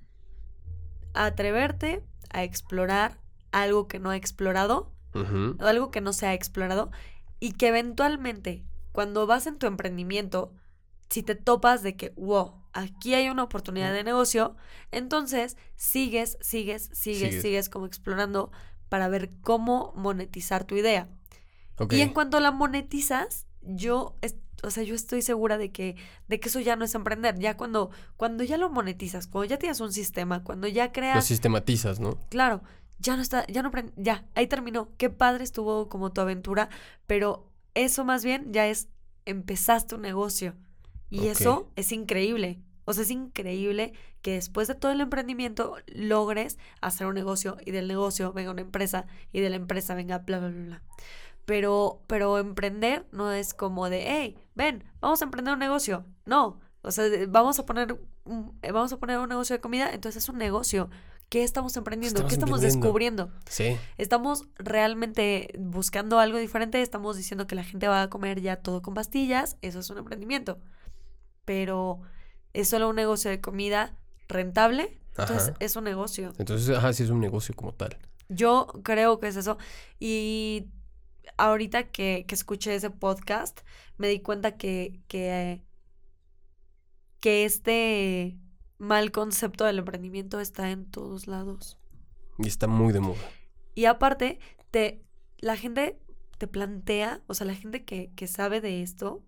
atreverte 1.15 2.05
a 2.31 2.45
explorar 2.45 3.19
algo 3.53 3.89
que 3.89 3.99
no 3.99 4.11
ha 4.11 4.16
explorado, 4.16 4.93
o 5.12 5.65
algo 5.66 5.91
que 5.91 6.01
no 6.01 6.12
se 6.12 6.27
ha 6.27 6.35
explorado, 6.35 6.91
y 7.41 7.53
que 7.53 7.69
eventualmente, 7.69 8.65
cuando 8.93 9.27
vas 9.27 9.47
en 9.49 9.59
tu 9.59 9.66
emprendimiento, 9.66 10.53
si 11.09 11.24
te 11.24 11.35
topas 11.35 11.82
de 11.82 11.97
que, 11.97 12.11
wow, 12.11 12.62
aquí 12.73 13.15
hay 13.15 13.28
una 13.28 13.43
oportunidad 13.43 13.93
de 13.93 14.05
negocio, 14.05 14.57
entonces 14.93 15.57
sigues, 15.74 16.39
sigues, 16.41 16.91
sigues, 16.93 17.31
Sigue. 17.31 17.43
sigues 17.43 17.69
como 17.69 17.87
explorando 17.87 18.53
para 18.89 19.09
ver 19.09 19.32
cómo 19.43 19.93
monetizar 19.97 20.65
tu 20.65 20.77
idea. 20.77 21.09
Y 21.91 22.03
en 22.03 22.12
cuanto 22.12 22.39
la 22.39 22.53
monetizas, 22.53 23.49
yo, 23.62 24.16
o 24.62 24.70
sea, 24.70 24.82
yo 24.82 24.95
estoy 24.95 25.23
segura 25.23 25.59
de 25.59 25.73
que, 25.73 25.97
de 26.28 26.41
que 26.41 26.49
eso 26.49 26.61
ya 26.61 26.77
no 26.77 26.85
es 26.85 26.95
emprender. 26.95 27.39
Ya 27.39 27.57
cuando, 27.57 27.91
cuando 28.16 28.45
ya 28.45 28.57
lo 28.57 28.70
monetizas, 28.70 29.27
cuando 29.27 29.49
ya 29.49 29.59
tienes 29.59 29.81
un 29.81 29.93
sistema, 29.93 30.43
cuando 30.45 30.69
ya 30.69 30.87
Lo 30.87 30.93
creas, 30.93 31.24
sistematizas, 31.24 32.01
¿no? 32.01 32.19
claro, 32.28 32.62
ya 32.99 33.16
no 33.16 33.23
está, 33.23 33.47
ya 33.47 33.62
no, 33.62 33.70
ya, 33.97 34.27
ahí 34.35 34.47
terminó. 34.47 34.91
Qué 34.97 35.11
padre 35.11 35.45
estuvo 35.45 35.89
como 35.89 36.12
tu 36.12 36.20
aventura, 36.20 36.69
pero 37.07 37.51
eso 37.74 38.05
más 38.05 38.24
bien 38.24 38.53
ya 38.53 38.66
es, 38.66 38.89
empezaste 39.24 39.95
un 39.95 40.03
negocio. 40.03 40.55
Y 41.09 41.27
eso 41.27 41.73
es 41.74 41.91
increíble. 41.91 42.61
O 42.85 42.93
sea, 42.93 43.03
es 43.03 43.11
increíble 43.11 43.95
que 44.23 44.32
después 44.32 44.69
de 44.69 44.74
todo 44.74 44.93
el 44.93 45.01
emprendimiento 45.01 45.77
logres 45.87 46.59
hacer 46.81 47.07
un 47.07 47.15
negocio 47.15 47.57
y 47.65 47.73
del 47.73 47.89
negocio 47.89 48.32
venga 48.32 48.51
una 48.51 48.61
empresa 48.61 49.07
y 49.32 49.41
de 49.41 49.51
la 49.51 49.57
empresa 49.57 49.95
venga 49.95 50.19
bla, 50.19 50.39
bla, 50.39 50.49
bla, 50.49 50.65
bla. 50.65 50.82
Pero, 51.51 52.01
pero 52.06 52.39
emprender 52.39 53.06
no 53.10 53.32
es 53.32 53.55
como 53.55 53.90
de, 53.90 54.05
hey, 54.06 54.39
ven, 54.55 54.85
vamos 55.01 55.20
a 55.20 55.24
emprender 55.24 55.52
un 55.52 55.59
negocio. 55.59 56.05
No, 56.24 56.60
o 56.82 56.93
sea, 56.93 57.06
vamos 57.28 57.59
a 57.59 57.66
poner, 57.66 57.98
un- 58.24 58.56
eh, 58.62 58.70
vamos 58.70 58.93
a 58.93 58.98
poner 58.98 59.18
un 59.18 59.28
negocio 59.28 59.56
de 59.56 59.60
comida, 59.60 59.90
entonces 59.93 60.22
es 60.22 60.28
un 60.28 60.39
negocio. 60.39 60.90
¿Qué 61.28 61.43
estamos 61.43 61.77
emprendiendo? 61.77 62.18
Estamos 62.20 62.31
¿Qué 62.31 62.35
estamos 62.36 62.60
descubriendo? 62.60 63.32
Sí. 63.48 63.77
Estamos 63.98 64.44
realmente 64.59 65.48
buscando 65.59 66.20
algo 66.20 66.39
diferente, 66.39 66.81
estamos 66.82 67.16
diciendo 67.16 67.48
que 67.48 67.56
la 67.56 67.64
gente 67.64 67.89
va 67.89 68.02
a 68.02 68.10
comer 68.10 68.40
ya 68.40 68.55
todo 68.56 68.81
con 68.81 68.94
pastillas, 68.94 69.56
eso 69.60 69.81
es 69.81 69.90
un 69.90 69.98
emprendimiento. 69.98 70.59
Pero 71.44 72.01
es 72.52 72.68
solo 72.68 72.89
un 72.89 72.97
negocio 72.97 73.28
de 73.28 73.40
comida 73.40 73.97
rentable, 74.28 75.01
entonces 75.18 75.48
Ajá. 75.48 75.56
es 75.59 75.74
un 75.74 75.82
negocio. 75.82 76.32
Entonces, 76.39 76.77
ajá, 76.77 76.93
sí 76.93 77.02
es 77.02 77.10
un 77.10 77.18
negocio 77.20 77.55
como 77.56 77.72
tal. 77.74 77.97
Yo 78.28 78.68
creo 78.85 79.18
que 79.18 79.27
es 79.27 79.35
eso. 79.36 79.59
Y 79.98 80.66
ahorita 81.36 81.89
que, 81.89 82.24
que 82.27 82.35
escuché 82.35 82.74
ese 82.74 82.90
podcast, 82.90 83.61
me 83.98 84.09
di 84.09 84.20
cuenta 84.20 84.57
que, 84.57 85.01
que, 85.09 85.62
que 87.20 87.44
este 87.44 88.39
mal 88.78 89.12
concepto 89.12 89.65
del 89.65 89.78
emprendimiento 89.78 90.40
está 90.40 90.70
en 90.70 90.90
todos 90.90 91.27
lados. 91.27 91.78
Y 92.39 92.48
está 92.48 92.66
muy 92.66 92.93
de 92.93 93.01
moda. 93.01 93.20
Y 93.74 93.85
aparte, 93.85 94.40
te, 94.70 95.05
la 95.39 95.57
gente 95.57 96.01
te 96.39 96.47
plantea, 96.47 97.23
o 97.27 97.35
sea, 97.35 97.47
la 97.47 97.55
gente 97.55 97.85
que, 97.85 98.12
que 98.15 98.27
sabe 98.27 98.61
de 98.61 98.82
esto, 98.82 99.23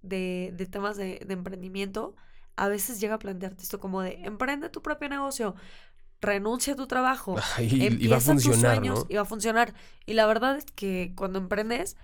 de, 0.00 0.52
de 0.56 0.66
temas 0.66 0.96
de, 0.96 1.20
de 1.26 1.34
emprendimiento, 1.34 2.16
a 2.56 2.68
veces 2.68 3.00
llega 3.00 3.14
a 3.14 3.18
plantearte 3.18 3.62
esto 3.62 3.80
como 3.80 4.02
de, 4.02 4.14
emprende 4.24 4.68
tu 4.68 4.82
propio 4.82 5.08
negocio, 5.08 5.54
renuncia 6.22 6.72
a 6.72 6.76
tu 6.76 6.86
trabajo, 6.86 7.36
y, 7.58 7.64
y 7.64 7.78
va 7.80 7.84
a 7.84 7.88
empieza 7.88 8.32
tus 8.32 8.44
funcionar, 8.44 8.76
sueños 8.76 8.98
¿no? 9.00 9.06
y 9.08 9.14
va 9.16 9.22
a 9.22 9.26
funcionar. 9.26 9.74
Y 10.06 10.14
la 10.14 10.26
verdad 10.26 10.56
es 10.56 10.64
que 10.64 11.12
cuando 11.14 11.38
emprendes, 11.38 11.96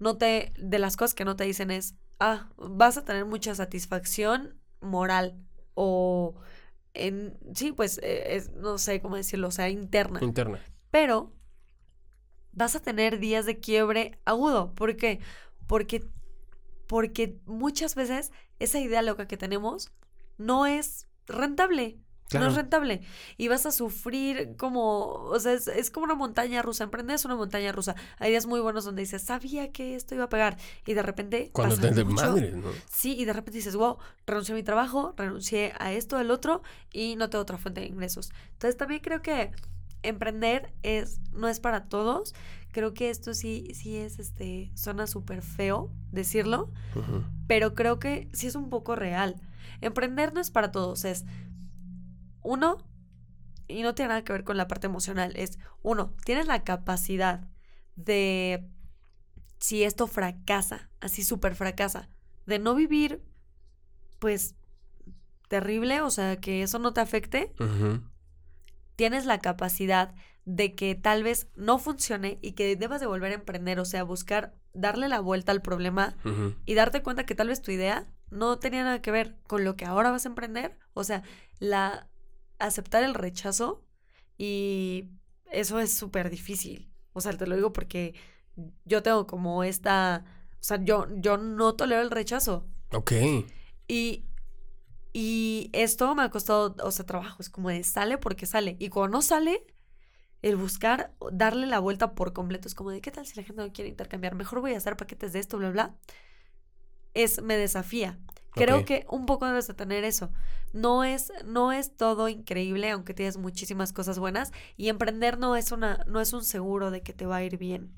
no 0.00 0.16
te, 0.16 0.52
de 0.58 0.78
las 0.78 0.96
cosas 0.96 1.14
que 1.14 1.24
no 1.24 1.36
te 1.36 1.44
dicen 1.44 1.70
es, 1.70 1.94
ah, 2.18 2.48
vas 2.56 2.96
a 2.96 3.04
tener 3.04 3.24
mucha 3.24 3.54
satisfacción 3.54 4.58
moral 4.80 5.36
o 5.74 6.34
en, 6.94 7.38
sí, 7.54 7.72
pues, 7.72 7.98
eh, 8.02 8.36
es, 8.36 8.50
no 8.52 8.78
sé 8.78 9.00
cómo 9.00 9.16
decirlo, 9.16 9.48
o 9.48 9.52
sea, 9.52 9.68
interna. 9.68 10.18
Interna. 10.22 10.60
Pero 10.90 11.32
vas 12.52 12.74
a 12.74 12.80
tener 12.80 13.18
días 13.20 13.46
de 13.46 13.60
quiebre 13.60 14.18
agudo. 14.24 14.74
¿Por 14.74 14.96
qué? 14.96 15.20
Porque, 15.66 16.08
porque 16.86 17.38
muchas 17.46 17.94
veces 17.94 18.32
esa 18.58 18.80
idea 18.80 19.02
loca 19.02 19.28
que 19.28 19.36
tenemos 19.36 19.92
no 20.38 20.66
es 20.66 21.06
rentable. 21.26 22.00
No 22.34 22.46
es 22.46 22.54
rentable. 22.54 23.00
Y 23.36 23.48
vas 23.48 23.64
a 23.64 23.72
sufrir 23.72 24.54
como, 24.56 25.14
o 25.14 25.40
sea, 25.40 25.52
es, 25.52 25.66
es 25.68 25.90
como 25.90 26.04
una 26.04 26.14
montaña 26.14 26.60
rusa. 26.62 26.84
Emprender 26.84 27.16
es 27.16 27.24
una 27.24 27.36
montaña 27.36 27.72
rusa. 27.72 27.94
Hay 28.18 28.30
días 28.30 28.46
muy 28.46 28.60
buenos 28.60 28.84
donde 28.84 29.02
dices, 29.02 29.22
sabía 29.22 29.72
que 29.72 29.94
esto 29.94 30.14
iba 30.14 30.24
a 30.24 30.28
pegar. 30.28 30.58
Y 30.86 30.94
de 30.94 31.02
repente. 31.02 31.50
Cuando 31.52 31.78
te 31.78 31.90
de 31.90 32.04
madre, 32.04 32.52
¿no? 32.52 32.68
Sí, 32.90 33.16
y 33.18 33.24
de 33.24 33.32
repente 33.32 33.58
dices, 33.58 33.76
wow, 33.76 33.98
renuncié 34.26 34.52
a 34.54 34.56
mi 34.56 34.62
trabajo, 34.62 35.14
renuncié 35.16 35.72
a 35.78 35.92
esto, 35.92 36.16
al 36.16 36.30
otro, 36.30 36.62
y 36.92 37.16
no 37.16 37.30
tengo 37.30 37.42
otra 37.42 37.56
fuente 37.56 37.80
de 37.80 37.86
ingresos. 37.86 38.30
Entonces 38.52 38.76
también 38.76 39.00
creo 39.00 39.22
que 39.22 39.52
emprender 40.02 40.72
es, 40.82 41.20
no 41.32 41.48
es 41.48 41.60
para 41.60 41.84
todos. 41.84 42.34
Creo 42.72 42.92
que 42.94 43.10
esto 43.10 43.34
sí, 43.34 43.72
sí 43.74 43.96
es, 43.96 44.18
este, 44.18 44.70
suena 44.74 45.06
súper 45.06 45.42
feo 45.42 45.90
decirlo, 46.12 46.70
pero 47.46 47.74
creo 47.74 47.98
que 47.98 48.28
sí 48.32 48.46
es 48.46 48.54
un 48.54 48.68
poco 48.68 48.94
real. 48.94 49.40
Emprender 49.80 50.34
no 50.34 50.40
es 50.40 50.50
para 50.50 50.70
todos, 50.70 51.04
es 51.04 51.24
uno, 52.48 52.78
y 53.68 53.82
no 53.82 53.94
tiene 53.94 54.08
nada 54.08 54.24
que 54.24 54.32
ver 54.32 54.42
con 54.42 54.56
la 54.56 54.68
parte 54.68 54.86
emocional, 54.86 55.36
es 55.36 55.58
uno, 55.82 56.14
tienes 56.24 56.46
la 56.46 56.64
capacidad 56.64 57.46
de, 57.94 58.66
si 59.58 59.84
esto 59.84 60.06
fracasa, 60.06 60.90
así 61.00 61.22
súper 61.22 61.54
fracasa, 61.54 62.08
de 62.46 62.58
no 62.58 62.74
vivir, 62.74 63.22
pues, 64.18 64.54
terrible, 65.48 66.00
o 66.00 66.10
sea, 66.10 66.36
que 66.36 66.62
eso 66.62 66.78
no 66.78 66.94
te 66.94 67.02
afecte, 67.02 67.52
tienes 68.96 69.26
la 69.26 69.38
capacidad 69.40 70.14
de 70.46 70.74
que 70.74 70.94
tal 70.94 71.22
vez 71.22 71.48
no 71.54 71.78
funcione 71.78 72.38
y 72.40 72.52
que 72.52 72.74
debas 72.76 73.00
de 73.00 73.06
volver 73.06 73.32
a 73.32 73.34
emprender, 73.34 73.78
o 73.78 73.84
sea, 73.84 74.04
buscar 74.04 74.54
darle 74.72 75.08
la 75.08 75.20
vuelta 75.20 75.52
al 75.52 75.60
problema 75.60 76.16
y 76.64 76.74
darte 76.74 77.02
cuenta 77.02 77.26
que 77.26 77.34
tal 77.34 77.48
vez 77.48 77.60
tu 77.60 77.70
idea 77.72 78.06
no 78.30 78.58
tenía 78.58 78.84
nada 78.84 79.02
que 79.02 79.10
ver 79.10 79.36
con 79.46 79.64
lo 79.64 79.76
que 79.76 79.84
ahora 79.84 80.10
vas 80.10 80.24
a 80.24 80.30
emprender, 80.30 80.78
o 80.94 81.04
sea, 81.04 81.22
la 81.58 82.08
aceptar 82.58 83.02
el 83.04 83.14
rechazo 83.14 83.84
y 84.36 85.10
eso 85.50 85.78
es 85.80 85.96
súper 85.96 86.30
difícil. 86.30 86.90
O 87.12 87.20
sea, 87.20 87.32
te 87.36 87.46
lo 87.46 87.56
digo 87.56 87.72
porque 87.72 88.14
yo 88.84 89.02
tengo 89.02 89.26
como 89.26 89.64
esta, 89.64 90.24
o 90.54 90.62
sea, 90.62 90.82
yo 90.82 91.06
yo 91.16 91.36
no 91.38 91.74
tolero 91.76 92.02
el 92.02 92.10
rechazo 92.10 92.66
Ok. 92.92 93.12
y 93.88 94.24
y 95.12 95.70
esto 95.72 96.14
me 96.14 96.22
ha 96.22 96.30
costado, 96.30 96.76
o 96.82 96.90
sea, 96.90 97.06
trabajo, 97.06 97.38
es 97.40 97.48
como 97.50 97.70
de 97.70 97.82
sale 97.82 98.18
porque 98.18 98.46
sale 98.46 98.76
y 98.78 98.88
cuando 98.90 99.18
no 99.18 99.22
sale 99.22 99.66
el 100.42 100.54
buscar 100.56 101.14
darle 101.32 101.66
la 101.66 101.80
vuelta 101.80 102.14
por 102.14 102.32
completo 102.32 102.68
es 102.68 102.74
como 102.74 102.90
de 102.90 103.00
qué 103.00 103.10
tal 103.10 103.26
si 103.26 103.34
la 103.36 103.42
gente 103.42 103.62
no 103.62 103.72
quiere 103.72 103.88
intercambiar, 103.90 104.34
mejor 104.36 104.60
voy 104.60 104.74
a 104.74 104.76
hacer 104.76 104.96
paquetes 104.96 105.32
de 105.32 105.40
esto, 105.40 105.58
bla 105.58 105.70
bla. 105.70 105.96
Es 107.14 107.42
me 107.42 107.56
desafía. 107.56 108.18
Creo 108.58 108.84
que 108.84 109.06
un 109.08 109.26
poco 109.26 109.46
debes 109.46 109.66
de 109.66 109.74
tener 109.74 110.04
eso. 110.04 110.30
No 110.72 111.04
es, 111.04 111.32
no 111.44 111.72
es 111.72 111.96
todo 111.96 112.28
increíble, 112.28 112.90
aunque 112.90 113.14
tienes 113.14 113.36
muchísimas 113.36 113.92
cosas 113.92 114.18
buenas. 114.18 114.52
Y 114.76 114.88
emprender 114.88 115.38
no 115.38 115.56
es 115.56 115.72
una, 115.72 116.04
no 116.06 116.20
es 116.20 116.32
un 116.32 116.44
seguro 116.44 116.90
de 116.90 117.02
que 117.02 117.12
te 117.12 117.26
va 117.26 117.36
a 117.36 117.44
ir 117.44 117.58
bien. 117.58 117.94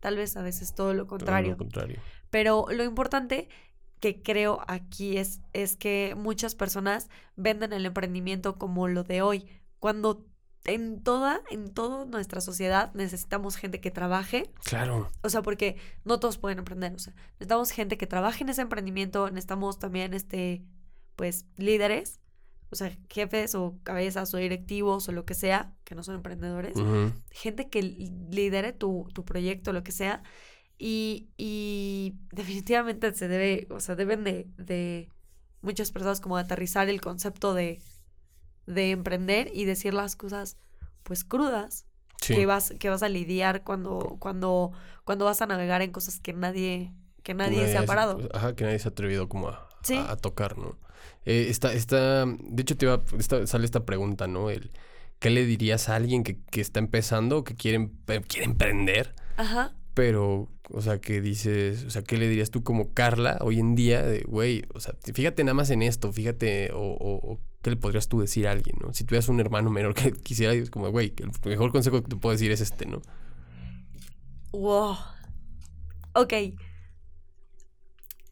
Tal 0.00 0.16
vez 0.16 0.36
a 0.36 0.42
veces 0.42 0.74
todo 0.74 0.94
lo 0.94 1.04
Todo 1.04 1.18
contrario. 1.18 1.50
Lo 1.52 1.58
contrario. 1.58 2.00
Pero 2.30 2.66
lo 2.70 2.84
importante 2.84 3.48
que 4.00 4.20
creo 4.22 4.60
aquí 4.66 5.16
es, 5.16 5.40
es 5.52 5.76
que 5.76 6.14
muchas 6.16 6.54
personas 6.54 7.08
venden 7.36 7.72
el 7.72 7.86
emprendimiento 7.86 8.58
como 8.58 8.88
lo 8.88 9.04
de 9.04 9.22
hoy. 9.22 9.46
Cuando 9.78 10.26
en 10.64 11.02
toda, 11.02 11.40
en 11.50 11.72
toda 11.74 12.04
nuestra 12.04 12.40
sociedad 12.40 12.92
necesitamos 12.94 13.56
gente 13.56 13.80
que 13.80 13.90
trabaje, 13.90 14.50
Claro. 14.64 15.10
o 15.22 15.28
sea, 15.28 15.42
porque 15.42 15.76
no 16.04 16.20
todos 16.20 16.38
pueden 16.38 16.58
emprender, 16.58 16.94
o 16.94 16.98
sea, 16.98 17.14
necesitamos 17.34 17.70
gente 17.70 17.98
que 17.98 18.06
trabaje 18.06 18.44
en 18.44 18.50
ese 18.50 18.62
emprendimiento, 18.62 19.28
necesitamos 19.30 19.78
también, 19.78 20.14
este, 20.14 20.62
pues, 21.16 21.46
líderes, 21.56 22.20
o 22.70 22.76
sea, 22.76 22.96
jefes 23.10 23.54
o 23.54 23.76
cabezas 23.82 24.32
o 24.32 24.38
directivos 24.38 25.08
o 25.08 25.12
lo 25.12 25.24
que 25.26 25.34
sea, 25.34 25.74
que 25.84 25.94
no 25.94 26.02
son 26.02 26.14
emprendedores, 26.14 26.74
gente 27.30 27.68
que 27.68 27.82
li- 27.82 28.12
lidere 28.30 28.72
tu, 28.72 29.08
tu 29.12 29.24
proyecto, 29.24 29.72
lo 29.72 29.82
que 29.82 29.92
sea, 29.92 30.22
y, 30.78 31.28
y 31.36 32.14
definitivamente 32.32 33.12
se 33.14 33.28
debe, 33.28 33.66
o 33.70 33.80
sea, 33.80 33.94
deben 33.96 34.24
de, 34.24 34.46
de 34.56 35.08
muchas 35.60 35.90
personas 35.92 36.20
como 36.20 36.36
aterrizar 36.36 36.88
el 36.88 37.00
concepto 37.00 37.52
de, 37.52 37.80
de 38.74 38.90
emprender 38.90 39.50
y 39.54 39.64
decir 39.64 39.94
las 39.94 40.16
cosas, 40.16 40.56
pues, 41.02 41.24
crudas 41.24 41.86
Sí. 42.20 42.34
que 42.36 42.46
vas 42.46 42.72
que 42.78 42.88
vas 42.88 43.02
a 43.02 43.08
lidiar 43.08 43.64
cuando 43.64 44.16
cuando 44.20 44.70
cuando 45.04 45.24
vas 45.24 45.42
a 45.42 45.46
navegar 45.46 45.82
en 45.82 45.90
cosas 45.90 46.20
que 46.20 46.32
nadie 46.32 46.92
que 47.24 47.34
nadie 47.34 47.66
se 47.68 47.78
ha 47.78 47.84
parado. 47.84 48.28
Ajá, 48.32 48.54
que 48.54 48.64
nadie 48.64 48.78
se 48.78 48.88
ha 48.88 48.90
atrevido 48.92 49.28
como 49.28 49.48
a, 49.48 49.68
Sí. 49.82 49.96
a- 49.96 50.12
a 50.12 50.16
tocar, 50.16 50.56
¿no? 50.58 50.78
Eh, 51.24 51.46
está, 51.50 51.72
está, 51.72 52.24
de 52.26 52.62
hecho 52.62 52.76
te 52.76 52.86
iba, 52.86 53.02
esta- 53.18 53.46
sale 53.46 53.64
esta 53.64 53.84
pregunta, 53.84 54.26
¿no? 54.28 54.50
El, 54.50 54.70
¿Qué 55.18 55.30
le 55.30 55.44
dirías 55.46 55.88
a 55.88 55.94
alguien 55.96 56.24
que, 56.24 56.40
que 56.50 56.60
está 56.60 56.80
empezando, 56.80 57.44
que 57.44 57.54
quiere, 57.54 57.90
eh, 58.08 58.22
quiere 58.26 58.44
emprender, 58.46 59.14
Ajá. 59.36 59.72
Pero, 59.94 60.48
o 60.70 60.80
sea, 60.80 61.00
que 61.00 61.20
dices, 61.20 61.84
o 61.84 61.90
sea, 61.90 62.02
¿qué 62.02 62.16
le 62.16 62.28
dirías 62.28 62.50
tú 62.50 62.62
como 62.62 62.92
Carla 62.94 63.38
hoy 63.42 63.58
en 63.60 63.74
día 63.74 64.02
de, 64.02 64.20
güey, 64.22 64.64
o 64.74 64.80
sea, 64.80 64.94
fíjate 65.14 65.44
nada 65.44 65.54
más 65.54 65.70
en 65.70 65.82
esto, 65.82 66.12
fíjate, 66.12 66.72
o, 66.72 66.78
o- 66.80 67.32
o 67.32 67.40
¿qué 67.62 67.70
le 67.70 67.76
podrías 67.76 68.08
tú 68.08 68.20
decir 68.20 68.48
a 68.48 68.52
alguien, 68.52 68.76
¿no? 68.80 68.92
Si 68.94 69.04
tuvieras 69.04 69.28
un 69.28 69.40
hermano 69.40 69.70
menor 69.70 69.94
que 69.94 70.12
quisiera, 70.24 70.52
es 70.54 70.70
como, 70.70 70.90
güey, 70.90 71.12
el 71.18 71.30
mejor 71.50 71.72
consejo 71.72 72.02
que 72.02 72.08
te 72.08 72.16
puedo 72.16 72.32
decir 72.32 72.50
es 72.52 72.60
este, 72.60 72.86
¿no? 72.86 73.02
Wow. 74.52 74.96
Ok. 76.14 76.32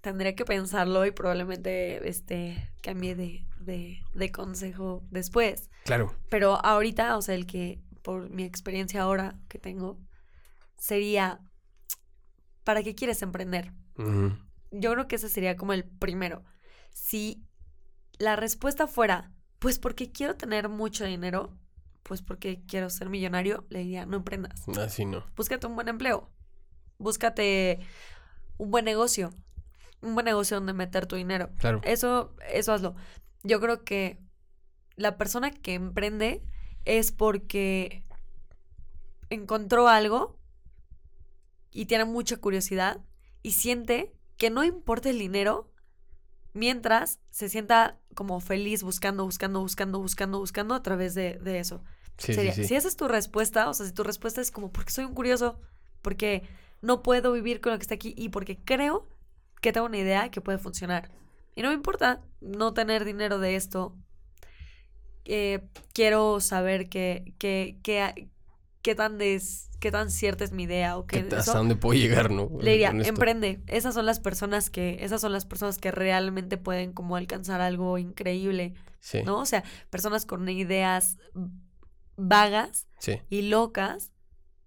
Tendré 0.01 0.35
que 0.35 0.45
pensarlo 0.47 1.05
y 1.05 1.11
probablemente 1.11 2.09
este 2.09 2.70
cambie 2.82 3.15
de, 3.15 3.45
de, 3.61 3.99
de 4.15 4.32
consejo 4.32 5.03
después. 5.11 5.69
Claro. 5.85 6.15
Pero 6.31 6.57
ahorita, 6.65 7.19
o 7.19 7.23
sea, 7.23 7.35
el 7.35 7.47
que 7.47 7.81
por 8.03 8.31
mi 8.31 8.45
experiencia 8.45 9.03
ahora 9.03 9.39
que 9.49 9.59
tengo 9.59 9.99
sería 10.78 11.41
¿para 12.65 12.82
qué 12.82 12.95
quieres 12.95 13.23
emprender? 13.23 13.73
Yo 14.70 14.93
creo 14.93 15.09
que 15.09 15.16
ese 15.16 15.28
sería 15.28 15.57
como 15.57 15.73
el 15.73 15.85
primero. 15.85 16.45
Si 16.93 17.45
la 18.19 18.37
respuesta 18.37 18.87
fuera, 18.87 19.32
pues 19.59 19.78
porque 19.78 20.11
quiero 20.11 20.37
tener 20.37 20.69
mucho 20.69 21.05
dinero, 21.05 21.57
pues 22.03 22.23
porque 22.23 22.62
quiero 22.66 22.91
ser 22.91 23.09
millonario, 23.09 23.66
le 23.69 23.81
diría, 23.81 24.07
no 24.07 24.16
emprendas. 24.16 24.66
Así 24.78 25.05
no. 25.05 25.24
Búscate 25.37 25.66
un 25.66 25.74
buen 25.74 25.89
empleo. 25.89 26.31
Búscate 26.99 27.81
un 28.59 28.70
buen 28.70 28.85
negocio. 28.85 29.31
Un 30.03 30.15
buen 30.15 30.24
negocio 30.24 30.57
donde 30.57 30.73
meter 30.73 31.07
tu 31.07 31.16
dinero. 31.16 31.51
Claro. 31.59 31.81
Eso, 31.85 32.35
eso 32.53 32.73
hazlo. 32.73 32.95
Yo 33.43 33.61
creo 33.61 33.85
que 33.85 34.19
la 34.97 35.16
persona 35.16 35.51
que 35.51 35.74
emprende 35.74 36.43
es 36.85 37.12
porque 37.12 38.05
encontró 39.28 39.89
algo 39.89 40.40
y 41.72 41.86
tiene 41.86 42.05
mucha 42.05 42.36
curiosidad 42.36 43.01
y 43.42 43.52
siente 43.52 44.12
que 44.36 44.51
no 44.51 44.64
importa 44.64 45.10
el 45.10 45.18
dinero 45.18 45.72
mientras 46.52 47.20
se 47.30 47.48
sienta 47.48 47.98
como 48.14 48.40
feliz 48.40 48.82
buscando, 48.82 49.24
buscando, 49.24 49.60
buscando, 49.60 49.98
buscando, 50.01 50.38
buscando 50.38 50.74
a 50.74 50.82
través 50.82 51.14
de, 51.14 51.34
de 51.38 51.59
eso. 51.60 51.82
Sí, 52.18 52.34
Sería, 52.34 52.52
sí, 52.52 52.62
sí. 52.62 52.68
Si 52.68 52.74
esa 52.74 52.88
es 52.88 52.97
tu 52.97 53.09
respuesta, 53.09 53.68
o 53.68 53.74
sea, 53.74 53.86
si 53.86 53.92
tu 53.92 54.02
respuesta 54.02 54.40
es 54.40 54.51
como 54.51 54.72
porque 54.72 54.90
soy 54.90 55.05
un 55.05 55.14
curioso, 55.14 55.59
porque 56.02 56.42
no 56.82 57.02
puedo 57.02 57.32
vivir 57.32 57.60
con 57.60 57.72
lo 57.72 57.78
que 57.78 57.82
está 57.82 57.94
aquí 57.94 58.14
y 58.16 58.30
porque 58.30 58.59
creo 58.59 59.09
que 59.60 59.72
tengo 59.72 59.86
una 59.86 59.98
idea 59.98 60.30
que 60.30 60.40
puede 60.40 60.59
funcionar. 60.59 61.10
Y 61.55 61.62
no 61.62 61.68
me 61.68 61.74
importa 61.74 62.20
no 62.40 62.74
tener 62.74 63.05
dinero 63.05 63.38
de 63.38 63.56
esto. 63.56 63.94
Eh, 65.24 65.60
quiero 65.92 66.40
saber 66.40 66.88
qué 66.88 67.34
qué 67.38 67.78
qué- 67.82 68.28
qué 68.82 68.94
tan, 68.94 69.19
des- 69.19 69.69
qué 69.81 69.90
tan 69.90 70.11
cierta 70.11 70.44
es 70.44 70.52
mi 70.52 70.65
idea 70.65 70.97
o 70.98 71.07
qué 71.07 71.20
eso. 71.20 71.36
hasta 71.36 71.59
dónde 71.59 71.77
puedo 71.77 71.98
llegar, 71.98 72.31
¿no? 72.31 72.48
Le 72.61 72.73
diría, 72.73 72.90
emprende. 72.90 73.62
Esas 73.66 73.94
son 73.94 74.07
las 74.07 74.20
personas 74.20 74.70
que, 74.70 74.98
esas 75.01 75.20
son 75.20 75.32
las 75.32 75.44
personas 75.47 75.78
que 75.78 75.90
realmente 75.90 76.57
pueden 76.57 76.93
como 76.93 77.16
alcanzar 77.16 77.61
algo 77.61 77.98
increíble, 77.98 78.74
Sí, 79.01 79.23
¿no? 79.24 79.39
O 79.39 79.47
sea, 79.47 79.65
personas 79.90 80.27
con 80.27 80.48
ideas 80.48 81.16
vagas 82.16 82.86
sí. 82.98 83.19
y 83.31 83.43
locas 83.43 84.12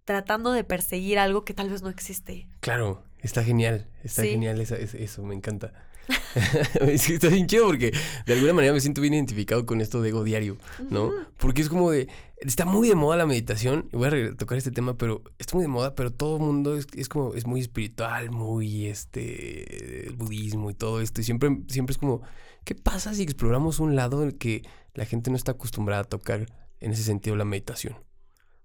tratando 0.05 0.51
de 0.51 0.63
perseguir 0.63 1.19
algo 1.19 1.45
que 1.45 1.53
tal 1.53 1.69
vez 1.69 1.81
no 1.81 1.89
existe. 1.89 2.47
Claro, 2.59 3.03
está 3.19 3.43
genial, 3.43 3.87
está 4.03 4.23
Sí. 4.23 4.29
genial 4.29 4.59
esa- 4.59 4.77
es- 4.77 4.95
eso, 4.95 5.23
me 5.23 5.35
encanta. 5.35 5.73
Está 6.87 7.27
bien 7.29 7.47
chido 7.47 7.67
porque 7.67 7.91
de 8.25 8.33
alguna 8.33 8.53
manera 8.53 8.73
me 8.73 8.81
siento 8.81 9.01
bien 9.01 9.13
identificado 9.13 9.65
con 9.65 9.81
esto 9.81 10.01
de 10.01 10.09
ego 10.09 10.23
diario, 10.23 10.57
¿no? 10.89 11.11
Porque 11.37 11.61
es 11.61 11.69
como 11.69 11.91
de, 11.91 12.07
está 12.37 12.65
muy 12.65 12.89
de 12.89 12.95
moda 12.95 13.17
la 13.17 13.25
meditación, 13.25 13.87
y 13.91 13.97
voy 13.97 14.07
a 14.07 14.35
tocar 14.35 14.57
este 14.57 14.71
tema, 14.71 14.97
pero 14.97 15.23
está 15.37 15.55
muy 15.55 15.63
de 15.63 15.69
moda, 15.69 15.95
pero 15.95 16.11
todo 16.11 16.37
el 16.37 16.43
mundo 16.43 16.75
es, 16.75 16.87
es 16.95 17.09
como, 17.09 17.33
es 17.35 17.45
muy 17.45 17.61
espiritual, 17.61 18.31
muy, 18.31 18.87
este, 18.87 20.07
el 20.07 20.15
budismo 20.15 20.71
y 20.71 20.73
todo 20.73 21.01
esto, 21.01 21.21
y 21.21 21.23
siempre, 21.23 21.49
siempre 21.67 21.93
es 21.93 21.97
como, 21.97 22.21
¿qué 22.63 22.75
pasa 22.75 23.13
si 23.13 23.23
exploramos 23.23 23.79
un 23.79 23.95
lado 23.95 24.21
en 24.21 24.29
el 24.29 24.37
que 24.37 24.63
la 24.93 25.05
gente 25.05 25.29
no 25.29 25.37
está 25.37 25.53
acostumbrada 25.53 26.01
a 26.01 26.05
tocar 26.05 26.47
en 26.79 26.91
ese 26.91 27.03
sentido 27.03 27.35
la 27.35 27.45
meditación? 27.45 27.95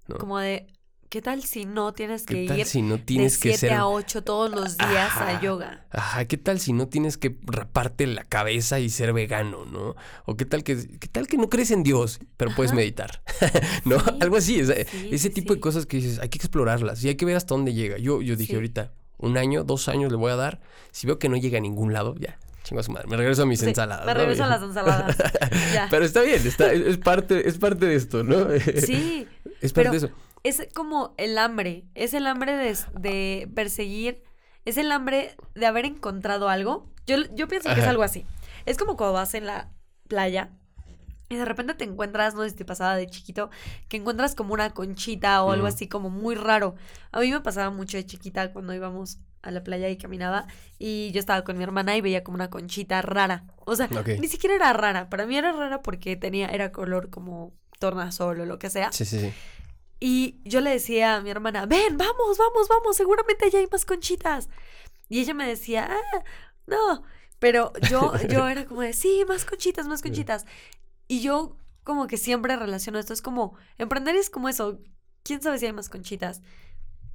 ¿no? 0.08 0.16
Como 0.16 0.38
de, 0.38 0.66
¿qué 1.08 1.22
tal 1.22 1.42
si 1.42 1.64
no 1.64 1.92
tienes 1.94 2.24
que 2.24 2.42
¿Qué 2.42 2.46
tal 2.48 2.58
ir 2.60 2.66
si 2.66 2.82
no 2.82 2.96
de 2.98 3.02
tienes 3.02 3.38
que 3.38 3.50
7 3.56 3.58
ser 3.58 3.72
a 3.72 3.86
8 3.88 4.22
todos 4.24 4.50
los 4.50 4.76
días 4.76 4.90
Ajá. 5.10 5.38
a 5.38 5.40
yoga? 5.40 5.86
Ajá, 5.90 6.24
¿qué 6.26 6.36
tal 6.36 6.60
si 6.60 6.72
no 6.72 6.88
tienes 6.88 7.16
que 7.16 7.36
raparte 7.44 8.06
la 8.06 8.24
cabeza 8.24 8.78
y 8.80 8.90
ser 8.90 9.12
vegano, 9.12 9.64
¿no? 9.64 9.96
O 10.26 10.36
qué 10.36 10.44
tal 10.44 10.62
que, 10.64 10.76
qué 10.98 11.08
tal 11.08 11.26
que 11.26 11.36
no 11.38 11.48
crees 11.48 11.70
en 11.70 11.82
Dios, 11.82 12.20
pero 12.36 12.54
puedes 12.54 12.72
meditar, 12.72 13.22
¿no? 13.84 13.98
Sí, 14.00 14.10
Algo 14.20 14.36
así, 14.36 14.60
o 14.62 14.66
sea, 14.66 14.76
sí, 14.84 15.08
ese 15.10 15.28
sí, 15.28 15.30
tipo 15.34 15.54
de 15.54 15.60
cosas 15.60 15.86
que 15.86 15.96
dices, 15.98 16.18
hay 16.18 16.28
que 16.28 16.38
explorarlas 16.38 17.02
y 17.04 17.08
hay 17.08 17.14
que 17.16 17.24
ver 17.24 17.36
hasta 17.36 17.54
dónde 17.54 17.72
llega. 17.72 17.96
Yo, 17.98 18.20
yo 18.20 18.36
dije 18.36 18.54
ahorita, 18.56 18.92
un 19.16 19.36
año, 19.38 19.64
dos 19.64 19.88
años 19.88 20.10
le 20.12 20.18
voy 20.18 20.30
a 20.32 20.36
dar, 20.36 20.60
si 20.92 21.06
veo 21.06 21.18
que 21.18 21.28
no 21.28 21.36
llega 21.36 21.58
a 21.58 21.60
ningún 21.62 21.92
lado, 21.94 22.14
ya, 22.18 22.38
chingo 22.64 22.80
a 22.80 22.82
su 22.82 22.92
madre, 22.92 23.08
me 23.08 23.16
regreso 23.16 23.42
a 23.42 23.46
mis 23.46 23.60
Sí, 23.60 23.66
ensaladas. 23.66 24.04
Me 24.04 24.12
¿no? 24.12 24.20
regreso 24.20 24.44
a 24.44 24.48
las 24.48 24.62
ensaladas. 24.62 25.16
ya. 25.72 25.88
Pero 25.90 26.04
está 26.04 26.20
bien, 26.20 26.46
está, 26.46 26.70
es, 26.72 26.98
parte, 26.98 27.48
es 27.48 27.56
parte 27.56 27.86
de 27.86 27.94
esto, 27.94 28.22
¿no? 28.24 28.46
Sí, 28.84 29.26
es 29.62 29.72
parte 29.72 29.88
pero- 29.88 29.90
de 29.92 29.96
eso. 29.96 30.10
Es 30.44 30.66
como 30.74 31.14
el 31.18 31.38
hambre, 31.38 31.84
es 31.94 32.14
el 32.14 32.26
hambre 32.26 32.56
de, 32.56 32.76
de 32.98 33.50
perseguir, 33.54 34.22
es 34.64 34.76
el 34.76 34.92
hambre 34.92 35.36
de 35.54 35.66
haber 35.66 35.84
encontrado 35.84 36.48
algo. 36.48 36.92
Yo, 37.06 37.16
yo 37.34 37.48
pienso 37.48 37.72
que 37.74 37.80
es 37.80 37.86
algo 37.86 38.02
así. 38.02 38.26
Es 38.66 38.76
como 38.76 38.96
cuando 38.96 39.14
vas 39.14 39.34
en 39.34 39.46
la 39.46 39.72
playa 40.08 40.50
y 41.30 41.36
de 41.36 41.44
repente 41.44 41.74
te 41.74 41.84
encuentras, 41.84 42.34
no 42.34 42.42
sé 42.42 42.50
si 42.50 42.56
te 42.56 42.64
pasaba 42.64 42.96
de 42.96 43.06
chiquito, 43.06 43.50
que 43.88 43.98
encuentras 43.98 44.34
como 44.34 44.54
una 44.54 44.70
conchita 44.70 45.42
o 45.42 45.52
algo 45.52 45.66
así 45.66 45.86
como 45.86 46.10
muy 46.10 46.34
raro. 46.34 46.74
A 47.12 47.20
mí 47.20 47.30
me 47.30 47.40
pasaba 47.40 47.70
mucho 47.70 47.96
de 47.98 48.06
chiquita 48.06 48.52
cuando 48.52 48.74
íbamos 48.74 49.18
a 49.42 49.50
la 49.50 49.62
playa 49.62 49.88
y 49.88 49.96
caminaba 49.96 50.46
y 50.78 51.12
yo 51.12 51.20
estaba 51.20 51.44
con 51.44 51.56
mi 51.58 51.64
hermana 51.64 51.96
y 51.96 52.00
veía 52.00 52.24
como 52.24 52.36
una 52.36 52.48
conchita 52.50 53.02
rara. 53.02 53.44
O 53.66 53.76
sea, 53.76 53.88
ni 54.18 54.28
siquiera 54.28 54.56
era 54.56 54.72
rara. 54.72 55.10
Para 55.10 55.26
mí 55.26 55.36
era 55.36 55.52
rara 55.52 55.82
porque 55.82 56.16
tenía, 56.16 56.48
era 56.48 56.72
color 56.72 57.10
como 57.10 57.52
tornasol 57.78 58.40
o 58.40 58.46
lo 58.46 58.58
que 58.58 58.70
sea. 58.70 58.90
Sí, 58.92 59.04
sí, 59.04 59.20
sí. 59.20 59.32
Y 60.00 60.40
yo 60.44 60.60
le 60.60 60.70
decía 60.70 61.16
a 61.16 61.20
mi 61.20 61.30
hermana, 61.30 61.66
ven, 61.66 61.96
vamos, 61.96 62.38
vamos, 62.38 62.68
vamos, 62.68 62.96
seguramente 62.96 63.46
allá 63.46 63.58
hay 63.58 63.68
más 63.70 63.84
conchitas. 63.84 64.48
Y 65.08 65.20
ella 65.20 65.34
me 65.34 65.46
decía, 65.46 65.88
ah, 65.90 66.24
no. 66.66 67.02
Pero 67.38 67.72
yo, 67.90 68.12
yo 68.28 68.48
era 68.48 68.66
como 68.66 68.82
de, 68.82 68.92
sí, 68.92 69.24
más 69.26 69.44
conchitas, 69.44 69.86
más 69.86 70.02
conchitas. 70.02 70.46
Y 71.08 71.20
yo 71.20 71.56
como 71.82 72.06
que 72.06 72.18
siempre 72.18 72.54
relaciono 72.56 72.98
esto, 72.98 73.14
es 73.14 73.22
como, 73.22 73.56
emprender 73.78 74.14
es 74.14 74.28
como 74.28 74.48
eso, 74.50 74.78
quién 75.22 75.40
sabe 75.40 75.58
si 75.58 75.66
hay 75.66 75.72
más 75.72 75.88
conchitas. 75.88 76.42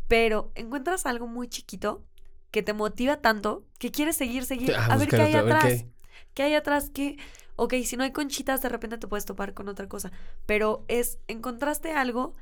Pero 0.08 0.52
encuentras 0.56 1.06
algo 1.06 1.28
muy 1.28 1.48
chiquito 1.48 2.06
que 2.52 2.64
te 2.64 2.74
motiva 2.74 3.18
tanto 3.22 3.66
que 3.80 3.92
quieres 3.92 4.16
seguir, 4.18 4.46
seguir, 4.46 4.74
Ah, 4.76 4.88
a 4.92 4.98
ver 4.98 5.08
qué 5.08 5.16
hay 5.18 5.36
otra, 5.36 5.40
a 5.40 5.44
ver 5.44 5.54
atrás. 5.54 5.64
qué 5.64 5.70
hay. 5.70 5.94
¿Qué 6.34 6.44
hay 6.44 6.56
atrás? 6.56 6.90
¿Qué? 6.94 7.18
Ok, 7.56 7.76
si 7.86 7.98
no 7.98 8.04
hay 8.04 8.12
conchitas, 8.12 8.62
de 8.62 8.70
repente 8.70 8.98
te 8.98 9.08
puedes 9.08 9.26
topar 9.26 9.54
con 9.54 9.70
otra 9.70 9.88
cosa. 9.88 10.12
Pero 10.46 10.86
es, 10.88 11.20
encontraste 11.28 11.94
algo 11.94 12.34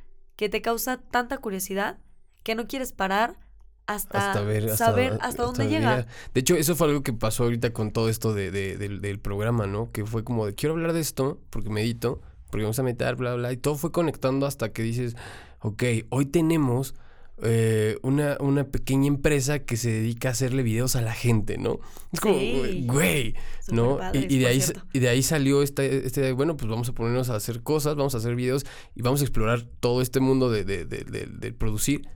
que 0.41 0.49
te 0.49 0.63
causa 0.63 0.97
tanta 0.97 1.37
curiosidad 1.37 1.99
que 2.41 2.55
no 2.55 2.65
quieres 2.65 2.93
parar 2.93 3.37
hasta, 3.85 4.31
hasta 4.31 4.41
ver 4.41 4.71
hasta, 4.71 4.85
saber 4.87 5.19
hasta, 5.21 5.43
dónde 5.43 5.65
llega. 5.67 5.79
llegar. 5.97 6.07
De 6.33 6.39
hecho, 6.39 6.55
eso 6.55 6.75
fue 6.75 6.87
algo 6.87 7.03
que 7.03 7.13
pasó 7.13 7.43
ahorita 7.43 7.73
con 7.73 7.91
todo 7.91 8.09
esto 8.09 8.33
de, 8.33 8.49
de- 8.49 8.75
del, 8.75 9.01
del 9.01 9.19
programa, 9.19 9.67
¿no? 9.67 9.91
Que 9.91 10.03
fue 10.03 10.23
como 10.23 10.47
de 10.47 10.55
quiero 10.55 10.73
hablar 10.73 10.93
de 10.93 10.99
esto 10.99 11.39
porque 11.51 11.69
medito, 11.69 12.21
porque 12.49 12.63
vamos 12.63 12.79
a 12.79 12.81
meditar, 12.81 13.17
bla, 13.17 13.35
bla, 13.35 13.51
y 13.53 13.57
todo 13.57 13.75
fue 13.75 13.91
conectando 13.91 14.47
hasta 14.47 14.71
que 14.73 14.81
dices, 14.81 15.15
ok, 15.59 15.83
hoy 16.09 16.25
tenemos 16.25 16.95
eh, 17.43 17.97
una, 18.03 18.37
una 18.39 18.65
pequeña 18.65 19.07
empresa 19.07 19.59
que 19.59 19.77
se 19.77 19.89
dedica 19.91 20.29
a 20.29 20.31
hacerle 20.31 20.63
videos 20.63 20.95
a 20.95 21.01
la 21.01 21.13
gente, 21.13 21.57
¿no? 21.57 21.79
Es 22.11 22.19
como, 22.19 22.35
Sí. 22.39 22.83
güey, 22.85 23.35
¿no? 23.71 23.99
Y, 24.13 24.35
y 24.35 24.39
de 24.39 24.47
ahí, 24.47 24.61
y 24.93 24.99
de 24.99 25.09
ahí 25.09 25.23
salió 25.23 25.61
este, 25.63 26.05
este, 26.05 26.31
bueno, 26.33 26.55
pues 26.57 26.69
vamos 26.69 26.89
a 26.89 26.93
ponernos 26.93 27.29
a 27.29 27.35
hacer 27.35 27.63
cosas, 27.63 27.95
vamos 27.95 28.13
a 28.15 28.19
hacer 28.19 28.35
videos 28.35 28.65
y 28.95 29.01
vamos 29.01 29.21
a 29.21 29.23
explorar 29.23 29.63
todo 29.79 30.01
este 30.01 30.19
mundo 30.19 30.49
de, 30.51 30.63
de, 30.65 30.85
de, 30.85 31.03
de- 31.03 31.27
de 31.27 31.51
producir, 31.53 32.07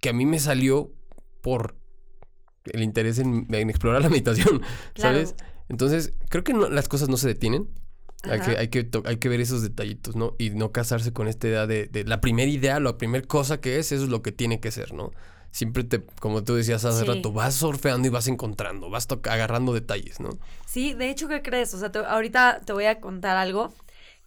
que 0.00 0.08
a 0.10 0.12
mí 0.12 0.26
me 0.26 0.38
salió 0.38 0.92
por 1.42 1.76
el 2.64 2.82
interés 2.82 3.18
en, 3.18 3.46
en 3.54 3.70
explorar 3.70 4.02
la 4.02 4.08
meditación, 4.10 4.62
¿sabes? 4.94 5.32
Claro. 5.34 5.52
Entonces, 5.70 6.14
creo 6.28 6.44
que 6.44 6.52
no- 6.54 6.68
las 6.68 6.88
cosas 6.88 7.08
no 7.08 7.16
se 7.16 7.28
detienen. 7.28 7.68
Hay 8.24 8.40
que, 8.40 8.56
hay, 8.58 8.68
que 8.68 8.88
hay 9.04 9.16
que 9.18 9.28
ver 9.28 9.40
esos 9.40 9.62
detallitos, 9.62 10.16
¿no? 10.16 10.34
Y 10.38 10.50
no 10.50 10.72
casarse 10.72 11.12
con 11.12 11.28
esta 11.28 11.46
idea 11.48 11.66
de, 11.66 11.86
de 11.86 12.04
la 12.04 12.20
primera 12.20 12.50
idea, 12.50 12.80
la 12.80 12.98
primera 12.98 13.26
cosa 13.26 13.60
que 13.60 13.78
es, 13.78 13.92
eso 13.92 14.04
es 14.04 14.10
lo 14.10 14.22
que 14.22 14.32
tiene 14.32 14.60
que 14.60 14.70
ser, 14.70 14.92
¿no? 14.92 15.12
Siempre 15.50 15.84
te, 15.84 16.04
como 16.20 16.42
tú 16.44 16.54
decías 16.56 16.84
hace 16.84 17.04
Sí. 17.04 17.06
rato, 17.06 17.32
vas 17.32 17.54
surfeando 17.54 18.06
y 18.08 18.10
vas 18.10 18.26
encontrando, 18.28 18.90
vas 18.90 19.06
agarrando 19.24 19.72
detalles, 19.72 20.20
¿no? 20.20 20.30
Sí, 20.66 20.94
de 20.94 21.10
hecho, 21.10 21.28
¿qué 21.28 21.42
crees? 21.42 21.72
O 21.74 21.78
sea, 21.78 21.90
te- 21.92 22.00
ahorita 22.00 22.60
te 22.66 22.72
voy 22.72 22.84
a 22.86 23.00
contar 23.00 23.36
algo 23.36 23.72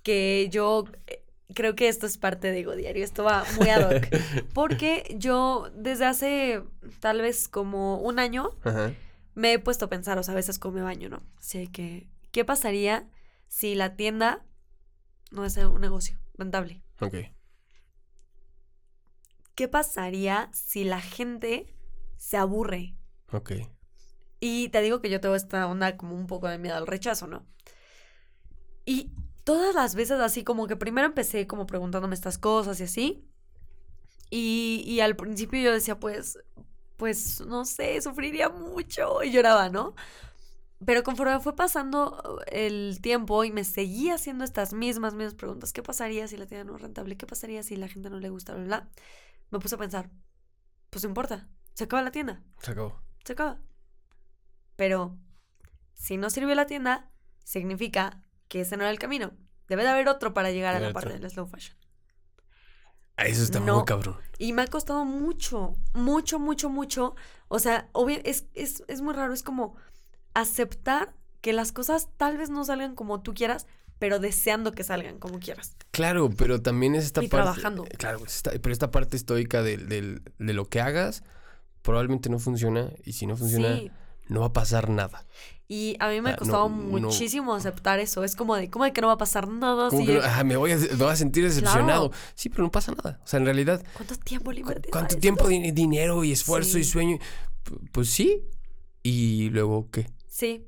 que 0.04 0.48
yo 0.52 0.86
eh, 1.08 1.22
creo 1.54 1.76
que 1.76 1.88
esto 1.90 2.08
es 2.08 2.18
parte 2.18 2.52
de 2.52 2.60
Ego 2.62 2.76
Diario. 2.76 3.04
Esto 3.04 3.24
va 3.24 3.46
muy 3.56 3.70
ad 3.70 3.88
hoc. 3.88 4.08
Porque 4.54 5.16
yo 5.20 5.70
desde 5.76 6.06
hace 6.06 6.64
tal 7.02 7.22
vez 7.22 7.48
como 7.48 7.98
un 8.00 8.18
año 8.20 8.50
Ajá. 8.64 8.94
me 9.36 9.54
he 9.54 9.60
puesto 9.60 9.86
a 9.86 9.90
pensar, 9.90 10.18
o 10.18 10.24
sea, 10.24 10.32
a 10.32 10.36
veces 10.36 10.58
como 10.60 10.76
me 10.76 10.82
baño, 10.82 11.10
¿no? 11.10 11.22
Así 11.38 11.68
que, 11.68 12.08
¿qué 12.32 12.46
pasaría 12.46 13.06
si 13.52 13.76
la 13.76 13.98
tienda 13.98 14.46
no 15.30 15.44
es 15.44 15.58
un 15.58 15.82
negocio 15.82 16.18
rentable? 16.38 16.82
Ok. 17.02 17.16
¿Qué 19.56 19.68
pasaría 19.68 20.50
si 20.54 20.86
la 20.86 21.02
gente 21.02 21.76
se 22.16 22.38
aburre? 22.38 22.96
Ok. 23.30 23.52
Y 24.40 24.70
te 24.70 24.82
digo 24.82 25.02
que 25.02 25.10
yo 25.10 25.20
tengo 25.20 25.36
esta 25.36 25.68
onda 25.68 25.98
como 25.98 26.16
un 26.16 26.28
poco 26.28 26.48
de 26.48 26.60
miedo 26.60 26.78
al 26.78 26.88
rechazo, 26.88 27.28
¿no? 27.28 27.46
Y 28.86 29.12
todas 29.44 29.76
las 29.76 29.96
veces 29.96 30.22
así 30.22 30.46
como 30.46 30.66
que 30.66 30.78
primero 30.78 31.06
empecé 31.06 31.46
como 31.46 31.68
preguntándome 31.68 32.16
estas 32.16 32.38
cosas 32.38 32.80
y 32.80 32.84
así. 32.84 33.30
Y, 34.30 34.82
y 34.88 35.02
al 35.02 35.18
principio 35.18 35.62
yo 35.62 35.74
decía, 35.74 36.00
pues, 36.00 36.40
pues, 36.96 37.42
no 37.42 37.66
sé, 37.66 38.02
sufriría 38.02 38.48
mucho 38.48 39.22
y 39.24 39.32
lloraba, 39.32 39.68
¿no? 39.68 39.94
Pero 40.86 41.04
conforme 41.04 41.40
fue 41.40 41.56
pasando 41.56 42.42
el 42.48 43.00
tiempo 43.02 43.44
y 43.44 43.52
me 43.52 43.64
seguía 43.64 44.16
haciendo 44.16 44.44
estas 44.44 44.74
mismas, 44.74 45.14
mismas 45.14 45.36
preguntas, 45.36 45.74
¿qué 45.74 45.84
pasaría 45.84 46.28
si 46.28 46.38
la 46.38 46.48
tienda 46.48 46.64
no 46.66 46.76
es 46.76 46.82
rentable? 46.82 47.18
¿Qué 47.18 47.28
pasaría 47.28 47.62
si 47.62 47.76
la 47.76 47.88
gente 47.88 48.10
no 48.10 48.20
le 48.20 48.30
gusta? 48.30 48.54
Bla, 48.56 48.64
bla? 48.66 48.90
Me 49.52 49.60
puse 49.60 49.76
a 49.76 49.78
pensar, 49.78 50.10
pues 50.90 51.04
no 51.04 51.10
importa. 51.10 51.48
se 51.76 51.84
acaba 51.84 52.02
la 52.02 52.12
tienda. 52.12 52.42
Se 52.62 52.72
acabó. 52.72 53.00
Se 53.24 53.34
acaba. 53.34 53.60
Pero 54.76 55.18
si 55.94 56.18
no 56.18 56.30
sirvió 56.30 56.56
la 56.56 56.66
tienda, 56.66 57.12
significa 57.44 58.24
que 58.48 58.62
ese 58.62 58.76
no 58.76 58.84
era 58.84 58.92
el 58.92 59.00
camino. 59.00 59.32
Debe 59.68 59.84
de 59.84 59.90
haber 59.90 60.08
otro 60.10 60.34
para 60.34 60.52
llegar 60.52 60.76
a 60.76 60.80
la 60.80 60.92
parte 60.94 61.14
del 61.18 61.30
slow 61.30 61.46
fashion. 61.48 61.78
Ah, 63.18 63.26
Eso 63.26 63.44
está 63.44 63.60
No. 63.60 63.76
muy 63.76 63.86
cabrón. 63.86 64.18
Y 64.40 64.54
me 64.54 64.64
ha 64.64 64.68
costado 64.68 65.06
mucho, 65.06 65.76
mucho, 65.94 66.40
mucho, 66.40 66.70
mucho. 66.70 67.16
O 67.50 67.60
sea, 67.60 67.90
obvio, 67.94 68.20
es, 68.24 68.48
es, 68.56 68.84
es 68.88 69.02
muy 69.02 69.14
raro. 69.14 69.34
Es 69.34 69.44
como 69.44 69.76
aceptar 70.34 71.14
que 71.42 71.54
las 71.54 71.72
cosas 71.72 72.08
tal 72.18 72.38
vez 72.38 72.50
no 72.50 72.64
salgan 72.66 72.96
como 72.96 73.22
tú 73.22 73.34
quieras, 73.34 73.66
pero 74.00 74.20
deseando 74.20 74.72
que 74.72 74.84
salgan 74.84 75.18
como 75.20 75.40
quieras. 75.40 75.76
Claro, 75.92 76.30
pero 76.36 76.62
también 76.62 76.96
es 76.96 77.06
esta 77.06 77.24
Y 77.24 77.28
parte. 77.28 77.44
trabajando. 77.44 77.84
Claro, 77.98 78.24
esta- 78.26 78.52
pero 78.52 78.72
esta 78.74 78.92
parte 78.92 79.16
estoica 79.18 79.62
del- 79.64 79.88
del- 79.90 80.22
de 80.40 80.54
lo 80.54 80.66
que 80.66 80.82
hagas 80.82 81.24
probablemente 81.82 82.30
no 82.30 82.40
funciona. 82.40 82.92
Y 83.06 83.14
si 83.14 83.26
no 83.28 83.36
funciona, 83.38 83.76
Sí. 83.76 83.92
no 84.28 84.42
va 84.42 84.48
a 84.48 84.54
pasar 84.54 84.90
nada. 84.90 85.26
Y 85.68 85.96
a 86.00 86.10
mí 86.10 86.20
me 86.22 86.30
Ah, 86.30 86.34
ha 86.34 86.36
no, 86.36 86.40
costado 86.40 86.70
no. 86.70 86.76
muchísimo 86.76 87.56
aceptar 87.56 88.00
eso. 88.00 88.24
Es 88.24 88.36
como 88.36 88.56
de, 88.56 88.70
¿cómo 88.70 88.86
de 88.86 88.92
que 88.94 89.02
no 89.02 89.08
va 89.08 89.14
a 89.14 89.18
pasar 89.18 89.48
nada? 89.48 89.88
Como 89.90 90.02
si 90.02 90.08
que 90.08 90.14
no- 90.16 90.20
es- 90.20 90.26
ah, 90.26 90.44
me, 90.44 90.58
voy 90.58 90.72
a, 90.74 90.78
me 90.78 90.88
voy 90.96 91.10
a 91.12 91.16
sentir 91.16 91.44
decepcionado. 91.44 92.12
Sí, 92.36 92.50
pero 92.50 92.64
no 92.64 92.72
pasa 92.72 92.92
nada. 92.94 93.20
O 93.24 93.28
sea, 93.28 93.40
en 93.40 93.46
realidad, 93.46 93.84
¿Cuánto 93.94 94.16
tiempo 94.18 94.52
le 94.52 94.62
¿cu- 94.62 94.68
invertí 94.70 94.90
a 94.90 94.92
¿cuánto 94.92 95.18
tiempo, 95.18 95.48
di- 95.48 95.72
dinero 95.72 96.24
y 96.24 96.32
esfuerzo 96.34 96.78
y 96.78 96.84
sueño? 96.84 97.18
Pues 97.92 98.10
sí. 98.10 98.44
¿Y 99.04 99.50
luego 99.50 99.90
qué? 99.92 100.10
Sí. 100.32 100.66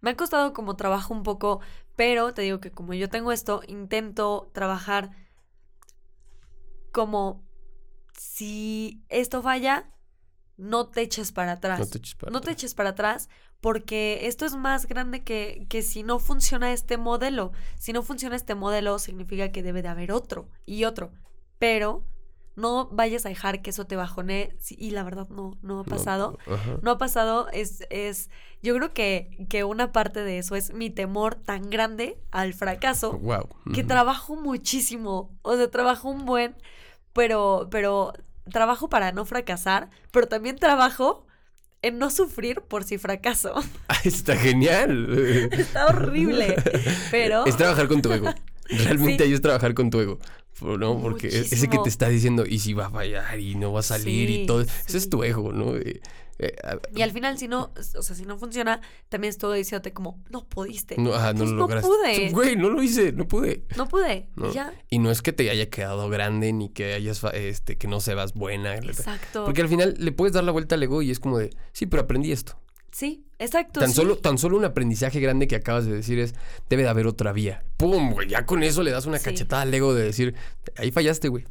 Me 0.00 0.10
ha 0.10 0.16
costado 0.16 0.52
como 0.52 0.76
trabajo 0.76 1.12
un 1.12 1.24
poco, 1.24 1.60
pero 1.96 2.32
te 2.32 2.42
digo 2.42 2.60
que 2.60 2.70
como 2.70 2.94
yo 2.94 3.08
tengo 3.10 3.32
esto, 3.32 3.60
intento 3.66 4.48
trabajar 4.54 5.10
como 6.92 7.42
si 8.16 9.02
esto 9.08 9.42
falla, 9.42 9.90
no 10.56 10.88
te 10.88 11.02
eches 11.02 11.32
para 11.32 11.52
atrás. 11.52 11.80
No 11.80 11.86
te 11.86 11.98
eches 11.98 12.14
para 12.14 12.30
No 12.30 12.40
te 12.40 12.44
atrás. 12.50 12.56
eches 12.56 12.74
para 12.74 12.90
atrás 12.90 13.28
porque 13.60 14.26
esto 14.28 14.46
es 14.46 14.54
más 14.54 14.86
grande 14.86 15.24
que, 15.24 15.66
que 15.68 15.82
si 15.82 16.02
no 16.04 16.18
funciona 16.20 16.72
este 16.72 16.96
modelo. 16.96 17.52
Si 17.78 17.92
no 17.92 18.02
funciona 18.02 18.36
este 18.36 18.54
modelo, 18.54 18.98
significa 19.00 19.50
que 19.50 19.62
debe 19.62 19.82
de 19.82 19.88
haber 19.88 20.12
otro 20.12 20.48
y 20.66 20.84
otro. 20.84 21.12
Pero 21.58 22.04
no 22.60 22.88
vayas 22.92 23.26
a 23.26 23.28
dejar 23.30 23.62
que 23.62 23.70
eso 23.70 23.86
te 23.86 23.96
bajone. 23.96 24.54
Sí, 24.58 24.76
Y 24.78 24.90
la 24.90 25.02
verdad 25.02 25.28
no, 25.28 25.58
no 25.62 25.80
ha 25.80 25.84
pasado. 25.84 26.38
No 26.82 26.90
ha 26.92 26.98
pasado. 26.98 27.48
Es, 27.52 27.84
es, 27.90 28.30
yo 28.62 28.74
creo 28.76 28.92
que, 28.92 29.46
que 29.48 29.64
una 29.64 29.90
parte 29.92 30.22
de 30.22 30.38
eso 30.38 30.54
es 30.56 30.72
mi 30.72 30.90
temor 30.90 31.34
tan 31.34 31.70
grande 31.70 32.18
al 32.30 32.54
fracaso 32.54 33.18
Wow. 33.18 33.48
que 33.74 33.82
trabajo 33.84 34.36
muchísimo. 34.36 35.36
O 35.42 35.56
sea, 35.56 35.70
trabajo 35.70 36.08
un 36.08 36.24
buen, 36.26 36.54
pero, 37.12 37.68
pero 37.70 38.12
trabajo 38.50 38.88
para 38.88 39.12
no 39.12 39.24
fracasar, 39.24 39.90
pero 40.10 40.28
también 40.28 40.56
trabajo 40.56 41.26
en 41.82 41.98
no 41.98 42.10
sufrir 42.10 42.60
por 42.62 42.84
si 42.84 42.98
fracaso. 42.98 43.54
Ah, 43.88 43.96
está 44.04 44.36
genial. 44.36 45.48
Está 45.52 45.86
horrible, 45.86 46.56
pero 47.10 47.44
Es 47.46 47.56
trabajar 47.56 47.88
con 47.88 48.02
tu 48.02 48.12
ego. 48.12 48.28
Realmente 48.68 49.24
Sí. 49.24 49.28
ahí 49.30 49.32
es 49.34 49.40
trabajar 49.40 49.74
con 49.74 49.90
tu 49.90 49.98
ego. 50.00 50.18
¿No? 50.62 51.00
Porque 51.00 51.28
e- 51.28 51.40
ese 51.40 51.68
que 51.68 51.78
te 51.78 51.88
está 51.88 52.08
diciendo, 52.08 52.44
y 52.46 52.58
si 52.58 52.72
va 52.74 52.86
a 52.86 52.90
fallar 52.90 53.38
y 53.38 53.54
no 53.54 53.72
va 53.72 53.80
a 53.80 53.82
salir 53.82 54.30
y 54.30 54.36
Sí, 54.40 54.46
todo. 54.46 54.60
Ese 54.62 54.98
es 54.98 55.08
tu 55.10 55.22
ego, 55.24 55.52
¿no? 55.52 55.76
Eh, 55.76 56.00
eh, 56.42 56.54
y 56.94 57.02
al 57.02 57.10
final 57.12 57.36
si 57.36 57.48
no, 57.48 57.70
o 57.96 58.02
sea, 58.02 58.16
si 58.16 58.24
no 58.24 58.38
funciona, 58.38 58.80
también 59.10 59.28
estoy 59.30 59.58
diciéndote 59.58 59.92
como, 59.92 60.22
no 60.30 60.46
pudiste. 60.48 60.96
no, 60.98 61.12
ajá, 61.14 61.32
no 61.34 61.40
Pues 61.40 61.50
lo 61.50 61.56
no 61.56 61.60
lograste. 61.62 61.88
pude. 61.88 62.30
Güey, 62.32 62.56
no 62.56 62.70
lo 62.70 62.82
hice, 62.82 63.12
no 63.12 63.28
pude. 63.28 63.64
No 63.76 63.86
pude. 63.88 64.28
y 64.36 64.40
No. 64.40 64.50
ya. 64.52 64.72
Y 64.88 64.98
no 65.00 65.10
es 65.10 65.20
que 65.22 65.32
te 65.32 65.50
haya 65.50 65.68
quedado 65.68 66.08
grande 66.08 66.52
ni 66.54 66.70
que 66.70 66.94
hayas, 66.94 67.22
este, 67.34 67.76
que 67.76 67.88
no 67.88 68.00
seas 68.00 68.32
buena. 68.32 68.74
Exacto. 68.76 69.44
Porque 69.44 69.60
al 69.60 69.68
final 69.68 69.94
le 69.98 70.12
puedes 70.12 70.32
dar 70.32 70.44
la 70.44 70.52
vuelta 70.52 70.76
al 70.76 70.82
ego 70.82 71.02
y 71.02 71.10
es 71.10 71.20
como 71.20 71.36
de, 71.38 71.50
sí, 71.72 71.84
pero 71.86 72.02
aprendí 72.04 72.32
esto. 72.32 72.58
Sí, 72.92 73.24
exacto. 73.38 73.80
Tan 73.80 73.90
sí. 73.90 73.94
solo, 73.96 74.16
tan 74.16 74.36
solo 74.38 74.56
un 74.56 74.64
aprendizaje 74.64 75.20
grande 75.20 75.46
que 75.46 75.56
acabas 75.56 75.86
de 75.86 75.92
decir 75.92 76.18
es, 76.18 76.34
debe 76.68 76.82
de 76.82 76.88
haber 76.88 77.06
otra 77.06 77.32
vía. 77.32 77.62
¡Pum! 77.76 78.12
güey! 78.12 78.28
Ya 78.28 78.44
con 78.46 78.62
eso 78.62 78.82
le 78.82 78.90
das 78.90 79.06
una 79.06 79.18
Sí. 79.18 79.24
cachetada 79.26 79.62
al 79.62 79.72
ego 79.72 79.94
de 79.94 80.02
decir, 80.04 80.34
ahí 80.76 80.90
fallaste, 80.90 81.28
güey. 81.28 81.44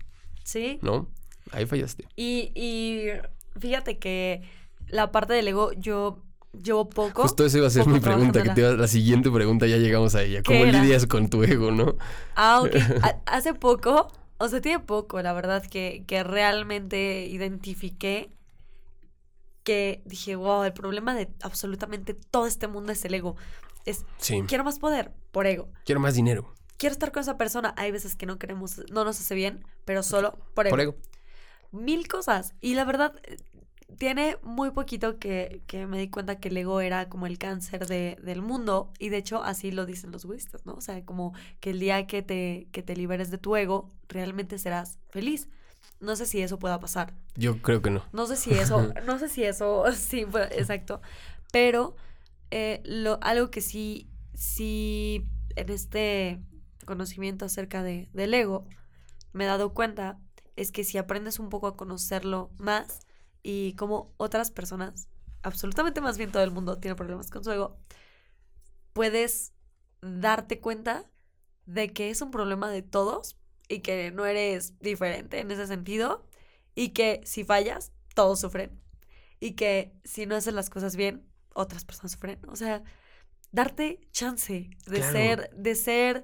Sí. 0.43 0.79
¿No? 0.81 1.07
Ahí 1.51 1.65
fallaste. 1.65 2.05
Y, 2.15 2.51
y 2.55 3.05
fíjate 3.59 3.97
que 3.99 4.41
la 4.87 5.11
parte 5.11 5.33
del 5.33 5.47
ego, 5.47 5.71
yo 5.73 6.23
llevo 6.61 6.89
poco. 6.89 7.21
Justo 7.21 7.45
esa 7.45 7.57
iba 7.59 7.67
a 7.67 7.69
ser 7.71 7.87
mi 7.87 7.99
pregunta, 7.99 8.43
que 8.43 8.49
te 8.49 8.61
iba, 8.61 8.71
la 8.71 8.87
siguiente 8.87 9.31
pregunta 9.31 9.65
ya 9.67 9.77
llegamos 9.77 10.15
a 10.15 10.23
ella. 10.23 10.41
¿Cómo 10.43 10.65
lidias 10.65 11.05
con 11.05 11.29
tu 11.29 11.43
ego, 11.43 11.71
no? 11.71 11.95
Ah, 12.35 12.61
ok. 12.61 12.75
Ha- 13.03 13.21
Hace 13.27 13.53
poco, 13.53 14.11
o 14.39 14.47
sea, 14.49 14.59
tiene 14.59 14.79
poco, 14.79 15.21
la 15.21 15.31
verdad, 15.33 15.63
que, 15.65 16.03
que 16.05 16.23
realmente 16.23 17.25
identifiqué 17.27 18.31
que 19.69 20.01
dije, 20.05 20.35
wow, 20.35 20.63
el 20.63 20.73
problema 20.73 21.13
de 21.13 21.29
absolutamente 21.43 22.15
todo 22.15 22.47
este 22.47 22.67
mundo 22.67 22.91
es 22.91 23.05
el 23.05 23.13
ego. 23.13 23.35
Es, 23.85 24.03
Sí. 24.17 24.41
quiero 24.47 24.63
más 24.63 24.79
poder 24.79 25.11
por 25.31 25.45
ego. 25.45 25.69
Quiero 25.85 26.01
más 26.01 26.15
dinero. 26.15 26.55
Quiero 26.77 26.93
estar 26.93 27.11
con 27.11 27.21
esa 27.21 27.37
persona. 27.37 27.75
Hay 27.77 27.91
veces 27.91 28.15
que 28.15 28.25
no 28.25 28.39
queremos, 28.39 28.81
no 28.91 29.03
nos 29.03 29.19
hace 29.19 29.35
bien, 29.35 29.63
pero 29.85 30.01
solo 30.01 30.37
por 30.55 30.65
ego. 30.65 30.71
Por 30.73 30.81
ego. 30.81 30.95
Mil 31.71 32.07
cosas. 32.07 32.55
Y 32.61 32.73
la 32.73 32.83
verdad, 32.83 33.13
eh, 33.23 33.37
tiene 33.97 34.37
muy 34.41 34.71
poquito 34.71 35.19
que, 35.19 35.61
que 35.67 35.85
me 35.85 35.99
di 35.99 36.09
cuenta 36.09 36.39
que 36.39 36.47
el 36.49 36.57
ego 36.57 36.81
era 36.81 37.09
como 37.09 37.27
el 37.27 37.37
cáncer 37.37 37.85
de- 37.85 38.17
del 38.23 38.41
mundo. 38.41 38.91
Y 38.97 39.09
de 39.09 39.17
hecho, 39.17 39.43
así 39.43 39.71
lo 39.71 39.85
dicen 39.85 40.11
los 40.11 40.25
budistas, 40.25 40.65
¿no? 40.65 40.73
O 40.73 40.81
sea, 40.81 41.05
como 41.05 41.33
que 41.59 41.69
el 41.71 41.79
día 41.79 42.07
que 42.07 42.21
te, 42.23 42.67
que 42.71 42.81
te 42.81 42.95
liberes 42.95 43.29
de 43.29 43.37
tu 43.37 43.55
ego, 43.55 43.89
realmente 44.07 44.57
serás 44.57 44.97
feliz. 45.09 45.47
No 45.99 46.15
sé 46.15 46.25
si 46.25 46.41
eso 46.41 46.59
pueda 46.59 46.79
pasar. 46.79 47.13
Yo 47.35 47.61
creo 47.61 47.81
que 47.81 47.89
no. 47.89 48.05
No 48.13 48.25
sé 48.25 48.35
si 48.35 48.51
eso, 48.51 48.93
no 49.05 49.19
sé 49.19 49.29
si 49.29 49.43
eso, 49.43 49.85
sí, 49.93 50.25
pues, 50.25 50.49
exacto. 50.51 51.01
Pero 51.51 51.95
eh, 52.51 52.81
lo, 52.85 53.19
algo 53.21 53.51
que 53.51 53.61
sí, 53.61 54.09
sí, 54.33 55.27
en 55.55 55.69
este 55.69 56.39
conocimiento 56.85 57.45
acerca 57.45 57.83
de, 57.83 58.09
del 58.13 58.33
ego, 58.33 58.65
me 59.33 59.43
he 59.43 59.47
dado 59.47 59.73
cuenta 59.73 60.19
es 60.55 60.71
que 60.71 60.83
si 60.83 60.97
aprendes 60.97 61.39
un 61.39 61.49
poco 61.49 61.67
a 61.67 61.77
conocerlo 61.77 62.51
más 62.57 62.99
y 63.43 63.73
como 63.73 64.13
otras 64.17 64.51
personas, 64.51 65.07
absolutamente 65.41 66.01
más 66.01 66.17
bien 66.17 66.31
todo 66.31 66.43
el 66.43 66.51
mundo 66.51 66.79
tiene 66.79 66.95
problemas 66.95 67.29
con 67.29 67.43
su 67.43 67.51
ego, 67.51 67.77
puedes 68.91 69.53
darte 70.01 70.59
cuenta 70.59 71.09
de 71.65 71.93
que 71.93 72.09
es 72.09 72.21
un 72.21 72.31
problema 72.31 72.69
de 72.69 72.81
todos 72.81 73.38
y 73.69 73.79
que 73.79 74.11
no 74.11 74.25
eres 74.25 74.77
diferente 74.79 75.39
en 75.39 75.51
ese 75.51 75.65
sentido 75.67 76.25
y 76.75 76.89
que 76.89 77.21
si 77.23 77.43
fallas, 77.45 77.93
todos 78.15 78.41
sufren 78.41 78.81
y 79.39 79.51
que 79.53 79.93
si 80.03 80.25
no 80.25 80.35
haces 80.35 80.53
las 80.53 80.69
cosas 80.69 80.95
bien, 80.97 81.25
otras 81.53 81.85
personas 81.85 82.11
sufren. 82.13 82.39
O 82.49 82.55
sea, 82.57 82.83
darte 83.51 84.01
chance 84.11 84.69
de 84.85 84.95
Claro. 84.97 85.11
ser, 85.11 85.49
de 85.55 85.75
ser, 85.75 86.23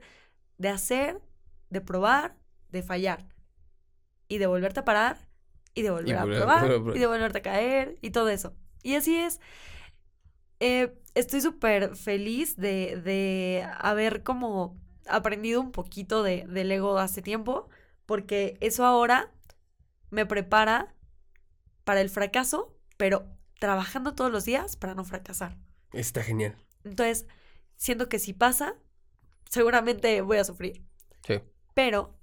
de 0.57 0.69
hacer, 0.69 1.21
de 1.69 1.81
probar, 1.81 2.35
de 2.69 2.81
fallar 2.83 3.25
y 4.27 4.37
de 4.39 4.47
volverte 4.47 4.79
a 4.81 4.85
parar 4.85 5.29
y 5.73 5.81
de 5.83 5.91
volver 5.91 6.15
a 6.17 6.23
volver 6.25 6.37
a- 6.37 6.45
probar 6.45 6.61
volver 6.61 6.75
a 6.75 6.79
probar. 6.79 6.97
y 6.97 6.99
de 6.99 7.07
volverte 7.07 7.37
a 7.37 7.41
caer 7.43 7.97
y 8.01 8.09
todo 8.11 8.29
eso. 8.29 8.53
Y 8.83 8.95
así 8.95 9.15
es. 9.17 9.39
Eh, 10.59 10.93
estoy 11.15 11.41
súper 11.41 11.95
feliz 11.95 12.55
de, 12.55 13.01
de 13.03 13.67
haber 13.79 14.23
como 14.23 14.79
aprendido 15.07 15.61
un 15.61 15.71
poquito 15.71 16.23
de, 16.23 16.45
del 16.47 16.71
ego 16.71 16.97
hace 16.97 17.21
tiempo, 17.21 17.69
porque 18.05 18.57
eso 18.61 18.85
ahora 18.85 19.31
me 20.09 20.25
prepara 20.25 20.93
para 21.83 22.01
el 22.01 22.09
fracaso, 22.09 22.75
pero 22.97 23.25
trabajando 23.59 24.13
todos 24.15 24.31
los 24.31 24.45
días 24.45 24.75
para 24.75 24.95
no 24.95 25.03
fracasar. 25.03 25.57
Está 25.93 26.23
genial. 26.23 26.55
Entonces, 26.83 27.25
siento 27.77 28.09
que 28.09 28.19
si 28.19 28.33
pasa, 28.33 28.75
seguramente 29.49 30.21
voy 30.21 30.37
a 30.37 30.43
sufrir, 30.43 30.83
Sí. 31.25 31.41
pero 31.73 32.15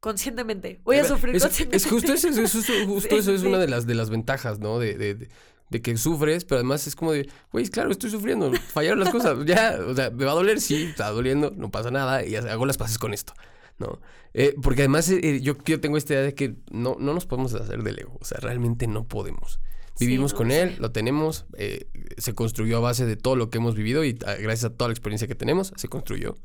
conscientemente, 0.00 0.80
voy 0.84 0.96
a 0.98 1.04
sufrir 1.04 1.34
es, 1.36 1.42
conscientemente. 1.42 1.76
es 1.76 1.86
justo 1.90 2.12
eso, 2.12 2.28
es 2.28 2.86
justo, 2.86 3.16
eso 3.16 3.32
es 3.32 3.42
una 3.42 3.58
de 3.58 3.68
las, 3.68 3.86
de 3.86 3.94
las 3.94 4.10
ventajas, 4.10 4.58
¿no? 4.60 4.78
De, 4.78 4.96
de, 4.96 5.14
de- 5.14 5.28
de 5.70 5.82
que 5.82 5.96
sufres, 5.96 6.44
pero 6.44 6.56
además 6.56 6.86
es 6.86 6.96
como 6.96 7.12
de, 7.12 7.28
güey, 7.52 7.68
claro, 7.68 7.90
estoy 7.90 8.10
sufriendo, 8.10 8.52
fallaron 8.72 9.00
las 9.00 9.10
cosas, 9.10 9.38
ya, 9.44 9.78
o 9.86 9.94
sea, 9.94 10.10
me 10.10 10.24
va 10.24 10.32
a 10.32 10.34
doler, 10.34 10.60
sí, 10.60 10.84
está 10.84 11.10
doliendo, 11.10 11.52
no 11.56 11.70
pasa 11.70 11.90
nada, 11.90 12.24
y 12.24 12.36
hago 12.36 12.66
las 12.66 12.78
paces 12.78 12.98
con 12.98 13.14
esto, 13.14 13.34
¿no? 13.78 14.00
Eh, 14.34 14.54
porque 14.62 14.82
además 14.82 15.08
eh, 15.10 15.20
eh, 15.22 15.40
yo, 15.40 15.56
yo 15.64 15.80
tengo 15.80 15.96
esta 15.96 16.14
idea 16.14 16.22
de 16.22 16.34
que 16.34 16.56
no, 16.70 16.96
no 16.98 17.14
nos 17.14 17.26
podemos 17.26 17.54
hacer 17.54 17.82
del 17.82 17.98
ego, 17.98 18.16
o 18.20 18.24
sea, 18.24 18.38
realmente 18.40 18.86
no 18.86 19.04
podemos. 19.04 19.60
Sí, 19.98 20.06
Vivimos 20.06 20.32
no, 20.32 20.38
con 20.38 20.50
él, 20.52 20.76
lo 20.78 20.92
tenemos, 20.92 21.46
eh, 21.56 21.88
se 22.18 22.32
construyó 22.32 22.76
a 22.76 22.80
base 22.80 23.04
de 23.04 23.16
todo 23.16 23.34
lo 23.34 23.50
que 23.50 23.58
hemos 23.58 23.74
vivido 23.74 24.04
y 24.04 24.16
ah, 24.26 24.34
gracias 24.34 24.70
a 24.70 24.76
toda 24.76 24.88
la 24.88 24.92
experiencia 24.92 25.26
que 25.26 25.34
tenemos, 25.34 25.72
se 25.74 25.88
construyó. 25.88 26.36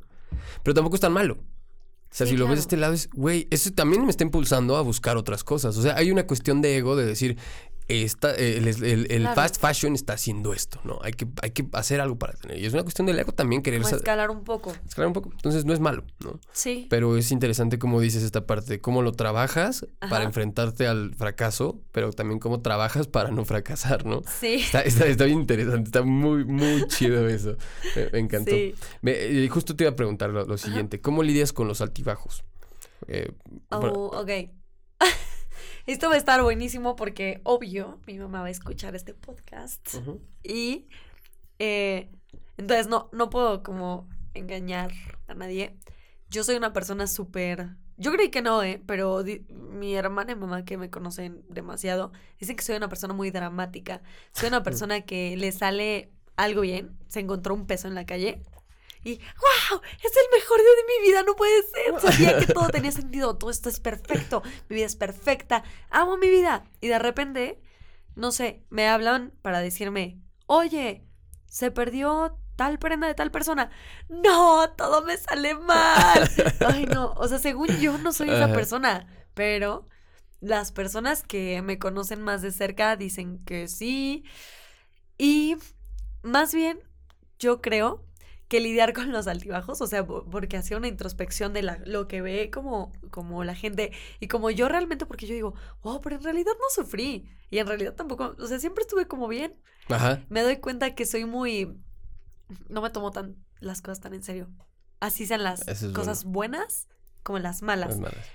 Pero 0.64 0.74
tampoco 0.74 0.96
es 0.96 1.02
tan 1.02 1.14
malo. 1.14 1.36
O 1.36 2.16
sea, 2.16 2.26
Sí, 2.26 2.34
si 2.34 2.38
lo 2.38 2.48
ves 2.48 2.56
de 2.56 2.62
este 2.62 2.78
lado 2.78 2.94
es, 2.94 3.10
güey, 3.12 3.48
eso 3.52 3.72
también 3.72 4.06
me 4.06 4.10
está 4.10 4.24
impulsando 4.24 4.76
a 4.76 4.82
buscar 4.82 5.18
otras 5.18 5.44
cosas. 5.44 5.78
O 5.78 5.84
sea, 5.84 5.96
hay 5.96 6.10
una 6.10 6.26
cuestión 6.26 6.62
de 6.64 6.78
ego 6.78 6.96
de 6.96 7.06
decir, 7.06 7.38
esta, 7.88 8.34
el, 8.36 8.68
el- 8.68 9.12
el 9.12 9.22
Claro. 9.22 9.36
fast 9.36 9.60
fashion 9.60 9.94
está 9.96 10.14
haciendo 10.14 10.54
esto, 10.54 10.80
¿no? 10.84 11.00
Hay 11.04 11.12
que, 11.14 11.28
hay 11.42 11.52
que 11.52 11.68
hacer 11.74 12.00
algo 12.02 12.18
para 12.18 12.34
tener. 12.34 12.58
Y 12.60 12.66
es 12.66 12.74
una 12.74 12.84
cuestión 12.84 13.06
del 13.08 13.20
ego 13.20 13.32
también 13.32 13.62
querer 13.62 13.82
Como 13.82 13.96
escalar 13.96 14.32
un 14.32 14.44
poco. 14.44 14.74
escalar 14.88 15.08
un 15.08 15.14
poco. 15.14 15.32
Entonces 15.34 15.66
no 15.66 15.74
es 15.74 15.80
malo, 15.80 16.06
¿no? 16.24 16.40
Sí. 16.52 16.88
Pero 16.90 17.18
es 17.18 17.32
interesante 17.32 17.78
cómo 17.80 18.00
dices 18.00 18.24
esta 18.24 18.46
parte, 18.46 18.80
cómo 18.82 19.02
lo 19.02 19.12
trabajas 19.12 19.86
para 20.10 20.24
enfrentarte 20.24 20.88
al 20.88 21.14
fracaso, 21.16 21.82
pero 21.92 22.12
también 22.12 22.40
cómo 22.40 22.62
trabajas 22.62 23.08
para 23.08 23.32
no 23.32 23.46
fracasar, 23.46 24.06
¿no? 24.06 24.22
Sí. 24.40 24.56
Está, 24.56 24.82
está- 24.82 25.06
está 25.06 25.26
bien 25.26 25.40
interesante, 25.40 25.84
está 25.90 26.02
muy, 26.04 26.46
muy 26.46 26.88
chido 26.88 27.28
eso. 27.28 27.58
Me, 27.96 28.10
me 28.12 28.20
encantó. 28.20 28.52
Sí. 28.52 28.76
Me- 29.02 29.12
eh, 29.14 29.48
justo 29.50 29.76
te 29.76 29.84
iba 29.84 29.92
a 29.92 29.96
preguntar 29.96 30.30
lo, 30.30 30.46
lo 30.46 30.58
siguiente, 30.58 31.02
¿cómo 31.02 31.22
lidias 31.24 31.54
con 31.54 31.68
los 31.68 31.82
altibajos? 31.82 32.44
Eh, 33.08 33.32
Oh, 33.70 34.12
ok. 34.22 34.30
Esto 35.86 36.08
va 36.08 36.16
a 36.16 36.18
estar 36.18 36.42
buenísimo 36.42 36.96
porque, 36.96 37.42
obvio, 37.44 38.00
mi 38.08 38.18
mamá 38.18 38.42
va 38.42 38.48
a 38.48 38.52
escuchar 38.52 38.96
este 38.96 39.14
podcast. 39.14 39.96
Y 40.44 40.88
eh, 41.60 42.10
entonces 42.58 42.88
no, 42.88 43.10
no 43.12 43.30
puedo 43.30 43.64
como 43.64 44.08
engañar 44.34 44.92
a 45.28 45.34
nadie. 45.34 45.76
Yo 46.30 46.44
soy 46.44 46.56
una 46.56 46.72
persona 46.74 47.08
súper... 47.08 47.70
Yo 47.98 48.12
creí 48.12 48.30
que 48.30 48.42
no, 48.42 48.64
¿eh? 48.64 48.82
Pero 48.88 49.24
di- 49.24 49.46
mi 49.50 49.94
hermana 49.96 50.32
y 50.32 50.36
mamá 50.36 50.66
que 50.66 50.78
me 50.78 50.90
conocen 50.90 51.44
demasiado 51.50 52.12
dicen 52.40 52.56
que 52.56 52.64
soy 52.64 52.76
una 52.76 52.90
persona 52.90 53.14
muy 53.14 53.30
dramática. 53.30 54.02
Soy 54.32 54.48
una 54.48 54.64
persona 54.64 55.02
que 55.02 55.38
le 55.38 55.52
sale 55.52 56.12
algo 56.36 56.62
bien, 56.62 56.98
se 57.08 57.20
encontró 57.20 57.54
un 57.54 57.68
peso 57.68 57.88
en 57.88 57.94
la 57.94 58.06
calle 58.08 58.42
y 59.04 59.18
¡wow! 59.18 59.82
Es 60.02 60.12
el 60.16 60.40
mejor 60.40 60.60
día 60.60 60.70
de 60.70 61.02
mi 61.02 61.08
vida, 61.08 61.24
no 61.24 61.36
puede 61.36 61.62
ser. 61.64 62.00
Sabía 62.00 62.40
que 62.40 62.54
todo 62.54 62.70
tenía 62.70 62.92
sentido, 62.94 63.38
todo 63.38 63.50
esto 63.50 63.70
es 63.70 63.80
perfecto, 63.80 64.42
mi 64.70 64.78
vida 64.78 64.86
es 64.86 64.96
perfecta, 64.96 65.64
amo 65.90 66.18
mi 66.18 66.30
vida. 66.30 66.64
Y 66.80 66.88
de 66.88 67.00
repente, 67.00 67.62
no 68.16 68.32
sé, 68.32 68.64
me 68.70 68.88
hablan 68.88 69.34
para 69.42 69.60
decirme, 69.60 70.22
oye, 70.46 71.06
se 71.48 71.72
perdió 71.72 72.40
tal 72.56 72.80
prenda 72.80 73.08
de 73.08 73.16
tal 73.16 73.32
persona. 73.32 73.72
No, 74.10 74.70
todo 74.72 75.04
me 75.04 75.18
sale 75.18 75.56
mal. 75.56 76.30
Ay, 76.68 76.86
no, 76.86 77.12
o 77.14 77.28
sea, 77.28 77.40
según 77.40 77.68
yo 77.80 77.98
no 77.98 78.14
soy 78.14 78.30
esa 78.30 78.54
persona, 78.54 79.08
pero 79.34 79.88
las 80.40 80.72
personas 80.72 81.24
que 81.24 81.62
me 81.62 81.80
conocen 81.80 82.22
más 82.22 82.42
de 82.42 82.52
cerca 82.52 82.96
dicen 82.96 83.44
que 83.46 83.68
sí. 83.68 84.24
Y 85.18 85.58
más 86.22 86.54
bien, 86.54 86.80
yo 87.40 87.62
creo 87.62 88.06
que 88.54 88.60
lidiar 88.60 88.94
con 88.94 89.12
los 89.12 89.26
altibajos, 89.28 89.82
o 89.82 89.88
sea, 89.88 90.06
po- 90.06 90.26
porque 90.30 90.58
hacía 90.58 90.78
una 90.78 90.88
introspección 90.88 91.54
de 91.54 91.64
la- 91.64 91.80
lo 91.86 92.08
que 92.08 92.22
ve 92.22 92.52
como, 92.52 92.92
como 93.10 93.44
la 93.44 93.56
gente 93.56 93.92
y 94.20 94.28
como 94.28 94.52
yo 94.52 94.70
realmente, 94.70 95.08
porque 95.08 95.26
yo 95.26 95.34
digo, 95.34 95.56
wow, 95.82 96.02
pero 96.02 96.18
en 96.18 96.24
realidad 96.24 96.52
no 96.60 96.66
sufrí 96.84 97.28
y 97.50 97.58
en 97.58 97.66
realidad 97.66 97.96
tampoco, 97.96 98.36
o 98.38 98.48
sea, 98.48 98.60
siempre 98.60 98.84
estuve 98.84 99.08
como 99.08 99.28
bien. 99.28 99.56
Ajá. 99.90 100.24
Me 100.30 100.42
doy 100.42 100.58
cuenta 100.58 100.94
que 100.94 101.06
soy 101.08 101.26
muy, 101.26 101.76
no 102.70 102.82
me 102.84 102.92
tomo 102.92 103.10
tan 103.12 103.36
las 103.60 103.82
cosas 103.82 104.02
tan 104.02 104.14
en 104.14 104.22
serio. 104.24 104.50
Así 105.00 105.26
sean 105.26 105.44
las 105.44 105.68
es 105.68 105.84
cosas 105.94 106.24
buenas 106.24 106.88
como 107.24 107.40
las 107.40 107.62
malas 107.64 107.90
Las 107.90 108.00
malas. 108.00 108.26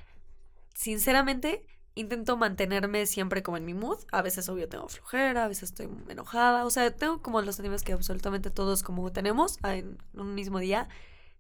sinceramente, 0.74 1.64
intento 1.98 2.36
mantenerme 2.36 3.06
siempre 3.06 3.42
como 3.42 3.56
en 3.56 3.64
mi 3.64 3.74
mood. 3.74 3.98
A 4.12 4.22
veces, 4.22 4.48
obvio, 4.48 4.68
tengo 4.68 4.88
flojera, 4.88 5.44
a 5.44 5.48
veces 5.48 5.70
estoy 5.70 5.88
enojada. 6.08 6.64
O 6.64 6.70
sea, 6.70 6.94
tengo 6.94 7.20
como 7.22 7.40
los 7.42 7.56
sentimientos 7.56 7.84
que 7.84 7.92
absolutamente 7.92 8.50
todos 8.50 8.82
como 8.82 9.10
tenemos 9.12 9.58
en 9.64 9.98
un 10.14 10.34
mismo 10.34 10.60
día. 10.60 10.88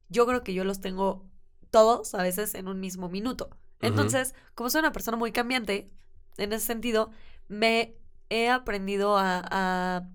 Yo 0.08 0.26
creo 0.26 0.42
que 0.42 0.54
yo 0.54 0.64
los 0.64 0.80
tengo 0.80 1.24
todos 1.70 2.14
a 2.14 2.22
veces 2.22 2.54
en 2.54 2.66
un 2.68 2.80
mismo 2.80 3.08
minuto. 3.08 3.50
Entonces, 3.80 4.34
como 4.54 4.70
soy 4.70 4.80
una 4.80 4.92
persona 4.92 5.16
muy 5.16 5.30
cambiante, 5.30 5.90
en 6.36 6.52
ese 6.52 6.66
sentido, 6.66 7.10
me 7.46 7.96
he 8.28 8.48
aprendido 8.48 9.16
a, 9.16 9.42
a 9.50 10.08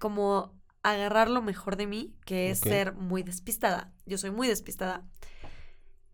como 0.00 0.56
agarrar 0.82 1.30
lo 1.30 1.42
mejor 1.42 1.76
de 1.76 1.86
mí, 1.86 2.14
que 2.24 2.50
es 2.50 2.60
ser 2.60 2.94
muy 2.94 3.22
despistada. 3.22 3.92
Yo 4.06 4.18
soy 4.18 4.30
muy 4.30 4.48
despistada. 4.48 5.04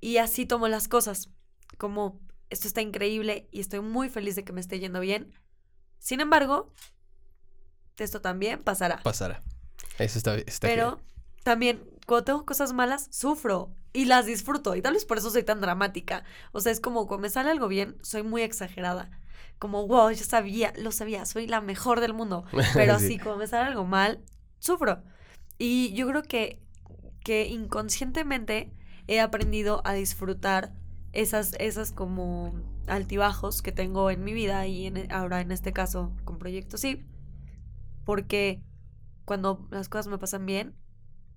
Y 0.00 0.18
así 0.18 0.44
tomo 0.44 0.68
las 0.68 0.88
cosas. 0.88 1.30
Como 1.78 2.20
esto 2.52 2.68
está 2.68 2.80
increíble 2.82 3.48
y 3.50 3.60
estoy 3.60 3.80
muy 3.80 4.08
feliz 4.08 4.36
de 4.36 4.44
que 4.44 4.52
me 4.52 4.60
esté 4.60 4.78
yendo 4.78 5.00
bien. 5.00 5.32
Sin 5.98 6.20
embargo, 6.20 6.72
esto 7.98 8.20
también 8.20 8.62
pasará. 8.62 9.00
Pasará. 9.02 9.42
Eso 9.98 10.18
está, 10.18 10.36
está 10.36 10.66
Pero 10.66 11.00
también, 11.44 11.82
cuando 12.06 12.24
tengo 12.24 12.44
cosas 12.46 12.72
malas, 12.72 13.08
sufro 13.10 13.74
y 13.92 14.06
las 14.06 14.26
disfruto. 14.26 14.74
Y 14.74 14.82
tal 14.82 14.94
vez 14.94 15.04
por 15.04 15.18
eso 15.18 15.30
soy 15.30 15.42
tan 15.42 15.60
dramática. 15.60 16.24
O 16.52 16.60
sea, 16.60 16.72
es 16.72 16.80
como 16.80 17.06
cuando 17.06 17.22
me 17.22 17.30
sale 17.30 17.50
algo 17.50 17.68
bien, 17.68 17.96
soy 18.02 18.22
muy 18.22 18.42
exagerada. 18.42 19.10
Como, 19.58 19.86
wow, 19.86 20.10
yo 20.10 20.24
sabía, 20.24 20.72
lo 20.76 20.90
sabía, 20.92 21.24
soy 21.26 21.46
la 21.46 21.60
mejor 21.60 22.00
del 22.00 22.14
mundo. 22.14 22.44
Pero 22.74 22.98
Sí. 22.98 23.04
así, 23.06 23.18
cuando 23.18 23.38
me 23.38 23.46
sale 23.46 23.68
algo 23.68 23.84
mal, 23.84 24.24
sufro. 24.58 25.02
Y 25.58 25.92
yo 25.94 26.08
creo 26.08 26.22
que, 26.22 26.60
que 27.22 27.46
inconscientemente 27.46 28.72
he 29.06 29.20
aprendido 29.20 29.82
a 29.84 29.92
disfrutar 29.92 30.72
esas, 31.12 31.54
esas 31.58 31.92
como 31.92 32.54
altibajos 32.86 33.62
que 33.62 33.72
tengo 33.72 34.10
en 34.10 34.24
mi 34.24 34.32
vida 34.32 34.66
y 34.66 34.86
en, 34.86 35.10
ahora 35.12 35.40
en 35.40 35.52
este 35.52 35.72
caso 35.72 36.12
con 36.24 36.38
Proyecto 36.38 36.78
Sí. 36.78 37.04
Porque 38.04 38.62
cuando 39.24 39.66
las 39.70 39.88
cosas 39.88 40.08
me 40.08 40.18
pasan 40.18 40.44
bien, 40.44 40.74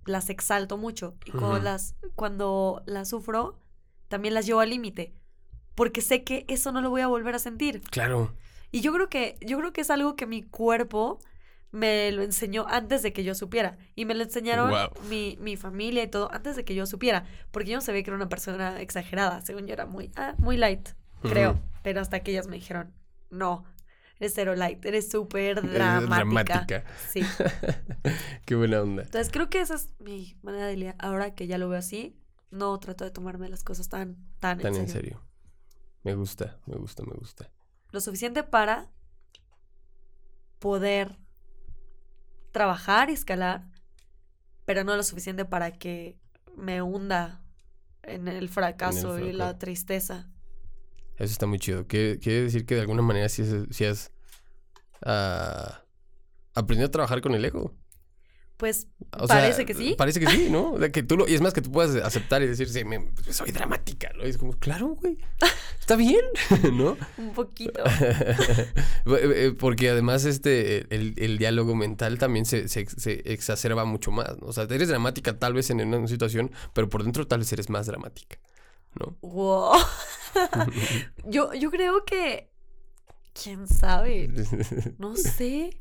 las 0.06 0.30
exalto 0.30 0.78
mucho. 0.78 1.16
Y 1.26 1.32
cuando, 1.32 1.60
las, 1.60 1.96
cuando 2.16 2.82
las 2.86 3.10
sufro, 3.10 3.60
también 4.08 4.34
las 4.34 4.46
llevo 4.46 4.62
al 4.62 4.70
límite. 4.70 5.14
Porque 5.76 6.02
sé 6.02 6.24
que 6.24 6.46
eso 6.48 6.72
no 6.72 6.82
lo 6.82 6.90
voy 6.90 7.02
a 7.02 7.08
volver 7.08 7.36
a 7.36 7.40
sentir. 7.40 7.82
Claro. 7.92 8.34
Y 8.72 8.82
yo 8.82 8.94
creo 8.94 9.10
que, 9.10 9.38
yo 9.42 9.58
creo 9.58 9.74
que 9.74 9.82
es 9.82 9.90
algo 9.90 10.16
que 10.16 10.26
mi 10.26 10.42
cuerpo 10.42 11.20
me 11.72 12.12
lo 12.12 12.24
enseñó 12.24 12.66
antes 12.68 13.04
de 13.04 13.14
que 13.14 13.24
yo 13.24 13.36
supiera. 13.36 13.78
Y 13.96 14.06
me 14.06 14.16
lo 14.16 14.24
enseñaron 14.24 14.72
mi, 15.10 15.38
mi 15.42 15.58
familia 15.58 16.04
y 16.04 16.08
todo 16.08 16.32
antes 16.32 16.56
de 16.56 16.64
que 16.64 16.76
yo 16.76 16.86
supiera. 16.86 17.26
Porque 17.52 17.72
yo 17.72 17.78
no 17.78 17.82
sabía 17.82 18.04
que 18.04 18.10
era 18.10 18.16
una 18.18 18.30
persona 18.30 18.82
exagerada. 18.82 19.42
Según 19.42 19.68
yo 19.68 19.74
era 19.74 19.86
muy, 19.86 20.12
ah, 20.16 20.36
muy 20.38 20.58
light, 20.58 20.90
creo. 21.22 21.60
Pero 21.84 22.02
hasta 22.02 22.22
que 22.22 22.32
ellas 22.32 22.48
me 22.48 22.56
dijeron, 22.56 22.94
no, 23.30 23.66
eres 24.20 24.34
cero 24.34 24.56
light, 24.56 24.84
eres 24.86 25.10
súper 25.10 25.62
dramática. 25.62 26.16
dramática. 26.16 26.84
Sí. 27.10 27.22
Qué 28.46 28.56
buena 28.56 28.82
onda. 28.82 29.04
Entonces 29.04 29.32
creo 29.32 29.50
que 29.50 29.60
esa 29.60 29.76
es 29.76 29.94
mi 30.00 30.38
manera 30.42 30.68
de 30.68 30.78
lidiar. 30.78 30.96
Ahora 31.00 31.36
que 31.36 31.48
ya 31.48 31.58
lo 31.58 31.68
veo 31.70 31.80
así, 31.80 32.18
no 32.52 32.80
trato 32.80 33.04
de 33.04 33.12
tomarme 33.12 33.50
las 33.50 33.64
cosas 33.64 33.90
tan, 33.90 34.16
tan, 34.40 34.60
Tan 34.60 34.76
en 34.76 34.88
serio. 34.88 35.22
Me 36.04 36.16
gusta, 36.16 36.58
me 36.66 36.76
gusta, 36.76 37.04
me 37.04 37.14
gusta. 37.14 37.52
lo 37.92 38.00
suficiente 38.00 38.44
para 38.44 38.90
poder 40.60 41.18
trabajar 42.56 43.10
y 43.10 43.14
escalar, 43.14 43.68
pero 44.66 44.86
no 44.86 44.96
lo 44.96 45.04
suficiente 45.04 45.44
para 45.44 45.72
que 45.72 46.18
me 46.56 46.82
hunda 46.82 47.42
en 48.04 48.30
el 48.30 48.48
fracaso 48.48 49.20
y 49.20 49.34
la 49.34 49.58
tristeza. 49.60 50.30
Eso 51.18 51.34
está 51.34 51.48
muy 51.48 51.60
chido. 51.60 51.86
Quiere, 51.86 52.18
quiere 52.18 52.44
decir 52.44 52.66
que 52.66 52.76
de 52.76 52.82
alguna 52.82 53.02
manera 53.02 53.28
sí, 53.28 53.42
has- 53.42 53.68
sí 53.76 53.84
has 53.84 54.12
ah, 55.02 55.84
aprendido 56.54 56.88
a 56.88 56.92
trabajar 56.92 57.20
con 57.22 57.34
el 57.36 57.44
ego. 57.44 57.74
Pues 58.58 58.88
O 59.12 59.28
sea, 59.28 59.36
parece 59.38 59.66
que 59.66 59.74
sí. 59.74 59.96
Parece 59.98 60.20
que 60.22 60.28
sí, 60.28 60.48
¿no? 60.50 60.72
O 60.74 60.80
sea, 60.80 60.90
que 60.90 61.04
tú 61.04 61.18
lo, 61.18 61.28
y 61.28 61.34
es 61.36 61.42
más 61.42 61.54
que 61.54 61.62
tú 61.62 61.72
puedas 61.72 61.94
aceptar 62.04 62.42
y 62.42 62.48
decir, 62.48 62.70
sí, 62.70 62.86
me- 62.86 63.12
soy 63.30 63.52
dramática, 63.52 64.10
¿no? 64.16 64.26
Y 64.26 64.30
es 64.30 64.38
como, 64.38 64.54
claro, 64.54 64.96
güey, 64.96 65.18
está 65.80 65.96
bien, 65.98 66.22
¿no? 66.74 66.98
Un 67.18 67.34
poquito. 67.34 67.84
Eh, 69.08 69.54
Porque 69.60 69.90
además 69.90 70.26
este, 70.26 70.94
el, 70.96 71.14
el 71.18 71.38
diálogo 71.38 71.76
mental 71.76 72.18
también 72.18 72.46
se, 72.46 72.68
se, 72.68 72.86
se 72.88 73.22
exacerba 73.32 73.86
mucho 73.86 74.10
más, 74.12 74.38
¿no? 74.40 74.48
O 74.48 74.54
sea, 74.54 74.64
eres 74.64 74.88
dramática 74.88 75.38
tal 75.38 75.54
vez 75.54 75.70
en 75.70 75.82
una 75.82 76.08
situación, 76.08 76.52
pero 76.74 76.90
por 76.90 77.04
dentro 77.04 77.28
tal 77.28 77.40
vez 77.40 77.52
eres 77.54 77.70
más 77.70 77.86
dramática, 77.88 78.38
¿no? 79.00 79.16
Wow. 79.22 79.74
yo, 81.26 81.54
yo 81.54 81.70
creo 81.72 82.04
que. 82.06 82.50
¿Quién 83.34 83.68
sabe? 83.68 84.30
No 84.98 85.16
sé. 85.18 85.78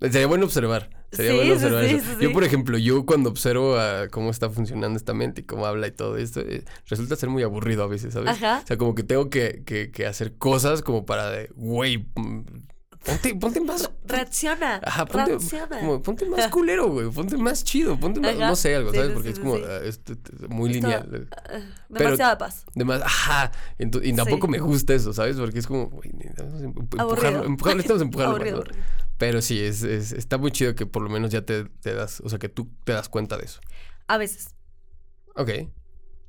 Sería 0.00 0.26
bueno 0.26 0.44
observar. 0.44 0.90
Sería 1.12 1.30
Sí, 1.30 1.36
bueno 1.36 1.52
observar 1.54 1.84
sí, 1.86 1.94
eso. 1.94 2.06
sí, 2.18 2.24
Yo, 2.24 2.32
por 2.32 2.42
ejemplo, 2.44 2.76
yo 2.78 3.06
cuando 3.06 3.30
observo 3.30 3.78
a 3.78 4.08
cómo 4.08 4.30
está 4.30 4.50
funcionando 4.50 4.96
esta 4.98 5.14
mente 5.14 5.42
y 5.42 5.44
cómo 5.44 5.64
habla 5.66 5.86
y 5.86 5.92
todo 5.92 6.16
esto, 6.16 6.40
eh, 6.40 6.64
resulta 6.88 7.14
ser 7.16 7.28
muy 7.30 7.42
aburrido 7.44 7.84
a 7.84 7.86
veces, 7.86 8.14
¿sabes? 8.14 8.30
Ajá. 8.30 8.60
O 8.64 8.66
sea, 8.66 8.76
como 8.76 8.94
que 8.96 9.04
tengo 9.04 9.30
que, 9.30 9.62
que, 9.64 9.92
que 9.92 10.06
hacer 10.06 10.36
cosas 10.36 10.82
como 10.82 11.06
para 11.06 11.30
de, 11.30 11.48
güey, 11.54 12.06
ponte, 13.04 13.34
ponte 13.36 13.60
más. 13.60 13.88
Reacciona. 14.06 14.80
Ajá, 14.84 15.06
ponte, 15.06 15.30
reacciona. 15.30 15.78
como, 15.78 16.02
ponte 16.02 16.24
más 16.28 16.48
culero, 16.50 16.88
güey. 16.90 17.08
Ponte 17.10 17.36
más 17.36 17.62
chido. 17.62 17.96
Ponte 18.00 18.18
más, 18.18 18.34
Ajá. 18.34 18.48
no 18.48 18.56
sé, 18.56 18.74
algo, 18.74 18.90
Sí, 18.90 18.96
¿sabes? 18.96 19.12
Porque 19.12 19.28
sí, 19.28 19.32
es 19.34 19.38
como 19.38 19.56
sí. 19.56 19.62
ah, 19.64 19.78
esto- 19.84 20.12
esto- 20.14 20.48
muy 20.48 20.70
Esto- 20.72 20.86
lineal. 20.88 21.28
Ah, 21.30 21.42
Pero- 21.92 22.04
demasiada 22.04 22.38
paz. 22.38 22.64
Además, 22.74 23.02
ajá. 23.04 23.52
y 23.78 24.12
tampoco 24.14 24.48
me 24.48 24.58
gusta 24.58 24.92
eso, 24.94 25.12
¿sabes? 25.12 25.36
Porque 25.36 25.60
es 25.60 25.66
como, 25.68 25.86
güey, 25.86 26.10
em- 26.10 26.74
empujarlo, 26.76 27.44
Aburrido. 27.44 27.44
empujarlo. 28.02 28.64
Pero 29.18 29.40
sí, 29.42 29.60
es, 29.60 29.82
es- 29.82 30.12
está 30.12 30.38
muy 30.38 30.50
chido 30.50 30.74
que 30.74 30.86
por 30.86 31.02
lo 31.02 31.08
menos 31.08 31.30
ya 31.30 31.42
te, 31.42 31.64
te 31.64 31.94
das, 31.94 32.20
o 32.20 32.28
sea, 32.28 32.38
que 32.38 32.48
tú 32.48 32.68
te 32.84 32.92
das 32.92 33.08
cuenta 33.08 33.36
de 33.36 33.44
eso. 33.44 33.60
A 34.08 34.18
veces. 34.18 34.54
Ok. 35.36 35.50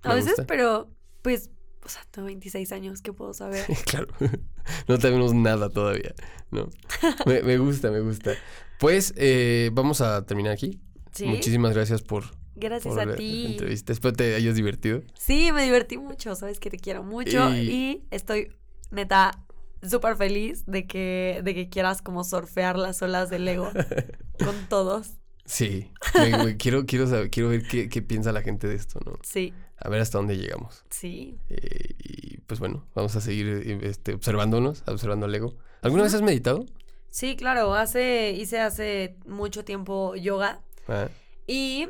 A 0.03 0.13
veces, 0.13 0.31
gusta. 0.31 0.45
pero 0.47 0.91
pues 1.21 1.49
o 1.83 1.89
sea, 1.89 2.01
tengo 2.09 2.25
26 2.27 2.71
años, 2.71 3.01
¿qué 3.01 3.13
puedo 3.13 3.33
saber? 3.33 3.65
claro, 3.85 4.07
no 4.87 4.97
tenemos 4.97 5.33
nada 5.33 5.69
todavía, 5.69 6.13
¿no? 6.51 6.69
me, 7.25 7.41
me 7.43 7.57
gusta, 7.57 7.91
me 7.91 7.99
gusta. 8.01 8.33
Pues 8.79 9.13
eh, 9.17 9.69
vamos 9.73 10.01
a 10.01 10.25
terminar 10.25 10.51
aquí. 10.53 10.79
Sí. 11.13 11.25
Muchísimas 11.27 11.73
gracias 11.73 12.01
por, 12.01 12.23
Gracias 12.55 12.97
a 12.97 13.15
ti. 13.15 13.45
entrevista. 13.51 13.93
Espero 13.93 14.13
te 14.13 14.35
hayas 14.35 14.55
divertido. 14.55 15.01
Sí, 15.17 15.51
me 15.53 15.63
divertí 15.63 15.97
mucho, 15.97 16.35
sabes 16.35 16.59
que 16.59 16.69
te 16.69 16.77
quiero 16.77 17.03
mucho 17.03 17.53
Y- 17.53 17.69
y, 17.69 18.07
estoy 18.11 18.51
neta 18.91 19.44
súper 19.89 20.15
feliz 20.17 20.65
de 20.65 20.85
que, 20.87 21.41
de 21.43 21.53
que 21.53 21.69
quieras 21.69 22.01
como 22.01 22.23
surfear 22.23 22.77
las 22.77 23.01
olas 23.01 23.29
del 23.29 23.47
ego 23.47 23.71
con 24.43 24.55
todos. 24.69 25.11
Sí, 25.45 25.91
me- 26.15 26.43
me- 26.43 26.57
quiero, 26.57 26.85
quiero, 26.85 27.07
saber, 27.07 27.29
quiero 27.29 27.49
ver 27.49 27.67
qué, 27.67 27.87
qué 27.87 28.01
piensa 28.01 28.31
la 28.31 28.41
gente 28.41 28.67
de 28.67 28.75
esto, 28.75 28.99
¿no? 29.05 29.13
Sí, 29.23 29.53
A 29.77 29.89
ver 29.89 30.01
hasta 30.01 30.17
dónde 30.17 30.37
llegamos. 30.37 30.83
sí. 30.89 31.37
Eh, 31.49 31.93
y 31.99 32.37
pues 32.47 32.59
bueno, 32.59 32.87
vamos 32.95 33.15
a 33.15 33.21
seguir 33.21 33.47
este, 33.83 34.13
observándonos, 34.13 34.83
observando 34.87 35.25
al 35.27 35.35
ego. 35.35 35.55
¿Alguna 35.81 36.03
vez 36.03 36.13
has 36.15 36.21
meditado? 36.23 36.65
Sí, 37.09 37.35
claro, 37.35 37.75
hace, 37.75 38.31
hice 38.31 38.59
hace 38.59 39.17
mucho 39.25 39.63
tiempo 39.63 40.15
yoga 40.15 40.61
Ah, 40.87 41.07
y 41.47 41.87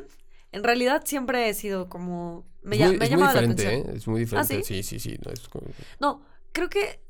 en 0.52 0.62
realidad 0.64 1.02
siempre 1.04 1.48
he 1.48 1.54
sido 1.54 1.88
como... 1.88 2.46
Me, 2.62 2.76
es 2.76 2.82
muy, 2.82 2.98
me 2.98 3.04
ha 3.04 3.06
es 3.06 3.10
muy 3.12 3.20
llamado 3.20 3.34
la 3.34 3.40
diferente, 3.46 3.66
atención. 3.66 3.94
¿eh? 3.94 3.98
Es 3.98 4.06
muy 4.08 4.20
diferente. 4.20 4.54
¿sí? 4.64 4.82
sí, 4.82 4.82
sí, 4.82 5.00
sí. 5.00 5.18
no, 5.24 5.32
es 5.32 5.48
como- 5.48 5.66
No, 6.00 6.22
creo 6.52 6.68
que. 6.68 7.00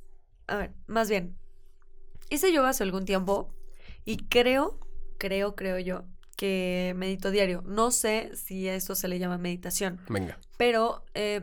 A 0.46 0.56
ver, 0.56 0.72
más 0.86 1.08
bien. 1.08 1.36
Hice 2.30 2.52
yoga 2.52 2.70
hace 2.70 2.82
algún 2.82 3.04
tiempo 3.04 3.54
y 4.04 4.16
creo, 4.28 4.80
creo, 5.18 5.54
creo 5.54 5.78
yo, 5.78 6.04
que 6.36 6.94
medito 6.96 7.30
diario. 7.30 7.62
No 7.66 7.90
sé 7.90 8.34
si 8.34 8.68
a 8.68 8.74
esto 8.74 8.94
se 8.94 9.08
le 9.08 9.18
llama 9.18 9.38
meditación, 9.38 10.00
Venga. 10.08 10.38
pero 10.56 11.04
eh, 11.14 11.42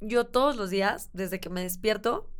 yo 0.00 0.26
todos 0.26 0.56
los 0.56 0.70
días, 0.70 1.10
desde 1.12 1.40
que 1.40 1.50
me 1.50 1.62
despierto, 1.62 2.30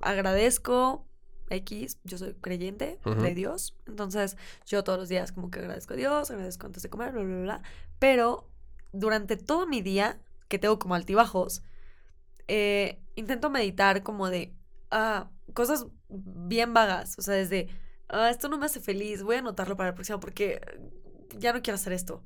agradezco 0.00 1.06
X, 1.50 1.98
yo 2.04 2.18
soy 2.18 2.34
creyente 2.34 2.98
de 3.04 3.34
Dios, 3.34 3.76
entonces 3.86 4.36
yo 4.66 4.82
todos 4.84 4.98
los 4.98 5.08
días 5.08 5.32
como 5.32 5.50
que 5.50 5.60
agradezco 5.60 5.94
a 5.94 5.96
Dios, 5.96 6.30
agradezco 6.30 6.66
antes 6.66 6.82
de 6.82 6.90
comer, 6.90 7.12
bla, 7.12 7.22
bla, 7.22 7.40
bla, 7.40 7.62
pero 7.98 8.48
durante 8.92 9.36
todo 9.36 9.66
mi 9.66 9.82
día, 9.82 10.20
que 10.48 10.58
tengo 10.58 10.78
como 10.78 10.94
altibajos, 10.94 11.62
eh, 12.48 13.00
intento 13.14 13.50
meditar 13.50 14.02
como 14.02 14.28
de, 14.28 14.54
ah, 14.90 15.30
cosas 15.54 15.86
bien 16.08 16.74
vagas, 16.74 17.16
o 17.18 17.22
sea, 17.22 17.34
desde, 17.34 17.68
ah, 18.08 18.30
esto 18.30 18.48
no 18.48 18.58
me 18.58 18.66
hace 18.66 18.80
feliz, 18.80 19.22
voy 19.22 19.36
a 19.36 19.38
anotarlo 19.40 19.76
para 19.76 19.90
el 19.90 19.94
próximo 19.94 20.20
porque 20.20 20.60
ya 21.38 21.52
no 21.52 21.62
quiero 21.62 21.74
hacer 21.76 21.92
esto. 21.92 22.22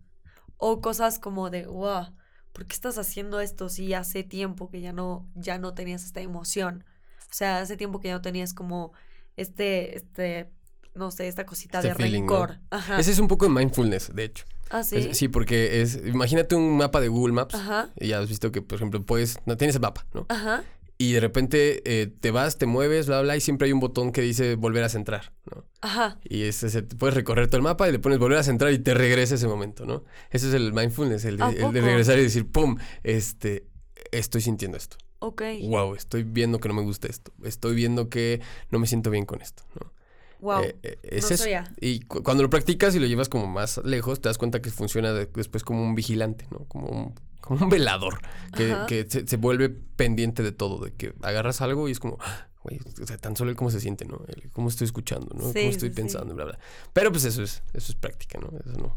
O 0.56 0.80
cosas 0.80 1.18
como 1.18 1.48
de, 1.50 1.66
wow, 1.66 2.06
¿por 2.52 2.66
qué 2.66 2.74
estás 2.74 2.98
haciendo 2.98 3.40
esto 3.40 3.68
si 3.68 3.94
hace 3.94 4.22
tiempo 4.24 4.68
que 4.70 4.80
ya 4.80 4.92
no, 4.92 5.26
ya 5.34 5.58
no 5.58 5.72
tenías 5.74 6.04
esta 6.04 6.20
emoción? 6.20 6.84
O 7.30 7.32
sea, 7.32 7.60
hace 7.60 7.76
tiempo 7.76 8.00
que 8.00 8.08
ya 8.08 8.14
no 8.14 8.20
tenías 8.22 8.52
como 8.52 8.92
este, 9.36 9.96
este, 9.96 10.50
no 10.94 11.10
sé, 11.10 11.28
esta 11.28 11.46
cosita 11.46 11.78
Este 11.78 11.88
de 11.90 11.94
feeling, 11.94 12.26
¿no? 12.26 12.32
rencor. 12.44 12.60
Ajá. 12.70 12.98
Ese 12.98 13.12
es 13.12 13.18
un 13.18 13.28
poco 13.28 13.46
de 13.46 13.52
mindfulness, 13.52 14.14
de 14.14 14.24
hecho. 14.24 14.44
Ah, 14.68 14.82
sí. 14.84 14.96
Es- 14.96 15.16
sí, 15.16 15.28
porque 15.28 15.80
es. 15.80 15.96
Imagínate 16.04 16.54
un 16.56 16.76
mapa 16.76 17.00
de 17.00 17.08
Google 17.08 17.32
Maps. 17.32 17.54
Ajá. 17.54 17.88
Y 17.96 18.08
ya 18.08 18.18
has 18.20 18.28
visto 18.28 18.52
que, 18.52 18.60
por 18.62 18.76
ejemplo, 18.76 19.04
puedes. 19.04 19.38
No 19.46 19.56
tienes 19.56 19.74
el 19.76 19.82
mapa, 19.82 20.06
¿no? 20.12 20.26
Ajá. 20.28 20.62
Y 21.02 21.12
de 21.12 21.20
repente 21.20 21.80
eh, 21.86 22.08
te 22.20 22.30
vas, 22.30 22.58
te 22.58 22.66
mueves, 22.66 23.06
bla, 23.06 23.22
bla, 23.22 23.34
y 23.36 23.40
siempre 23.40 23.66
hay 23.66 23.72
un 23.72 23.80
botón 23.80 24.12
que 24.12 24.20
dice 24.20 24.54
volver 24.56 24.84
a 24.84 24.90
centrar, 24.90 25.32
¿no? 25.50 25.64
Ajá. 25.80 26.18
Y 26.24 26.42
ese, 26.42 26.66
ese- 26.66 26.82
puedes 26.82 27.14
recorrer 27.14 27.48
todo 27.48 27.56
el 27.56 27.62
mapa 27.62 27.88
y 27.88 27.92
le 27.92 27.98
pones 27.98 28.18
volver 28.18 28.36
a 28.36 28.42
centrar 28.42 28.70
y 28.72 28.78
te 28.78 28.92
regresa 28.92 29.36
ese 29.36 29.48
momento, 29.48 29.86
¿no? 29.86 30.04
Ese 30.30 30.48
es 30.48 30.54
el 30.54 30.74
mindfulness, 30.74 31.24
el 31.24 31.38
de, 31.38 31.42
¿A 31.44 31.48
el 31.48 31.72
de 31.72 31.80
regresar 31.80 32.18
y 32.18 32.22
decir, 32.22 32.46
¡pum! 32.50 32.76
Este, 33.02 33.64
estoy 34.12 34.42
sintiendo 34.42 34.76
esto. 34.76 34.98
Ok. 35.20 35.42
Wow, 35.62 35.94
estoy 35.94 36.22
viendo 36.22 36.60
que 36.60 36.68
no 36.68 36.74
me 36.74 36.82
gusta 36.82 37.08
esto. 37.08 37.32
Estoy 37.44 37.74
viendo 37.74 38.10
que 38.10 38.42
no 38.70 38.78
me 38.78 38.86
siento 38.86 39.10
bien 39.10 39.24
con 39.24 39.40
esto, 39.40 39.62
¿no? 39.80 39.92
Wow. 40.40 40.64
Eh, 40.64 40.76
eh, 40.82 40.98
es 41.02 41.30
no 41.30 41.34
eso. 41.34 41.44
Y 41.80 42.00
cu- 42.00 42.22
cuando 42.22 42.42
lo 42.42 42.50
practicas 42.50 42.94
y 42.94 42.98
lo 42.98 43.06
llevas 43.06 43.28
como 43.30 43.46
más 43.46 43.80
lejos, 43.84 44.20
te 44.20 44.28
das 44.28 44.36
cuenta 44.38 44.60
que 44.60 44.70
funciona 44.70 45.12
de- 45.14 45.26
después 45.34 45.64
como 45.64 45.82
un 45.82 45.94
vigilante, 45.94 46.46
¿no? 46.50 46.66
Como 46.68 46.88
un, 46.88 47.14
como 47.40 47.64
un 47.64 47.70
velador 47.70 48.20
que, 48.56 48.76
que 48.86 49.06
se, 49.08 49.26
se 49.26 49.36
vuelve 49.36 49.68
pendiente 49.70 50.42
de 50.42 50.52
todo, 50.52 50.84
de 50.84 50.92
que 50.92 51.14
agarras 51.22 51.60
algo 51.60 51.88
y 51.88 51.92
es 51.92 52.00
como, 52.00 52.16
"Ah, 52.20 52.48
güey, 52.62 52.78
o 53.02 53.06
sea, 53.06 53.16
tan 53.18 53.36
solo 53.36 53.50
el 53.50 53.56
cómo 53.56 53.70
se 53.70 53.80
siente, 53.80 54.04
¿no? 54.04 54.20
El 54.28 54.50
cómo 54.50 54.68
estoy 54.68 54.84
escuchando, 54.86 55.28
¿no? 55.34 55.52
Sí, 55.52 55.60
cómo 55.60 55.70
estoy 55.70 55.88
sí. 55.90 55.94
pensando, 55.94 56.34
bla, 56.34 56.44
bla. 56.44 56.58
Pero 56.92 57.10
pues 57.10 57.24
eso 57.24 57.42
es, 57.42 57.62
eso 57.72 57.92
es 57.92 57.96
práctica, 57.96 58.38
¿no? 58.38 58.50
Eso 58.58 58.78
no. 58.78 58.96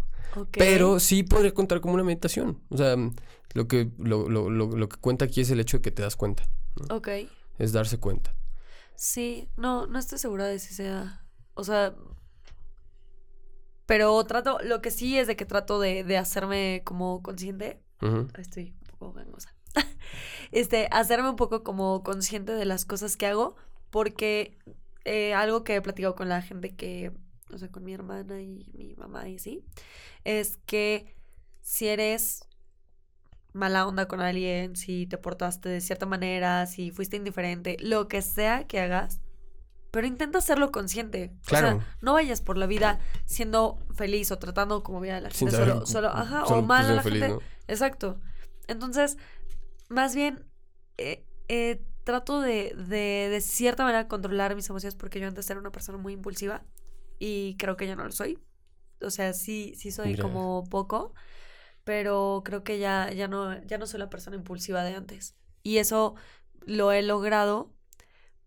Pero 0.52 1.00
sí 1.00 1.24
podría 1.24 1.54
contar 1.54 1.80
como 1.80 1.94
una 1.94 2.04
meditación. 2.04 2.60
O 2.70 2.78
sea, 2.78 2.96
lo 3.54 3.68
que, 3.68 3.92
lo, 4.00 4.28
lo, 4.28 4.50
lo, 4.50 4.68
lo 4.68 4.90
que 4.90 4.98
cuenta 4.98 5.26
aquí 5.26 5.42
es 5.42 5.50
el 5.52 5.60
hecho 5.60 5.78
de 5.78 5.82
que 5.82 5.92
te 5.92 6.02
das 6.02 6.16
cuenta, 6.16 6.50
Ok. 6.90 7.08
es 7.60 7.72
darse 7.72 8.00
cuenta. 8.00 8.36
Sí, 8.96 9.50
no, 9.58 9.86
no 9.88 10.00
estoy 10.00 10.18
segura 10.18 10.46
de 10.48 10.58
si 10.60 10.74
sea. 10.74 11.26
O 11.54 11.64
sea. 11.64 11.94
Pero 13.86 14.24
trato, 14.24 14.58
lo 14.64 14.82
que 14.82 14.92
sí 14.92 15.18
es 15.18 15.28
de 15.28 15.36
que 15.36 15.46
trato 15.46 15.80
de, 15.80 16.04
de 16.04 16.18
hacerme 16.18 16.82
como 16.86 17.22
consciente. 17.22 17.82
Estoy 18.38 18.74
un 18.82 18.88
poco 18.98 19.14
gangosa. 19.14 19.54
este, 20.52 20.88
hacerme 20.92 21.30
un 21.30 21.36
poco 21.36 21.64
como 21.64 22.04
consciente 22.04 22.54
de 22.54 22.66
las 22.66 22.86
cosas 22.86 23.18
que 23.18 23.28
hago. 23.28 23.56
Porque 23.90 24.58
eh, 25.06 25.34
algo 25.34 25.64
que 25.64 25.76
he 25.76 25.82
platicado 25.82 26.16
con 26.16 26.30
la 26.30 26.42
gente 26.42 26.76
que. 26.76 27.12
O 27.52 27.58
sea, 27.58 27.70
con 27.70 27.84
mi 27.84 27.94
hermana 27.94 28.42
y 28.42 28.72
mi 28.74 28.96
mamá 28.96 29.30
y 29.30 29.36
así. 29.36 29.64
Es 30.24 30.58
que 30.66 31.16
si 31.62 31.88
eres 31.88 32.48
mala 33.54 33.88
onda 33.88 34.08
con 34.08 34.20
alguien, 34.20 34.76
si 34.76 35.06
te 35.06 35.18
portaste 35.18 35.70
de 35.70 35.82
cierta 35.82 36.06
manera, 36.06 36.66
si 36.66 36.92
fuiste 36.92 37.18
indiferente, 37.18 37.78
lo 37.80 38.08
que 38.08 38.22
sea 38.22 38.66
que 38.66 38.80
hagas, 38.80 39.22
pero 39.94 40.08
intenta 40.08 40.40
hacerlo 40.40 40.72
consciente. 40.72 41.32
Claro. 41.46 41.68
O 41.68 41.80
sea, 41.82 41.98
no 42.02 42.14
vayas 42.14 42.42
por 42.42 42.58
la 42.58 42.66
vida 42.66 43.00
siendo 43.26 43.78
feliz 43.94 44.32
o 44.32 44.40
tratando 44.40 44.82
como 44.82 45.00
bien 45.00 45.14
a 45.14 45.22
la 45.22 45.30
gente 45.30 45.52
saber 45.52 45.70
solo, 45.70 45.86
solo, 45.86 46.08
ajá, 46.10 46.48
solo 46.48 46.62
o 46.62 46.64
mal 46.64 46.80
a 46.80 46.84
siendo 46.84 46.96
la 46.96 47.04
feliz, 47.04 47.22
gente. 47.22 47.36
¿no? 47.36 47.42
Exacto. 47.68 48.20
Entonces, 48.66 49.20
más 49.90 50.16
bien, 50.16 50.48
eh, 50.98 51.28
eh, 51.48 51.86
trato 52.06 52.42
de, 52.42 52.74
de, 52.76 53.30
de 53.30 53.40
cierta 53.40 53.84
manera 53.84 54.08
controlar 54.08 54.56
mis 54.56 54.68
emociones 54.68 54.96
porque 54.96 55.20
yo 55.20 55.28
antes 55.28 55.48
era 55.48 55.60
una 55.60 55.72
persona 55.72 56.00
muy 56.00 56.14
impulsiva 56.14 56.64
y 57.20 57.56
creo 57.58 57.78
que 57.78 57.86
ya 57.86 57.96
no 57.96 58.04
lo 58.04 58.12
soy. 58.12 58.40
O 59.00 59.12
sea, 59.12 59.34
sí, 59.34 59.76
sí 59.78 59.92
soy 59.92 60.08
Mira. 60.08 60.24
como 60.24 60.64
poco, 60.72 61.14
pero 61.84 62.42
creo 62.44 62.64
que 62.64 62.80
ya, 62.80 63.12
ya, 63.12 63.28
no, 63.28 63.62
ya 63.62 63.78
no 63.78 63.86
soy 63.86 64.00
la 64.00 64.10
persona 64.10 64.38
impulsiva 64.38 64.84
de 64.84 64.96
antes. 64.96 65.36
Y 65.62 65.78
eso 65.78 66.16
lo 66.66 66.92
he 66.92 67.04
logrado 67.04 67.76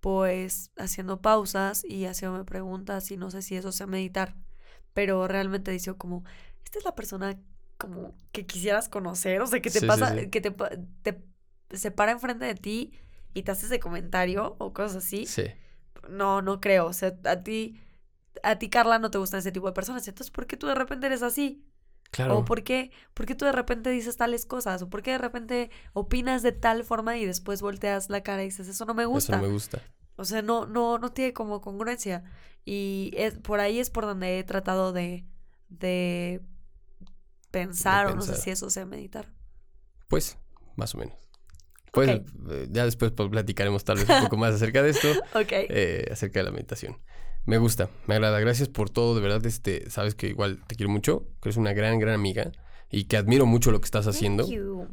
pues 0.00 0.70
haciendo 0.76 1.20
pausas 1.22 1.84
y 1.84 2.06
haciéndome 2.06 2.44
preguntas 2.44 3.10
y 3.10 3.16
no 3.16 3.30
sé 3.30 3.42
si 3.42 3.56
eso 3.56 3.72
sea 3.72 3.86
meditar, 3.86 4.36
pero 4.94 5.28
realmente 5.28 5.70
dice 5.70 5.94
como, 5.94 6.24
esta 6.64 6.78
es 6.78 6.84
la 6.84 6.94
persona 6.94 7.38
como 7.78 8.14
que 8.32 8.46
quisieras 8.46 8.88
conocer, 8.88 9.40
o 9.42 9.46
sea, 9.46 9.60
que 9.60 9.70
te 9.70 9.80
Sí, 9.80 9.86
pasa, 9.86 10.14
sí. 10.14 10.30
que 10.30 10.40
te, 10.40 10.50
te 11.02 11.22
se 11.76 11.90
para 11.90 12.12
enfrente 12.12 12.44
de 12.46 12.54
ti 12.54 12.92
y 13.34 13.42
te 13.42 13.52
hace 13.52 13.66
ese 13.66 13.80
comentario 13.80 14.56
o 14.58 14.72
cosas 14.72 14.96
así. 15.04 15.26
Sí. 15.26 15.44
No, 16.08 16.42
no 16.42 16.60
creo, 16.60 16.86
o 16.86 16.92
sea, 16.92 17.14
a 17.24 17.42
ti, 17.42 17.80
a 18.44 18.58
ti 18.58 18.70
Carla 18.70 18.98
no 19.00 19.10
te 19.12 19.18
gustan 19.18 19.40
ese 19.40 19.52
tipo 19.52 19.68
de 19.68 19.74
personas, 19.74 20.08
entonces 20.08 20.32
¿por 20.32 20.46
qué 20.48 20.56
tú 20.58 20.68
de 20.68 20.76
repente 20.76 21.06
eres 21.08 21.22
así? 21.22 21.65
Claro. 22.10 22.38
¿O 22.38 22.44
por 22.44 22.62
qué, 22.62 22.90
por 23.14 23.26
qué 23.26 23.34
tú 23.34 23.44
de 23.44 23.52
repente 23.52 23.90
dices 23.90 24.16
tales 24.16 24.46
cosas? 24.46 24.82
¿O 24.82 24.88
por 24.88 25.02
qué 25.02 25.12
de 25.12 25.18
repente 25.18 25.70
opinas 25.92 26.42
de 26.42 26.52
tal 26.52 26.84
forma 26.84 27.16
y 27.18 27.26
después 27.26 27.62
volteas 27.62 28.10
la 28.10 28.22
cara 28.22 28.42
y 28.42 28.46
dices, 28.46 28.68
eso 28.68 28.84
no 28.84 28.94
me 28.94 29.02
Eso 29.02 29.10
gusta? 29.10 29.36
no 29.36 29.42
me 29.42 29.48
gusta. 29.48 29.82
O 30.16 30.24
sea, 30.24 30.42
no, 30.42 30.66
no, 30.66 30.98
no 30.98 31.12
tiene 31.12 31.32
como 31.32 31.60
congruencia. 31.60 32.24
Y 32.64 33.12
es, 33.16 33.38
por 33.38 33.60
ahí 33.60 33.78
es 33.78 33.90
por 33.90 34.06
donde 34.06 34.38
he 34.38 34.44
tratado 34.44 34.92
de, 34.92 35.26
de 35.68 36.40
pensar, 37.50 38.06
o 38.06 38.14
no 38.14 38.22
sé 38.22 38.34
si 38.36 38.50
eso 38.50 38.70
sea 38.70 38.86
meditar. 38.86 39.32
Pues, 40.08 40.38
más 40.76 40.94
o 40.94 40.98
menos. 40.98 41.16
Pues 41.92 42.10
eh, 42.10 42.68
ya 42.70 42.84
después 42.84 43.12
pues, 43.12 43.30
platicaremos 43.30 43.84
tal 43.84 43.96
vez 43.96 44.08
un 44.08 44.20
poco 44.24 44.36
más 44.36 44.54
acerca 44.54 44.82
de 44.82 44.90
esto, 44.90 45.08
eh, 45.50 46.08
acerca 46.10 46.40
de 46.40 46.44
la 46.44 46.50
meditación. 46.50 46.98
Me 47.46 47.58
gusta, 47.58 47.88
me 48.06 48.14
agrada. 48.16 48.38
Gracias 48.40 48.68
por 48.68 48.90
todo, 48.90 49.14
de 49.14 49.20
verdad. 49.20 49.44
Este, 49.46 49.88
sabes 49.90 50.14
que 50.14 50.28
igual 50.28 50.62
te 50.66 50.74
quiero 50.74 50.90
mucho, 50.90 51.26
que 51.40 51.48
eres 51.48 51.56
una 51.56 51.72
gran, 51.72 51.98
gran 51.98 52.14
amiga 52.14 52.50
y 52.90 53.04
que 53.04 53.16
admiro 53.16 53.46
mucho 53.46 53.70
lo 53.70 53.80
que 53.80 53.84
estás 53.84 54.06
haciendo. 54.06 54.46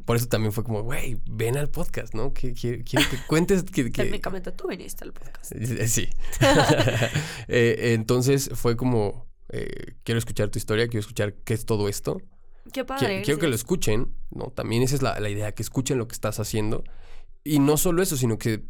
Por 0.05 0.15
eso 0.17 0.27
también 0.27 0.51
fue 0.51 0.63
como, 0.63 0.81
güey, 0.83 1.19
ven 1.29 1.57
al 1.57 1.69
podcast, 1.69 2.13
¿no? 2.15 2.33
Que, 2.33 2.53
quiero 2.53 2.83
que 2.83 3.17
cuentes 3.27 3.63
que... 3.63 3.83
que- 3.91 4.03
Técnicamente 4.03 4.51
tú 4.51 4.67
viniste 4.67 5.03
al 5.03 5.13
podcast. 5.13 5.51
Eh, 5.55 5.87
Sí. 5.87 6.09
Eh, 7.47 7.93
entonces 7.93 8.49
fue 8.53 8.75
como, 8.75 9.27
eh, 9.49 9.95
quiero 10.03 10.19
escuchar 10.19 10.49
tu 10.49 10.57
historia, 10.57 10.87
quiero 10.87 11.01
escuchar 11.01 11.33
qué 11.33 11.53
es 11.53 11.65
todo 11.65 11.87
esto. 11.89 12.21
Qué 12.71 12.85
padre. 12.85 13.21
quiero 13.23 13.39
que 13.39 13.47
lo 13.47 13.55
escuchen, 13.55 14.13
¿no? 14.31 14.45
También 14.45 14.83
esa 14.83 14.95
es 14.95 15.01
la, 15.01 15.19
la 15.19 15.29
idea, 15.29 15.51
que 15.51 15.61
escuchen 15.63 15.97
lo 15.97 16.07
que 16.07 16.13
estás 16.13 16.39
haciendo. 16.39 16.83
Y 17.45 17.59
no 17.59 17.75
solo 17.77 18.01
eso, 18.01 18.15
sino 18.15 18.37
que 18.37 18.63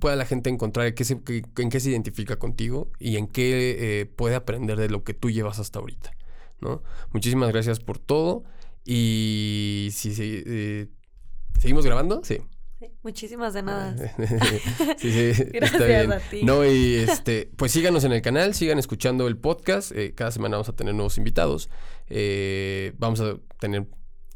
pueda 0.00 0.16
la 0.16 0.26
gente 0.26 0.50
encontrar 0.50 0.92
qué 0.94 1.04
se- 1.04 1.20
en 1.58 1.70
qué 1.70 1.80
se 1.80 1.90
identifica 1.90 2.38
contigo 2.38 2.90
y 2.98 3.16
en 3.18 3.28
qué 3.28 4.00
eh, 4.00 4.06
puede 4.06 4.34
aprender 4.34 4.78
de 4.78 4.88
lo 4.88 5.04
que 5.04 5.14
tú 5.14 5.30
llevas 5.30 5.58
hasta 5.60 5.78
ahorita, 5.78 6.10
¿no? 6.60 6.82
Muchísimas 7.12 7.50
gracias 7.52 7.78
por 7.78 7.98
todo. 7.98 8.42
Y 8.84 9.88
si, 9.92 10.12
eh, 10.18 10.88
seguimos 11.60 11.84
grabando, 11.84 12.20
sí. 12.24 12.38
Muchísimas 13.02 13.54
de 13.54 13.62
nada. 13.62 13.96
sí, 14.98 15.10
sí, 15.12 15.18
está 15.30 15.44
Gracias 15.52 15.86
bien. 15.86 16.12
a 16.12 16.18
ti. 16.18 16.42
No, 16.44 16.64
y 16.64 16.94
este, 16.94 17.50
pues 17.56 17.72
síganos 17.72 18.04
en 18.04 18.12
el 18.12 18.22
canal, 18.22 18.54
sigan 18.54 18.78
escuchando 18.78 19.28
el 19.28 19.38
podcast. 19.38 19.92
eh, 19.92 20.12
cada 20.14 20.30
semana 20.30 20.56
vamos 20.56 20.68
a 20.68 20.74
tener 20.76 20.94
nuevos 20.94 21.16
invitados. 21.18 21.70
Eh, 22.08 22.92
vamos 22.98 23.20
a 23.20 23.38
tener 23.60 23.86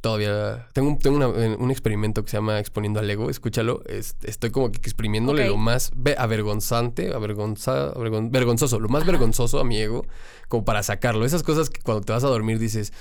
todavía. 0.01 0.69
Tengo, 0.73 0.89
un, 0.89 0.99
tengo 0.99 1.17
una- 1.17 1.29
un 1.29 1.71
experimento 1.71 2.25
que 2.25 2.31
se 2.31 2.37
llama 2.37 2.59
Exponiendo 2.59 3.01
al 3.01 3.11
Ego. 3.11 3.31
Escúchalo. 3.31 3.83
es- 3.87 4.17
estoy 4.23 4.51
como 4.51 4.71
que 4.73 4.79
exprimiéndole 4.79 5.47
lo 5.49 5.57
más 5.57 5.91
ve- 5.95 6.15
avergonzante, 6.19 7.13
avergonza, 7.15 7.93
avergon- 7.95 8.31
vergonzoso, 8.31 8.81
lo 8.81 8.89
más 8.89 9.05
vergonzoso 9.07 9.61
a 9.61 9.65
mi 9.65 9.79
ego, 9.79 10.07
como 10.49 10.65
para 10.65 10.83
sacarlo. 10.83 11.25
Esas 11.25 11.43
cosas 11.43 11.71
que 11.71 11.81
cuando 11.81 12.01
te 12.03 12.13
vas 12.13 12.25
a 12.25 12.29
dormir 12.29 12.59
dices, 12.59 12.93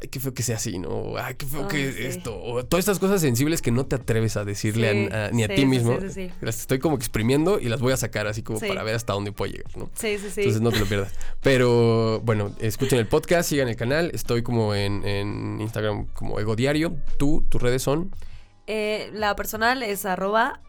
ay, 0.00 0.08
qué 0.08 0.18
feo 0.18 0.34
que 0.34 0.42
sea 0.42 0.56
así, 0.56 0.78
¿no? 0.78 1.14
Ay, 1.18 1.34
qué 1.36 1.46
feo 1.46 1.68
que 1.68 1.92
sí. 1.92 2.04
esto. 2.04 2.36
O 2.42 2.64
todas 2.64 2.82
estas 2.82 2.98
cosas 2.98 3.20
sensibles 3.20 3.62
que 3.62 3.70
no 3.70 3.86
te 3.86 3.96
atreves 3.96 4.36
a 4.36 4.44
decirle 4.44 4.88
a- 4.88 4.92
Sí, 4.92 5.08
a- 5.12 5.30
ni 5.32 5.44
a 5.44 5.46
sí, 5.48 5.54
ti 5.54 5.66
mismo. 5.66 5.96
Las 6.40 6.60
estoy 6.60 6.78
como 6.78 6.96
exprimiendo 6.96 7.60
y 7.60 7.68
las 7.68 7.80
voy 7.80 7.92
a 7.92 7.96
sacar 7.96 8.26
así 8.26 8.42
como 8.42 8.58
para 8.60 8.82
ver 8.82 8.94
hasta 8.94 9.12
dónde 9.12 9.32
puedo 9.32 9.52
llegar, 9.52 9.70
¿no? 9.76 9.90
Sí, 9.94 10.18
sí, 10.18 10.30
sí. 10.30 10.40
Entonces 10.40 10.62
no 10.62 10.70
te 10.72 10.80
lo 10.80 10.86
pierdas. 10.86 11.12
Pero 11.42 12.20
bueno, 12.24 12.50
escuchen 12.60 12.98
el 12.98 13.06
podcast, 13.06 13.48
sigan 13.48 13.68
el 13.68 13.76
canal. 13.76 14.10
Estoy 14.14 14.42
como 14.42 14.74
en, 14.74 15.04
en 15.06 15.60
Instagram 15.60 16.06
como 16.14 16.40
Diario. 16.54 16.96
Tú, 17.18 17.44
tus 17.48 17.60
redes 17.60 17.82
son. 17.82 18.14
Eh, 18.66 19.10
la 19.12 19.34
personal 19.34 19.82
es 19.82 20.04
arroba 20.06 20.60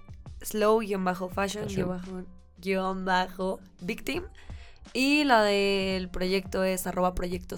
slow-fashion 0.41 1.29
Fashion. 1.33 2.27
guion 2.57 3.05
bajo 3.05 3.59
victim. 3.81 4.23
Y 4.93 5.25
la 5.25 5.43
del 5.43 6.09
proyecto 6.09 6.63
es 6.63 6.87
arroba 6.87 7.13
proyecto. 7.13 7.57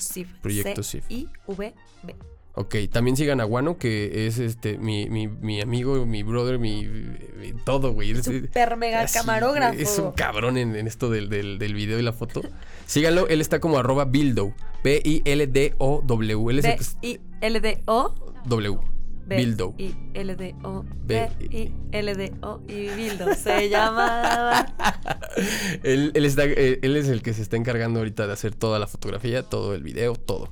I-V-B. 1.10 2.16
Ok, 2.56 2.76
también 2.92 3.16
sigan 3.16 3.40
a 3.40 3.46
Guano, 3.46 3.78
que 3.78 4.28
es 4.28 4.38
este 4.40 4.78
mi, 4.78 5.10
mi, 5.10 5.28
mi 5.28 5.62
amigo, 5.62 6.06
mi 6.06 6.24
brother, 6.24 6.60
mi, 6.60 6.86
mi 6.88 7.54
todo, 7.64 7.94
güey. 7.94 8.12
Es- 8.12 8.26
Super 8.26 8.76
mega 8.76 9.02
así, 9.02 9.18
camarógrafo. 9.18 9.80
Es 9.80 9.98
un 10.00 10.12
cabrón 10.12 10.58
en, 10.58 10.76
en 10.76 10.86
esto 10.88 11.10
del, 11.10 11.30
del, 11.30 11.58
del 11.60 11.74
video 11.74 12.00
y 12.00 12.02
la 12.02 12.12
foto. 12.12 12.42
Síganlo, 12.86 13.28
él 13.28 13.40
está 13.40 13.60
como 13.60 13.78
arroba 13.78 14.06
Bildo. 14.06 14.54
B-I-L-D-O-W. 14.84 16.50
Él 16.52 16.60
es 16.60 16.98
B-I-L-D-O. 17.02 18.16
W. 18.46 18.78
Bildo. 19.28 19.74
B-I-L-D-O. 19.78 20.84
B- 21.06 21.30
B-I-L-D-O. 21.38 22.62
Y 22.68 22.88
Bildo. 22.90 23.34
Se 23.36 23.70
llama. 23.70 24.66
él, 25.84 26.12
él 26.16 26.26
está, 26.26 26.46
eh, 26.46 26.80
él 26.82 26.98
es 26.98 27.08
el 27.10 27.22
que 27.22 27.34
se 27.34 27.42
está 27.44 27.56
encargando 27.58 28.00
ahorita 28.00 28.26
de 28.28 28.34
hacer 28.34 28.56
toda 28.56 28.80
la 28.80 28.88
fotografía, 28.88 29.44
todo 29.44 29.76
el 29.76 29.84
video, 29.84 30.16
todo. 30.16 30.50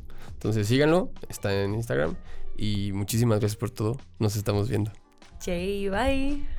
Entonces 0.48 0.69
síganlo, 0.69 1.11
está 1.28 1.53
en 1.61 1.74
Instagram. 1.74 2.15
Y 2.56 2.94
muchísimas 2.94 3.40
gracias 3.40 3.57
por 3.57 3.69
todo. 3.69 3.98
Nos 4.18 4.38
estamos 4.38 4.69
viendo. 4.69 4.94
Che, 5.41 5.90
bye. 5.90 6.56